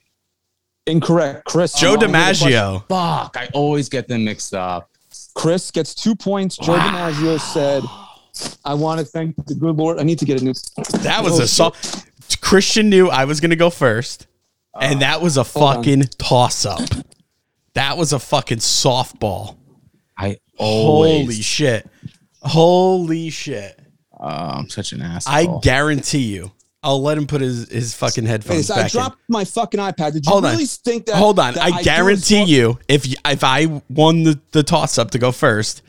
Incorrect. 0.85 1.45
Chris. 1.45 1.73
Joe 1.73 1.91
you 1.91 1.97
wanna 1.97 2.07
hear 2.07 2.33
the 2.33 2.39
question? 2.39 2.49
DiMaggio. 2.51 2.87
Fuck! 2.87 3.37
I 3.37 3.49
always 3.53 3.89
get 3.89 4.07
them 4.07 4.23
mixed 4.23 4.53
up. 4.53 4.89
Chris 5.35 5.69
gets 5.71 5.93
two 5.93 6.15
points. 6.15 6.57
Joe 6.57 6.77
DiMaggio 6.77 7.39
said, 7.39 7.83
I 8.63 8.73
want 8.73 8.99
to 8.99 9.05
thank 9.05 9.35
the 9.45 9.55
good 9.55 9.75
Lord. 9.75 9.99
I 9.99 10.03
need 10.03 10.19
to 10.19 10.25
get 10.25 10.41
a 10.41 10.43
new. 10.43 10.53
That 11.01 11.23
was 11.23 11.39
Oh, 11.39 11.43
a 11.43 11.47
so 11.47 11.73
Christian 12.41 12.89
knew 12.89 13.09
I 13.09 13.25
was 13.25 13.39
going 13.41 13.49
to 13.49 13.55
go 13.57 13.69
first. 13.69 14.27
And 14.79 15.01
that 15.01 15.21
was 15.21 15.37
a 15.37 15.41
Uh, 15.41 15.43
on. 15.43 15.75
fucking 15.75 16.03
toss 16.19 16.65
up. 16.65 16.81
That 17.73 17.97
was 17.97 18.13
a 18.13 18.19
fucking 18.19 18.59
softball. 18.59 19.57
I 20.17 20.37
always. 20.57 21.21
Holy 21.25 21.41
shit. 21.41 21.89
Holy 22.47 23.29
shit. 23.29 23.79
Oh, 24.19 24.25
I'm 24.27 24.69
such 24.69 24.91
an 24.93 25.01
asshole. 25.01 25.33
I 25.33 25.59
guarantee 25.61 26.33
you. 26.33 26.51
I'll 26.83 27.01
let 27.01 27.17
him 27.17 27.27
put 27.27 27.41
his, 27.41 27.69
his 27.69 27.93
fucking 27.95 28.23
Hey, 28.25 28.29
headphones 28.31 28.67
so 28.67 28.75
back 28.75 28.83
I 28.83 28.85
in. 28.85 28.89
dropped 28.91 29.19
my 29.27 29.43
fucking 29.45 29.79
iPad. 29.79 30.13
Did 30.13 30.25
you 30.25 30.31
Hold 30.31 30.45
on. 30.45 30.51
really 30.53 30.65
think 30.65 31.05
that? 31.07 31.15
Hold 31.15 31.39
on. 31.39 31.55
that 31.55 31.63
I 31.63 31.77
do 31.79 31.83
guarantee 31.83 32.43
you, 32.43 32.79
if 32.87 33.05
y- 33.05 33.31
if 33.31 33.43
I 33.43 33.81
won 33.89 34.23
the, 34.23 34.39
the 34.51 34.63
toss 34.63 34.97
up 34.97 35.11
to 35.11 35.19
go 35.19 35.31
first, 35.31 35.81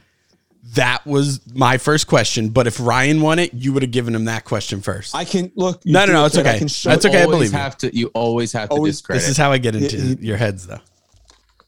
that 0.75 1.07
was 1.07 1.41
my 1.55 1.79
first 1.79 2.07
question. 2.07 2.49
But 2.49 2.67
if 2.67 2.81
Ryan 2.81 3.21
won 3.21 3.39
it, 3.39 3.55
you 3.55 3.73
would 3.73 3.83
have 3.83 3.93
given 3.93 4.15
him 4.15 4.25
that 4.27 4.45
question 4.45 4.81
first. 4.83 5.15
I 5.15 5.25
can 5.25 5.53
look. 5.57 5.85
No, 5.87 6.05
no, 6.05 6.13
no, 6.15 6.25
it's 6.25 6.37
kid. 6.37 6.47
I 6.47 6.51
okay. 6.51 6.59
can 6.59 6.69
show 6.69 6.91
That's 6.91 7.07
okay, 7.07 7.21
I 7.21 7.25
always 7.25 7.37
believe 7.39 7.53
you. 7.53 7.59
have 7.59 7.79
to. 7.79 7.97
You 7.97 8.11
always 8.15 8.53
have 8.53 8.69
to 8.71 8.75
Always- 8.75 8.97
discredit. 8.97 9.21
this 9.23 9.31
is 9.31 9.37
how 9.37 9.53
I 9.53 9.59
get 9.59 9.77
into 9.77 9.97
Yeah, 9.97 10.17
your 10.21 10.37
heads, 10.37 10.67
though. 10.67 10.81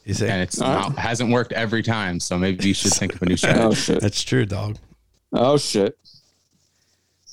You 0.05 0.15
see, 0.15 0.27
and 0.29 0.41
it's 0.43 0.61
All 0.61 0.73
right. 0.75 0.89
not, 0.89 0.99
hasn't 0.99 1.31
worked 1.31 1.53
every 1.53 1.83
time. 1.83 2.19
So 2.21 2.39
maybe 2.39 2.67
you 2.67 2.75
should 2.75 2.93
think 2.93 3.15
of 3.15 3.23
a 3.23 3.27
new 3.27 3.33
Oh 3.35 3.37
strategy. 3.37 3.75
shit! 3.81 4.01
that's 4.01 4.23
true, 4.23 4.47
dog. 4.47 4.79
Oh 5.33 5.57
shit! 5.59 5.97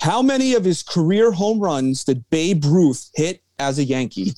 How 0.00 0.22
many 0.22 0.54
of 0.54 0.64
his 0.64 0.82
career 0.82 1.32
home 1.32 1.60
runs 1.60 2.04
did 2.04 2.24
Babe 2.30 2.64
Ruth 2.64 3.10
hit 3.14 3.42
as 3.58 3.78
a 3.78 3.84
Yankee? 3.84 4.34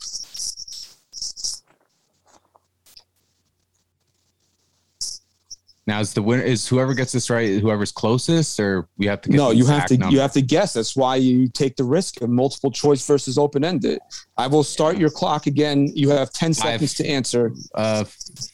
Now 5.86 5.98
is 5.98 6.12
the 6.14 6.22
winner 6.22 6.42
is 6.44 6.68
whoever 6.68 6.94
gets 6.94 7.10
this 7.10 7.28
right, 7.28 7.60
whoever's 7.60 7.90
closest, 7.90 8.60
or 8.60 8.88
we 8.98 9.06
have 9.06 9.20
to 9.22 9.28
get 9.30 9.36
No, 9.36 9.50
you 9.50 9.66
have 9.66 9.86
to 9.86 9.96
number? 9.98 10.14
you 10.14 10.20
have 10.20 10.32
to 10.34 10.42
guess. 10.42 10.74
That's 10.74 10.94
why 10.94 11.16
you 11.16 11.48
take 11.48 11.74
the 11.76 11.82
risk 11.82 12.20
of 12.22 12.30
multiple 12.30 12.70
choice 12.70 13.04
versus 13.04 13.36
open 13.36 13.64
ended. 13.64 13.98
I 14.36 14.46
will 14.46 14.62
start 14.62 14.96
your 14.96 15.10
clock 15.10 15.46
again. 15.48 15.90
You 15.94 16.10
have 16.10 16.32
10 16.32 16.54
Five. 16.54 16.62
seconds 16.64 16.94
to 16.94 17.06
answer. 17.08 17.52
uh 17.74 18.04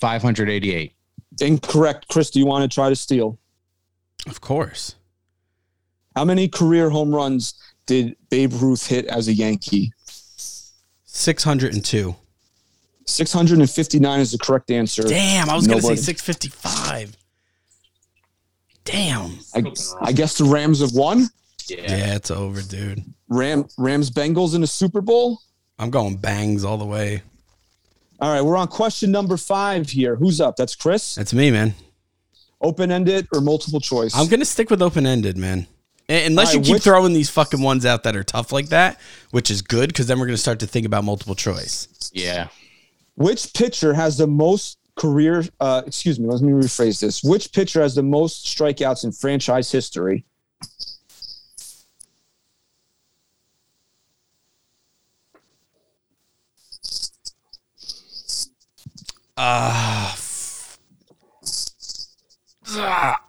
588. 0.01 0.95
Incorrect. 1.41 2.09
Chris, 2.09 2.31
do 2.31 2.39
you 2.39 2.47
want 2.47 2.63
to 2.71 2.75
try 2.75 2.89
to 2.89 2.97
steal? 2.97 3.39
Of 4.27 4.41
course. 4.41 4.95
How 6.17 6.25
many 6.25 6.49
career 6.49 6.89
home 6.91 7.15
runs 7.15 7.55
did 7.87 8.17
Babe 8.31 8.53
Ruth 8.55 8.87
hit 8.87 9.05
as 9.07 9.29
a 9.29 9.33
Yankee? 9.35 9.93
602. 11.05 12.15
659 13.09 14.21
is 14.21 14.33
the 14.33 14.39
correct 14.39 14.71
answer. 14.71 15.03
Damn, 15.03 15.49
I 15.49 15.57
was 15.57 15.67
going 15.67 15.81
to 15.81 15.87
say 15.87 15.97
655. 15.97 17.17
Damn. 18.85 19.39
I, 19.55 19.63
I 20.01 20.13
guess 20.13 20.39
the 20.39 20.45
Rams 20.45 20.81
have 20.81 20.93
won. 20.93 21.29
Yeah, 21.69 22.15
it's 22.15 22.31
over, 22.31 22.63
dude. 22.63 23.03
Ram 23.29 23.67
Rams 23.77 24.11
Bengals 24.11 24.55
in 24.55 24.63
the 24.63 24.67
Super 24.67 25.01
Bowl. 25.03 25.41
I'm 25.79 25.91
going 25.91 26.17
bangs 26.17 26.65
all 26.65 26.79
the 26.79 26.87
way. 26.87 27.23
All 28.21 28.33
right, 28.33 28.41
we're 28.41 28.57
on 28.57 28.69
question 28.69 29.11
number 29.11 29.37
five 29.37 29.89
here. 29.91 30.17
Who's 30.17 30.41
up? 30.41 30.57
That's 30.57 30.75
Chris. 30.75 31.15
That's 31.15 31.35
me, 31.35 31.51
man. 31.51 31.75
Open 32.61 32.91
ended 32.91 33.29
or 33.33 33.41
multiple 33.41 33.81
choice? 33.81 34.17
I'm 34.17 34.27
going 34.29 34.41
to 34.41 34.47
stick 34.47 34.71
with 34.71 34.83
open 34.83 35.07
ended, 35.07 35.37
man. 35.37 35.67
Unless 36.09 36.49
All 36.49 36.55
you 36.55 36.61
keep 36.65 36.73
which- 36.75 36.83
throwing 36.83 37.13
these 37.13 37.29
fucking 37.31 37.61
ones 37.61 37.85
out 37.85 38.03
that 38.05 38.17
are 38.17 38.25
tough 38.25 38.51
like 38.51 38.71
that, 38.71 38.99
which 39.31 39.51
is 39.51 39.61
good 39.63 39.89
because 39.91 40.07
then 40.07 40.19
we're 40.19 40.27
going 40.27 40.35
to 40.37 40.41
start 40.43 40.61
to 40.61 40.67
think 40.67 40.87
about 40.87 41.05
multiple 41.05 41.35
choice. 41.35 42.11
Yeah. 42.15 42.49
Which 43.19 43.53
pitcher 43.53 43.95
has 43.95 44.17
the 44.17 44.29
most 44.29 44.79
career? 44.97 45.45
Uh, 45.59 45.83
excuse 45.85 46.21
me. 46.21 46.29
Let 46.29 46.41
me 46.41 46.53
rephrase 46.53 47.01
this. 47.01 47.25
Which 47.25 47.53
pitcher 47.53 47.83
has 47.83 47.97
the 47.97 48.03
most 48.05 48.47
strikeouts 48.47 49.03
in 49.03 49.11
franchise 49.11 49.73
history? 49.73 50.25
Uh, 59.37 60.15
ah, 62.69 63.21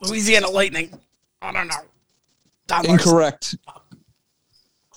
Louisiana 0.00 0.48
Lightning. 0.48 0.98
I 1.42 1.52
don't 1.52 1.68
know. 1.68 2.82
Incorrect. 2.84 3.56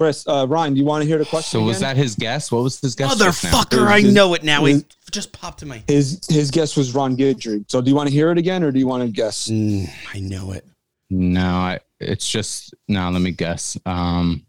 Chris, 0.02 0.28
uh, 0.28 0.47
Ryan, 0.49 0.74
do 0.74 0.80
you 0.80 0.86
want 0.88 1.04
to 1.04 1.08
hear 1.08 1.20
the 1.20 1.26
question? 1.26 1.60
So 1.60 1.64
was 1.64 1.80
that 1.82 1.95
his 1.95 2.16
guess? 2.16 2.52
What 2.52 2.64
was 2.64 2.80
his 2.80 2.95
guess? 2.95 3.14
Motherfucker, 3.22 3.86
I 3.86 3.99
His- 4.02 4.16
know 4.16 4.34
it 4.34 4.43
now. 4.43 4.66
He 4.66 4.74
his- 4.74 4.86
just 5.12 5.32
popped 5.32 5.62
in 5.62 5.68
my. 5.68 5.84
his 5.88 6.20
his 6.28 6.49
guess 6.49 6.76
was 6.76 6.95
Ron 6.95 7.16
Guidry. 7.16 7.64
So 7.70 7.82
do 7.82 7.89
you 7.91 7.95
want 7.95 8.10
to 8.10 8.14
hear 8.14 8.32
it 8.32 8.39
again, 8.39 8.64
or 8.64 8.72
do 8.72 8.80
you 8.80 8.88
want 8.88 9.04
to 9.04 9.10
guess? 9.10 9.47
Mm, 9.47 9.88
I 10.12 10.20
know 10.20 10.54
it. 10.54 10.66
No, 11.12 11.45
I, 11.45 11.80
it's 11.99 12.28
just 12.28 12.74
no. 12.88 13.12
Let 13.12 13.22
me 13.22 13.30
guess. 13.30 13.78
Um, 13.86 14.43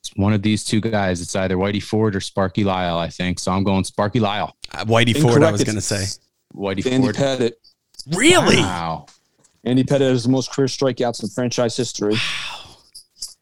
it's 0.00 0.12
one 0.14 0.32
of 0.32 0.42
these 0.42 0.62
two 0.62 0.80
guys. 0.80 1.20
It's 1.20 1.34
either 1.34 1.56
Whitey 1.56 1.82
Ford 1.82 2.14
or 2.14 2.20
Sparky 2.20 2.62
Lyle. 2.62 2.98
I 2.98 3.08
think 3.08 3.40
so. 3.40 3.50
I'm 3.50 3.64
going 3.64 3.82
Sparky 3.82 4.20
Lyle. 4.20 4.54
Uh, 4.72 4.84
Whitey 4.84 5.20
Ford, 5.20 5.42
I 5.42 5.50
was 5.50 5.64
going 5.64 5.74
to 5.74 5.80
say. 5.80 6.04
Whitey 6.54 6.86
Andy 6.88 7.06
Ford. 7.08 7.16
Pettitte. 7.16 7.52
Really? 8.14 8.58
Wow. 8.58 9.06
Andy 9.64 9.82
Pettitte 9.82 10.10
has 10.10 10.22
the 10.22 10.28
most 10.28 10.52
career 10.52 10.68
strikeouts 10.68 11.20
in 11.24 11.28
franchise 11.30 11.76
history. 11.76 12.14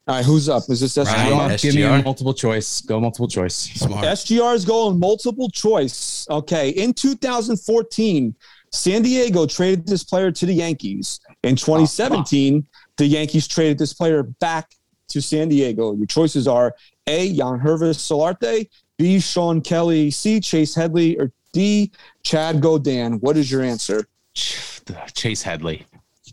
All 0.09 0.15
right, 0.15 0.25
who's 0.25 0.49
up? 0.49 0.63
Is 0.69 0.81
this 0.81 0.97
Ryan, 0.97 1.33
SGR? 1.33 1.51
S- 1.51 1.63
Give 1.63 1.75
me 1.75 1.83
a 1.83 1.89
SGR? 1.89 2.05
multiple 2.05 2.33
choice. 2.35 2.81
Go 2.83 3.01
multiple 3.01 3.27
choice. 3.27 3.55
Smart. 3.55 4.05
SGR 4.05 4.55
is 4.55 4.65
going 4.65 5.01
multiple 5.01 5.51
choice. 5.51 6.27
Okay. 6.31 6.71
In 6.71 6.93
2014, 6.95 8.35
San 8.71 9.03
Diego 9.03 9.47
traded 9.47 9.85
this 9.87 10.05
player 10.05 10.31
to 10.31 10.47
the 10.47 10.53
Yankees. 10.55 11.19
In 11.43 11.57
2017, 11.57 12.65
the 12.99 13.07
Yankees 13.07 13.49
traded 13.49 13.79
this 13.79 13.93
player 13.93 14.23
back 14.23 14.75
to 15.09 15.21
San 15.21 15.49
Diego. 15.49 15.95
Your 15.97 16.07
choices 16.07 16.47
are 16.47 16.75
A. 17.09 17.35
Yangervis 17.35 17.99
Solarte, 17.99 18.69
B. 18.99 19.19
Shawn 19.19 19.61
Kelley, 19.61 20.13
C. 20.13 20.39
Chase 20.39 20.75
Headley, 20.75 21.19
or 21.19 21.33
D. 21.53 21.91
Chad 22.23 22.61
Gaudin. 22.61 23.21
What 23.23 23.37
is 23.37 23.51
your 23.51 23.63
answer? 23.63 24.07
Chase 25.15 25.43
Headley. 25.43 25.85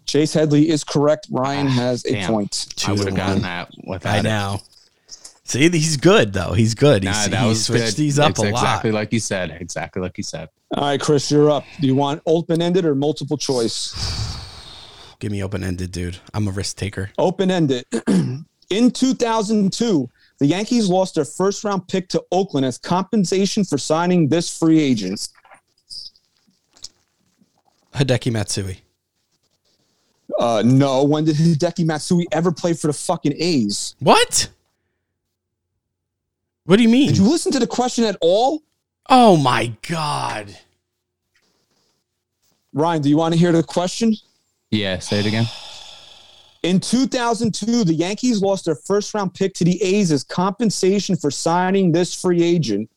Chase 0.05 0.33
Headley 0.33 0.69
is 0.69 0.83
correct. 0.83 1.27
Ryan 1.31 1.67
ah, 1.67 1.71
has 1.71 2.05
a 2.05 2.11
damn. 2.11 2.29
point. 2.31 2.67
Two 2.75 2.91
I 2.91 2.95
would 2.95 3.05
have 3.07 3.15
gotten 3.15 3.41
that 3.43 3.71
without 3.85 4.15
I 4.15 4.19
it. 4.19 4.23
know. 4.23 4.59
See, 5.45 5.69
he's 5.69 5.97
good 5.97 6.33
though. 6.33 6.53
He's 6.53 6.73
good. 6.73 7.03
He's, 7.03 7.11
Nah, 7.11 7.27
that 7.27 7.45
was 7.45 7.65
switched 7.65 7.85
good. 7.85 7.95
these 7.95 8.17
up 8.19 8.31
It's 8.31 8.39
a 8.39 8.43
lot. 8.43 8.49
exactly 8.51 8.91
like 8.91 9.11
you 9.11 9.19
said. 9.19 9.51
Exactly 9.59 10.01
like 10.01 10.17
you 10.17 10.23
said. 10.23 10.49
All 10.75 10.85
right, 10.85 10.99
Chris, 10.99 11.29
you're 11.29 11.51
up. 11.51 11.65
Do 11.81 11.87
you 11.87 11.95
want 11.95 12.21
open 12.25 12.61
ended 12.61 12.85
or 12.85 12.95
multiple 12.95 13.37
choice? 13.37 13.93
Give 15.19 15.31
me 15.31 15.43
open 15.43 15.63
ended, 15.63 15.91
dude. 15.91 16.17
I'm 16.33 16.47
a 16.47 16.51
risk 16.51 16.77
taker. 16.77 17.11
open 17.17 17.51
ended. 17.51 17.85
In 18.69 18.89
2002, 18.91 20.09
the 20.39 20.45
Yankees 20.47 20.87
lost 20.89 21.15
their 21.15 21.25
first 21.25 21.63
round 21.63 21.87
pick 21.87 22.07
to 22.09 22.23
Oakland 22.31 22.65
as 22.65 22.77
compensation 22.77 23.63
for 23.63 23.77
signing 23.77 24.29
this 24.29 24.57
free 24.57 24.79
agent. 24.79 25.27
Hideki 27.93 28.31
Matsui. 28.31 28.82
Uh, 30.39 30.63
no, 30.65 31.03
when 31.03 31.25
did 31.25 31.36
Hideki 31.36 31.86
Matsui 31.86 32.27
ever 32.31 32.51
play 32.51 32.73
for 32.73 32.88
the 32.88 32.93
fucking 32.93 33.34
A's? 33.38 33.95
What? 33.99 34.49
What 36.65 36.77
do 36.77 36.84
you 36.84 36.89
mean? 36.89 37.09
Did 37.09 37.17
you 37.17 37.29
listen 37.29 37.51
to 37.51 37.59
the 37.59 37.67
question 37.67 38.05
at 38.05 38.17
all? 38.21 38.63
oh 39.09 39.36
my 39.36 39.73
god. 39.88 40.57
Ryan, 42.73 43.01
do 43.01 43.09
you 43.09 43.17
want 43.17 43.34
to 43.34 43.39
hear 43.39 43.51
the 43.51 43.63
question? 43.63 44.15
Yeah. 44.71 44.99
Say 44.99 45.19
it 45.19 45.25
again. 45.25 45.45
In 46.63 46.79
2002, 46.79 47.84
the 47.84 47.93
Yankees 47.93 48.41
lost 48.41 48.65
their 48.65 48.75
first 48.75 49.13
round 49.13 49.34
pick 49.34 49.53
to 49.55 49.65
the 49.65 49.81
A's 49.84 50.11
as 50.11 50.23
compensation 50.23 51.17
for 51.17 51.29
signing 51.29 51.91
this 51.91 52.13
free 52.13 52.41
agent. 52.41 52.89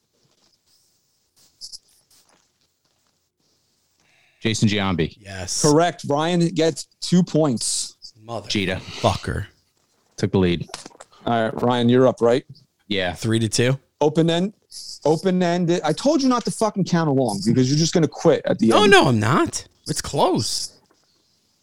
Jason 4.46 4.68
Giambi. 4.68 5.16
Yes. 5.18 5.60
Correct. 5.60 6.04
Ryan 6.08 6.46
gets 6.50 6.84
two 7.00 7.24
points. 7.24 7.96
Mother 8.22 8.48
Cheetah 8.48 8.76
fucker. 9.00 9.46
took 10.16 10.30
the 10.30 10.38
lead. 10.38 10.68
All 11.26 11.42
right, 11.50 11.62
Ryan, 11.62 11.88
you're 11.88 12.06
up, 12.06 12.20
right? 12.20 12.44
Yeah. 12.86 13.12
Three 13.12 13.40
to 13.40 13.48
two. 13.48 13.76
Open 14.00 14.30
end, 14.30 14.52
open 15.04 15.42
ended. 15.42 15.80
I 15.82 15.92
told 15.92 16.22
you 16.22 16.28
not 16.28 16.44
to 16.44 16.52
fucking 16.52 16.84
count 16.84 17.08
along 17.08 17.40
because 17.44 17.68
you're 17.68 17.78
just 17.78 17.92
going 17.92 18.02
to 18.02 18.08
quit 18.08 18.42
at 18.44 18.60
the 18.60 18.68
No, 18.68 18.84
end. 18.84 18.92
no, 18.92 19.08
I'm 19.08 19.18
not. 19.18 19.66
It's 19.88 20.00
close. 20.02 20.72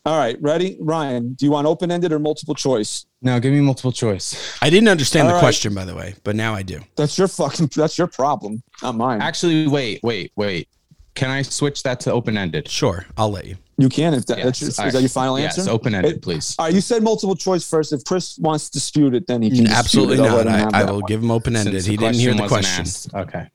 All 0.06 0.18
right, 0.18 0.36
ready? 0.42 0.76
Ryan, 0.82 1.34
do 1.36 1.46
you 1.46 1.52
want 1.52 1.66
open 1.68 1.90
ended 1.90 2.12
or 2.12 2.20
multiple 2.20 2.56
choice? 2.56 3.06
No, 3.22 3.40
give 3.40 3.54
me 3.54 3.62
multiple 3.62 3.94
choice. 3.94 4.58
I 4.62 4.70
didn't 4.70 4.90
understand 4.90 5.28
All 5.28 5.30
the 5.30 5.34
right. 5.36 5.40
question, 5.42 5.74
by 5.74 5.86
the 5.86 5.96
way, 5.96 6.16
but 6.26 6.36
now 6.36 6.54
I 6.54 6.64
do. 6.64 6.82
That's 6.98 7.18
your 7.18 7.30
fucking, 7.30 7.70
that's 7.74 7.98
your 7.98 8.08
problem, 8.08 8.62
not 8.82 8.96
mine. 8.96 9.22
Actually, 9.22 9.68
wait, 9.68 10.02
wait, 10.04 10.34
wait. 10.36 10.68
Can 11.16 11.30
I 11.30 11.44
switch 11.44 11.84
that 11.84 12.00
to 12.02 12.12
open 12.12 12.38
ended? 12.38 12.68
Sure, 12.68 13.06
I'll 13.18 13.30
let 13.30 13.46
you. 13.46 13.58
You 13.78 13.90
can 13.90 14.14
if 14.14 14.26
that, 14.28 14.44
that's 14.44 14.62
your, 14.62 14.70
is 14.70 14.76
that 14.76 15.00
your 15.00 15.10
final 15.10 15.40
yes, 15.40 15.58
answer? 15.58 15.72
open 15.72 15.96
ended, 15.96 16.22
please. 16.22 16.56
All 16.58 16.66
right, 16.66 16.74
you 16.74 16.82
said 16.82 17.04
multiple 17.04 17.36
choice 17.36 17.68
first. 17.68 17.92
If 17.94 18.04
Chris 18.06 18.38
wants 18.38 18.70
to 18.70 18.74
dispute 18.74 19.14
it, 19.16 19.28
then 19.28 19.42
he 19.42 19.50
can. 19.50 19.66
dispute 19.66 19.78
Absolutely 19.78 20.18
it. 20.18 20.30
I'll 20.30 20.44
not. 20.44 20.74
I, 20.74 20.82
I 20.82 20.84
will 20.86 21.02
one. 21.02 21.04
give 21.08 21.22
him 21.22 21.32
open 21.32 21.56
ended. 21.56 21.86
He 21.86 21.98
didn't 21.98 22.16
hear 22.16 22.34
the 22.34 22.48
question. 22.48 22.82
asked. 22.82 23.14
Okay. 23.14 23.48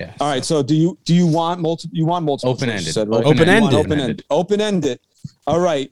Yeah. 0.00 0.12
All 0.20 0.28
right, 0.28 0.44
so 0.44 0.62
do 0.62 0.74
you 0.74 0.98
do 1.04 1.14
you 1.14 1.26
want 1.26 1.60
multiple? 1.60 1.96
You 1.96 2.04
want 2.06 2.24
multiple 2.24 2.52
Open-ended. 2.52 2.80
choice, 2.80 2.86
you 2.86 2.92
said, 2.92 3.08
right? 3.08 3.24
Open-ended. 3.24 3.74
Open-ended. 3.74 4.24
Open-ended. 4.30 5.00
All 5.46 5.60
right. 5.60 5.90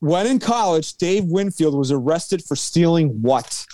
When 0.00 0.26
in 0.26 0.38
college, 0.38 0.94
Dave 0.96 1.24
Winfield 1.24 1.74
was 1.74 1.90
arrested 1.90 2.42
for 2.44 2.56
stealing 2.56 3.22
what? 3.22 3.66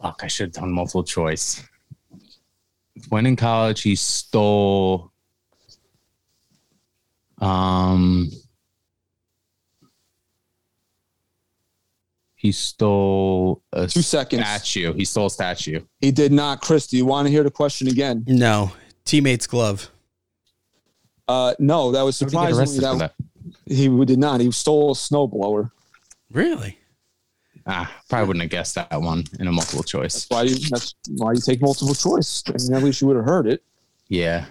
Fuck, 0.00 0.20
I 0.22 0.28
should 0.28 0.48
have 0.48 0.62
done 0.62 0.72
multiple 0.72 1.02
choice. 1.02 1.62
When 3.08 3.26
in 3.26 3.36
college, 3.36 3.82
he 3.82 3.94
stole. 3.96 5.12
Um, 7.38 8.30
he 12.34 12.52
stole 12.52 13.62
a 13.72 13.86
Two 13.86 14.02
seconds. 14.02 14.42
statue. 14.42 14.92
He 14.94 15.04
stole 15.04 15.26
a 15.26 15.30
statue. 15.30 15.80
He 16.00 16.10
did 16.10 16.32
not. 16.32 16.60
Chris, 16.60 16.86
do 16.86 16.96
you 16.96 17.04
want 17.06 17.26
to 17.26 17.30
hear 17.32 17.42
the 17.42 17.50
question 17.50 17.88
again? 17.88 18.24
No, 18.26 18.72
teammate's 19.04 19.46
glove. 19.46 19.90
Uh, 21.26 21.54
no, 21.58 21.92
that 21.92 22.02
was 22.02 22.18
How 22.20 22.26
did 22.26 22.30
he 22.30 22.36
get 22.46 22.54
surprisingly 22.54 22.98
that, 22.98 23.12
that? 23.66 23.74
he 23.74 24.04
did 24.04 24.18
not. 24.18 24.40
He 24.40 24.50
stole 24.50 24.92
a 24.92 24.94
snowblower. 24.94 25.70
Really? 26.30 26.77
Ah, 27.70 27.92
probably 28.08 28.28
wouldn't 28.28 28.42
have 28.44 28.50
guessed 28.50 28.74
that 28.76 28.90
one 29.00 29.24
in 29.38 29.46
a 29.46 29.52
multiple 29.52 29.82
choice. 29.82 30.14
That's 30.26 30.30
why 30.30 30.42
you. 30.44 30.56
That's 30.70 30.94
why 31.16 31.32
you 31.32 31.40
take 31.40 31.60
multiple 31.60 31.94
choice. 31.94 32.42
I 32.48 32.52
mean, 32.52 32.74
at 32.74 32.82
least 32.82 33.00
you 33.02 33.06
would 33.08 33.16
have 33.16 33.26
heard 33.26 33.46
it. 33.46 33.62
Yeah. 34.08 34.46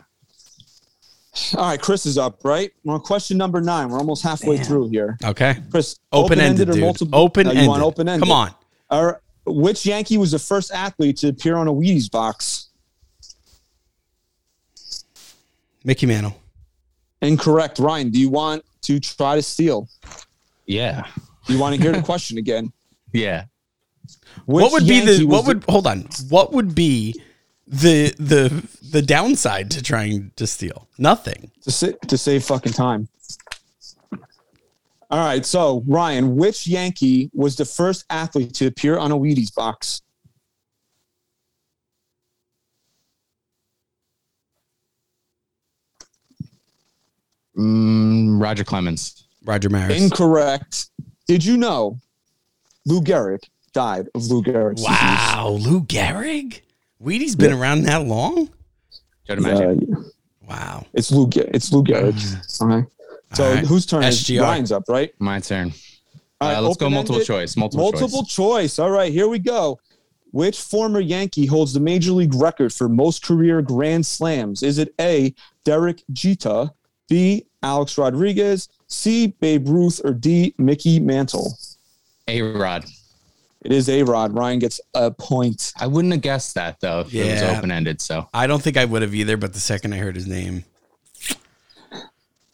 All 1.55 1.67
right, 1.69 1.81
Chris 1.81 2.05
is 2.05 2.17
up, 2.17 2.43
right? 2.43 2.71
We're 2.83 2.93
on 2.95 3.01
question 3.01 3.37
number 3.37 3.59
nine. 3.61 3.89
We're 3.89 3.97
almost 3.99 4.23
halfway 4.23 4.57
through 4.57 4.89
here. 4.89 5.17
Okay. 5.23 5.55
Chris, 5.71 5.97
Open 6.11 6.39
ended, 6.39 6.69
or 6.69 6.73
dude. 6.73 6.81
multiple? 6.81 7.19
Open 7.19 7.45
No, 7.45 7.51
ended. 7.51 7.65
you 7.65 7.71
open 7.83 8.09
ended? 8.09 8.27
Come 8.27 8.31
on. 8.31 8.51
All 8.89 9.05
right. 9.05 9.15
Which 9.45 9.85
Yankee 9.85 10.17
was 10.17 10.31
the 10.31 10.39
first 10.39 10.71
athlete 10.71 11.17
to 11.17 11.29
appear 11.29 11.55
on 11.55 11.67
a 11.67 11.71
Wheaties 11.73 12.09
box? 12.09 12.69
Mickey 15.83 16.05
Mantle. 16.05 16.35
Incorrect. 17.21 17.79
Ryan, 17.79 18.09
do 18.09 18.19
you 18.19 18.29
want 18.29 18.63
to 18.81 18.99
try 18.99 19.35
to 19.35 19.41
steal? 19.41 19.87
Yeah. 20.65 21.05
You 21.47 21.57
want 21.59 21.75
to 21.75 21.81
hear 21.81 21.91
the 21.93 22.01
question 22.01 22.37
again? 22.37 22.71
Yeah. 23.13 23.45
Which 24.45 24.63
what 24.63 24.71
would 24.73 24.87
be 24.87 25.05
the 25.05 25.25
what 25.25 25.45
would 25.45 25.63
hold 25.67 25.87
on? 25.87 26.07
What 26.29 26.53
would 26.53 26.75
be 26.75 27.21
the 27.65 28.13
the 28.17 28.67
the 28.91 29.01
downside 29.01 29.71
to 29.71 29.83
trying 29.83 30.31
to 30.35 30.47
steal? 30.47 30.87
Nothing. 30.97 31.51
to, 31.63 31.71
sit, 31.71 32.01
to 32.07 32.17
save 32.17 32.43
fucking 32.43 32.73
time? 32.73 33.07
All 35.09 35.25
right. 35.25 35.45
So 35.45 35.83
Ryan, 35.87 36.35
which 36.35 36.67
Yankee 36.67 37.29
was 37.33 37.55
the 37.55 37.65
first 37.65 38.05
athlete 38.09 38.53
to 38.55 38.67
appear 38.67 38.97
on 38.97 39.11
a 39.11 39.17
Wheaties 39.17 39.53
box? 39.53 40.01
Mm, 47.57 48.41
Roger 48.41 48.63
Clemens. 48.63 49.27
Roger 49.43 49.69
Maris. 49.69 50.01
Incorrect. 50.01 50.89
Did 51.25 51.43
you 51.43 51.57
know 51.57 51.97
Lou 52.87 53.01
Gehrig 53.01 53.43
died 53.73 54.07
of 54.15 54.25
Lou 54.27 54.41
Gehrig's 54.41 54.81
disease? 54.81 54.97
wow, 54.97 55.49
Lou 55.59 55.81
Gehrig. 55.81 56.61
Wheaties 57.03 57.37
been 57.37 57.53
around 57.53 57.83
that 57.83 58.05
long? 58.07 58.49
Joe 59.27 59.35
DiMaggio. 59.35 59.93
Uh, 59.97 60.01
Wow. 60.47 60.85
it's 60.93 61.11
Lou. 61.11 61.29
It's 61.35 61.71
Lou 61.73 61.83
Gehrig. 61.83 62.61
All 62.61 62.67
right. 62.67 62.85
So 63.33 63.43
All 63.45 63.53
right. 63.55 63.65
whose 63.65 63.85
turn 63.85 64.03
is 64.03 64.23
SGR. 64.23 64.41
Ryan's 64.41 64.71
up, 64.71 64.83
right? 64.87 65.13
My 65.19 65.39
turn. 65.41 65.73
All 66.39 66.47
Uh, 66.49 66.53
right, 66.53 66.59
let's 66.61 66.77
go 66.77 66.89
multiple 66.89 67.21
choice. 67.21 67.57
Multiple, 67.57 67.83
Multiple 67.91 68.23
choice. 68.23 68.75
choice. 68.75 68.79
All 68.79 68.89
right, 68.91 69.11
here 69.11 69.27
we 69.27 69.39
go. 69.39 69.77
Which 70.31 70.59
former 70.61 70.99
Yankee 71.01 71.45
holds 71.45 71.73
the 71.73 71.79
major 71.81 72.11
league 72.13 72.33
record 72.33 72.71
for 72.71 72.87
most 72.87 73.23
career 73.23 73.61
grand 73.61 74.05
slams? 74.05 74.63
Is 74.63 74.77
it 74.77 74.93
A. 75.01 75.33
Derek 75.65 76.03
Jeter, 76.13 76.69
B. 77.09 77.45
Alex 77.63 77.97
Rodriguez, 77.97 78.69
C. 78.87 79.27
Babe 79.27 79.67
Ruth, 79.67 79.99
or 80.05 80.13
D. 80.13 80.53
Mickey 80.57 80.99
Mantle? 80.99 81.57
A 82.27 82.41
Rod. 82.41 82.85
It 83.63 83.71
is 83.71 83.89
A 83.89 84.03
Rod. 84.03 84.33
Ryan 84.33 84.59
gets 84.59 84.79
a 84.93 85.11
point. 85.11 85.73
I 85.79 85.87
wouldn't 85.87 86.13
have 86.13 86.21
guessed 86.21 86.55
that 86.55 86.79
though 86.79 87.01
if 87.01 87.13
it 87.13 87.19
was 87.31 87.41
Yeah. 87.41 87.55
open 87.57 87.71
ended. 87.71 88.01
So 88.01 88.27
I 88.33 88.47
don't 88.47 88.61
think 88.61 88.77
I 88.77 88.85
would 88.85 89.01
have 89.01 89.15
either, 89.15 89.35
but 89.37 89.53
the 89.53 89.59
second 89.59 89.93
I 89.93 89.97
heard 89.97 90.15
his 90.15 90.27
name, 90.27 90.63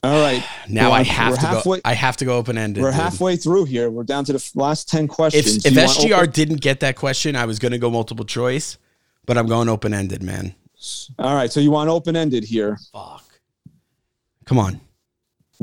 All 0.04 0.22
right. 0.22 0.44
now 0.68 0.90
We're 0.92 0.98
I 0.98 1.04
have 1.04 1.32
we're 1.32 1.36
to 1.38 1.42
halfway, 1.46 1.78
go. 1.78 1.82
I 1.86 1.94
have 1.94 2.18
to 2.18 2.26
go 2.26 2.38
open 2.38 2.58
ended. 2.58 2.84
We're 2.84 2.92
halfway 2.92 3.36
through 3.38 3.66
here. 3.66 3.90
We're 3.90 4.04
down 4.04 4.26
to 4.26 4.34
the 4.34 4.38
f- 4.40 4.52
last 4.56 4.90
10 4.90 5.08
questions. 5.08 5.66
If 5.66 5.66
if 5.68 5.72
You 5.74 5.78
want 5.80 5.92
SGR 5.98 6.18
open- 6.24 6.32
didn't 6.32 6.62
get 6.62 6.80
that 6.82 6.96
question, 6.96 7.36
I 7.36 7.46
was 7.46 7.58
going 7.60 7.72
to 7.72 7.78
go 7.78 7.90
multiple 7.90 8.26
choice, 8.26 8.78
but 9.26 9.38
I'm 9.38 9.48
going 9.48 9.70
open 9.70 9.94
ended, 9.94 10.22
man. 10.22 10.56
All 11.20 11.34
right. 11.36 11.52
So 11.52 11.60
you 11.62 11.72
want 11.72 11.90
open 11.90 12.16
ended 12.18 12.44
here. 12.44 12.78
Fuck. 12.92 13.24
Come 14.46 14.60
on. 14.60 14.82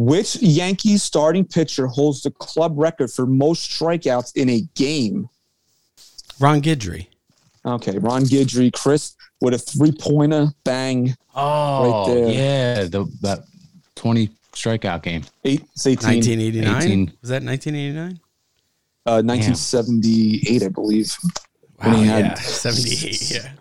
Which 0.02 0.36
Yankees 0.36 1.02
starting 1.02 1.44
pitcher 1.44 1.86
holds 1.86 2.22
the 2.22 2.30
club 2.30 2.72
record 2.78 3.10
for 3.10 3.26
most 3.26 3.70
strikeouts 3.70 4.34
in 4.34 4.48
a 4.48 4.62
game? 4.74 5.28
Ron 6.40 6.62
Guidry. 6.62 7.06
Okay, 7.66 7.98
Ron 7.98 8.22
Guidry, 8.24 8.72
Chris 8.72 9.14
with 9.42 9.52
a 9.52 9.58
three 9.58 9.92
pointer, 9.92 10.48
bang, 10.64 11.14
oh 11.34 12.14
there. 12.14 12.28
yeah, 12.30 12.84
the 12.84 13.04
that 13.20 13.40
twenty 13.94 14.30
strikeout 14.54 15.02
game. 15.02 15.22
eight, 15.44 15.64
it's 15.74 15.86
18, 15.86 16.08
1989. 16.08 16.82
18. 16.82 17.12
Was 17.20 17.28
that 17.28 17.42
1989? 17.42 18.20
uh, 19.04 19.20
1978, 19.22 20.62
I 20.62 20.68
believe. 20.68 21.14
When 21.76 21.92
Wow, 21.92 21.98
he 22.00 22.06
had- 22.06 22.24
yeah. 22.24 22.34
78. 22.36 23.30
Yeah. 23.30 23.52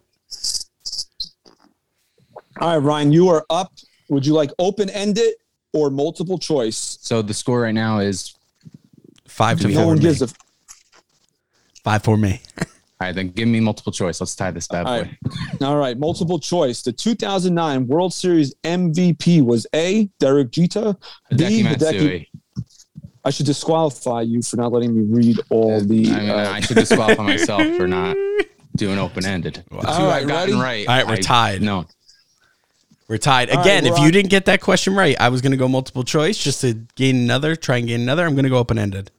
All 2.62 2.70
right, 2.70 2.78
Ryan, 2.78 3.12
you 3.12 3.28
are 3.28 3.46
up. 3.50 3.74
Would 4.10 4.26
you 4.26 4.34
like 4.34 4.52
open 4.58 4.90
ended 4.90 5.34
or 5.74 5.90
multiple 5.90 6.38
choice? 6.38 6.98
So 7.02 7.22
the 7.22 7.34
score 7.34 7.62
right 7.62 7.74
now 7.74 8.00
is 8.00 8.36
Five 9.28 9.60
to 9.62 9.68
No 9.70 9.76
four. 9.76 9.86
one 9.88 9.98
gives 10.00 10.22
a. 10.22 10.28
Five 11.84 12.04
for 12.04 12.18
me. 12.18 12.42
all 12.60 12.66
right. 13.00 13.16
Then 13.16 13.30
give 13.30 13.48
me 13.48 13.60
multiple 13.60 13.92
choice. 13.94 14.20
Let's 14.20 14.36
tie 14.36 14.52
this 14.52 14.68
bad 14.68 14.86
All 14.86 14.98
boy. 15.04 15.10
right. 15.32 15.62
All 15.62 15.78
right, 15.78 15.98
multiple 15.98 16.40
choice. 16.40 16.82
The 16.82 16.92
2009 16.92 17.88
World 17.88 18.14
Series 18.14 18.54
MVP 18.64 19.42
was 19.44 19.66
A. 19.74 20.10
Derek 20.20 20.52
Jeter, 20.52 20.94
B. 21.30 21.36
Hideki 21.38 21.64
Hideki. 21.64 21.80
Matsui. 21.80 22.32
I 23.24 23.30
should 23.32 23.46
disqualify 23.46 24.22
you 24.22 24.42
for 24.42 24.58
not 24.58 24.72
letting 24.72 24.96
me 24.96 25.04
read 25.08 25.40
all 25.50 25.80
the. 25.82 26.10
I 26.12 26.20
mean, 26.20 26.30
uh, 26.30 26.52
I 26.54 26.60
should 26.62 26.78
disqualify 26.78 27.24
myself 27.24 27.62
for 27.78 27.88
not 27.88 28.16
doing 28.76 28.98
open 28.98 29.26
ended. 29.26 29.56
The 29.70 29.78
two 29.82 29.88
All 29.88 30.08
right, 30.08 30.22
I've 30.24 30.28
gotten 30.28 30.60
ready? 30.60 30.86
right. 30.86 30.88
All 30.88 30.96
right, 30.96 31.08
we're 31.08 31.14
I- 31.14 31.22
tied. 31.22 31.62
No, 31.62 31.86
We're 33.10 33.18
tied. 33.18 33.50
All 33.50 33.58
right, 33.58 33.66
Again, 33.66 33.84
we're 33.84 33.90
if 33.94 34.00
on- 34.00 34.06
you 34.06 34.12
didn't 34.12 34.30
get 34.30 34.46
that 34.46 34.62
question 34.62 34.94
right, 34.96 35.16
I 35.20 35.30
was 35.30 35.42
going 35.42 35.52
to 35.52 35.58
go 35.58 35.68
multiple 35.68 36.04
choice 36.04 36.38
just 36.38 36.62
to 36.62 36.76
gain 36.96 37.16
another, 37.18 37.56
try 37.56 37.78
and 37.78 37.88
gain 37.88 38.02
another. 38.02 38.26
I'm 38.26 38.36
going 38.36 38.44
to 38.44 38.50
go 38.50 38.58
open 38.60 38.78
ended. 38.78 39.10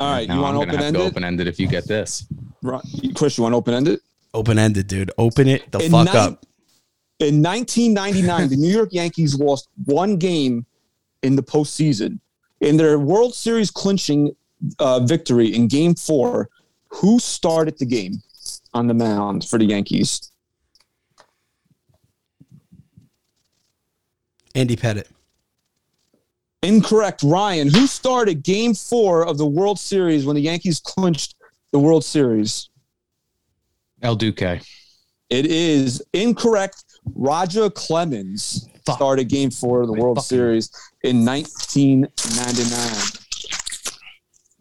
all 0.00 0.10
right, 0.10 0.26
no, 0.28 0.34
you 0.36 0.40
want 0.40 0.56
I'm 0.56 0.60
gonna 0.62 0.72
open 0.72 0.84
ended? 0.86 1.02
open 1.02 1.24
ended 1.24 1.46
if 1.48 1.60
you 1.60 1.68
get 1.68 1.86
this. 1.86 2.26
Right. 2.62 2.82
Chris, 3.14 3.36
you 3.36 3.42
want 3.42 3.54
open 3.54 3.74
ended? 3.74 4.00
Open 4.34 4.58
ended, 4.58 4.86
dude. 4.86 5.10
Open 5.18 5.48
it 5.48 5.70
the 5.70 5.78
In 5.80 5.90
fuck 5.90 6.06
nine- 6.06 6.16
up. 6.16 6.46
In 7.20 7.42
1999, 7.42 8.48
the 8.48 8.56
New 8.56 8.70
York 8.72 8.90
Yankees 8.92 9.34
lost 9.38 9.68
one 9.86 10.16
game 10.16 10.64
in 11.24 11.34
the 11.36 11.42
postseason. 11.42 12.20
In 12.60 12.76
their 12.76 12.98
World 12.98 13.34
Series 13.34 13.70
clinching 13.72 14.34
uh, 14.78 15.00
victory 15.00 15.52
in 15.54 15.66
Game 15.66 15.94
Four, 15.96 16.48
who 16.88 17.18
started 17.18 17.76
the 17.78 17.86
game 17.86 18.22
on 18.72 18.86
the 18.86 18.94
mound 18.94 19.44
for 19.44 19.58
the 19.58 19.64
Yankees? 19.64 20.30
Andy 24.54 24.76
Pettitte. 24.76 25.08
Incorrect, 26.62 27.22
Ryan. 27.22 27.68
Who 27.68 27.86
started 27.86 28.42
Game 28.42 28.74
Four 28.74 29.26
of 29.26 29.38
the 29.38 29.46
World 29.46 29.78
Series 29.78 30.26
when 30.26 30.34
the 30.34 30.42
Yankees 30.42 30.80
clinched 30.80 31.36
the 31.72 31.78
World 31.78 32.04
Series? 32.04 32.68
El 34.02 34.16
Duque. 34.16 34.60
It 35.30 35.46
is 35.46 36.02
incorrect. 36.12 36.84
Roger 37.14 37.70
Clemens 37.70 38.68
started 38.90 39.28
Game 39.28 39.50
Four 39.50 39.82
of 39.82 39.86
the 39.88 39.94
World 39.94 40.22
Series 40.22 40.70
in 41.04 41.24
1999. 41.24 43.24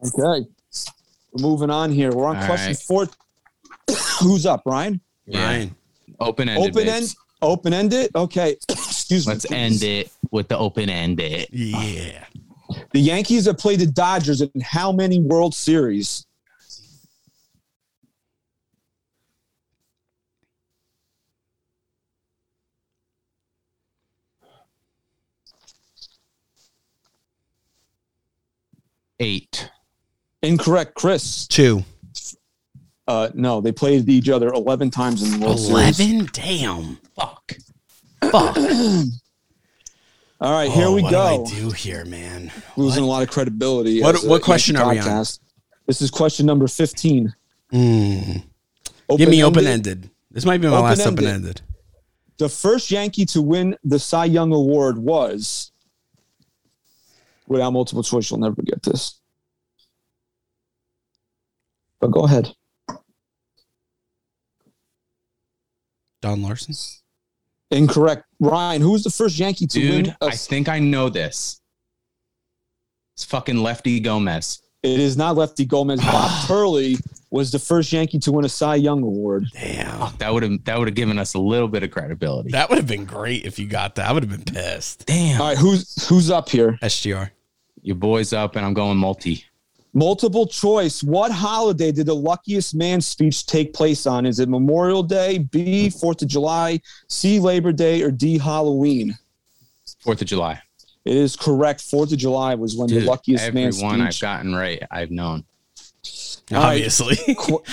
Okay, 0.06 0.48
we're 1.32 1.42
moving 1.42 1.72
on 1.72 1.92
here. 1.92 2.12
We're 2.12 2.28
on 2.28 2.38
All 2.38 2.46
question 2.46 2.68
right. 2.68 2.78
four. 2.78 3.08
Who's 4.22 4.46
up, 4.46 4.62
Ryan? 4.66 5.02
Ryan. 5.34 5.76
Open 6.20 6.50
ended. 6.50 6.70
Open 6.70 6.88
end. 6.88 7.16
Open 7.42 7.74
ended. 7.74 8.12
Okay. 8.16 8.58
Excuse 9.10 9.26
me. 9.26 9.34
Let's 9.34 9.50
end 9.50 9.84
it 9.84 10.12
with 10.32 10.50
the 10.50 10.58
open 10.58 10.90
ended. 10.90 11.48
Yeah. 11.54 12.26
The 12.92 13.00
Yankees 13.00 13.46
have 13.46 13.58
played 13.58 13.80
the 13.80 13.86
Dodgers 13.86 14.42
in 14.42 14.52
how 14.60 14.92
many 14.92 15.22
World 15.22 15.56
Series? 15.56 16.26
Eight. 29.22 29.72
Incorrect, 30.42 30.96
Chris. 30.96 31.48
Two. 31.48 31.86
Uh, 33.08 33.30
no, 33.34 33.62
they 33.62 33.72
played 33.72 34.10
each 34.10 34.28
other 34.28 34.50
11 34.50 34.92
times 34.92 35.24
in 35.24 35.40
the 35.40 35.46
World 35.46 35.60
Series. 35.62 35.98
11? 35.98 36.30
Damn. 36.34 36.98
Fuck. 37.16 37.56
Fuck. 38.32 38.58
All 40.40 40.52
right, 40.54 40.70
here 40.72 40.86
Oh, 40.88 40.94
we 40.96 41.02
what 41.02 41.12
go. 41.12 41.46
do 41.46 41.56
I 41.56 41.60
do 41.60 41.70
here, 41.72 42.06
man? 42.06 42.52
Losing 42.76 43.04
a 43.04 43.08
lot 43.08 43.24
of 43.24 43.30
credibility. 43.30 44.02
What- 44.02 44.16
as 44.16 44.24
a 44.24 44.30
what 44.30 44.42
question 44.44 44.76
are 44.76 44.90
we 44.92 45.00
on? 45.00 45.26
This 45.88 46.02
is 46.02 46.12
question 46.12 46.46
number 46.46 46.68
15. 46.68 47.34
Mm. 47.74 48.44
Give 49.18 49.30
me 49.30 49.44
open 49.44 49.66
ended. 49.66 50.10
This 50.30 50.46
might 50.46 50.60
be 50.62 50.68
my 50.68 50.80
last 50.80 51.02
open 51.06 51.26
ended. 51.26 51.62
The 52.38 52.50
first 52.50 52.92
Yankee 52.92 53.26
to 53.28 53.42
win 53.42 53.76
the 53.84 53.98
Cy 53.98 54.26
Young 54.26 54.54
Award 54.54 55.00
was, 55.00 55.72
without 57.48 57.72
multiple 57.72 58.04
choice, 58.04 58.30
you'll 58.30 58.40
never 58.40 58.62
get 58.62 58.84
this. 58.84 59.20
But 62.00 62.12
go 62.12 62.26
ahead. 62.26 62.54
Don 66.22 66.44
Larsen. 66.44 66.76
Incorrect. 67.72 68.24
Ryan, 68.40 68.82
who 68.82 68.92
was 68.92 69.04
the 69.04 69.10
first 69.10 69.38
Yankee 69.40 69.68
to 69.68 69.80
Dude, 69.80 70.06
win? 70.08 70.16
a- 70.22 70.26
I 70.26 70.32
think 70.32 70.70
I 70.70 70.80
know 70.80 71.10
this. 71.10 71.60
It's 73.16 73.26
fucking 73.26 73.58
Lefty 73.58 74.00
Gomez. 74.00 74.62
it 74.84 75.00
is 75.00 75.18
not 75.18 75.36
Lefty 75.36 75.66
Gomez. 75.66 76.00
Bob 76.02 76.32
Turley 76.48 76.98
was 77.32 77.52
the 77.52 77.60
first 77.60 77.92
Yankee 77.92 78.20
to 78.20 78.32
win 78.32 78.46
a 78.46 78.50
Cy 78.50 78.76
Young 78.76 79.02
Award. 79.02 79.46
Damn. 79.54 80.16
That 80.20 80.34
would 80.34 80.44
have 80.44 80.64
that 80.66 80.78
would 80.80 80.88
have 80.88 80.96
given 80.96 81.18
us 81.20 81.34
a 81.34 81.40
little 81.40 81.68
bit 81.68 81.84
of 81.84 81.92
credibility. 81.92 82.52
That 82.52 82.70
would 82.70 82.78
have 82.78 82.88
been 82.88 83.06
great 83.06 83.46
if 83.46 83.58
you 83.60 83.68
got 83.68 83.96
that. 83.96 84.08
I 84.08 84.14
would 84.14 84.24
have 84.24 84.32
been 84.46 84.54
pissed. 84.54 85.06
Damn. 85.08 85.42
All 85.42 85.48
right, 85.50 85.58
who's 85.58 86.08
who's 86.08 86.30
up 86.30 86.48
here? 86.50 86.78
SGR. 86.82 87.32
Your 87.82 87.96
boy's 87.96 88.34
up 88.34 88.56
and 88.56 88.66
I'm 88.66 88.74
going 88.74 88.98
multi. 88.98 89.44
Multiple 89.98 90.46
choice. 90.46 91.02
What 91.02 91.32
holiday 91.32 91.92
did 91.92 92.06
the 92.06 92.14
luckiest 92.14 92.76
man 92.76 93.02
speech 93.02 93.48
take 93.48 93.74
place 93.74 94.06
on? 94.06 94.28
Is 94.28 94.40
it 94.40 94.48
Memorial 94.48 95.02
Day, 95.02 95.40
B, 95.40 95.88
4th 95.88 96.22
of 96.22 96.28
July, 96.28 96.80
C, 97.08 97.40
Labor 97.40 97.72
Day, 97.72 98.04
or 98.04 98.12
D, 98.12 98.38
Halloween? 98.38 99.18
Fourth 100.02 100.22
of 100.22 100.28
July. 100.28 100.62
It 101.04 101.18
is 101.18 101.36
correct. 101.36 101.82
4th 101.82 102.14
of 102.14 102.20
July 102.20 102.54
was 102.54 102.78
when 102.78 102.90
Dude, 102.90 103.02
the 103.02 103.08
luckiest 103.08 103.44
every 103.44 103.64
man 103.64 103.74
one 103.78 104.02
I've 104.02 104.20
gotten 104.20 104.54
right, 104.54 104.84
I've 104.92 105.10
known. 105.10 105.44
All 106.52 106.58
right. 106.60 106.76
Obviously. 106.76 107.16
Qu- 107.36 107.64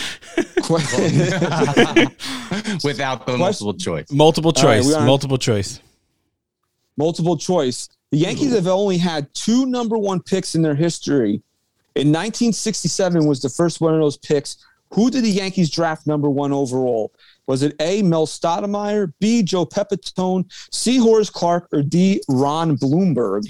qu- 0.62 0.74
Without 2.84 3.26
the 3.26 3.36
multiple 3.36 3.74
choice. 3.74 4.10
multiple 4.10 4.52
choice. 4.52 4.86
we 4.86 4.94
are- 4.94 5.04
multiple 5.04 5.36
choice. 5.36 5.78
multiple 6.96 7.36
choice. 7.36 7.90
The 8.12 8.16
Yankees 8.16 8.54
have 8.54 8.66
only 8.66 8.96
had 8.96 9.28
two 9.34 9.66
number 9.66 9.98
one 9.98 10.22
picks 10.22 10.54
in 10.54 10.62
their 10.62 10.74
history. 10.74 11.42
In 11.96 12.08
1967 12.08 13.24
was 13.26 13.40
the 13.40 13.48
first 13.48 13.80
one 13.80 13.94
of 13.94 14.00
those 14.00 14.16
picks. 14.16 14.56
Who 14.94 15.10
did 15.10 15.24
the 15.24 15.30
Yankees 15.30 15.70
draft 15.70 16.06
number 16.06 16.28
one 16.30 16.52
overall? 16.52 17.12
Was 17.46 17.62
it 17.62 17.74
A. 17.80 18.02
Mel 18.02 18.26
Stottlemyre, 18.26 19.12
B. 19.20 19.42
Joe 19.42 19.66
Pepitone, 19.66 20.50
C. 20.72 20.98
Horace 20.98 21.30
Clarke, 21.30 21.68
or 21.72 21.82
D. 21.82 22.20
Ron 22.28 22.76
Blomberg? 22.76 23.44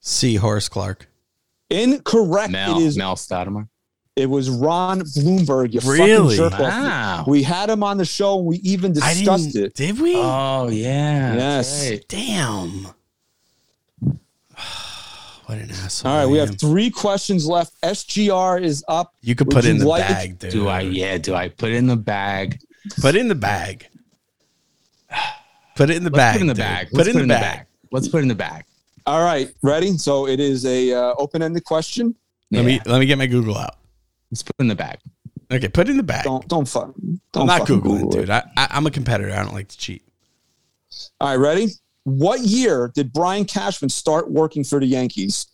C. 0.00 0.36
Horace 0.36 0.68
Clarke. 0.68 1.08
Incorrect. 1.70 2.50
Mel, 2.52 2.78
it 2.78 2.82
is. 2.84 2.96
Mel 2.96 3.16
Stottlemyre. 3.16 3.68
It 4.14 4.30
was 4.30 4.48
Ron 4.48 5.02
Blomberg. 5.14 5.74
You 5.74 5.80
Really? 5.84 6.36
fucking 6.38 6.50
jerk. 6.58 6.60
Wow. 6.60 7.24
We 7.26 7.42
had 7.42 7.68
him 7.68 7.82
on 7.82 7.98
the 7.98 8.04
show. 8.04 8.38
and 8.38 8.46
We 8.46 8.56
even 8.58 8.92
discussed 8.92 9.54
it. 9.56 9.74
Did 9.74 10.00
we? 10.00 10.14
Oh 10.16 10.68
yeah. 10.68 11.34
Yes. 11.34 11.90
right. 11.90 12.04
Damn. 12.08 12.86
What 15.46 15.58
an 15.58 15.70
asshole! 15.70 16.10
All 16.10 16.18
right, 16.18 16.26
we 16.26 16.38
have 16.38 16.58
three 16.58 16.90
questions 16.90 17.46
left. 17.46 17.72
SGR 17.82 18.60
is 18.62 18.84
up. 18.88 19.14
You 19.22 19.34
could 19.36 19.46
Would 19.46 19.54
put 19.54 19.64
it 19.64 19.70
in 19.70 19.78
the 19.78 19.86
like- 19.86 20.06
bag, 20.08 20.38
dude. 20.40 20.50
Do 20.50 20.68
I? 20.68 20.80
Yeah. 20.80 21.18
Do 21.18 21.34
I 21.34 21.48
put 21.48 21.70
it 21.70 21.76
in 21.76 21.86
the 21.86 21.96
bag? 21.96 22.58
Put 23.00 23.14
it 23.14 23.20
in 23.20 23.28
the 23.28 23.34
bag. 23.36 23.86
Put 25.76 25.90
it 25.90 25.96
in 25.96 26.04
the 26.04 26.10
Let's 26.10 26.16
bag. 26.16 26.36
put 26.36 26.36
it 26.36 26.40
in 26.40 26.46
the 26.48 26.54
dude. 26.54 26.58
bag. 26.58 26.88
Put 26.90 26.96
Let's 26.98 27.08
it 27.08 27.16
in 27.16 27.22
the 27.22 27.26
bag. 27.34 27.66
Let's 27.92 28.08
put 28.08 28.18
it 28.18 28.22
in 28.22 28.28
the 28.28 28.34
bag. 28.34 28.64
All 29.06 29.22
right, 29.22 29.52
ready? 29.62 29.96
So 29.98 30.26
it 30.26 30.40
is 30.40 30.64
a 30.66 30.92
uh, 30.92 31.14
open-ended 31.18 31.64
question. 31.64 32.14
Let 32.50 32.64
me 32.64 32.80
let 32.86 32.98
me 32.98 33.06
get 33.06 33.18
my 33.18 33.26
Google 33.26 33.56
out. 33.56 33.76
Let's 34.30 34.42
put 34.42 34.54
it 34.58 34.62
in 34.62 34.68
the 34.68 34.74
bag. 34.74 34.98
Okay, 35.52 35.68
put 35.68 35.86
it 35.88 35.92
in 35.92 35.96
the 35.96 36.02
bag. 36.02 36.24
Don't 36.24 36.46
don't 36.48 36.66
fuck. 36.66 36.92
Don't 37.32 37.42
I'm 37.42 37.46
not 37.46 37.62
googling, 37.68 37.82
Google 38.02 38.10
dude. 38.10 38.30
I, 38.30 38.42
I, 38.56 38.68
I'm 38.70 38.86
a 38.86 38.90
competitor. 38.90 39.32
I 39.32 39.42
don't 39.44 39.54
like 39.54 39.68
to 39.68 39.78
cheat. 39.78 40.02
All 41.20 41.28
right, 41.28 41.36
ready? 41.36 41.68
What 42.06 42.40
year 42.42 42.92
did 42.94 43.12
Brian 43.12 43.44
Cashman 43.44 43.88
start 43.88 44.30
working 44.30 44.62
for 44.62 44.78
the 44.78 44.86
Yankees? 44.86 45.48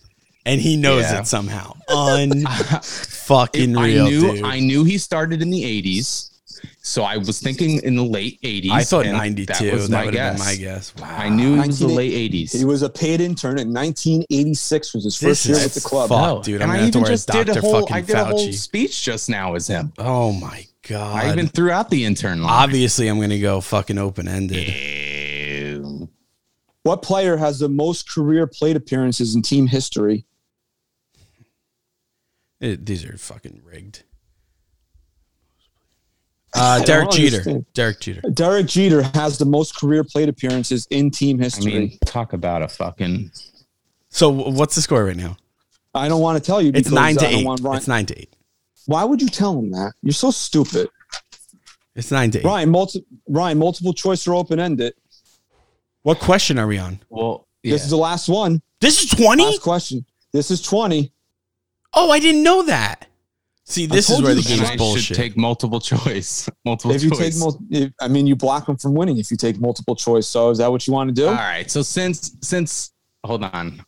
and 0.45 0.59
he 0.61 0.77
knows 0.77 1.03
Yeah. 1.03 1.19
it 1.21 1.27
somehow. 1.27 1.75
Un 1.89 2.43
fucking 2.81 3.77
I 3.77 3.87
knew 3.93 4.33
dude. 4.33 4.43
I 4.45 4.59
knew 4.59 4.83
he 4.83 4.97
started 4.97 5.41
in 5.41 5.49
the 5.49 5.63
'80s, 5.63 6.29
so 6.81 7.03
I 7.03 7.17
was 7.17 7.39
thinking 7.39 7.81
in 7.83 7.95
the 7.95 8.03
late 8.03 8.39
'80s. 8.41 8.71
I 8.71 8.83
thought 8.83 9.05
and 9.05 9.17
92. 9.17 9.45
That 9.53 9.59
That, 9.61 9.89
my 9.89 10.05
would 10.05 10.13
have 10.15 10.37
guess. 10.37 10.39
been 10.39 10.45
my 10.45 10.55
guess. 10.55 10.93
Wow. 10.99 11.07
I 11.17 11.29
knew 11.29 11.61
it 11.61 11.67
was 11.67 11.79
the 11.79 11.87
late 11.87 12.31
80s. 12.31 12.57
He 12.57 12.65
was 12.65 12.81
a 12.81 12.89
paid 12.89 13.21
intern 13.21 13.59
in 13.59 13.73
1986. 13.73 14.93
Was 14.93 15.03
his 15.03 15.19
This 15.19 15.45
first 15.45 15.45
year 15.47 15.65
at 15.65 15.71
the 15.71 15.81
club. 15.81 16.09
fuck. 16.09 16.19
No, 16.21 16.43
dude, 16.43 16.61
I'm 16.61 16.69
and 16.69 16.77
gonna 16.77 16.83
I 16.83 16.87
even 16.87 17.05
just 17.05 17.27
did 17.29 17.49
a 17.49 17.59
whole. 17.61 17.81
fucking 17.81 17.95
I 17.95 18.01
did 18.01 18.15
a 18.15 18.25
whole 18.25 18.51
speech 18.53 19.03
just 19.03 19.29
now 19.29 19.55
as 19.55 19.67
him. 19.67 19.91
Oh 19.97 20.31
my 20.33 20.65
god. 20.87 21.25
I 21.25 21.31
even 21.31 21.47
threw 21.47 21.71
out 21.71 21.89
the 21.89 22.05
intern 22.05 22.41
line. 22.41 22.51
Obviously, 22.63 23.07
I'm 23.07 23.19
gonna 23.19 23.39
go 23.39 23.61
fucking 23.61 23.97
open 23.97 24.27
ended. 24.27 24.67
What 26.83 27.01
player 27.03 27.37
has 27.37 27.59
the 27.59 27.69
most 27.69 28.09
career 28.09 28.47
plate 28.47 28.75
appearances 28.75 29.35
in 29.35 29.41
team 29.41 29.67
history? 29.67 30.25
these 32.59 33.03
are 33.05 33.17
fucking 33.17 33.61
rigged. 33.63 34.03
Uh, 36.53 36.83
Derek 36.83 37.09
Jeter. 37.11 37.37
understand. 37.37 37.65
Derek 37.73 37.99
Jeter. 38.01 38.21
Derek 38.33 38.67
Jeter 38.67 39.03
has 39.13 39.37
the 39.37 39.45
most 39.45 39.73
career 39.79 40.03
plate 40.03 40.27
appearances 40.27 40.85
in 40.89 41.09
team 41.09 41.39
I 41.39 41.43
history. 41.45 41.71
mean, 41.79 41.97
talk 42.05 42.33
about 42.33 42.61
a 42.61 42.67
fucking. 42.67 43.31
So 44.09 44.29
what's 44.29 44.75
the 44.75 44.81
score 44.81 45.05
right 45.05 45.15
now? 45.15 45.37
I 45.95 46.09
don't 46.09 46.19
want 46.19 46.37
to 46.37 46.45
tell 46.45 46.61
you. 46.61 46.73
It's 46.75 46.91
nine 46.91 47.15
to 47.15 47.25
I 47.25 47.29
eight. 47.29 47.45
want 47.45 47.61
Ryan- 47.61 47.77
It's 47.77 47.87
nine 47.87 48.05
to 48.07 48.19
eight. 48.19 48.35
Why 48.85 49.03
would 49.03 49.21
you 49.21 49.27
tell 49.29 49.57
him 49.59 49.71
that? 49.71 49.93
You're 50.01 50.13
so 50.13 50.31
stupid. 50.31 50.89
It's 51.95 52.11
nine 52.11 52.31
to 52.31 52.39
eight. 52.39 52.45
Ryan, 52.45 52.69
multi- 52.69 53.05
Ryan, 53.27 53.57
multiple 53.59 53.93
choice 53.93 54.25
or 54.27 54.35
open 54.35 54.59
ended. 54.59 54.93
What 56.03 56.19
question 56.19 56.57
are 56.57 56.67
we 56.67 56.77
on? 56.77 56.99
Well, 57.09 57.47
yeah. 57.63 57.73
This 57.73 57.83
is 57.83 57.89
the 57.91 57.97
last 57.97 58.27
one. 58.29 58.61
This 58.79 59.03
is 59.03 59.09
twenty. 59.11 59.43
Last 59.45 59.61
question. 59.61 60.05
This 60.33 60.49
is 60.49 60.61
20. 60.61 61.11
Oh, 61.93 62.09
I 62.09 62.19
didn't 62.19 62.41
know 62.43 62.63
that. 62.63 63.05
See, 63.65 63.85
this 63.85 64.09
is 64.09 64.21
where 64.21 64.33
the 64.33 64.41
game 64.41 64.61
is 64.63 64.69
I 64.69 64.77
bullshit. 64.77 65.03
should 65.03 65.15
take 65.17 65.35
multiple 65.37 65.79
choice. 65.81 66.49
Multiple 66.65 66.91
If 66.95 67.03
you 67.03 67.09
choice. 67.09 67.19
take, 67.19 67.37
mul- 67.37 67.59
if, 67.69 67.91
I 68.01 68.07
mean, 68.07 68.25
you 68.27 68.35
block 68.35 68.65
them 68.65 68.77
from 68.77 68.93
winning 68.95 69.17
if 69.17 69.29
you 69.29 69.37
take 69.37 69.59
multiple 69.59 69.95
choice. 69.95 70.25
So 70.27 70.49
is 70.49 70.57
that 70.59 70.71
what 70.71 70.87
you 70.87 70.93
want 70.93 71.09
to 71.09 71.13
do? 71.13 71.27
All 71.27 71.33
right. 71.35 71.69
So 71.69 71.81
since 71.81 72.35
since 72.41 72.91
hold 73.25 73.43
on, 73.43 73.83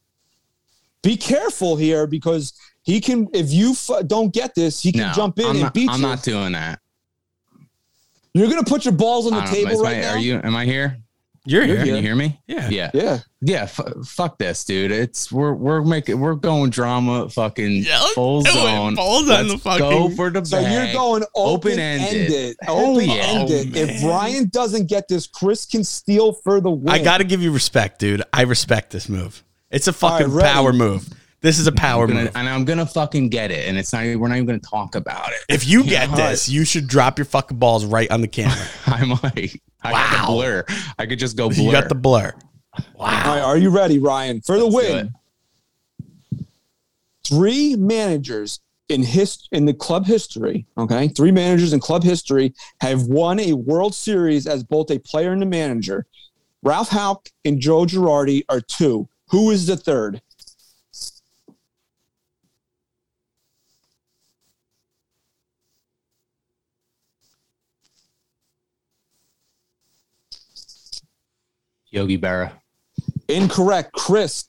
Be 1.02 1.18
careful 1.18 1.76
here 1.78 2.06
because 2.08 2.54
he 2.84 3.02
can. 3.02 3.28
If 3.34 3.52
you 3.52 3.72
f- 3.72 4.06
don't 4.08 4.34
get 4.34 4.54
this, 4.56 4.82
he 4.82 4.92
can 4.92 5.08
no, 5.08 5.14
jump 5.14 5.40
in 5.40 5.46
I'm 5.46 5.52
and 5.52 5.60
not, 5.62 5.74
beat 5.74 5.90
I'm 5.90 6.02
you. 6.02 6.08
not 6.08 6.24
doing 6.24 6.52
that. 6.54 6.80
You're 8.34 8.50
gonna 8.50 8.64
put 8.64 8.86
your 8.86 8.94
balls 8.94 9.26
on 9.28 9.34
the 9.34 9.40
I 9.40 9.46
don't 9.46 9.54
know, 9.54 9.58
is 9.60 9.66
table 9.66 9.84
my- 9.84 9.92
right 9.92 10.02
now. 10.02 10.12
Are 10.12 10.18
you? 10.18 10.42
Am 10.44 10.56
I 10.56 10.66
here? 10.66 10.98
You're 11.46 11.66
You're 11.66 11.76
here. 11.76 11.86
Can 11.88 11.96
you 11.98 12.02
hear 12.02 12.16
me? 12.16 12.40
Yeah. 12.48 12.70
Yeah. 12.70 12.90
Yeah. 12.94 13.20
Yeah, 13.42 13.64
f- 13.64 13.82
fuck 14.06 14.38
this, 14.38 14.64
dude. 14.64 14.92
It's 14.92 15.30
we're 15.30 15.52
we're 15.52 15.82
making 15.82 16.18
we're 16.22 16.36
going 16.36 16.70
drama, 16.70 17.30
fucking 17.30 17.84
Yeah, 17.84 18.00
let's 18.02 18.14
full 18.14 18.44
zone. 18.44 18.96
Balls 18.96 19.24
on 19.24 19.28
Let's 19.28 19.52
the 19.52 19.58
fucking- 19.58 19.80
go 19.90 20.10
for 20.12 20.30
the 20.30 20.46
So 20.46 20.60
you're 20.60 20.94
going 20.94 21.24
open 21.36 21.74
Open-ended. 21.74 22.16
ended. 22.32 22.56
Hell 22.62 22.78
Open 22.96 23.10
ended. 23.10 23.68
Oh, 23.76 23.78
oh, 23.78 23.82
if 23.82 24.02
man. 24.02 24.10
Ryan 24.10 24.50
doesn't 24.54 24.88
get 24.88 25.10
this, 25.10 25.28
Chris 25.28 25.66
can 25.66 25.84
steal 25.84 26.32
for 26.32 26.62
the 26.62 26.72
win. 26.72 26.88
I 26.88 27.04
got 27.04 27.18
to 27.18 27.26
give 27.26 27.42
you 27.42 27.52
respect, 27.52 28.00
dude. 28.00 28.24
I 28.32 28.44
respect 28.44 28.92
this 28.92 29.10
move. 29.10 29.44
It's 29.70 29.90
a 29.90 29.94
fucking 29.94 30.32
ready. 30.32 30.48
power 30.48 30.72
move. 30.72 31.06
This 31.44 31.60
is 31.60 31.68
a 31.68 31.72
power 31.72 32.08
gonna- 32.08 32.24
move. 32.24 32.32
and 32.36 32.50
I'm 32.50 32.66
gonna 32.66 32.86
fucking 32.86 33.30
get 33.30 33.52
it, 33.52 33.68
and 33.68 33.78
it's 33.78 33.94
not. 33.94 34.04
We're 34.18 34.30
not 34.30 34.36
even 34.36 34.46
gonna 34.48 34.60
talk 34.60 34.96
about 34.96 35.30
it. 35.30 35.40
If 35.50 35.68
you 35.68 35.84
get 35.86 36.10
All 36.10 36.16
right. 36.16 36.30
this, 36.32 36.50
you 36.50 36.64
should 36.66 36.88
drop 36.88 37.20
your 37.20 37.26
fucking 37.26 37.58
balls 37.60 37.86
right 37.86 38.10
on 38.10 38.22
the 38.22 38.28
camera. 38.28 38.58
I 38.88 39.04
might. 39.06 39.62
I 39.84 39.92
got 39.92 40.22
the 40.28 40.32
blur. 40.34 40.66
I 40.98 41.06
could 41.06 41.20
just 41.20 41.36
go 41.38 41.50
blur. 41.50 41.62
you 41.62 41.72
got 41.72 41.90
the 41.90 41.96
blur. 41.96 42.34
All 42.98 43.06
right, 43.08 43.42
are 43.42 43.58
you 43.58 43.70
ready, 43.70 44.00
Ryan, 44.00 44.42
for 44.42 44.58
the 44.58 44.66
Let's 44.66 44.88
do 44.88 44.94
win? 44.94 45.14
Three 47.26 47.76
managers 47.76 48.60
in 48.90 49.04
his 49.04 49.48
in 49.52 49.66
the 49.66 49.74
club 49.74 50.06
history, 50.06 50.66
okay, 50.78 51.08
three 51.08 51.32
managers 51.32 51.72
in 51.74 51.80
club 51.80 52.04
history 52.04 52.54
have 52.82 53.04
won 53.04 53.40
a 53.40 53.54
World 53.54 53.96
Series 53.96 54.46
as 54.48 54.64
both 54.64 54.92
a 54.92 55.00
player 55.00 55.32
and 55.32 55.42
a 55.42 55.46
manager. 55.46 56.06
Ralph 56.64 56.90
Houk 56.90 57.28
and 57.46 57.60
Joe 57.60 57.86
Girardi 57.86 58.44
are 58.50 58.62
two. 58.62 59.08
Who 59.30 59.52
is 59.52 59.68
the 59.68 59.78
third? 59.78 60.22
Yogi 71.94 72.18
Berra. 72.18 72.52
Incorrect. 73.30 73.94
Chris, 73.94 74.46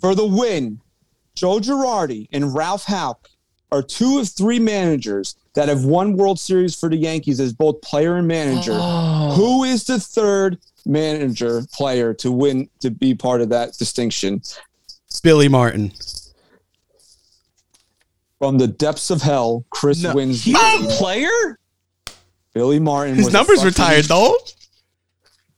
for 0.00 0.14
the 0.14 0.26
win, 0.26 0.80
Joe 1.34 1.58
Girardi 1.60 2.28
and 2.32 2.54
Ralph 2.54 2.84
Houk 2.86 3.28
are 3.70 3.82
two 3.82 4.18
of 4.18 4.28
three 4.28 4.58
managers 4.58 5.36
that 5.54 5.68
have 5.68 5.84
won 5.84 6.16
World 6.16 6.40
Series 6.40 6.74
for 6.74 6.88
the 6.88 6.96
Yankees 6.96 7.40
as 7.40 7.52
both 7.52 7.80
player 7.82 8.16
and 8.16 8.26
manager. 8.26 8.74
Who 9.34 9.64
is 9.64 9.84
the 9.84 10.00
third 10.00 10.58
manager 10.86 11.62
player 11.72 12.14
to 12.14 12.32
win 12.32 12.68
to 12.80 12.90
be 12.90 13.14
part 13.14 13.40
of 13.42 13.50
that 13.50 13.76
distinction? 13.76 14.40
Billy 15.22 15.48
Martin. 15.48 15.92
From 18.38 18.58
the 18.58 18.66
depths 18.66 19.10
of 19.10 19.22
hell, 19.22 19.64
Chris 19.70 20.02
No, 20.02 20.14
wins. 20.14 20.44
he 20.44 20.52
the 20.52 20.58
game. 20.58 20.84
a 20.86 20.88
player. 20.90 21.58
Billy 22.54 22.78
Martin. 22.78 23.14
His 23.16 23.26
was 23.26 23.32
number's 23.34 23.56
fucking- 23.56 23.68
retired 23.68 24.04
though. 24.06 24.36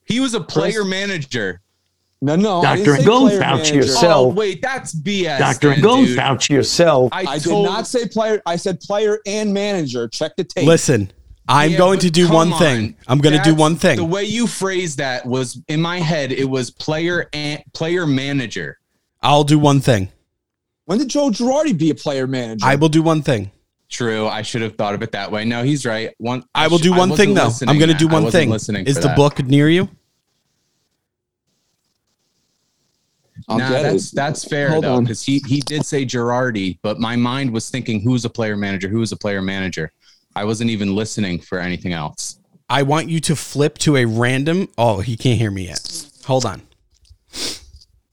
He 0.09 0.21
was 0.21 0.35
a 0.35 0.41
player 0.41 0.85
manager. 0.85 1.61
No, 2.21 2.35
no. 2.35 2.63
I 2.63 2.77
didn't 2.77 2.87
Dr. 2.87 2.97
say 2.99 3.05
Go 3.07 3.25
Fauci 3.29 3.75
yourself. 3.75 4.33
Oh 4.33 4.35
wait, 4.35 4.61
that's 4.61 4.93
BS. 4.95 5.39
Dr. 5.39 5.69
then, 5.71 5.81
Go 5.83 5.99
Fauci 5.99 6.51
yourself. 6.51 7.11
I, 7.13 7.21
I 7.25 7.39
did 7.39 7.53
not 7.53 7.87
say 7.87 8.09
player. 8.09 8.43
I 8.45 8.57
said 8.57 8.81
player 8.81 9.21
and 9.27 9.55
manager. 9.55 10.09
Check 10.09 10.33
the 10.37 10.43
tape. 10.43 10.67
Listen, 10.67 11.13
I'm 11.47 11.71
Yeah, 11.73 11.79
going 11.79 12.01
to 12.01 12.11
do 12.11 12.29
one 12.29 12.53
on. 12.53 12.59
thing. 12.59 12.97
I'm 13.07 13.19
going 13.19 13.37
to 13.37 13.43
do 13.45 13.55
one 13.55 13.77
thing. 13.77 13.97
The 13.99 14.05
way 14.05 14.25
you 14.25 14.49
phrased 14.49 14.99
that 14.99 15.27
was 15.27 15.63
in 15.69 15.81
my 15.81 15.99
head. 16.01 16.33
It 16.33 16.49
was 16.51 16.71
player 16.73 17.29
and 17.33 17.63
player 17.73 18.05
manager. 18.07 18.79
I'll 19.23 19.45
do 19.45 19.59
one 19.59 19.81
thing. 19.81 20.09
When 20.87 20.99
did 20.99 21.09
Joe 21.09 21.31
Girardi 21.31 21.77
be 21.79 21.91
a 21.91 21.95
player 21.95 22.27
manager? 22.27 22.65
I 22.67 22.75
will 22.75 22.89
do 22.89 23.03
one 23.03 23.23
thing. 23.23 23.53
True. 23.91 24.27
I 24.27 24.43
should 24.43 24.63
have 24.63 24.75
thought 24.77 24.95
of 24.95 25.03
it 25.03 25.13
that 25.13 25.31
way. 25.31 25.45
No, 25.45 25.63
he's 25.63 25.87
right. 25.87 26.15
One. 26.19 26.45
I 26.55 26.67
will 26.67 26.79
sh- 26.79 26.83
do 26.83 26.95
one 26.95 27.15
thing 27.15 27.35
though. 27.35 27.51
I'm 27.67 27.79
going 27.79 27.91
to 27.91 27.95
do 27.97 28.07
one 28.09 28.25
wasn't 28.25 28.33
thing. 28.43 28.51
Listening 28.51 28.87
Is 28.87 28.97
the 28.97 29.03
that. 29.09 29.17
book 29.17 29.39
near 29.45 29.69
you? 29.69 29.89
I'll 33.49 33.59
nah, 33.59 33.69
get 33.71 33.83
that's 33.83 34.13
it. 34.13 34.17
that's 34.17 34.45
fair 34.45 34.71
Hold 34.71 34.85
though, 34.85 35.01
because 35.01 35.23
he 35.23 35.39
he 35.47 35.61
did 35.61 35.87
say 35.87 36.05
Girardi, 36.05 36.79
but 36.83 36.99
my 37.01 37.17
mind 37.17 37.51
was 37.51 37.71
thinking 37.71 38.01
who's 38.01 38.25
a 38.25 38.31
player 38.31 38.57
manager, 38.57 38.89
who's 38.89 39.11
a 39.13 39.17
player 39.17 39.41
manager. 39.43 39.91
I 40.37 40.45
wasn't 40.45 40.71
even 40.71 40.95
listening 40.95 41.41
for 41.41 41.59
anything 41.59 41.93
else. 41.93 42.39
I 42.69 42.83
want 42.83 43.09
you 43.09 43.19
to 43.21 43.35
flip 43.35 43.79
to 43.79 43.97
a 43.97 44.05
random. 44.05 44.69
Oh, 44.77 45.01
he 45.01 45.17
can't 45.17 45.39
hear 45.39 45.51
me 45.51 45.67
yet. 45.69 46.07
Hold 46.27 46.45
on. 46.45 46.61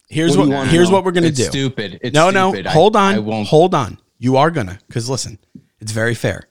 Here's 0.07 0.38
What 0.38 0.48
what, 0.48 0.68
here's 0.70 0.90
know? 0.90 0.95
what 0.95 1.03
we're 1.06 1.12
gonna 1.12 1.28
It's 1.28 1.38
do. 1.38 1.45
stupid. 1.45 1.99
It's 2.02 2.14
no, 2.14 2.30
stupid. 2.30 2.66
no, 2.66 2.70
I- 2.72 2.74
hold 2.74 2.95
on, 2.95 3.16
I 3.16 3.20
won't. 3.20 3.48
hold 3.48 3.76
on. 3.76 3.98
You 4.18 4.38
are 4.38 4.49
gonna, 4.52 4.80
because 4.88 5.10
listen, 5.10 5.40
it's 5.82 5.91
very 5.91 6.16
fair. 6.16 6.48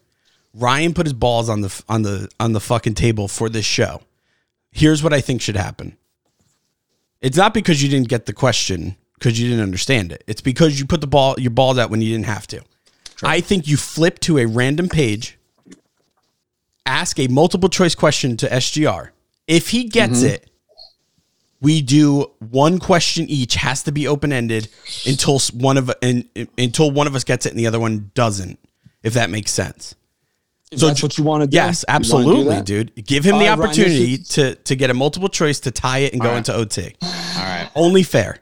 Ryan 0.52 0.92
put 0.92 1.06
his 1.06 1.14
balls 1.14 1.48
on 1.48 1.62
the 1.62 1.82
on 1.88 2.02
the 2.02 2.28
on 2.38 2.52
the 2.52 2.60
fucking 2.60 2.94
table 2.94 3.26
for 3.28 3.48
this 3.48 3.64
show. 3.64 4.02
Here's 4.70 5.02
what 5.02 5.12
I 5.12 5.20
think 5.20 5.40
should 5.40 5.56
happen. 5.56 5.96
It's 7.24 7.38
not 7.38 7.54
because 7.54 7.82
you 7.82 7.88
didn't 7.88 8.08
get 8.08 8.26
the 8.26 8.34
question 8.34 8.96
because 9.14 9.40
you 9.40 9.48
didn't 9.48 9.62
understand 9.62 10.12
it. 10.12 10.22
It's 10.26 10.42
because 10.42 10.78
you 10.78 10.84
put 10.84 11.00
the 11.00 11.06
ball 11.06 11.34
your 11.38 11.52
balls 11.52 11.78
out 11.78 11.88
when 11.88 12.02
you 12.02 12.12
didn't 12.12 12.26
have 12.26 12.46
to. 12.48 12.60
I 13.22 13.40
think 13.40 13.66
you 13.66 13.78
flip 13.78 14.18
to 14.20 14.36
a 14.36 14.46
random 14.46 14.90
page, 14.90 15.38
ask 16.84 17.18
a 17.18 17.26
multiple 17.28 17.70
choice 17.70 17.94
question 17.94 18.36
to 18.36 18.46
SGR. 18.46 19.08
If 19.46 19.70
he 19.70 19.84
gets 19.84 20.18
mm-hmm. 20.18 20.34
it, 20.34 20.50
we 21.62 21.80
do 21.80 22.30
one 22.50 22.78
question 22.78 23.26
each 23.30 23.54
has 23.54 23.82
to 23.84 23.92
be 23.92 24.06
open 24.06 24.30
ended 24.30 24.68
until 25.06 25.40
one 25.54 25.78
of 25.78 25.90
and 26.02 26.28
until 26.58 26.90
one 26.90 27.06
of 27.06 27.14
us 27.14 27.24
gets 27.24 27.46
it 27.46 27.52
and 27.52 27.58
the 27.58 27.66
other 27.66 27.80
one 27.80 28.10
doesn't. 28.12 28.58
If 29.02 29.14
that 29.14 29.30
makes 29.30 29.50
sense. 29.50 29.94
So 30.78 30.86
that's 30.88 31.02
what 31.02 31.16
you 31.18 31.24
want 31.24 31.42
to 31.42 31.46
do. 31.46 31.54
Yes, 31.56 31.84
absolutely, 31.88 32.60
dude. 32.62 32.94
Give 33.06 33.24
him 33.24 33.34
All 33.34 33.40
the 33.40 33.46
right, 33.46 33.58
Ryan, 33.58 33.68
opportunity 33.68 34.14
is- 34.14 34.28
to 34.28 34.54
to 34.54 34.76
get 34.76 34.90
a 34.90 34.94
multiple 34.94 35.28
choice 35.28 35.60
to 35.60 35.70
tie 35.70 35.98
it 35.98 36.12
and 36.12 36.22
go 36.22 36.28
right. 36.30 36.38
into 36.38 36.54
OT. 36.54 36.94
All 37.02 37.08
right. 37.42 37.70
Only 37.74 38.02
fair. 38.02 38.38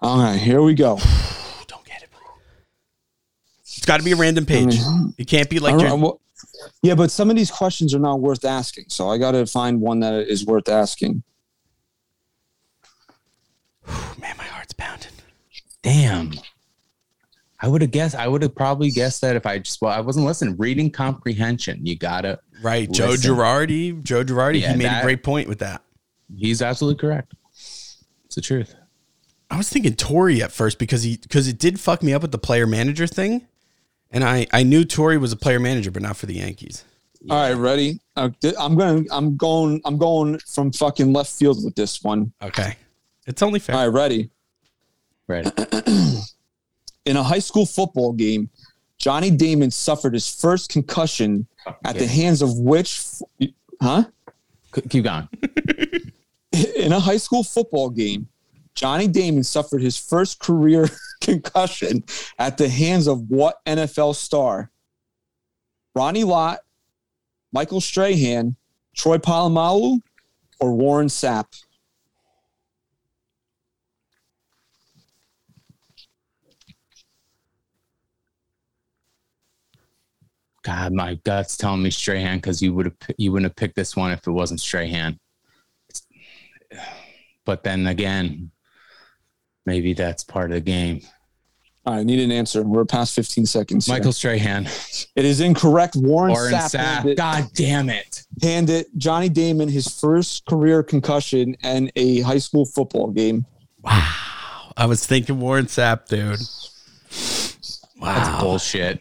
All 0.00 0.18
right, 0.18 0.38
here 0.38 0.62
we 0.62 0.74
go. 0.74 0.96
Don't 1.66 1.84
get 1.84 2.02
it. 2.02 2.08
It's 3.62 3.84
got 3.84 3.98
to 3.98 4.04
be 4.04 4.12
a 4.12 4.16
random 4.16 4.46
page. 4.46 4.76
It 5.18 5.26
can't 5.26 5.50
be 5.50 5.58
like 5.58 5.74
All 5.74 5.80
you're, 5.80 5.96
well, 5.96 6.20
yeah, 6.82 6.94
but 6.94 7.10
some 7.10 7.30
of 7.30 7.36
these 7.36 7.50
questions 7.50 7.94
are 7.94 7.98
not 7.98 8.20
worth 8.20 8.44
asking, 8.44 8.84
so 8.88 9.08
I 9.08 9.18
got 9.18 9.32
to 9.32 9.44
find 9.46 9.80
one 9.80 10.00
that 10.00 10.14
is 10.28 10.46
worth 10.46 10.68
asking. 10.68 11.22
man, 14.20 14.34
my 14.36 14.44
heart's 14.44 14.72
pounding. 14.74 15.08
Damn. 15.82 16.32
I 17.60 17.68
would 17.68 17.82
have 17.82 17.90
guessed. 17.90 18.14
I 18.14 18.28
would 18.28 18.42
have 18.42 18.54
probably 18.54 18.90
guessed 18.90 19.20
that 19.22 19.34
if 19.34 19.44
I 19.44 19.58
just 19.58 19.82
well, 19.82 19.92
I 19.92 20.00
wasn't 20.00 20.26
listening. 20.26 20.56
Reading 20.56 20.90
comprehension. 20.90 21.84
You 21.84 21.96
gotta. 21.96 22.38
Right, 22.62 22.90
Joe 22.90 23.08
Listen. 23.08 23.34
Girardi. 23.34 24.02
Joe 24.02 24.24
Girardi. 24.24 24.60
Yeah, 24.60 24.72
he 24.72 24.78
made 24.78 24.98
a 24.98 25.02
great 25.02 25.22
point 25.22 25.48
with 25.48 25.58
that. 25.58 25.82
He's 26.36 26.62
absolutely 26.62 27.00
correct. 27.00 27.34
It's 27.52 28.34
the 28.34 28.40
truth. 28.40 28.74
I 29.50 29.56
was 29.56 29.68
thinking 29.68 29.94
Torre 29.94 30.30
at 30.42 30.52
first 30.52 30.78
because 30.78 31.02
he 31.02 31.16
because 31.16 31.48
it 31.48 31.58
did 31.58 31.80
fuck 31.80 32.02
me 32.02 32.12
up 32.12 32.22
with 32.22 32.32
the 32.32 32.38
player 32.38 32.66
manager 32.66 33.06
thing, 33.06 33.46
and 34.10 34.22
I 34.22 34.46
I 34.52 34.62
knew 34.62 34.84
Torre 34.84 35.18
was 35.18 35.32
a 35.32 35.36
player 35.36 35.58
manager, 35.58 35.90
but 35.90 36.02
not 36.02 36.16
for 36.16 36.26
the 36.26 36.34
Yankees. 36.34 36.84
All 37.28 37.36
right, 37.36 37.54
ready? 37.54 37.98
Uh, 38.14 38.30
I'm 38.58 38.76
going. 38.76 39.06
I'm 39.10 39.36
going. 39.36 39.80
I'm 39.84 39.98
going 39.98 40.38
from 40.38 40.70
fucking 40.70 41.12
left 41.12 41.32
field 41.32 41.64
with 41.64 41.74
this 41.74 42.02
one. 42.02 42.32
Okay, 42.40 42.76
it's 43.26 43.42
only 43.42 43.58
fair. 43.58 43.74
All 43.74 43.88
right, 43.88 43.94
ready? 43.94 44.30
Right. 45.26 45.46
In 47.08 47.16
a 47.16 47.22
high 47.22 47.38
school 47.38 47.64
football 47.64 48.12
game, 48.12 48.50
Johnny 48.98 49.30
Damon 49.30 49.70
suffered 49.70 50.12
his 50.12 50.28
first 50.30 50.68
concussion 50.68 51.46
at 51.82 51.98
the 51.98 52.06
hands 52.06 52.42
of 52.42 52.58
which? 52.58 53.00
Huh? 53.80 54.04
Keep 54.90 55.04
going. 55.04 55.26
In 56.76 56.92
a 56.92 57.00
high 57.00 57.16
school 57.16 57.42
football 57.42 57.88
game, 57.88 58.28
Johnny 58.74 59.08
Damon 59.08 59.42
suffered 59.42 59.80
his 59.80 59.96
first 59.96 60.38
career 60.38 60.86
concussion 61.22 62.04
at 62.38 62.58
the 62.58 62.68
hands 62.68 63.06
of 63.06 63.30
what 63.30 63.64
NFL 63.64 64.14
star? 64.14 64.70
Ronnie 65.94 66.24
Lott, 66.24 66.58
Michael 67.52 67.80
Strahan, 67.80 68.54
Troy 68.94 69.16
Polamalu, 69.16 70.02
or 70.60 70.74
Warren 70.74 71.06
Sapp? 71.06 71.46
God, 80.68 80.92
my 80.92 81.14
gut's 81.24 81.56
telling 81.56 81.82
me 81.82 81.88
Strahan 81.88 82.36
because 82.36 82.60
you 82.60 82.74
would 82.74 82.84
have 82.84 82.96
you 83.16 83.32
wouldn't 83.32 83.50
have 83.50 83.56
picked 83.56 83.74
this 83.74 83.96
one 83.96 84.12
if 84.12 84.26
it 84.26 84.30
wasn't 84.30 84.60
Strahan. 84.60 85.18
But 87.46 87.64
then 87.64 87.86
again, 87.86 88.50
maybe 89.64 89.94
that's 89.94 90.24
part 90.24 90.50
of 90.50 90.56
the 90.56 90.60
game. 90.60 91.00
All 91.86 91.94
right, 91.94 92.00
I 92.00 92.02
need 92.02 92.20
an 92.20 92.30
answer. 92.30 92.62
We're 92.62 92.84
past 92.84 93.14
15 93.14 93.46
seconds. 93.46 93.86
here. 93.86 93.94
Michael 93.94 94.12
Strahan 94.12 94.68
It 95.16 95.24
is 95.24 95.40
incorrect. 95.40 95.96
Warren, 95.96 96.32
or 96.32 96.50
Sapp, 96.50 96.74
Sapp. 96.74 96.80
handed, 96.80 97.16
God 97.16 97.48
damn 97.54 97.88
it! 97.88 98.26
handed 98.42 98.88
Johnny 98.98 99.30
Damon 99.30 99.70
his 99.70 99.88
first 99.88 100.44
career 100.44 100.82
concussion 100.82 101.56
and 101.62 101.90
a 101.96 102.20
high 102.20 102.36
school 102.36 102.66
football 102.66 103.10
game. 103.10 103.46
Wow. 103.82 104.12
I 104.76 104.84
was 104.84 105.06
thinking 105.06 105.40
Warren 105.40 105.64
Sapp, 105.64 106.08
dude. 106.08 106.38
Wow. 107.98 108.14
That's 108.14 108.42
bullshit. 108.42 109.00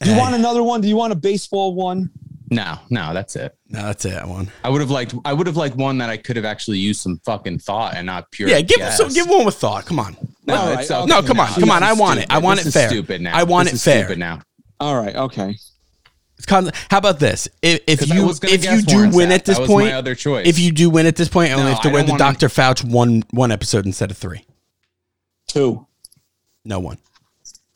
Do 0.00 0.08
you 0.10 0.14
Hey. 0.14 0.20
want 0.20 0.34
another 0.34 0.62
one? 0.62 0.80
Do 0.80 0.88
you 0.88 0.96
want 0.96 1.12
a 1.12 1.16
baseball 1.16 1.74
one? 1.74 2.10
No, 2.50 2.78
no, 2.90 3.12
that's 3.12 3.34
it. 3.34 3.56
No, 3.68 3.82
that's 3.82 4.04
it. 4.04 4.10
That 4.10 4.28
one. 4.28 4.48
I 4.62 4.68
would 4.68 4.80
have 4.80 4.90
liked. 4.90 5.14
I 5.24 5.32
would 5.32 5.46
have 5.48 5.56
liked 5.56 5.74
one 5.76 5.98
that 5.98 6.10
I 6.10 6.16
could 6.16 6.36
have 6.36 6.44
actually 6.44 6.78
used 6.78 7.00
some 7.00 7.20
fucking 7.24 7.58
thought 7.58 7.94
and 7.96 8.06
not 8.06 8.30
pure. 8.30 8.48
Yeah, 8.48 8.60
give 8.60 8.76
guess. 8.78 8.96
so 8.98 9.08
give 9.08 9.28
one 9.28 9.44
with 9.44 9.56
thought. 9.56 9.84
Come 9.86 9.98
on. 9.98 10.16
No, 10.46 10.54
All 10.54 10.72
right, 10.74 10.88
okay 10.88 11.06
No, 11.06 11.22
come 11.22 11.40
on, 11.40 11.48
come 11.54 11.70
on. 11.70 11.82
I 11.82 11.92
is 11.92 11.98
want 11.98 12.20
it. 12.20 12.26
I 12.30 12.38
want 12.38 12.58
This 12.58 12.66
it 12.66 12.68
is 12.68 12.74
fair. 12.74 12.88
Stupid 12.90 13.20
now. 13.20 13.36
I 13.36 13.42
want 13.42 13.64
This 13.66 13.72
it 13.72 13.76
is 13.76 13.82
fair. 13.84 14.04
Stupid 14.04 14.18
now. 14.20 14.40
All 14.78 14.94
right, 14.96 15.16
okay. 15.16 15.56
It's 16.36 16.46
con- 16.46 16.70
How 16.90 16.98
about 16.98 17.18
this? 17.18 17.48
If, 17.62 17.80
if 17.88 17.98
'Cause 18.00 18.10
I 18.12 18.14
you 18.14 18.30
if 18.30 18.64
you 18.64 18.82
do 18.82 18.94
Warren 18.96 19.10
win 19.12 19.28
Sapp. 19.30 19.34
at 19.34 19.44
this 19.46 19.56
That 19.56 19.62
was 19.62 19.68
point, 19.70 19.86
my 19.88 19.94
other 19.94 20.14
choice. 20.14 20.46
if 20.46 20.58
you 20.60 20.70
do 20.70 20.88
win 20.90 21.06
at 21.06 21.16
this 21.16 21.28
point, 21.28 21.50
I 21.50 21.54
only 21.54 21.64
No, 21.64 21.72
have 21.72 21.82
to 21.82 21.88
I 21.88 21.92
wear 21.94 22.02
the 22.04 22.16
Dr. 22.16 22.48
Fauci 22.48 22.84
one 22.84 23.24
one 23.30 23.50
episode 23.50 23.86
instead 23.86 24.10
of 24.12 24.18
three. 24.18 24.44
Two. 25.48 25.86
No 26.64 26.78
one. 26.78 26.98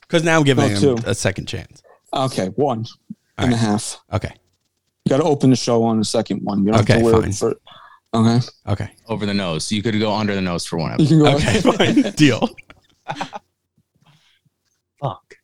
Because 0.03 0.23
now 0.23 0.37
I'm 0.39 0.45
giving 0.45 0.65
Oh, 0.65 0.69
him 0.69 0.81
two. 0.81 0.99
a 1.07 1.15
second 1.15 1.47
chance. 1.47 1.83
Okay, 2.15 2.47
one 2.57 2.87
and 3.39 3.53
a 3.53 3.57
half. 3.57 3.99
Okay. 4.13 4.33
You 5.05 5.11
got 5.11 5.19
to 5.19 5.25
open 5.25 5.51
the 5.51 5.57
show 5.57 5.83
on 5.85 5.99
the 5.99 6.05
second 6.05 6.41
one. 6.45 6.65
You 6.65 6.73
don't 6.73 6.83
Okay, 6.83 6.95
have 6.95 7.03
to 7.03 7.05
wear 7.05 7.21
fine. 7.23 7.31
it 7.31 7.35
for. 7.37 7.55
Okay. 8.13 8.41
Okay. 8.69 8.91
over 9.09 9.25
the 9.27 9.35
nose. 9.35 9.71
You 9.71 9.83
could 9.83 9.99
go 10.01 10.13
under 10.13 10.35
the 10.35 10.41
nose 10.41 10.67
for 10.67 10.79
one 10.79 10.93
of 10.93 11.01
You 11.01 11.07
can 11.07 11.19
go. 11.21 11.35
Okay. 11.37 11.61
Fine. 12.03 12.13
Deal. 12.17 12.49
Fuck. 15.01 15.35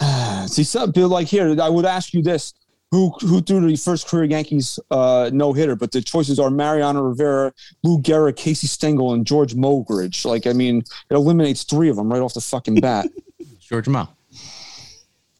See, 0.48 0.64
some 0.64 0.90
Bill, 0.92 1.08
like 1.08 1.26
here, 1.26 1.60
I 1.60 1.68
would 1.68 1.84
ask 1.84 2.14
you 2.14 2.22
this: 2.22 2.54
Who 2.90 3.10
who 3.20 3.40
threw 3.40 3.66
the 3.68 3.76
first 3.76 4.06
career 4.08 4.24
Yankees 4.24 4.78
uh, 4.90 5.30
no 5.32 5.52
hitter? 5.52 5.76
But 5.76 5.92
the 5.92 6.00
choices 6.00 6.38
are 6.38 6.50
Mariano 6.50 7.02
Rivera, 7.02 7.52
Lou 7.82 8.00
Gehrig, 8.00 8.36
Casey 8.36 8.66
Stengel, 8.66 9.12
and 9.12 9.26
George 9.26 9.54
Mogridge. 9.54 10.24
Like, 10.24 10.46
I 10.46 10.52
mean, 10.52 10.78
it 10.78 11.14
eliminates 11.14 11.64
three 11.64 11.88
of 11.88 11.96
them 11.96 12.10
right 12.12 12.22
off 12.22 12.34
the 12.34 12.40
fucking 12.40 12.76
bat. 12.76 13.08
George 13.60 13.88
Mo. 13.88 14.08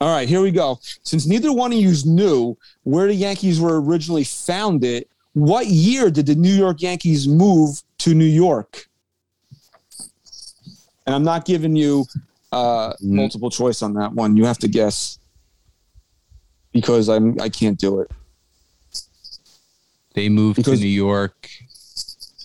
All 0.00 0.14
right, 0.14 0.28
here 0.28 0.40
we 0.42 0.50
go. 0.50 0.78
Since 1.02 1.26
neither 1.26 1.52
one 1.52 1.72
of 1.72 1.78
you 1.78 1.94
knew 2.04 2.56
where 2.82 3.06
the 3.06 3.14
Yankees 3.14 3.60
were 3.60 3.80
originally 3.80 4.24
founded, 4.24 5.06
what 5.32 5.66
year 5.66 6.10
did 6.10 6.26
the 6.26 6.34
New 6.34 6.52
York 6.52 6.82
Yankees 6.82 7.26
move 7.26 7.82
to 7.98 8.14
New 8.14 8.24
York? 8.24 8.86
And 11.06 11.14
I'm 11.14 11.22
not 11.24 11.44
giving 11.44 11.76
you 11.76 12.06
uh, 12.52 12.92
multiple 13.00 13.50
choice 13.50 13.82
on 13.82 13.94
that 13.94 14.12
one. 14.12 14.36
You 14.36 14.44
have 14.46 14.58
to 14.58 14.68
guess 14.68 15.18
because 16.72 17.08
I'm 17.08 17.40
I 17.40 17.48
can't 17.48 17.78
do 17.78 18.00
it. 18.00 18.10
They 20.14 20.28
moved 20.28 20.56
Because- 20.56 20.78
to 20.78 20.84
New 20.84 20.90
York. 20.90 21.48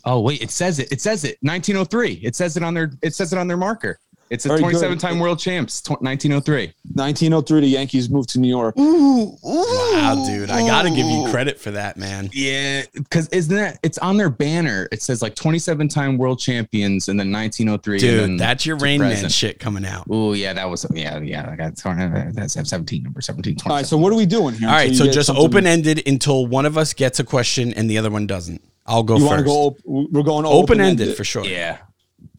Oh 0.06 0.22
wait, 0.22 0.42
it 0.42 0.50
says 0.50 0.80
it. 0.80 0.92
It 0.92 1.02
says 1.02 1.24
it. 1.26 1.38
1903. 1.42 2.14
It 2.24 2.36
says 2.36 2.56
it 2.58 2.64
on 2.64 2.74
their. 2.74 2.92
It 3.02 3.14
says 3.14 3.34
it 3.34 3.38
on 3.38 3.48
their 3.48 3.58
marker. 3.58 4.00
It's 4.30 4.46
a 4.46 4.50
Very 4.50 4.62
good. 4.62 4.74
27-time 4.76 5.20
world 5.20 5.40
champs. 5.40 5.82
1903. 5.90 6.72
1903, 6.94 7.62
the 7.62 7.68
Yankees 7.68 8.10
moved 8.10 8.30
to 8.30 8.40
New 8.40 8.48
York. 8.48 8.76
Wow, 8.78 10.24
dude. 10.28 10.50
I 10.52 10.68
got 10.68 10.84
to 10.84 10.90
give 10.90 11.06
you 11.08 11.28
credit 11.32 11.60
for 11.60 11.72
that, 11.72 11.98
man. 11.98 12.30
Yeah, 12.32 12.84
because 12.94 13.28
isn't 13.30 13.56
that? 13.56 13.80
It's 13.84 13.98
on 13.98 14.18
their 14.18 14.30
banner. 14.30 14.88
It 14.92 15.02
says 15.02 15.22
like 15.22 15.36
27-time 15.36 16.18
world 16.18 16.40
champions, 16.40 17.08
and 17.10 17.20
then 17.20 17.32
1903. 17.32 17.96
and 17.96 18.02
Dude, 18.02 18.20
then 18.22 18.38
that's 18.38 18.66
your 18.66 18.78
to 18.78 18.84
Rain 18.84 19.00
Man 19.00 19.30
shit 19.30 19.60
coming 19.60 19.86
out. 19.86 20.06
Oh 20.10 20.34
yeah, 20.34 20.54
that 20.54 20.70
was 20.70 20.86
yeah 20.94 21.20
yeah. 21.20 21.50
I 21.52 21.56
got 21.56 21.76
that's 21.76 22.54
17 22.70 23.04
number 23.04 23.22
17. 23.22 23.58
All 23.66 23.76
right, 23.76 23.86
so 23.86 23.98
what 23.98 24.12
are 24.14 24.16
we 24.16 24.26
doing 24.26 24.56
here? 24.56 24.68
All 24.68 24.74
right, 24.76 24.96
so 24.96 25.06
just 25.10 25.28
something- 25.28 25.44
open 25.46 25.66
ended 25.68 26.08
until 26.08 26.46
one 26.48 26.66
of 26.66 26.78
us 26.78 26.94
gets 26.94 27.20
a 27.20 27.24
question 27.24 27.74
and 27.74 27.90
the 27.90 27.98
other 27.98 28.10
one 28.12 28.28
doesn't. 28.28 28.62
I'll 28.86 29.04
go 29.04 29.18
You 29.18 29.26
want 29.26 29.40
to 29.40 29.44
first. 29.44 29.54
go? 29.54 29.62
op- 29.62 29.78
We're 30.12 30.24
going 30.24 30.46
open 30.46 30.82
ended 30.82 31.16
for 31.16 31.24
sure. 31.24 31.46
Yeah. 31.46 31.78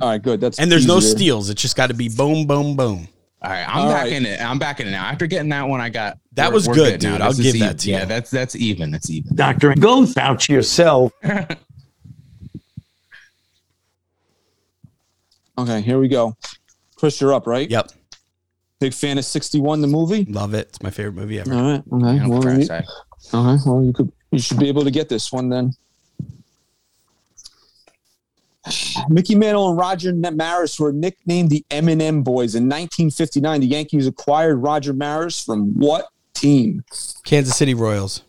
All 0.01 0.09
right, 0.09 0.23
good. 0.23 0.41
That's 0.41 0.59
And 0.59 0.71
there's 0.73 0.87
no 0.87 1.01
steals. 1.01 1.51
It's 1.51 1.61
just 1.61 1.77
got 1.77 1.89
to 1.89 1.95
be 1.95 2.09
boom, 2.09 2.47
boom, 2.47 2.77
boom. 2.77 3.09
All 3.43 3.51
right, 3.51 3.65
I'm 3.67 3.83
All 3.83 3.89
back 3.91 4.05
right. 4.05 4.13
in 4.13 4.27
it. 4.27 4.41
I'm 4.41 4.59
back 4.59 4.81
in 4.81 4.89
it 4.89 4.91
now. 4.91 5.05
After 5.07 5.27
getting 5.27 5.49
that 5.51 5.67
one, 5.67 5.81
I 5.81 5.89
got 5.89 6.19
That 6.33 6.53
was 6.53 6.69
we're 6.69 6.75
good, 6.75 7.03
now. 7.03 7.13
dude. 7.13 7.21
I'll 7.23 7.33
This 7.33 7.53
give 7.53 7.61
that 7.61 7.79
to 7.81 7.89
you. 7.89 7.97
Yeah, 7.97 8.05
that's 8.05 8.31
that's 8.31 8.55
even. 8.55 8.91
That's 8.91 9.09
even. 9.11 9.35
Doctor, 9.35 9.75
go 9.75 10.03
Fauci 10.03 10.51
yourself. 10.51 11.13
Okay, 15.59 15.83
here 15.83 15.99
we 15.99 16.09
go. 16.09 16.35
Chris, 16.97 17.21
you're 17.21 17.35
up, 17.35 17.47
right? 17.47 17.69
Yep. 17.71 17.91
Big 18.79 18.95
fan 18.95 19.19
of 19.19 19.27
61, 19.27 19.83
the 19.83 19.87
movie. 19.87 20.25
Love 20.25 20.55
it. 20.55 20.69
It's 20.69 20.83
my 20.83 20.89
favorite 20.91 21.15
movie 21.17 21.39
ever. 21.39 21.53
All 21.53 21.63
right. 21.63 21.83
Okay. 21.93 22.27
Well, 22.27 22.59
you, 22.59 22.65
okay. 22.65 22.81
Well, 23.33 23.85
you 23.85 23.93
could. 23.93 24.11
You 24.31 24.39
should 24.39 24.59
be 24.59 24.69
able 24.69 24.85
to 24.85 24.91
get 24.91 25.09
this 25.11 25.31
one 25.33 25.49
then. 25.51 25.75
Mickey 29.09 29.35
Mantle 29.35 29.71
and 29.71 29.79
Roger 29.79 30.13
Maris 30.13 30.79
were 30.79 30.93
nicknamed 30.93 31.51
the 31.51 31.65
M&M 31.71 32.23
Boys. 32.23 32.55
In 32.55 32.65
1959, 32.65 33.61
the 33.61 33.67
Yankees 33.67 34.07
acquired 34.07 34.57
Roger 34.57 34.93
Maris 34.93 35.43
from 35.43 35.73
what 35.79 36.09
team? 36.35 36.85
Kansas 37.25 37.57
City 37.57 37.75
Royals. 37.75 38.23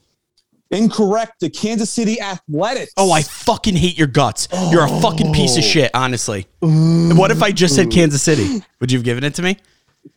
Incorrect. 0.71 1.41
The 1.41 1.49
Kansas 1.49 1.89
City 1.89 2.21
Athletics. 2.21 2.93
Oh, 2.95 3.11
I 3.11 3.23
fucking 3.23 3.75
hate 3.75 3.97
your 3.97 4.07
guts. 4.07 4.47
You're 4.69 4.85
a 4.85 5.01
fucking 5.01 5.33
piece 5.33 5.57
of 5.57 5.63
shit, 5.65 5.91
honestly. 5.93 6.47
What 6.61 7.29
if 7.31 7.43
I 7.43 7.51
just 7.51 7.75
said 7.75 7.91
Kansas 7.91 8.21
City? 8.23 8.63
Would 8.79 8.89
you 8.91 8.97
have 8.97 9.03
given 9.05 9.25
it 9.25 9.35
to 9.35 9.41
me? 9.41 9.57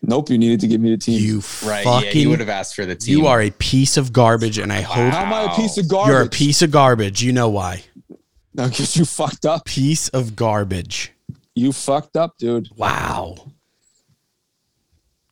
Nope, 0.01 0.31
you 0.31 0.39
needed 0.39 0.61
to 0.61 0.69
give 0.69 0.81
me 0.81 0.91
the 0.91 0.97
team. 0.97 1.21
You 1.21 1.43
Right. 1.67 1.83
fucking. 1.85 2.07
yeah, 2.11 2.13
you 2.15 2.31
would 2.31 2.39
have 2.41 2.49
asked 2.49 2.75
for 2.77 2.87
the 2.87 2.95
team. 2.95 3.19
you 3.19 3.27
are 3.27 3.43
a 3.43 3.51
piece 3.51 3.97
of 3.97 4.13
garbage, 4.13 4.57
and 4.59 4.73
I 4.73 4.81
hope 4.81 5.13
How 5.13 5.25
am 5.25 5.33
I 5.33 5.53
a 5.53 5.57
piece 5.57 5.77
of 5.77 5.89
garbage? 5.89 6.13
you're 6.13 6.23
a 6.23 6.29
piece 6.29 6.63
of 6.63 6.71
garbage. 6.71 7.21
You 7.23 7.33
know 7.33 7.49
why? 7.51 7.83
Because 8.55 8.97
you 8.97 9.05
fucked 9.05 9.47
up. 9.47 9.65
Piece 9.65 10.09
of 10.11 10.37
garbage. 10.37 11.13
You 11.55 11.73
fucked 11.73 12.17
up, 12.17 12.37
dude. 12.39 12.69
Wow. 12.77 13.53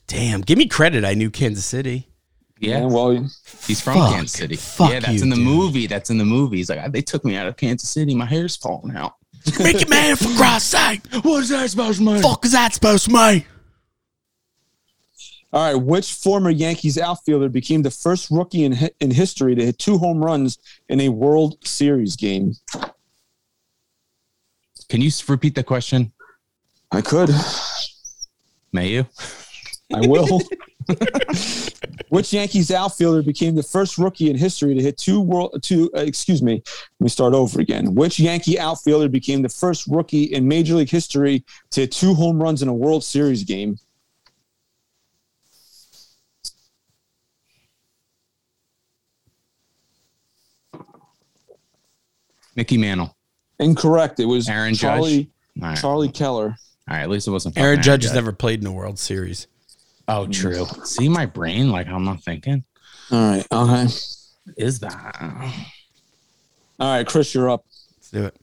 Damn. 0.07 0.41
Give 0.41 0.59
me 0.59 0.67
credit. 0.67 1.05
I 1.05 1.15
knew 1.15 1.31
Kansas 1.31 1.65
City. 1.65 2.09
Yeah, 2.59 2.81
Yeah, 2.81 2.87
well, 2.87 3.11
he's 3.67 3.81
from 3.81 3.95
Fuck. 3.95 4.13
Kansas 4.15 4.33
City. 4.39 4.57
Fuck 4.57 4.91
yeah, 4.93 5.01
that's 5.01 5.15
you, 5.15 5.23
in 5.23 5.31
the 5.31 5.37
dude. 5.37 5.45
movie. 5.45 5.87
That's 5.87 6.11
in 6.11 6.19
the 6.19 6.25
movie. 6.25 6.59
He's 6.59 6.71
like, 6.71 6.93
they 6.93 7.03
took 7.03 7.25
me 7.25 7.37
out 7.37 7.49
of 7.49 7.57
Kansas 7.57 7.89
City. 7.89 8.15
My 8.15 8.25
hair's 8.27 8.57
falling 8.57 8.97
out. 8.97 9.15
Make 9.59 9.83
it 9.83 9.91
man 9.91 10.15
for 10.17 10.29
Christ's 10.37 10.71
sake. 10.71 11.01
What 11.25 11.43
is 11.43 11.49
that 11.49 11.69
supposed 11.71 11.99
to 11.99 12.05
mean? 12.05 12.23
Fuck 12.23 12.45
is 12.45 12.53
that 12.53 12.75
supposed 12.75 13.07
to 13.07 13.11
mean? 13.13 13.45
all 15.53 15.73
right. 15.73 15.75
Which 15.83 16.13
former 16.15 16.51
Yankees 16.51 16.97
outfielder 16.99 17.49
became 17.49 17.83
the 17.83 17.91
first 17.91 18.31
rookie 18.31 18.65
in, 18.65 18.79
in 19.01 19.11
history 19.11 19.55
to 19.57 19.65
hit 19.65 19.79
two 19.79 19.99
home 19.99 20.25
runs 20.25 20.59
in 20.89 21.01
a 21.01 21.09
World 21.09 21.57
Series 21.67 22.15
game? 22.15 22.55
Can 24.93 25.01
you 25.01 25.11
repeat 25.27 25.55
the 25.55 25.63
question? 25.63 26.13
I 26.91 27.01
could. 27.01 27.31
May 28.75 28.89
you? 28.89 29.07
I 29.95 30.07
will. 30.07 30.43
Which 32.11 32.31
Yankees 32.35 32.71
outfielder 32.71 33.23
became 33.23 33.55
the 33.55 33.63
first 33.63 33.97
rookie 33.97 34.29
in 34.29 34.37
history 34.37 34.75
to 34.75 34.83
hit 34.83 34.99
two 34.99 35.19
world 35.23 35.63
two 35.63 35.91
uh, 35.97 36.01
excuse 36.01 36.43
me, 36.43 36.63
let 37.01 37.01
me 37.01 37.09
start 37.09 37.33
over 37.33 37.59
again. 37.59 37.95
Which 37.95 38.21
Yankee 38.21 38.59
outfielder 38.59 39.09
became 39.09 39.41
the 39.41 39.49
first 39.49 39.87
rookie 39.87 40.25
in 40.25 40.47
Major 40.47 40.75
League 40.75 40.91
history 40.91 41.43
to 41.71 41.81
hit 41.81 41.93
two 41.93 42.13
home 42.13 42.39
runs 42.39 42.61
in 42.61 42.69
a 42.69 42.75
World 42.75 43.03
Series 43.03 43.45
game? 43.45 43.79
Mickey 52.55 52.77
Mantle. 52.77 53.17
Incorrect. 53.63 54.21
It 54.21 54.27
was 54.27 54.49
Aaron 54.49 54.75
Judge? 54.75 54.81
Charlie 54.81 55.31
Charlie 55.77 56.09
Keller. 56.09 56.57
All 56.89 56.97
right. 56.97 57.03
At 57.03 57.11
least 57.11 57.29
it 57.29 57.31
wasn't. 57.31 57.57
Aaron 57.57 57.77
fucking 57.77 57.85
Judge 57.85 58.03
has 58.05 58.15
never 58.15 58.33
played 58.33 58.61
in 58.61 58.67
a 58.67 58.73
World 58.73 58.99
Series. 58.99 59.47
Oh, 60.09 60.27
true. 60.27 60.67
See 60.85 61.09
my 61.09 61.27
brain? 61.27 61.71
Like 61.71 61.87
I'm 61.87 62.05
not 62.05 62.23
thinking. 62.23 62.65
All 63.11 63.19
right. 63.19 63.47
Okay. 63.53 63.87
Is 64.57 64.81
that? 64.81 65.17
All 66.81 66.97
right, 66.97 67.07
Chris, 67.07 67.33
you're 67.35 67.49
up. 67.49 67.65
Let's 67.97 68.11
do 68.11 68.25
it. 68.25 68.37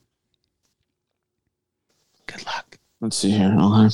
Good 2.28 2.46
luck. 2.46 2.78
Let's 3.02 3.18
see 3.18 3.32
here. 3.32 3.54
Uh-huh. 3.58 3.90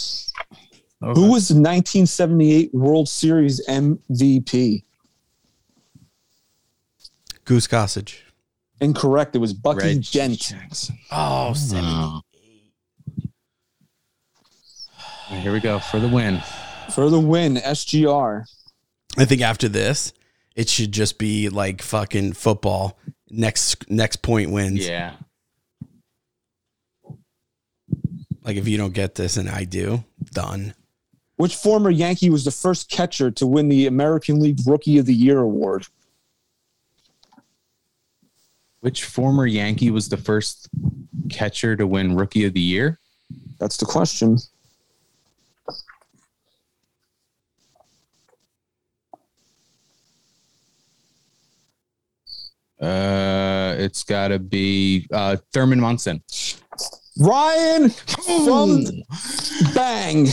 Okay. 1.01 1.15
Who 1.19 1.31
was 1.31 1.47
the 1.47 1.55
1978 1.55 2.73
World 2.73 3.09
Series 3.09 3.65
MVP? 3.67 4.83
Goose 7.45 7.67
Gossage. 7.67 8.19
Incorrect. 8.85 9.35
It 9.35 9.39
was 9.39 9.51
Bucky 9.51 9.87
Reg 9.87 10.01
Gent. 10.01 10.39
Jackson. 10.39 10.97
Oh, 11.11 11.53
seven. 11.53 11.83
Oh. 11.85 12.21
All 15.27 15.31
right, 15.31 15.41
here 15.41 15.51
we 15.51 15.59
go 15.59 15.79
for 15.79 15.99
the 15.99 16.07
win. 16.07 16.39
For 16.93 17.09
the 17.09 17.19
win, 17.19 17.55
SGR. 17.55 18.45
I 19.17 19.25
think 19.25 19.41
after 19.41 19.67
this, 19.67 20.13
it 20.55 20.69
should 20.69 20.91
just 20.91 21.17
be 21.17 21.49
like 21.49 21.81
fucking 21.81 22.33
football. 22.33 22.99
Next 23.31 23.89
next 23.89 24.17
point 24.21 24.51
wins. 24.51 24.87
Yeah. 24.87 25.15
Like 28.43 28.57
if 28.57 28.67
you 28.67 28.77
don't 28.77 28.93
get 28.93 29.15
this 29.15 29.37
and 29.37 29.49
I 29.49 29.63
do, 29.63 30.03
done. 30.31 30.75
Which 31.37 31.55
former 31.55 31.89
Yankee 31.89 32.29
was 32.29 32.45
the 32.45 32.51
first 32.51 32.91
catcher 32.91 33.31
to 33.31 33.47
win 33.47 33.67
the 33.67 33.87
American 33.87 34.39
League 34.39 34.59
Rookie 34.65 34.99
of 34.99 35.07
the 35.07 35.13
Year 35.13 35.39
award? 35.39 35.87
Which 38.85 39.03
former 39.03 39.47
Yankee 39.47 39.89
was 39.89 40.09
the 40.09 40.17
first 40.17 40.69
catcher 41.31 41.75
to 41.75 41.87
win 41.87 42.15
Rookie 42.15 42.45
of 42.45 42.53
the 42.53 42.61
Year? 42.61 42.99
That's 43.59 43.77
the 43.77 43.85
question. 43.87 44.37
Uh, 52.79 53.73
it's 53.79 54.03
got 54.03 54.27
to 54.27 54.37
be 54.37 55.07
uh, 55.11 55.37
Thurman 55.51 55.79
Munson. 55.79 56.21
Ryan 57.17 57.89
from 57.89 58.85
Bang. 59.73 60.27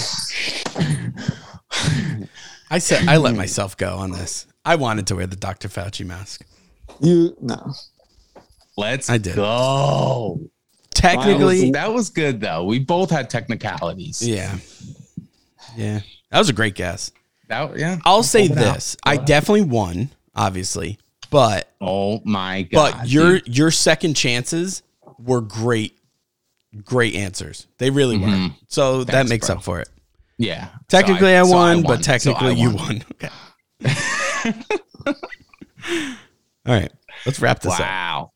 I 2.70 2.78
said 2.78 3.08
I 3.08 3.16
let 3.16 3.34
myself 3.34 3.78
go 3.78 3.96
on 3.96 4.10
this. 4.10 4.46
I 4.62 4.74
wanted 4.74 5.06
to 5.06 5.16
wear 5.16 5.26
the 5.26 5.36
Dr. 5.36 5.68
Fauci 5.68 6.04
mask. 6.04 6.44
You 7.00 7.34
no. 7.40 7.72
Let's 8.76 9.10
I 9.10 9.18
did. 9.18 9.36
go. 9.36 10.40
Technically, 10.94 11.70
that 11.72 11.92
was 11.92 12.10
good 12.10 12.40
though. 12.40 12.64
We 12.64 12.78
both 12.78 13.10
had 13.10 13.28
technicalities. 13.30 14.26
yeah. 14.26 14.56
Yeah. 15.76 16.00
That 16.30 16.38
was 16.38 16.48
a 16.48 16.52
great 16.52 16.74
guess. 16.74 17.10
That 17.48 17.76
yeah. 17.78 17.98
I'll 18.04 18.22
say 18.22 18.46
this. 18.48 18.96
I 19.04 19.16
definitely 19.16 19.62
won, 19.62 20.10
obviously. 20.34 20.98
But 21.30 21.70
Oh 21.80 22.20
my 22.24 22.62
god. 22.62 22.94
but 22.98 23.08
your 23.08 23.38
dude. 23.40 23.56
your 23.56 23.70
second 23.70 24.14
chances 24.14 24.82
were 25.18 25.40
great 25.40 25.98
great 26.84 27.14
answers. 27.14 27.66
They 27.78 27.90
really 27.90 28.18
were. 28.18 28.26
Mhm. 28.28 28.54
So 28.68 29.04
that 29.04 29.28
makes 29.28 29.46
bro. 29.48 29.56
up 29.56 29.62
for 29.62 29.80
it. 29.80 29.88
yeah. 30.38 30.68
Technically 30.88 31.32
So 31.32 31.40
I, 31.40 31.42
so 31.44 31.50
won, 31.50 31.82
but 31.82 32.04
So 32.04 32.12
I 32.12 32.18
technically 32.18 32.54
you 32.54 32.70
won. 32.70 32.76
won. 32.78 33.04
Okay. 33.84 34.64
All 36.66 36.74
right. 36.74 36.92
Let's 37.26 37.40
wrap 37.40 37.60
this 37.60 37.72
up. 37.74 37.80
Wow. 37.80 38.31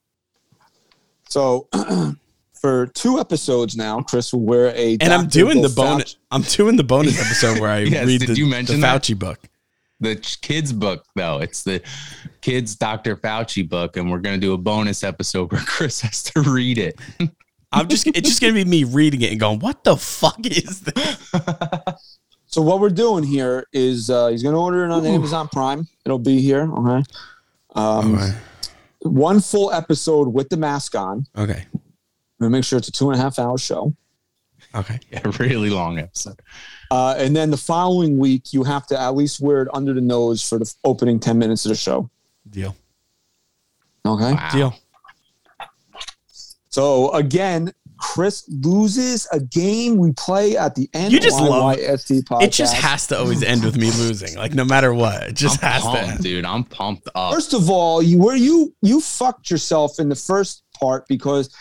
So 1.37 1.69
for 2.55 2.87
two 2.87 3.21
episodes 3.21 3.77
now, 3.77 4.01
Chris 4.01 4.33
will 4.33 4.41
wear 4.41 4.69
a 4.75 4.97
And 5.03 5.13
I'm 5.13 5.27
doing 5.27 5.61
the 5.61 5.69
bonus 5.69 6.15
Fauci- 6.15 6.17
I'm 6.31 6.43
doing 6.43 6.77
the 6.77 6.83
bonus 6.83 7.21
episode 7.21 7.61
where 7.61 7.69
I 7.69 7.79
Yes, 7.81 8.07
read 8.07 8.23
the, 8.23 8.35
you 8.35 8.47
the 8.47 8.51
mention 8.51 8.81
that? 8.81 9.03
Fauci 9.03 9.19
book. 9.19 9.41
The 10.01 10.17
kids 10.41 10.73
book 10.73 11.05
though. 11.15 11.41
It's 11.41 11.63
the 11.63 11.83
kids 12.41 12.75
Dr. 12.77 13.17
Fauci 13.17 13.69
book, 13.69 13.99
and 13.99 14.11
we're 14.11 14.21
gonna 14.21 14.39
do 14.39 14.55
a 14.55 14.57
bonus 14.57 15.05
episode 15.05 15.53
where 15.53 15.61
Chris 15.67 16.01
has 16.01 16.23
to 16.23 16.41
read 16.41 16.79
it. 16.79 16.99
I'm 17.71 17.89
just 17.89 18.07
it's 18.07 18.27
just 18.27 18.41
gonna 18.41 18.55
be 18.55 18.65
me 18.65 18.85
reading 18.85 19.21
it 19.21 19.31
and 19.31 19.39
going, 19.39 19.59
What 19.59 19.85
the 19.85 19.99
fuck 19.99 20.39
is 20.47 20.81
this? 20.81 21.33
So 22.49 22.63
what 22.63 22.81
we're 22.81 22.89
doing 22.89 23.25
here 23.25 23.67
is 23.75 24.09
uh, 24.09 24.29
he's 24.29 24.43
going 24.43 24.55
to 24.55 24.59
order 24.59 24.87
it 24.87 24.91
on 24.91 25.05
Amazon 25.05 25.49
Prime. 25.49 25.87
It'll 26.07 26.19
be 26.19 26.41
here. 26.41 26.63
Okay. 26.73 27.03
Um, 27.75 28.19
One 29.07 29.41
full 29.41 29.73
episode 29.73 30.29
with 30.29 30.49
the 30.49 30.57
mask 30.57 30.95
on. 30.95 31.27
Okay. 31.37 31.67
We'll 32.39 32.51
make 32.51 32.65
sure 32.65 32.79
it's 32.79 32.89
a 32.89 32.93
two 32.93 33.11
and 33.11 33.19
a 33.19 33.23
half 33.23 33.39
hour 33.39 33.59
show. 33.59 33.95
Okay. 34.75 34.99
Yeah, 35.11 35.23
really 35.39 35.71
long 35.71 35.99
episode. 35.99 36.41
Uh, 36.91 37.15
and 37.19 37.35
then 37.35 37.51
the 37.51 37.57
following 37.57 38.19
week, 38.19 38.53
you 38.53 38.63
have 38.65 38.87
to 38.89 39.01
at 39.01 39.15
least 39.15 39.41
wear 39.41 39.63
it 39.63 39.69
under 39.73 39.95
the 39.95 40.01
nose 40.01 40.47
for 40.47 40.59
the 40.59 40.75
opening 40.85 41.19
10 41.19 41.39
minutes 41.39 41.65
of 41.65 41.71
the 41.71 41.77
show. 41.77 42.11
Deal. 42.49 42.77
Okay. 44.05 44.33
Wow. 44.33 44.51
Deal. 44.53 44.75
So 46.69 47.11
again, 47.13 47.73
Chris 47.99 48.45
loses 48.49 49.27
a 49.33 49.41
game 49.41 49.97
we 49.97 50.13
play 50.13 50.57
at 50.57 50.75
the 50.75 50.89
end 50.95 51.13
You 51.13 51.21
just 51.21 51.41
of 51.41 51.49
love- 51.49 51.77
YYSD 51.77 52.23
podcast. 52.25 52.43
It 52.43 52.53
just 52.53 52.75
has 52.75 53.07
to 53.09 53.19
always 53.19 53.43
end 53.43 53.65
with 53.65 53.77
me 53.77 53.91
losing. 53.93 54.37
Like 54.37 54.55
no 54.55 54.65
matter 54.65 54.93
what. 54.95 55.23
It 55.25 55.35
just 55.37 55.63
I'm 55.63 55.71
has 55.73 55.83
to 55.83 56.01
end. 56.01 56.23
dude. 56.23 56.45
I'm 56.45 56.65
pumped 56.65 57.09
up. 57.15 57.33
First 57.35 57.55
of 57.55 57.71
all, 57.71 58.03
you 58.03 58.19
were 58.19 58.35
you 58.37 58.75
you 58.83 59.01
fucked 59.01 59.51
yourself 59.51 59.99
in 59.99 60.09
the 60.09 60.15
first 60.17 60.63
part 60.79 61.07
because 61.09 61.55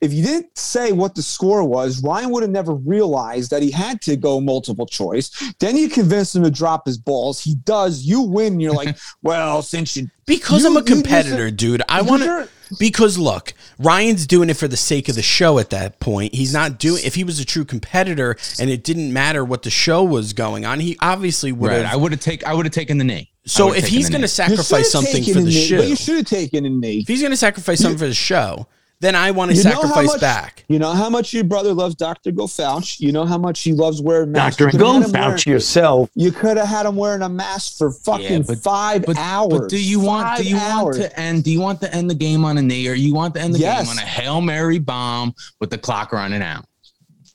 if 0.00 0.12
you 0.12 0.22
didn't 0.22 0.56
say 0.56 0.92
what 0.92 1.16
the 1.16 1.22
score 1.22 1.64
was, 1.64 2.02
Ryan 2.04 2.30
would 2.30 2.44
have 2.44 2.52
never 2.52 2.72
realized 2.74 3.50
that 3.50 3.62
he 3.62 3.70
had 3.72 4.00
to 4.02 4.14
go 4.14 4.40
multiple 4.40 4.86
choice. 4.86 5.28
Then 5.58 5.76
you 5.76 5.88
convinced 5.88 6.36
him 6.36 6.44
to 6.44 6.52
drop 6.52 6.86
his 6.86 6.98
balls. 6.98 7.40
He 7.42 7.56
does. 7.56 8.04
You 8.04 8.20
win. 8.22 8.60
You're 8.60 8.74
like, 8.74 8.96
well, 9.22 9.60
since 9.60 9.96
you 9.96 10.08
Because 10.24 10.62
You- 10.62 10.68
I'm 10.68 10.76
a 10.76 10.80
you- 10.80 10.86
you 10.86 10.94
competitor, 11.02 11.48
said- 11.48 11.56
dude. 11.56 11.82
I 11.88 12.02
want 12.02 12.22
to. 12.22 12.48
Because 12.78 13.18
look, 13.18 13.54
Ryan's 13.78 14.26
doing 14.26 14.50
it 14.50 14.54
for 14.54 14.68
the 14.68 14.76
sake 14.76 15.08
of 15.08 15.14
the 15.14 15.22
show 15.22 15.58
at 15.58 15.70
that 15.70 16.00
point. 16.00 16.34
He's 16.34 16.52
not 16.52 16.78
doing. 16.78 17.02
If 17.04 17.14
he 17.14 17.24
was 17.24 17.40
a 17.40 17.44
true 17.44 17.64
competitor 17.64 18.36
and 18.60 18.70
it 18.70 18.84
didn't 18.84 19.12
matter 19.12 19.44
what 19.44 19.62
the 19.62 19.70
show 19.70 20.02
was 20.02 20.32
going 20.32 20.64
on, 20.64 20.80
he 20.80 20.96
obviously 21.00 21.52
would 21.52 21.68
right. 21.68 21.84
have. 21.84 21.92
I 21.92 21.96
would 21.96 22.12
have 22.12 22.20
take. 22.20 22.44
I 22.44 22.54
would 22.54 22.66
have 22.66 22.74
taken 22.74 22.98
the 22.98 23.04
knee. 23.04 23.30
So 23.46 23.72
if 23.72 23.86
he's 23.86 24.10
going 24.10 24.20
to 24.20 24.26
knee. 24.26 24.28
sacrifice 24.28 24.90
something 24.90 25.24
for 25.24 25.40
the 25.40 25.46
knee, 25.46 25.66
show, 25.66 25.78
but 25.78 25.88
you 25.88 25.96
should 25.96 26.16
have 26.16 26.26
taken 26.26 26.66
a 26.66 26.70
knee. 26.70 26.98
if 26.98 27.08
he's 27.08 27.20
going 27.20 27.30
to 27.30 27.36
sacrifice 27.36 27.80
something 27.80 27.98
for 27.98 28.06
the 28.06 28.14
show, 28.14 28.66
then 29.00 29.14
I 29.14 29.30
want 29.30 29.50
to 29.52 29.56
You 29.56 29.62
how 29.62 29.70
sacrifice 29.70 30.06
much- 30.08 30.20
back. 30.20 30.64
You 30.68 30.78
know 30.78 30.92
how 30.92 31.08
much 31.08 31.32
your 31.32 31.44
brother 31.44 31.72
loves 31.72 31.94
Dr. 31.94 32.30
Go 32.32 32.44
Fauci. 32.46 33.00
You 33.00 33.12
know 33.12 33.24
how 33.24 33.38
much 33.38 33.62
he 33.62 33.72
loves 33.72 34.02
wearing 34.02 34.32
masks. 34.32 34.56
Dr. 34.56 34.72
You 34.72 34.78
Go 34.78 34.92
him 35.00 35.02
Fauci 35.04 35.46
yourself. 35.46 36.10
You 36.14 36.30
could 36.32 36.56
have 36.56 36.66
had 36.68 36.84
him 36.86 36.96
wearing 36.96 37.22
a 37.22 37.28
mask 37.28 37.78
for 37.78 37.90
fucking 37.92 38.42
but- 38.42 38.58
five 38.58 39.04
But, 39.06 39.16
hours. 39.16 39.60
but 39.60 39.68
do 39.70 39.78
you 39.82 40.00
want 40.00 40.26
Five 40.28 40.38
do 40.38 40.44
you 40.48 40.56
want 40.56 40.96
to 40.96 41.18
end 41.20 41.44
do 41.44 41.50
you 41.52 41.60
want 41.60 41.80
to 41.82 41.94
end 41.94 42.10
the 42.10 42.14
game 42.14 42.44
on 42.44 42.58
a 42.58 42.62
knee 42.62 42.88
or 42.88 42.94
you 42.94 43.14
want 43.14 43.34
to 43.34 43.40
end 43.40 43.54
the 43.54 43.58
Yes. 43.60 43.82
game 43.82 43.90
on 43.90 43.98
a 43.98 44.06
Hail 44.06 44.40
Mary 44.40 44.78
bomb 44.78 45.34
with 45.60 45.70
the 45.70 45.78
clock 45.78 46.12
running 46.12 46.42
out? 46.42 46.64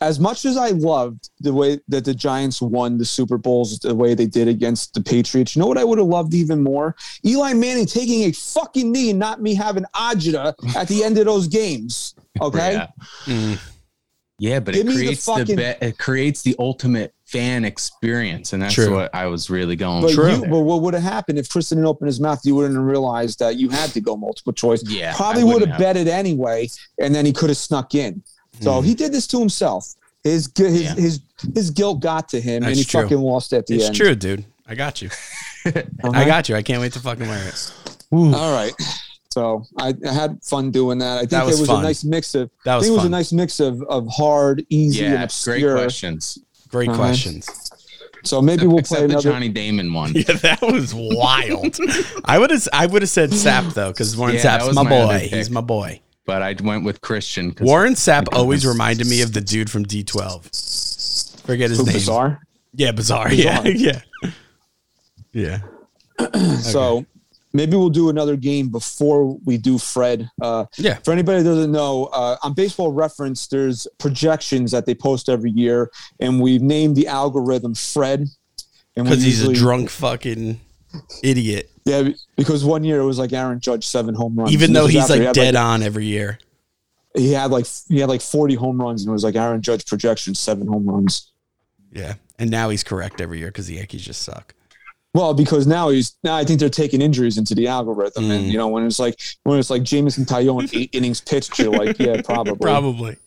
As 0.03 0.19
much 0.19 0.45
as 0.45 0.57
I 0.57 0.69
loved 0.69 1.29
the 1.39 1.53
way 1.53 1.79
that 1.87 2.05
the 2.05 2.13
Giants 2.13 2.61
won 2.61 2.97
the 2.97 3.05
Super 3.05 3.37
Bowls, 3.37 3.79
the 3.79 3.95
way 3.95 4.13
they 4.13 4.25
did 4.25 4.47
against 4.47 4.93
the 4.93 5.01
Patriots, 5.01 5.55
you 5.55 5.61
know 5.61 5.67
what 5.67 5.77
I 5.77 5.83
would 5.83 5.97
have 5.97 6.07
loved 6.07 6.33
even 6.33 6.61
more? 6.61 6.95
Eli 7.25 7.53
Manning 7.53 7.85
taking 7.85 8.23
a 8.23 8.31
fucking 8.33 8.91
knee 8.91 9.11
and 9.11 9.19
not 9.19 9.41
me 9.41 9.55
having 9.55 9.85
agita 9.95 10.53
at 10.75 10.87
the 10.89 11.03
end 11.03 11.17
of 11.17 11.25
those 11.25 11.47
games. 11.47 12.15
Okay. 12.41 12.73
Yeah. 12.73 12.87
Mm. 13.25 13.59
Yeah, 14.39 14.59
but 14.59 14.73
Give 14.73 14.87
it 14.87 14.89
me 14.89 14.95
the 14.95 15.03
creates 15.03 15.25
the, 15.25 15.55
be- 15.55 15.85
it 15.85 15.97
creates 15.99 16.41
the 16.41 16.55
ultimate 16.57 17.13
fan 17.25 17.63
experience, 17.63 18.53
and 18.53 18.61
that's 18.63 18.73
True. 18.73 18.91
what 18.91 19.13
I 19.13 19.27
was 19.27 19.51
really 19.51 19.75
going. 19.75 20.01
But, 20.01 20.13
for 20.13 20.29
you, 20.29 20.41
but 20.41 20.61
what 20.61 20.81
would 20.81 20.95
have 20.95 21.03
happened 21.03 21.37
if 21.37 21.47
Tristan 21.47 21.77
didn't 21.77 21.87
open 21.87 22.07
his 22.07 22.19
mouth? 22.19 22.39
You 22.43 22.55
wouldn't 22.55 22.75
have 22.75 22.83
realized 22.83 23.37
that 23.39 23.57
you 23.57 23.69
had 23.69 23.91
to 23.91 24.01
go 24.01 24.17
multiple 24.17 24.51
choice. 24.51 24.83
Yeah, 24.87 25.15
Probably 25.15 25.43
would 25.43 25.67
have 25.67 25.77
bet 25.77 25.95
it 25.95 26.07
anyway, 26.07 26.69
and 26.99 27.13
then 27.13 27.25
he 27.25 27.31
could 27.31 27.49
have 27.49 27.57
snuck 27.57 27.93
in. 27.93 28.23
So 28.61 28.81
he 28.81 28.93
did 28.95 29.11
this 29.11 29.27
to 29.27 29.39
himself. 29.39 29.93
His 30.23 30.49
his 30.55 30.81
Yeah. 30.83 30.93
his, 30.95 31.19
his 31.53 31.69
guilt 31.69 31.99
got 31.99 32.29
to 32.29 32.39
him, 32.39 32.63
and 32.63 32.75
he 32.75 32.83
true. 32.83 33.01
fucking 33.01 33.17
lost 33.19 33.51
at 33.53 33.67
the 33.67 33.75
It's 33.75 33.85
end. 33.85 33.91
It's 33.91 33.99
true, 33.99 34.15
dude. 34.15 34.45
I 34.67 34.75
got 34.75 35.01
you. 35.01 35.09
I 36.13 36.25
got 36.25 36.47
you. 36.47 36.55
I 36.55 36.61
can't 36.61 36.79
wait 36.81 36.93
to 36.93 36.99
fucking 36.99 37.27
wear 37.27 37.45
it. 37.47 37.73
All 38.11 38.53
right. 38.53 38.73
So 39.31 39.65
I, 39.77 39.93
I 40.07 40.13
had 40.13 40.41
fun 40.43 40.69
doing 40.71 40.99
that. 40.99 41.15
I 41.17 41.19
think 41.21 41.31
That 41.31 41.45
was 41.45 41.57
it 41.57 41.61
was 41.61 41.69
fun. 41.69 41.79
a 41.79 41.83
nice 41.83 42.03
mix 42.03 42.35
of. 42.35 42.49
That 42.65 42.75
was 42.75 42.83
I 42.83 42.87
think 42.87 42.93
it 42.93 42.97
was 42.97 43.05
a 43.05 43.09
nice 43.09 43.33
mix 43.33 43.59
of 43.59 43.81
of 43.83 44.07
hard, 44.07 44.65
easy, 44.69 45.03
and 45.05 45.13
Yeah, 45.13 45.27
great 45.45 45.63
questions. 45.75 46.39
Great 46.69 46.89
Uh-huh. 46.89 46.97
questions. 46.97 47.49
So 48.23 48.41
maybe 48.41 48.65
we'll 48.67 48.77
Except 48.79 48.99
play 48.99 49.07
the 49.07 49.13
another. 49.15 49.29
Johnny 49.31 49.49
Damon 49.49 49.91
one. 49.93 50.13
Yeah, 50.15 50.33
that 50.35 50.61
was 50.61 50.93
wild. 50.93 51.77
I 52.25 52.39
would 52.39 52.51
have 52.51 52.67
I 52.71 52.85
would 52.85 53.01
have 53.01 53.09
said 53.09 53.31
Sapp 53.31 53.73
though, 53.73 53.91
because 53.91 54.15
Warren 54.15 54.35
Yeah, 54.35 54.43
that 54.43 54.61
Sapp's 54.61 54.75
my 54.75 54.83
my 54.83 54.89
boy. 54.89 55.27
He's 55.29 55.49
my 55.49 55.59
boy. 55.61 55.99
But 56.25 56.41
I 56.41 56.55
went 56.63 56.83
with 56.83 57.01
Christian. 57.01 57.53
Warren 57.61 57.93
Sapp 57.93 58.25
always 58.33 58.65
reminded 58.65 59.07
me 59.07 59.21
of 59.21 59.33
the 59.33 59.41
dude 59.41 59.69
from 59.69 59.85
D12. 59.85 61.41
Forget 61.45 61.69
his 61.69 61.79
Who, 61.79 61.85
name. 61.85 61.93
Bizarre. 61.93 62.41
Yeah, 62.73 62.91
bizarre. 62.91 63.29
Bizarre. 63.29 63.67
Yeah, 63.67 64.01
yeah, 65.33 65.59
yeah. 66.19 66.57
So 66.61 67.05
maybe 67.53 67.75
we'll 67.75 67.89
do 67.89 68.09
another 68.09 68.35
game 68.35 68.69
before 68.69 69.37
we 69.45 69.57
do 69.57 69.77
Fred. 69.77 70.29
Uh, 70.41 70.65
Yeah. 70.77 70.95
For 71.03 71.11
anybody 71.11 71.43
that 71.43 71.49
doesn't 71.49 71.71
know, 71.71 72.05
uh, 72.05 72.37
on 72.43 72.53
Baseball 72.53 72.91
Reference, 72.91 73.47
there's 73.47 73.87
projections 73.99 74.71
that 74.71 74.85
they 74.85 74.95
post 74.95 75.29
every 75.29 75.51
year, 75.51 75.91
and 76.19 76.41
we've 76.41 76.61
named 76.61 76.95
the 76.95 77.07
algorithm 77.07 77.75
Fred. 77.75 78.27
And 78.95 79.05
Because 79.05 79.23
he's 79.23 79.43
a 79.43 79.53
drunk 79.53 79.89
fucking 79.89 80.59
idiot. 81.23 81.69
Yeah, 81.85 82.09
because 82.37 82.63
one 82.63 82.83
year 82.83 82.99
it 83.01 83.05
was 83.05 83.19
like 83.19 83.33
Aaron 83.33 83.59
Judge 83.59 83.85
seven 83.87 84.15
home 84.15 84.35
runs. 84.35 84.51
Even 84.53 84.73
though 84.73 84.87
he's 84.87 85.01
after 85.09 85.15
he 85.19 85.25
like 85.25 85.33
dead 85.33 85.55
on 85.55 85.83
every 85.83 86.05
year. 86.05 86.39
he 87.15 87.31
had 87.33 87.51
like 87.51 87.65
he 87.89 87.99
had 87.99 88.09
like 88.09 88.21
40 88.21 88.55
home 88.55 88.79
runs 88.81 89.01
and 89.03 89.09
it 89.09 89.13
was 89.13 89.23
like 89.23 89.35
Aaron 89.35 89.61
Judge 89.61 89.85
projection 89.85 90.33
seven 90.35 90.67
home 90.67 90.85
runs. 90.85 91.31
Yeah. 91.91 92.13
And 92.39 92.49
now 92.49 92.69
he's 92.69 92.83
correct 92.83 93.21
every 93.21 93.37
year 93.39 93.49
because 93.49 93.67
the 93.67 93.75
Yankees 93.75 94.03
just 94.03 94.21
suck. 94.23 94.53
Well, 95.13 95.33
because 95.35 95.67
now 95.67 95.89
he's 95.89 96.15
now 96.23 96.35
I 96.35 96.43
think 96.43 96.59
they're 96.59 96.69
taking 96.69 96.99
injuries 97.01 97.37
into 97.37 97.53
the 97.53 97.67
algorithm, 97.67 98.31
and 98.31 98.45
Mm. 98.45 98.51
you 98.51 98.57
know 98.57 98.67
when 98.67 98.85
it's 98.87 98.97
like 98.97 99.19
when 99.43 99.59
it's 99.59 99.69
like 99.69 99.83
Jameson 99.83 100.25
Taillon 100.25 100.67
eight 100.75 100.89
innings 100.93 101.21
pitched, 101.21 101.59
you're 101.59 101.69
like, 101.71 101.99
yeah, 101.99 102.19
probably, 102.25 102.55
Probably. 102.55 103.17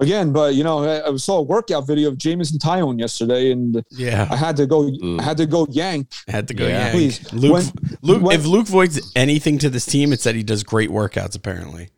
Again. 0.00 0.32
But 0.32 0.54
you 0.54 0.62
know, 0.64 0.84
I, 0.84 1.08
I 1.12 1.16
saw 1.16 1.38
a 1.38 1.42
workout 1.42 1.86
video 1.86 2.08
of 2.08 2.18
Jameson 2.18 2.58
Taillon 2.58 2.98
yesterday, 3.00 3.50
and 3.50 3.82
yeah, 3.90 4.28
I 4.30 4.36
had 4.36 4.56
to 4.58 4.66
go, 4.66 4.82
Ooh. 4.84 5.18
I 5.18 5.22
had 5.22 5.36
to 5.38 5.46
go 5.46 5.66
yank. 5.70 6.12
I 6.28 6.32
had 6.32 6.48
to 6.48 6.54
go. 6.54 6.66
Yeah. 6.66 6.86
Yeah. 6.86 6.92
Please. 6.92 7.32
Luke, 7.32 7.52
When- 7.52 7.98
Luke 8.02 8.22
when- 8.22 8.38
if 8.38 8.46
Luke 8.46 8.66
Voit's 8.68 9.12
anything 9.16 9.58
to 9.58 9.68
this 9.70 9.86
team, 9.86 10.12
it's 10.12 10.24
that 10.24 10.34
he 10.34 10.42
does 10.42 10.62
great 10.62 10.90
workouts, 10.90 11.34
apparently. 11.36 11.90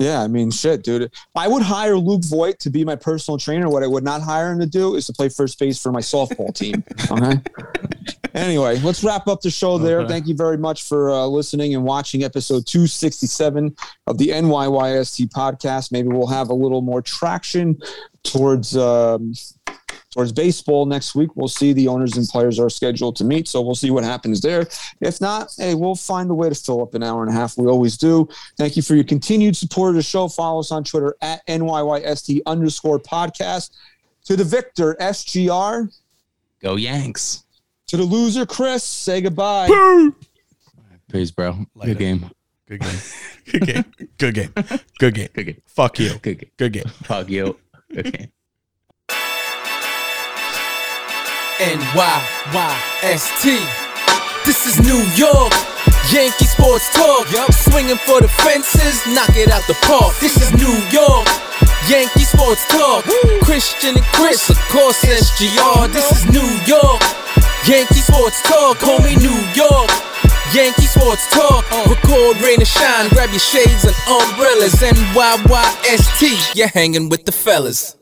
Yeah, 0.00 0.22
I 0.22 0.28
mean, 0.28 0.52
shit, 0.52 0.84
dude. 0.84 1.10
I 1.34 1.48
would 1.48 1.62
hire 1.62 1.96
Luke 1.98 2.22
Voit 2.24 2.60
to 2.60 2.70
be 2.70 2.84
my 2.84 2.94
personal 2.94 3.36
trainer. 3.36 3.68
What 3.68 3.82
I 3.82 3.88
would 3.88 4.04
not 4.04 4.22
hire 4.22 4.52
him 4.52 4.60
to 4.60 4.66
do 4.66 4.94
is 4.94 5.06
to 5.06 5.12
play 5.12 5.28
first 5.28 5.58
base 5.58 5.82
for 5.82 5.90
my 5.90 5.98
softball 6.00 6.54
team. 6.54 6.84
Okay. 7.10 7.40
anyway, 8.34 8.78
let's 8.80 9.02
wrap 9.02 9.26
up 9.26 9.40
the 9.40 9.50
show 9.50 9.78
there. 9.78 10.00
Okay. 10.00 10.08
Thank 10.08 10.26
you 10.26 10.34
very 10.34 10.56
much 10.56 10.84
for 10.84 11.10
uh, 11.10 11.26
listening 11.26 11.74
and 11.74 11.84
watching 11.84 12.24
episode 12.24 12.66
267 12.66 13.76
of 14.06 14.18
the 14.18 14.28
NYYST 14.28 15.28
podcast. 15.30 15.92
Maybe 15.92 16.08
we'll 16.08 16.26
have 16.26 16.48
a 16.50 16.54
little 16.54 16.82
more 16.82 17.02
traction 17.02 17.78
towards 18.22 18.76
um, 18.76 19.32
towards 20.10 20.32
baseball 20.32 20.86
next 20.86 21.14
week. 21.14 21.30
We'll 21.34 21.48
see. 21.48 21.72
The 21.72 21.88
owners 21.88 22.16
and 22.16 22.26
players 22.26 22.58
are 22.58 22.70
scheduled 22.70 23.16
to 23.16 23.24
meet, 23.24 23.48
so 23.48 23.60
we'll 23.60 23.74
see 23.74 23.90
what 23.90 24.04
happens 24.04 24.40
there. 24.40 24.66
If 25.00 25.20
not, 25.20 25.52
hey, 25.56 25.74
we'll 25.74 25.94
find 25.94 26.30
a 26.30 26.34
way 26.34 26.48
to 26.48 26.54
fill 26.54 26.82
up 26.82 26.94
an 26.94 27.02
hour 27.02 27.22
and 27.22 27.30
a 27.30 27.34
half. 27.34 27.56
We 27.56 27.66
always 27.66 27.96
do. 27.96 28.28
Thank 28.56 28.76
you 28.76 28.82
for 28.82 28.94
your 28.94 29.04
continued 29.04 29.56
support 29.56 29.90
of 29.90 29.96
the 29.96 30.02
show. 30.02 30.28
Follow 30.28 30.60
us 30.60 30.72
on 30.72 30.84
Twitter 30.84 31.16
at 31.22 31.46
NYYST 31.46 32.40
underscore 32.46 32.98
podcast. 32.98 33.70
To 34.24 34.36
the 34.36 34.44
victor, 34.44 34.96
SGR. 35.00 35.90
Go 36.60 36.76
Yanks. 36.76 37.44
To 37.88 37.96
the 37.96 38.02
loser, 38.04 38.44
Chris. 38.46 38.84
Say 38.84 39.20
goodbye. 39.22 39.68
Boo! 39.68 40.14
Peace, 41.10 41.30
bro. 41.30 41.64
Later. 41.74 41.94
Good 41.94 41.98
game. 41.98 42.30
Good 42.68 42.80
game. 42.80 43.00
Good 43.50 43.64
game. 43.66 43.84
Good 44.18 44.34
game. 44.34 44.52
Good 44.98 45.14
game. 45.14 45.28
Good 45.32 45.46
game. 45.46 45.62
Fuck 45.66 45.98
you. 45.98 46.18
Good 46.20 46.38
game. 46.38 46.50
Good 46.58 46.72
game. 46.74 46.84
Fuck 47.02 47.30
you. 47.30 47.58
Good 47.94 48.12
game. 48.12 48.28
NYYST. 51.58 53.44
This 54.44 54.66
is 54.66 54.78
New 54.84 55.00
York. 55.16 55.52
Yankee 56.12 56.44
sports 56.44 56.92
talk. 56.92 57.32
Yup. 57.32 57.50
Swinging 57.52 57.96
for 57.96 58.20
the 58.20 58.28
fences, 58.28 59.00
knock 59.14 59.34
it 59.34 59.50
out 59.50 59.66
the 59.66 59.74
park. 59.88 60.14
This 60.20 60.36
is 60.36 60.52
New 60.52 60.76
York. 60.92 61.26
Yankee 61.88 62.24
sports 62.24 62.66
talk. 62.68 63.04
Christian 63.42 63.96
and 63.96 64.04
Chris, 64.12 64.50
of 64.50 64.58
course, 64.68 65.00
SGR. 65.04 65.88
This 65.90 66.12
is 66.12 66.26
New 66.30 66.48
York. 66.68 67.00
Yankee 67.68 68.00
sports 68.00 68.40
talk, 68.44 68.78
homie, 68.78 69.14
New 69.20 69.36
York. 69.52 69.90
Yankee 70.54 70.86
sports 70.86 71.28
talk. 71.28 71.66
Uh, 71.70 71.84
record, 71.90 72.40
rain, 72.40 72.58
and 72.60 72.66
shine. 72.66 73.10
Grab 73.10 73.28
your 73.28 73.38
shades 73.38 73.84
and 73.84 73.94
umbrellas. 74.08 74.72
NYYST. 74.80 76.54
You're 76.56 76.68
hanging 76.68 77.10
with 77.10 77.26
the 77.26 77.32
fellas. 77.32 77.97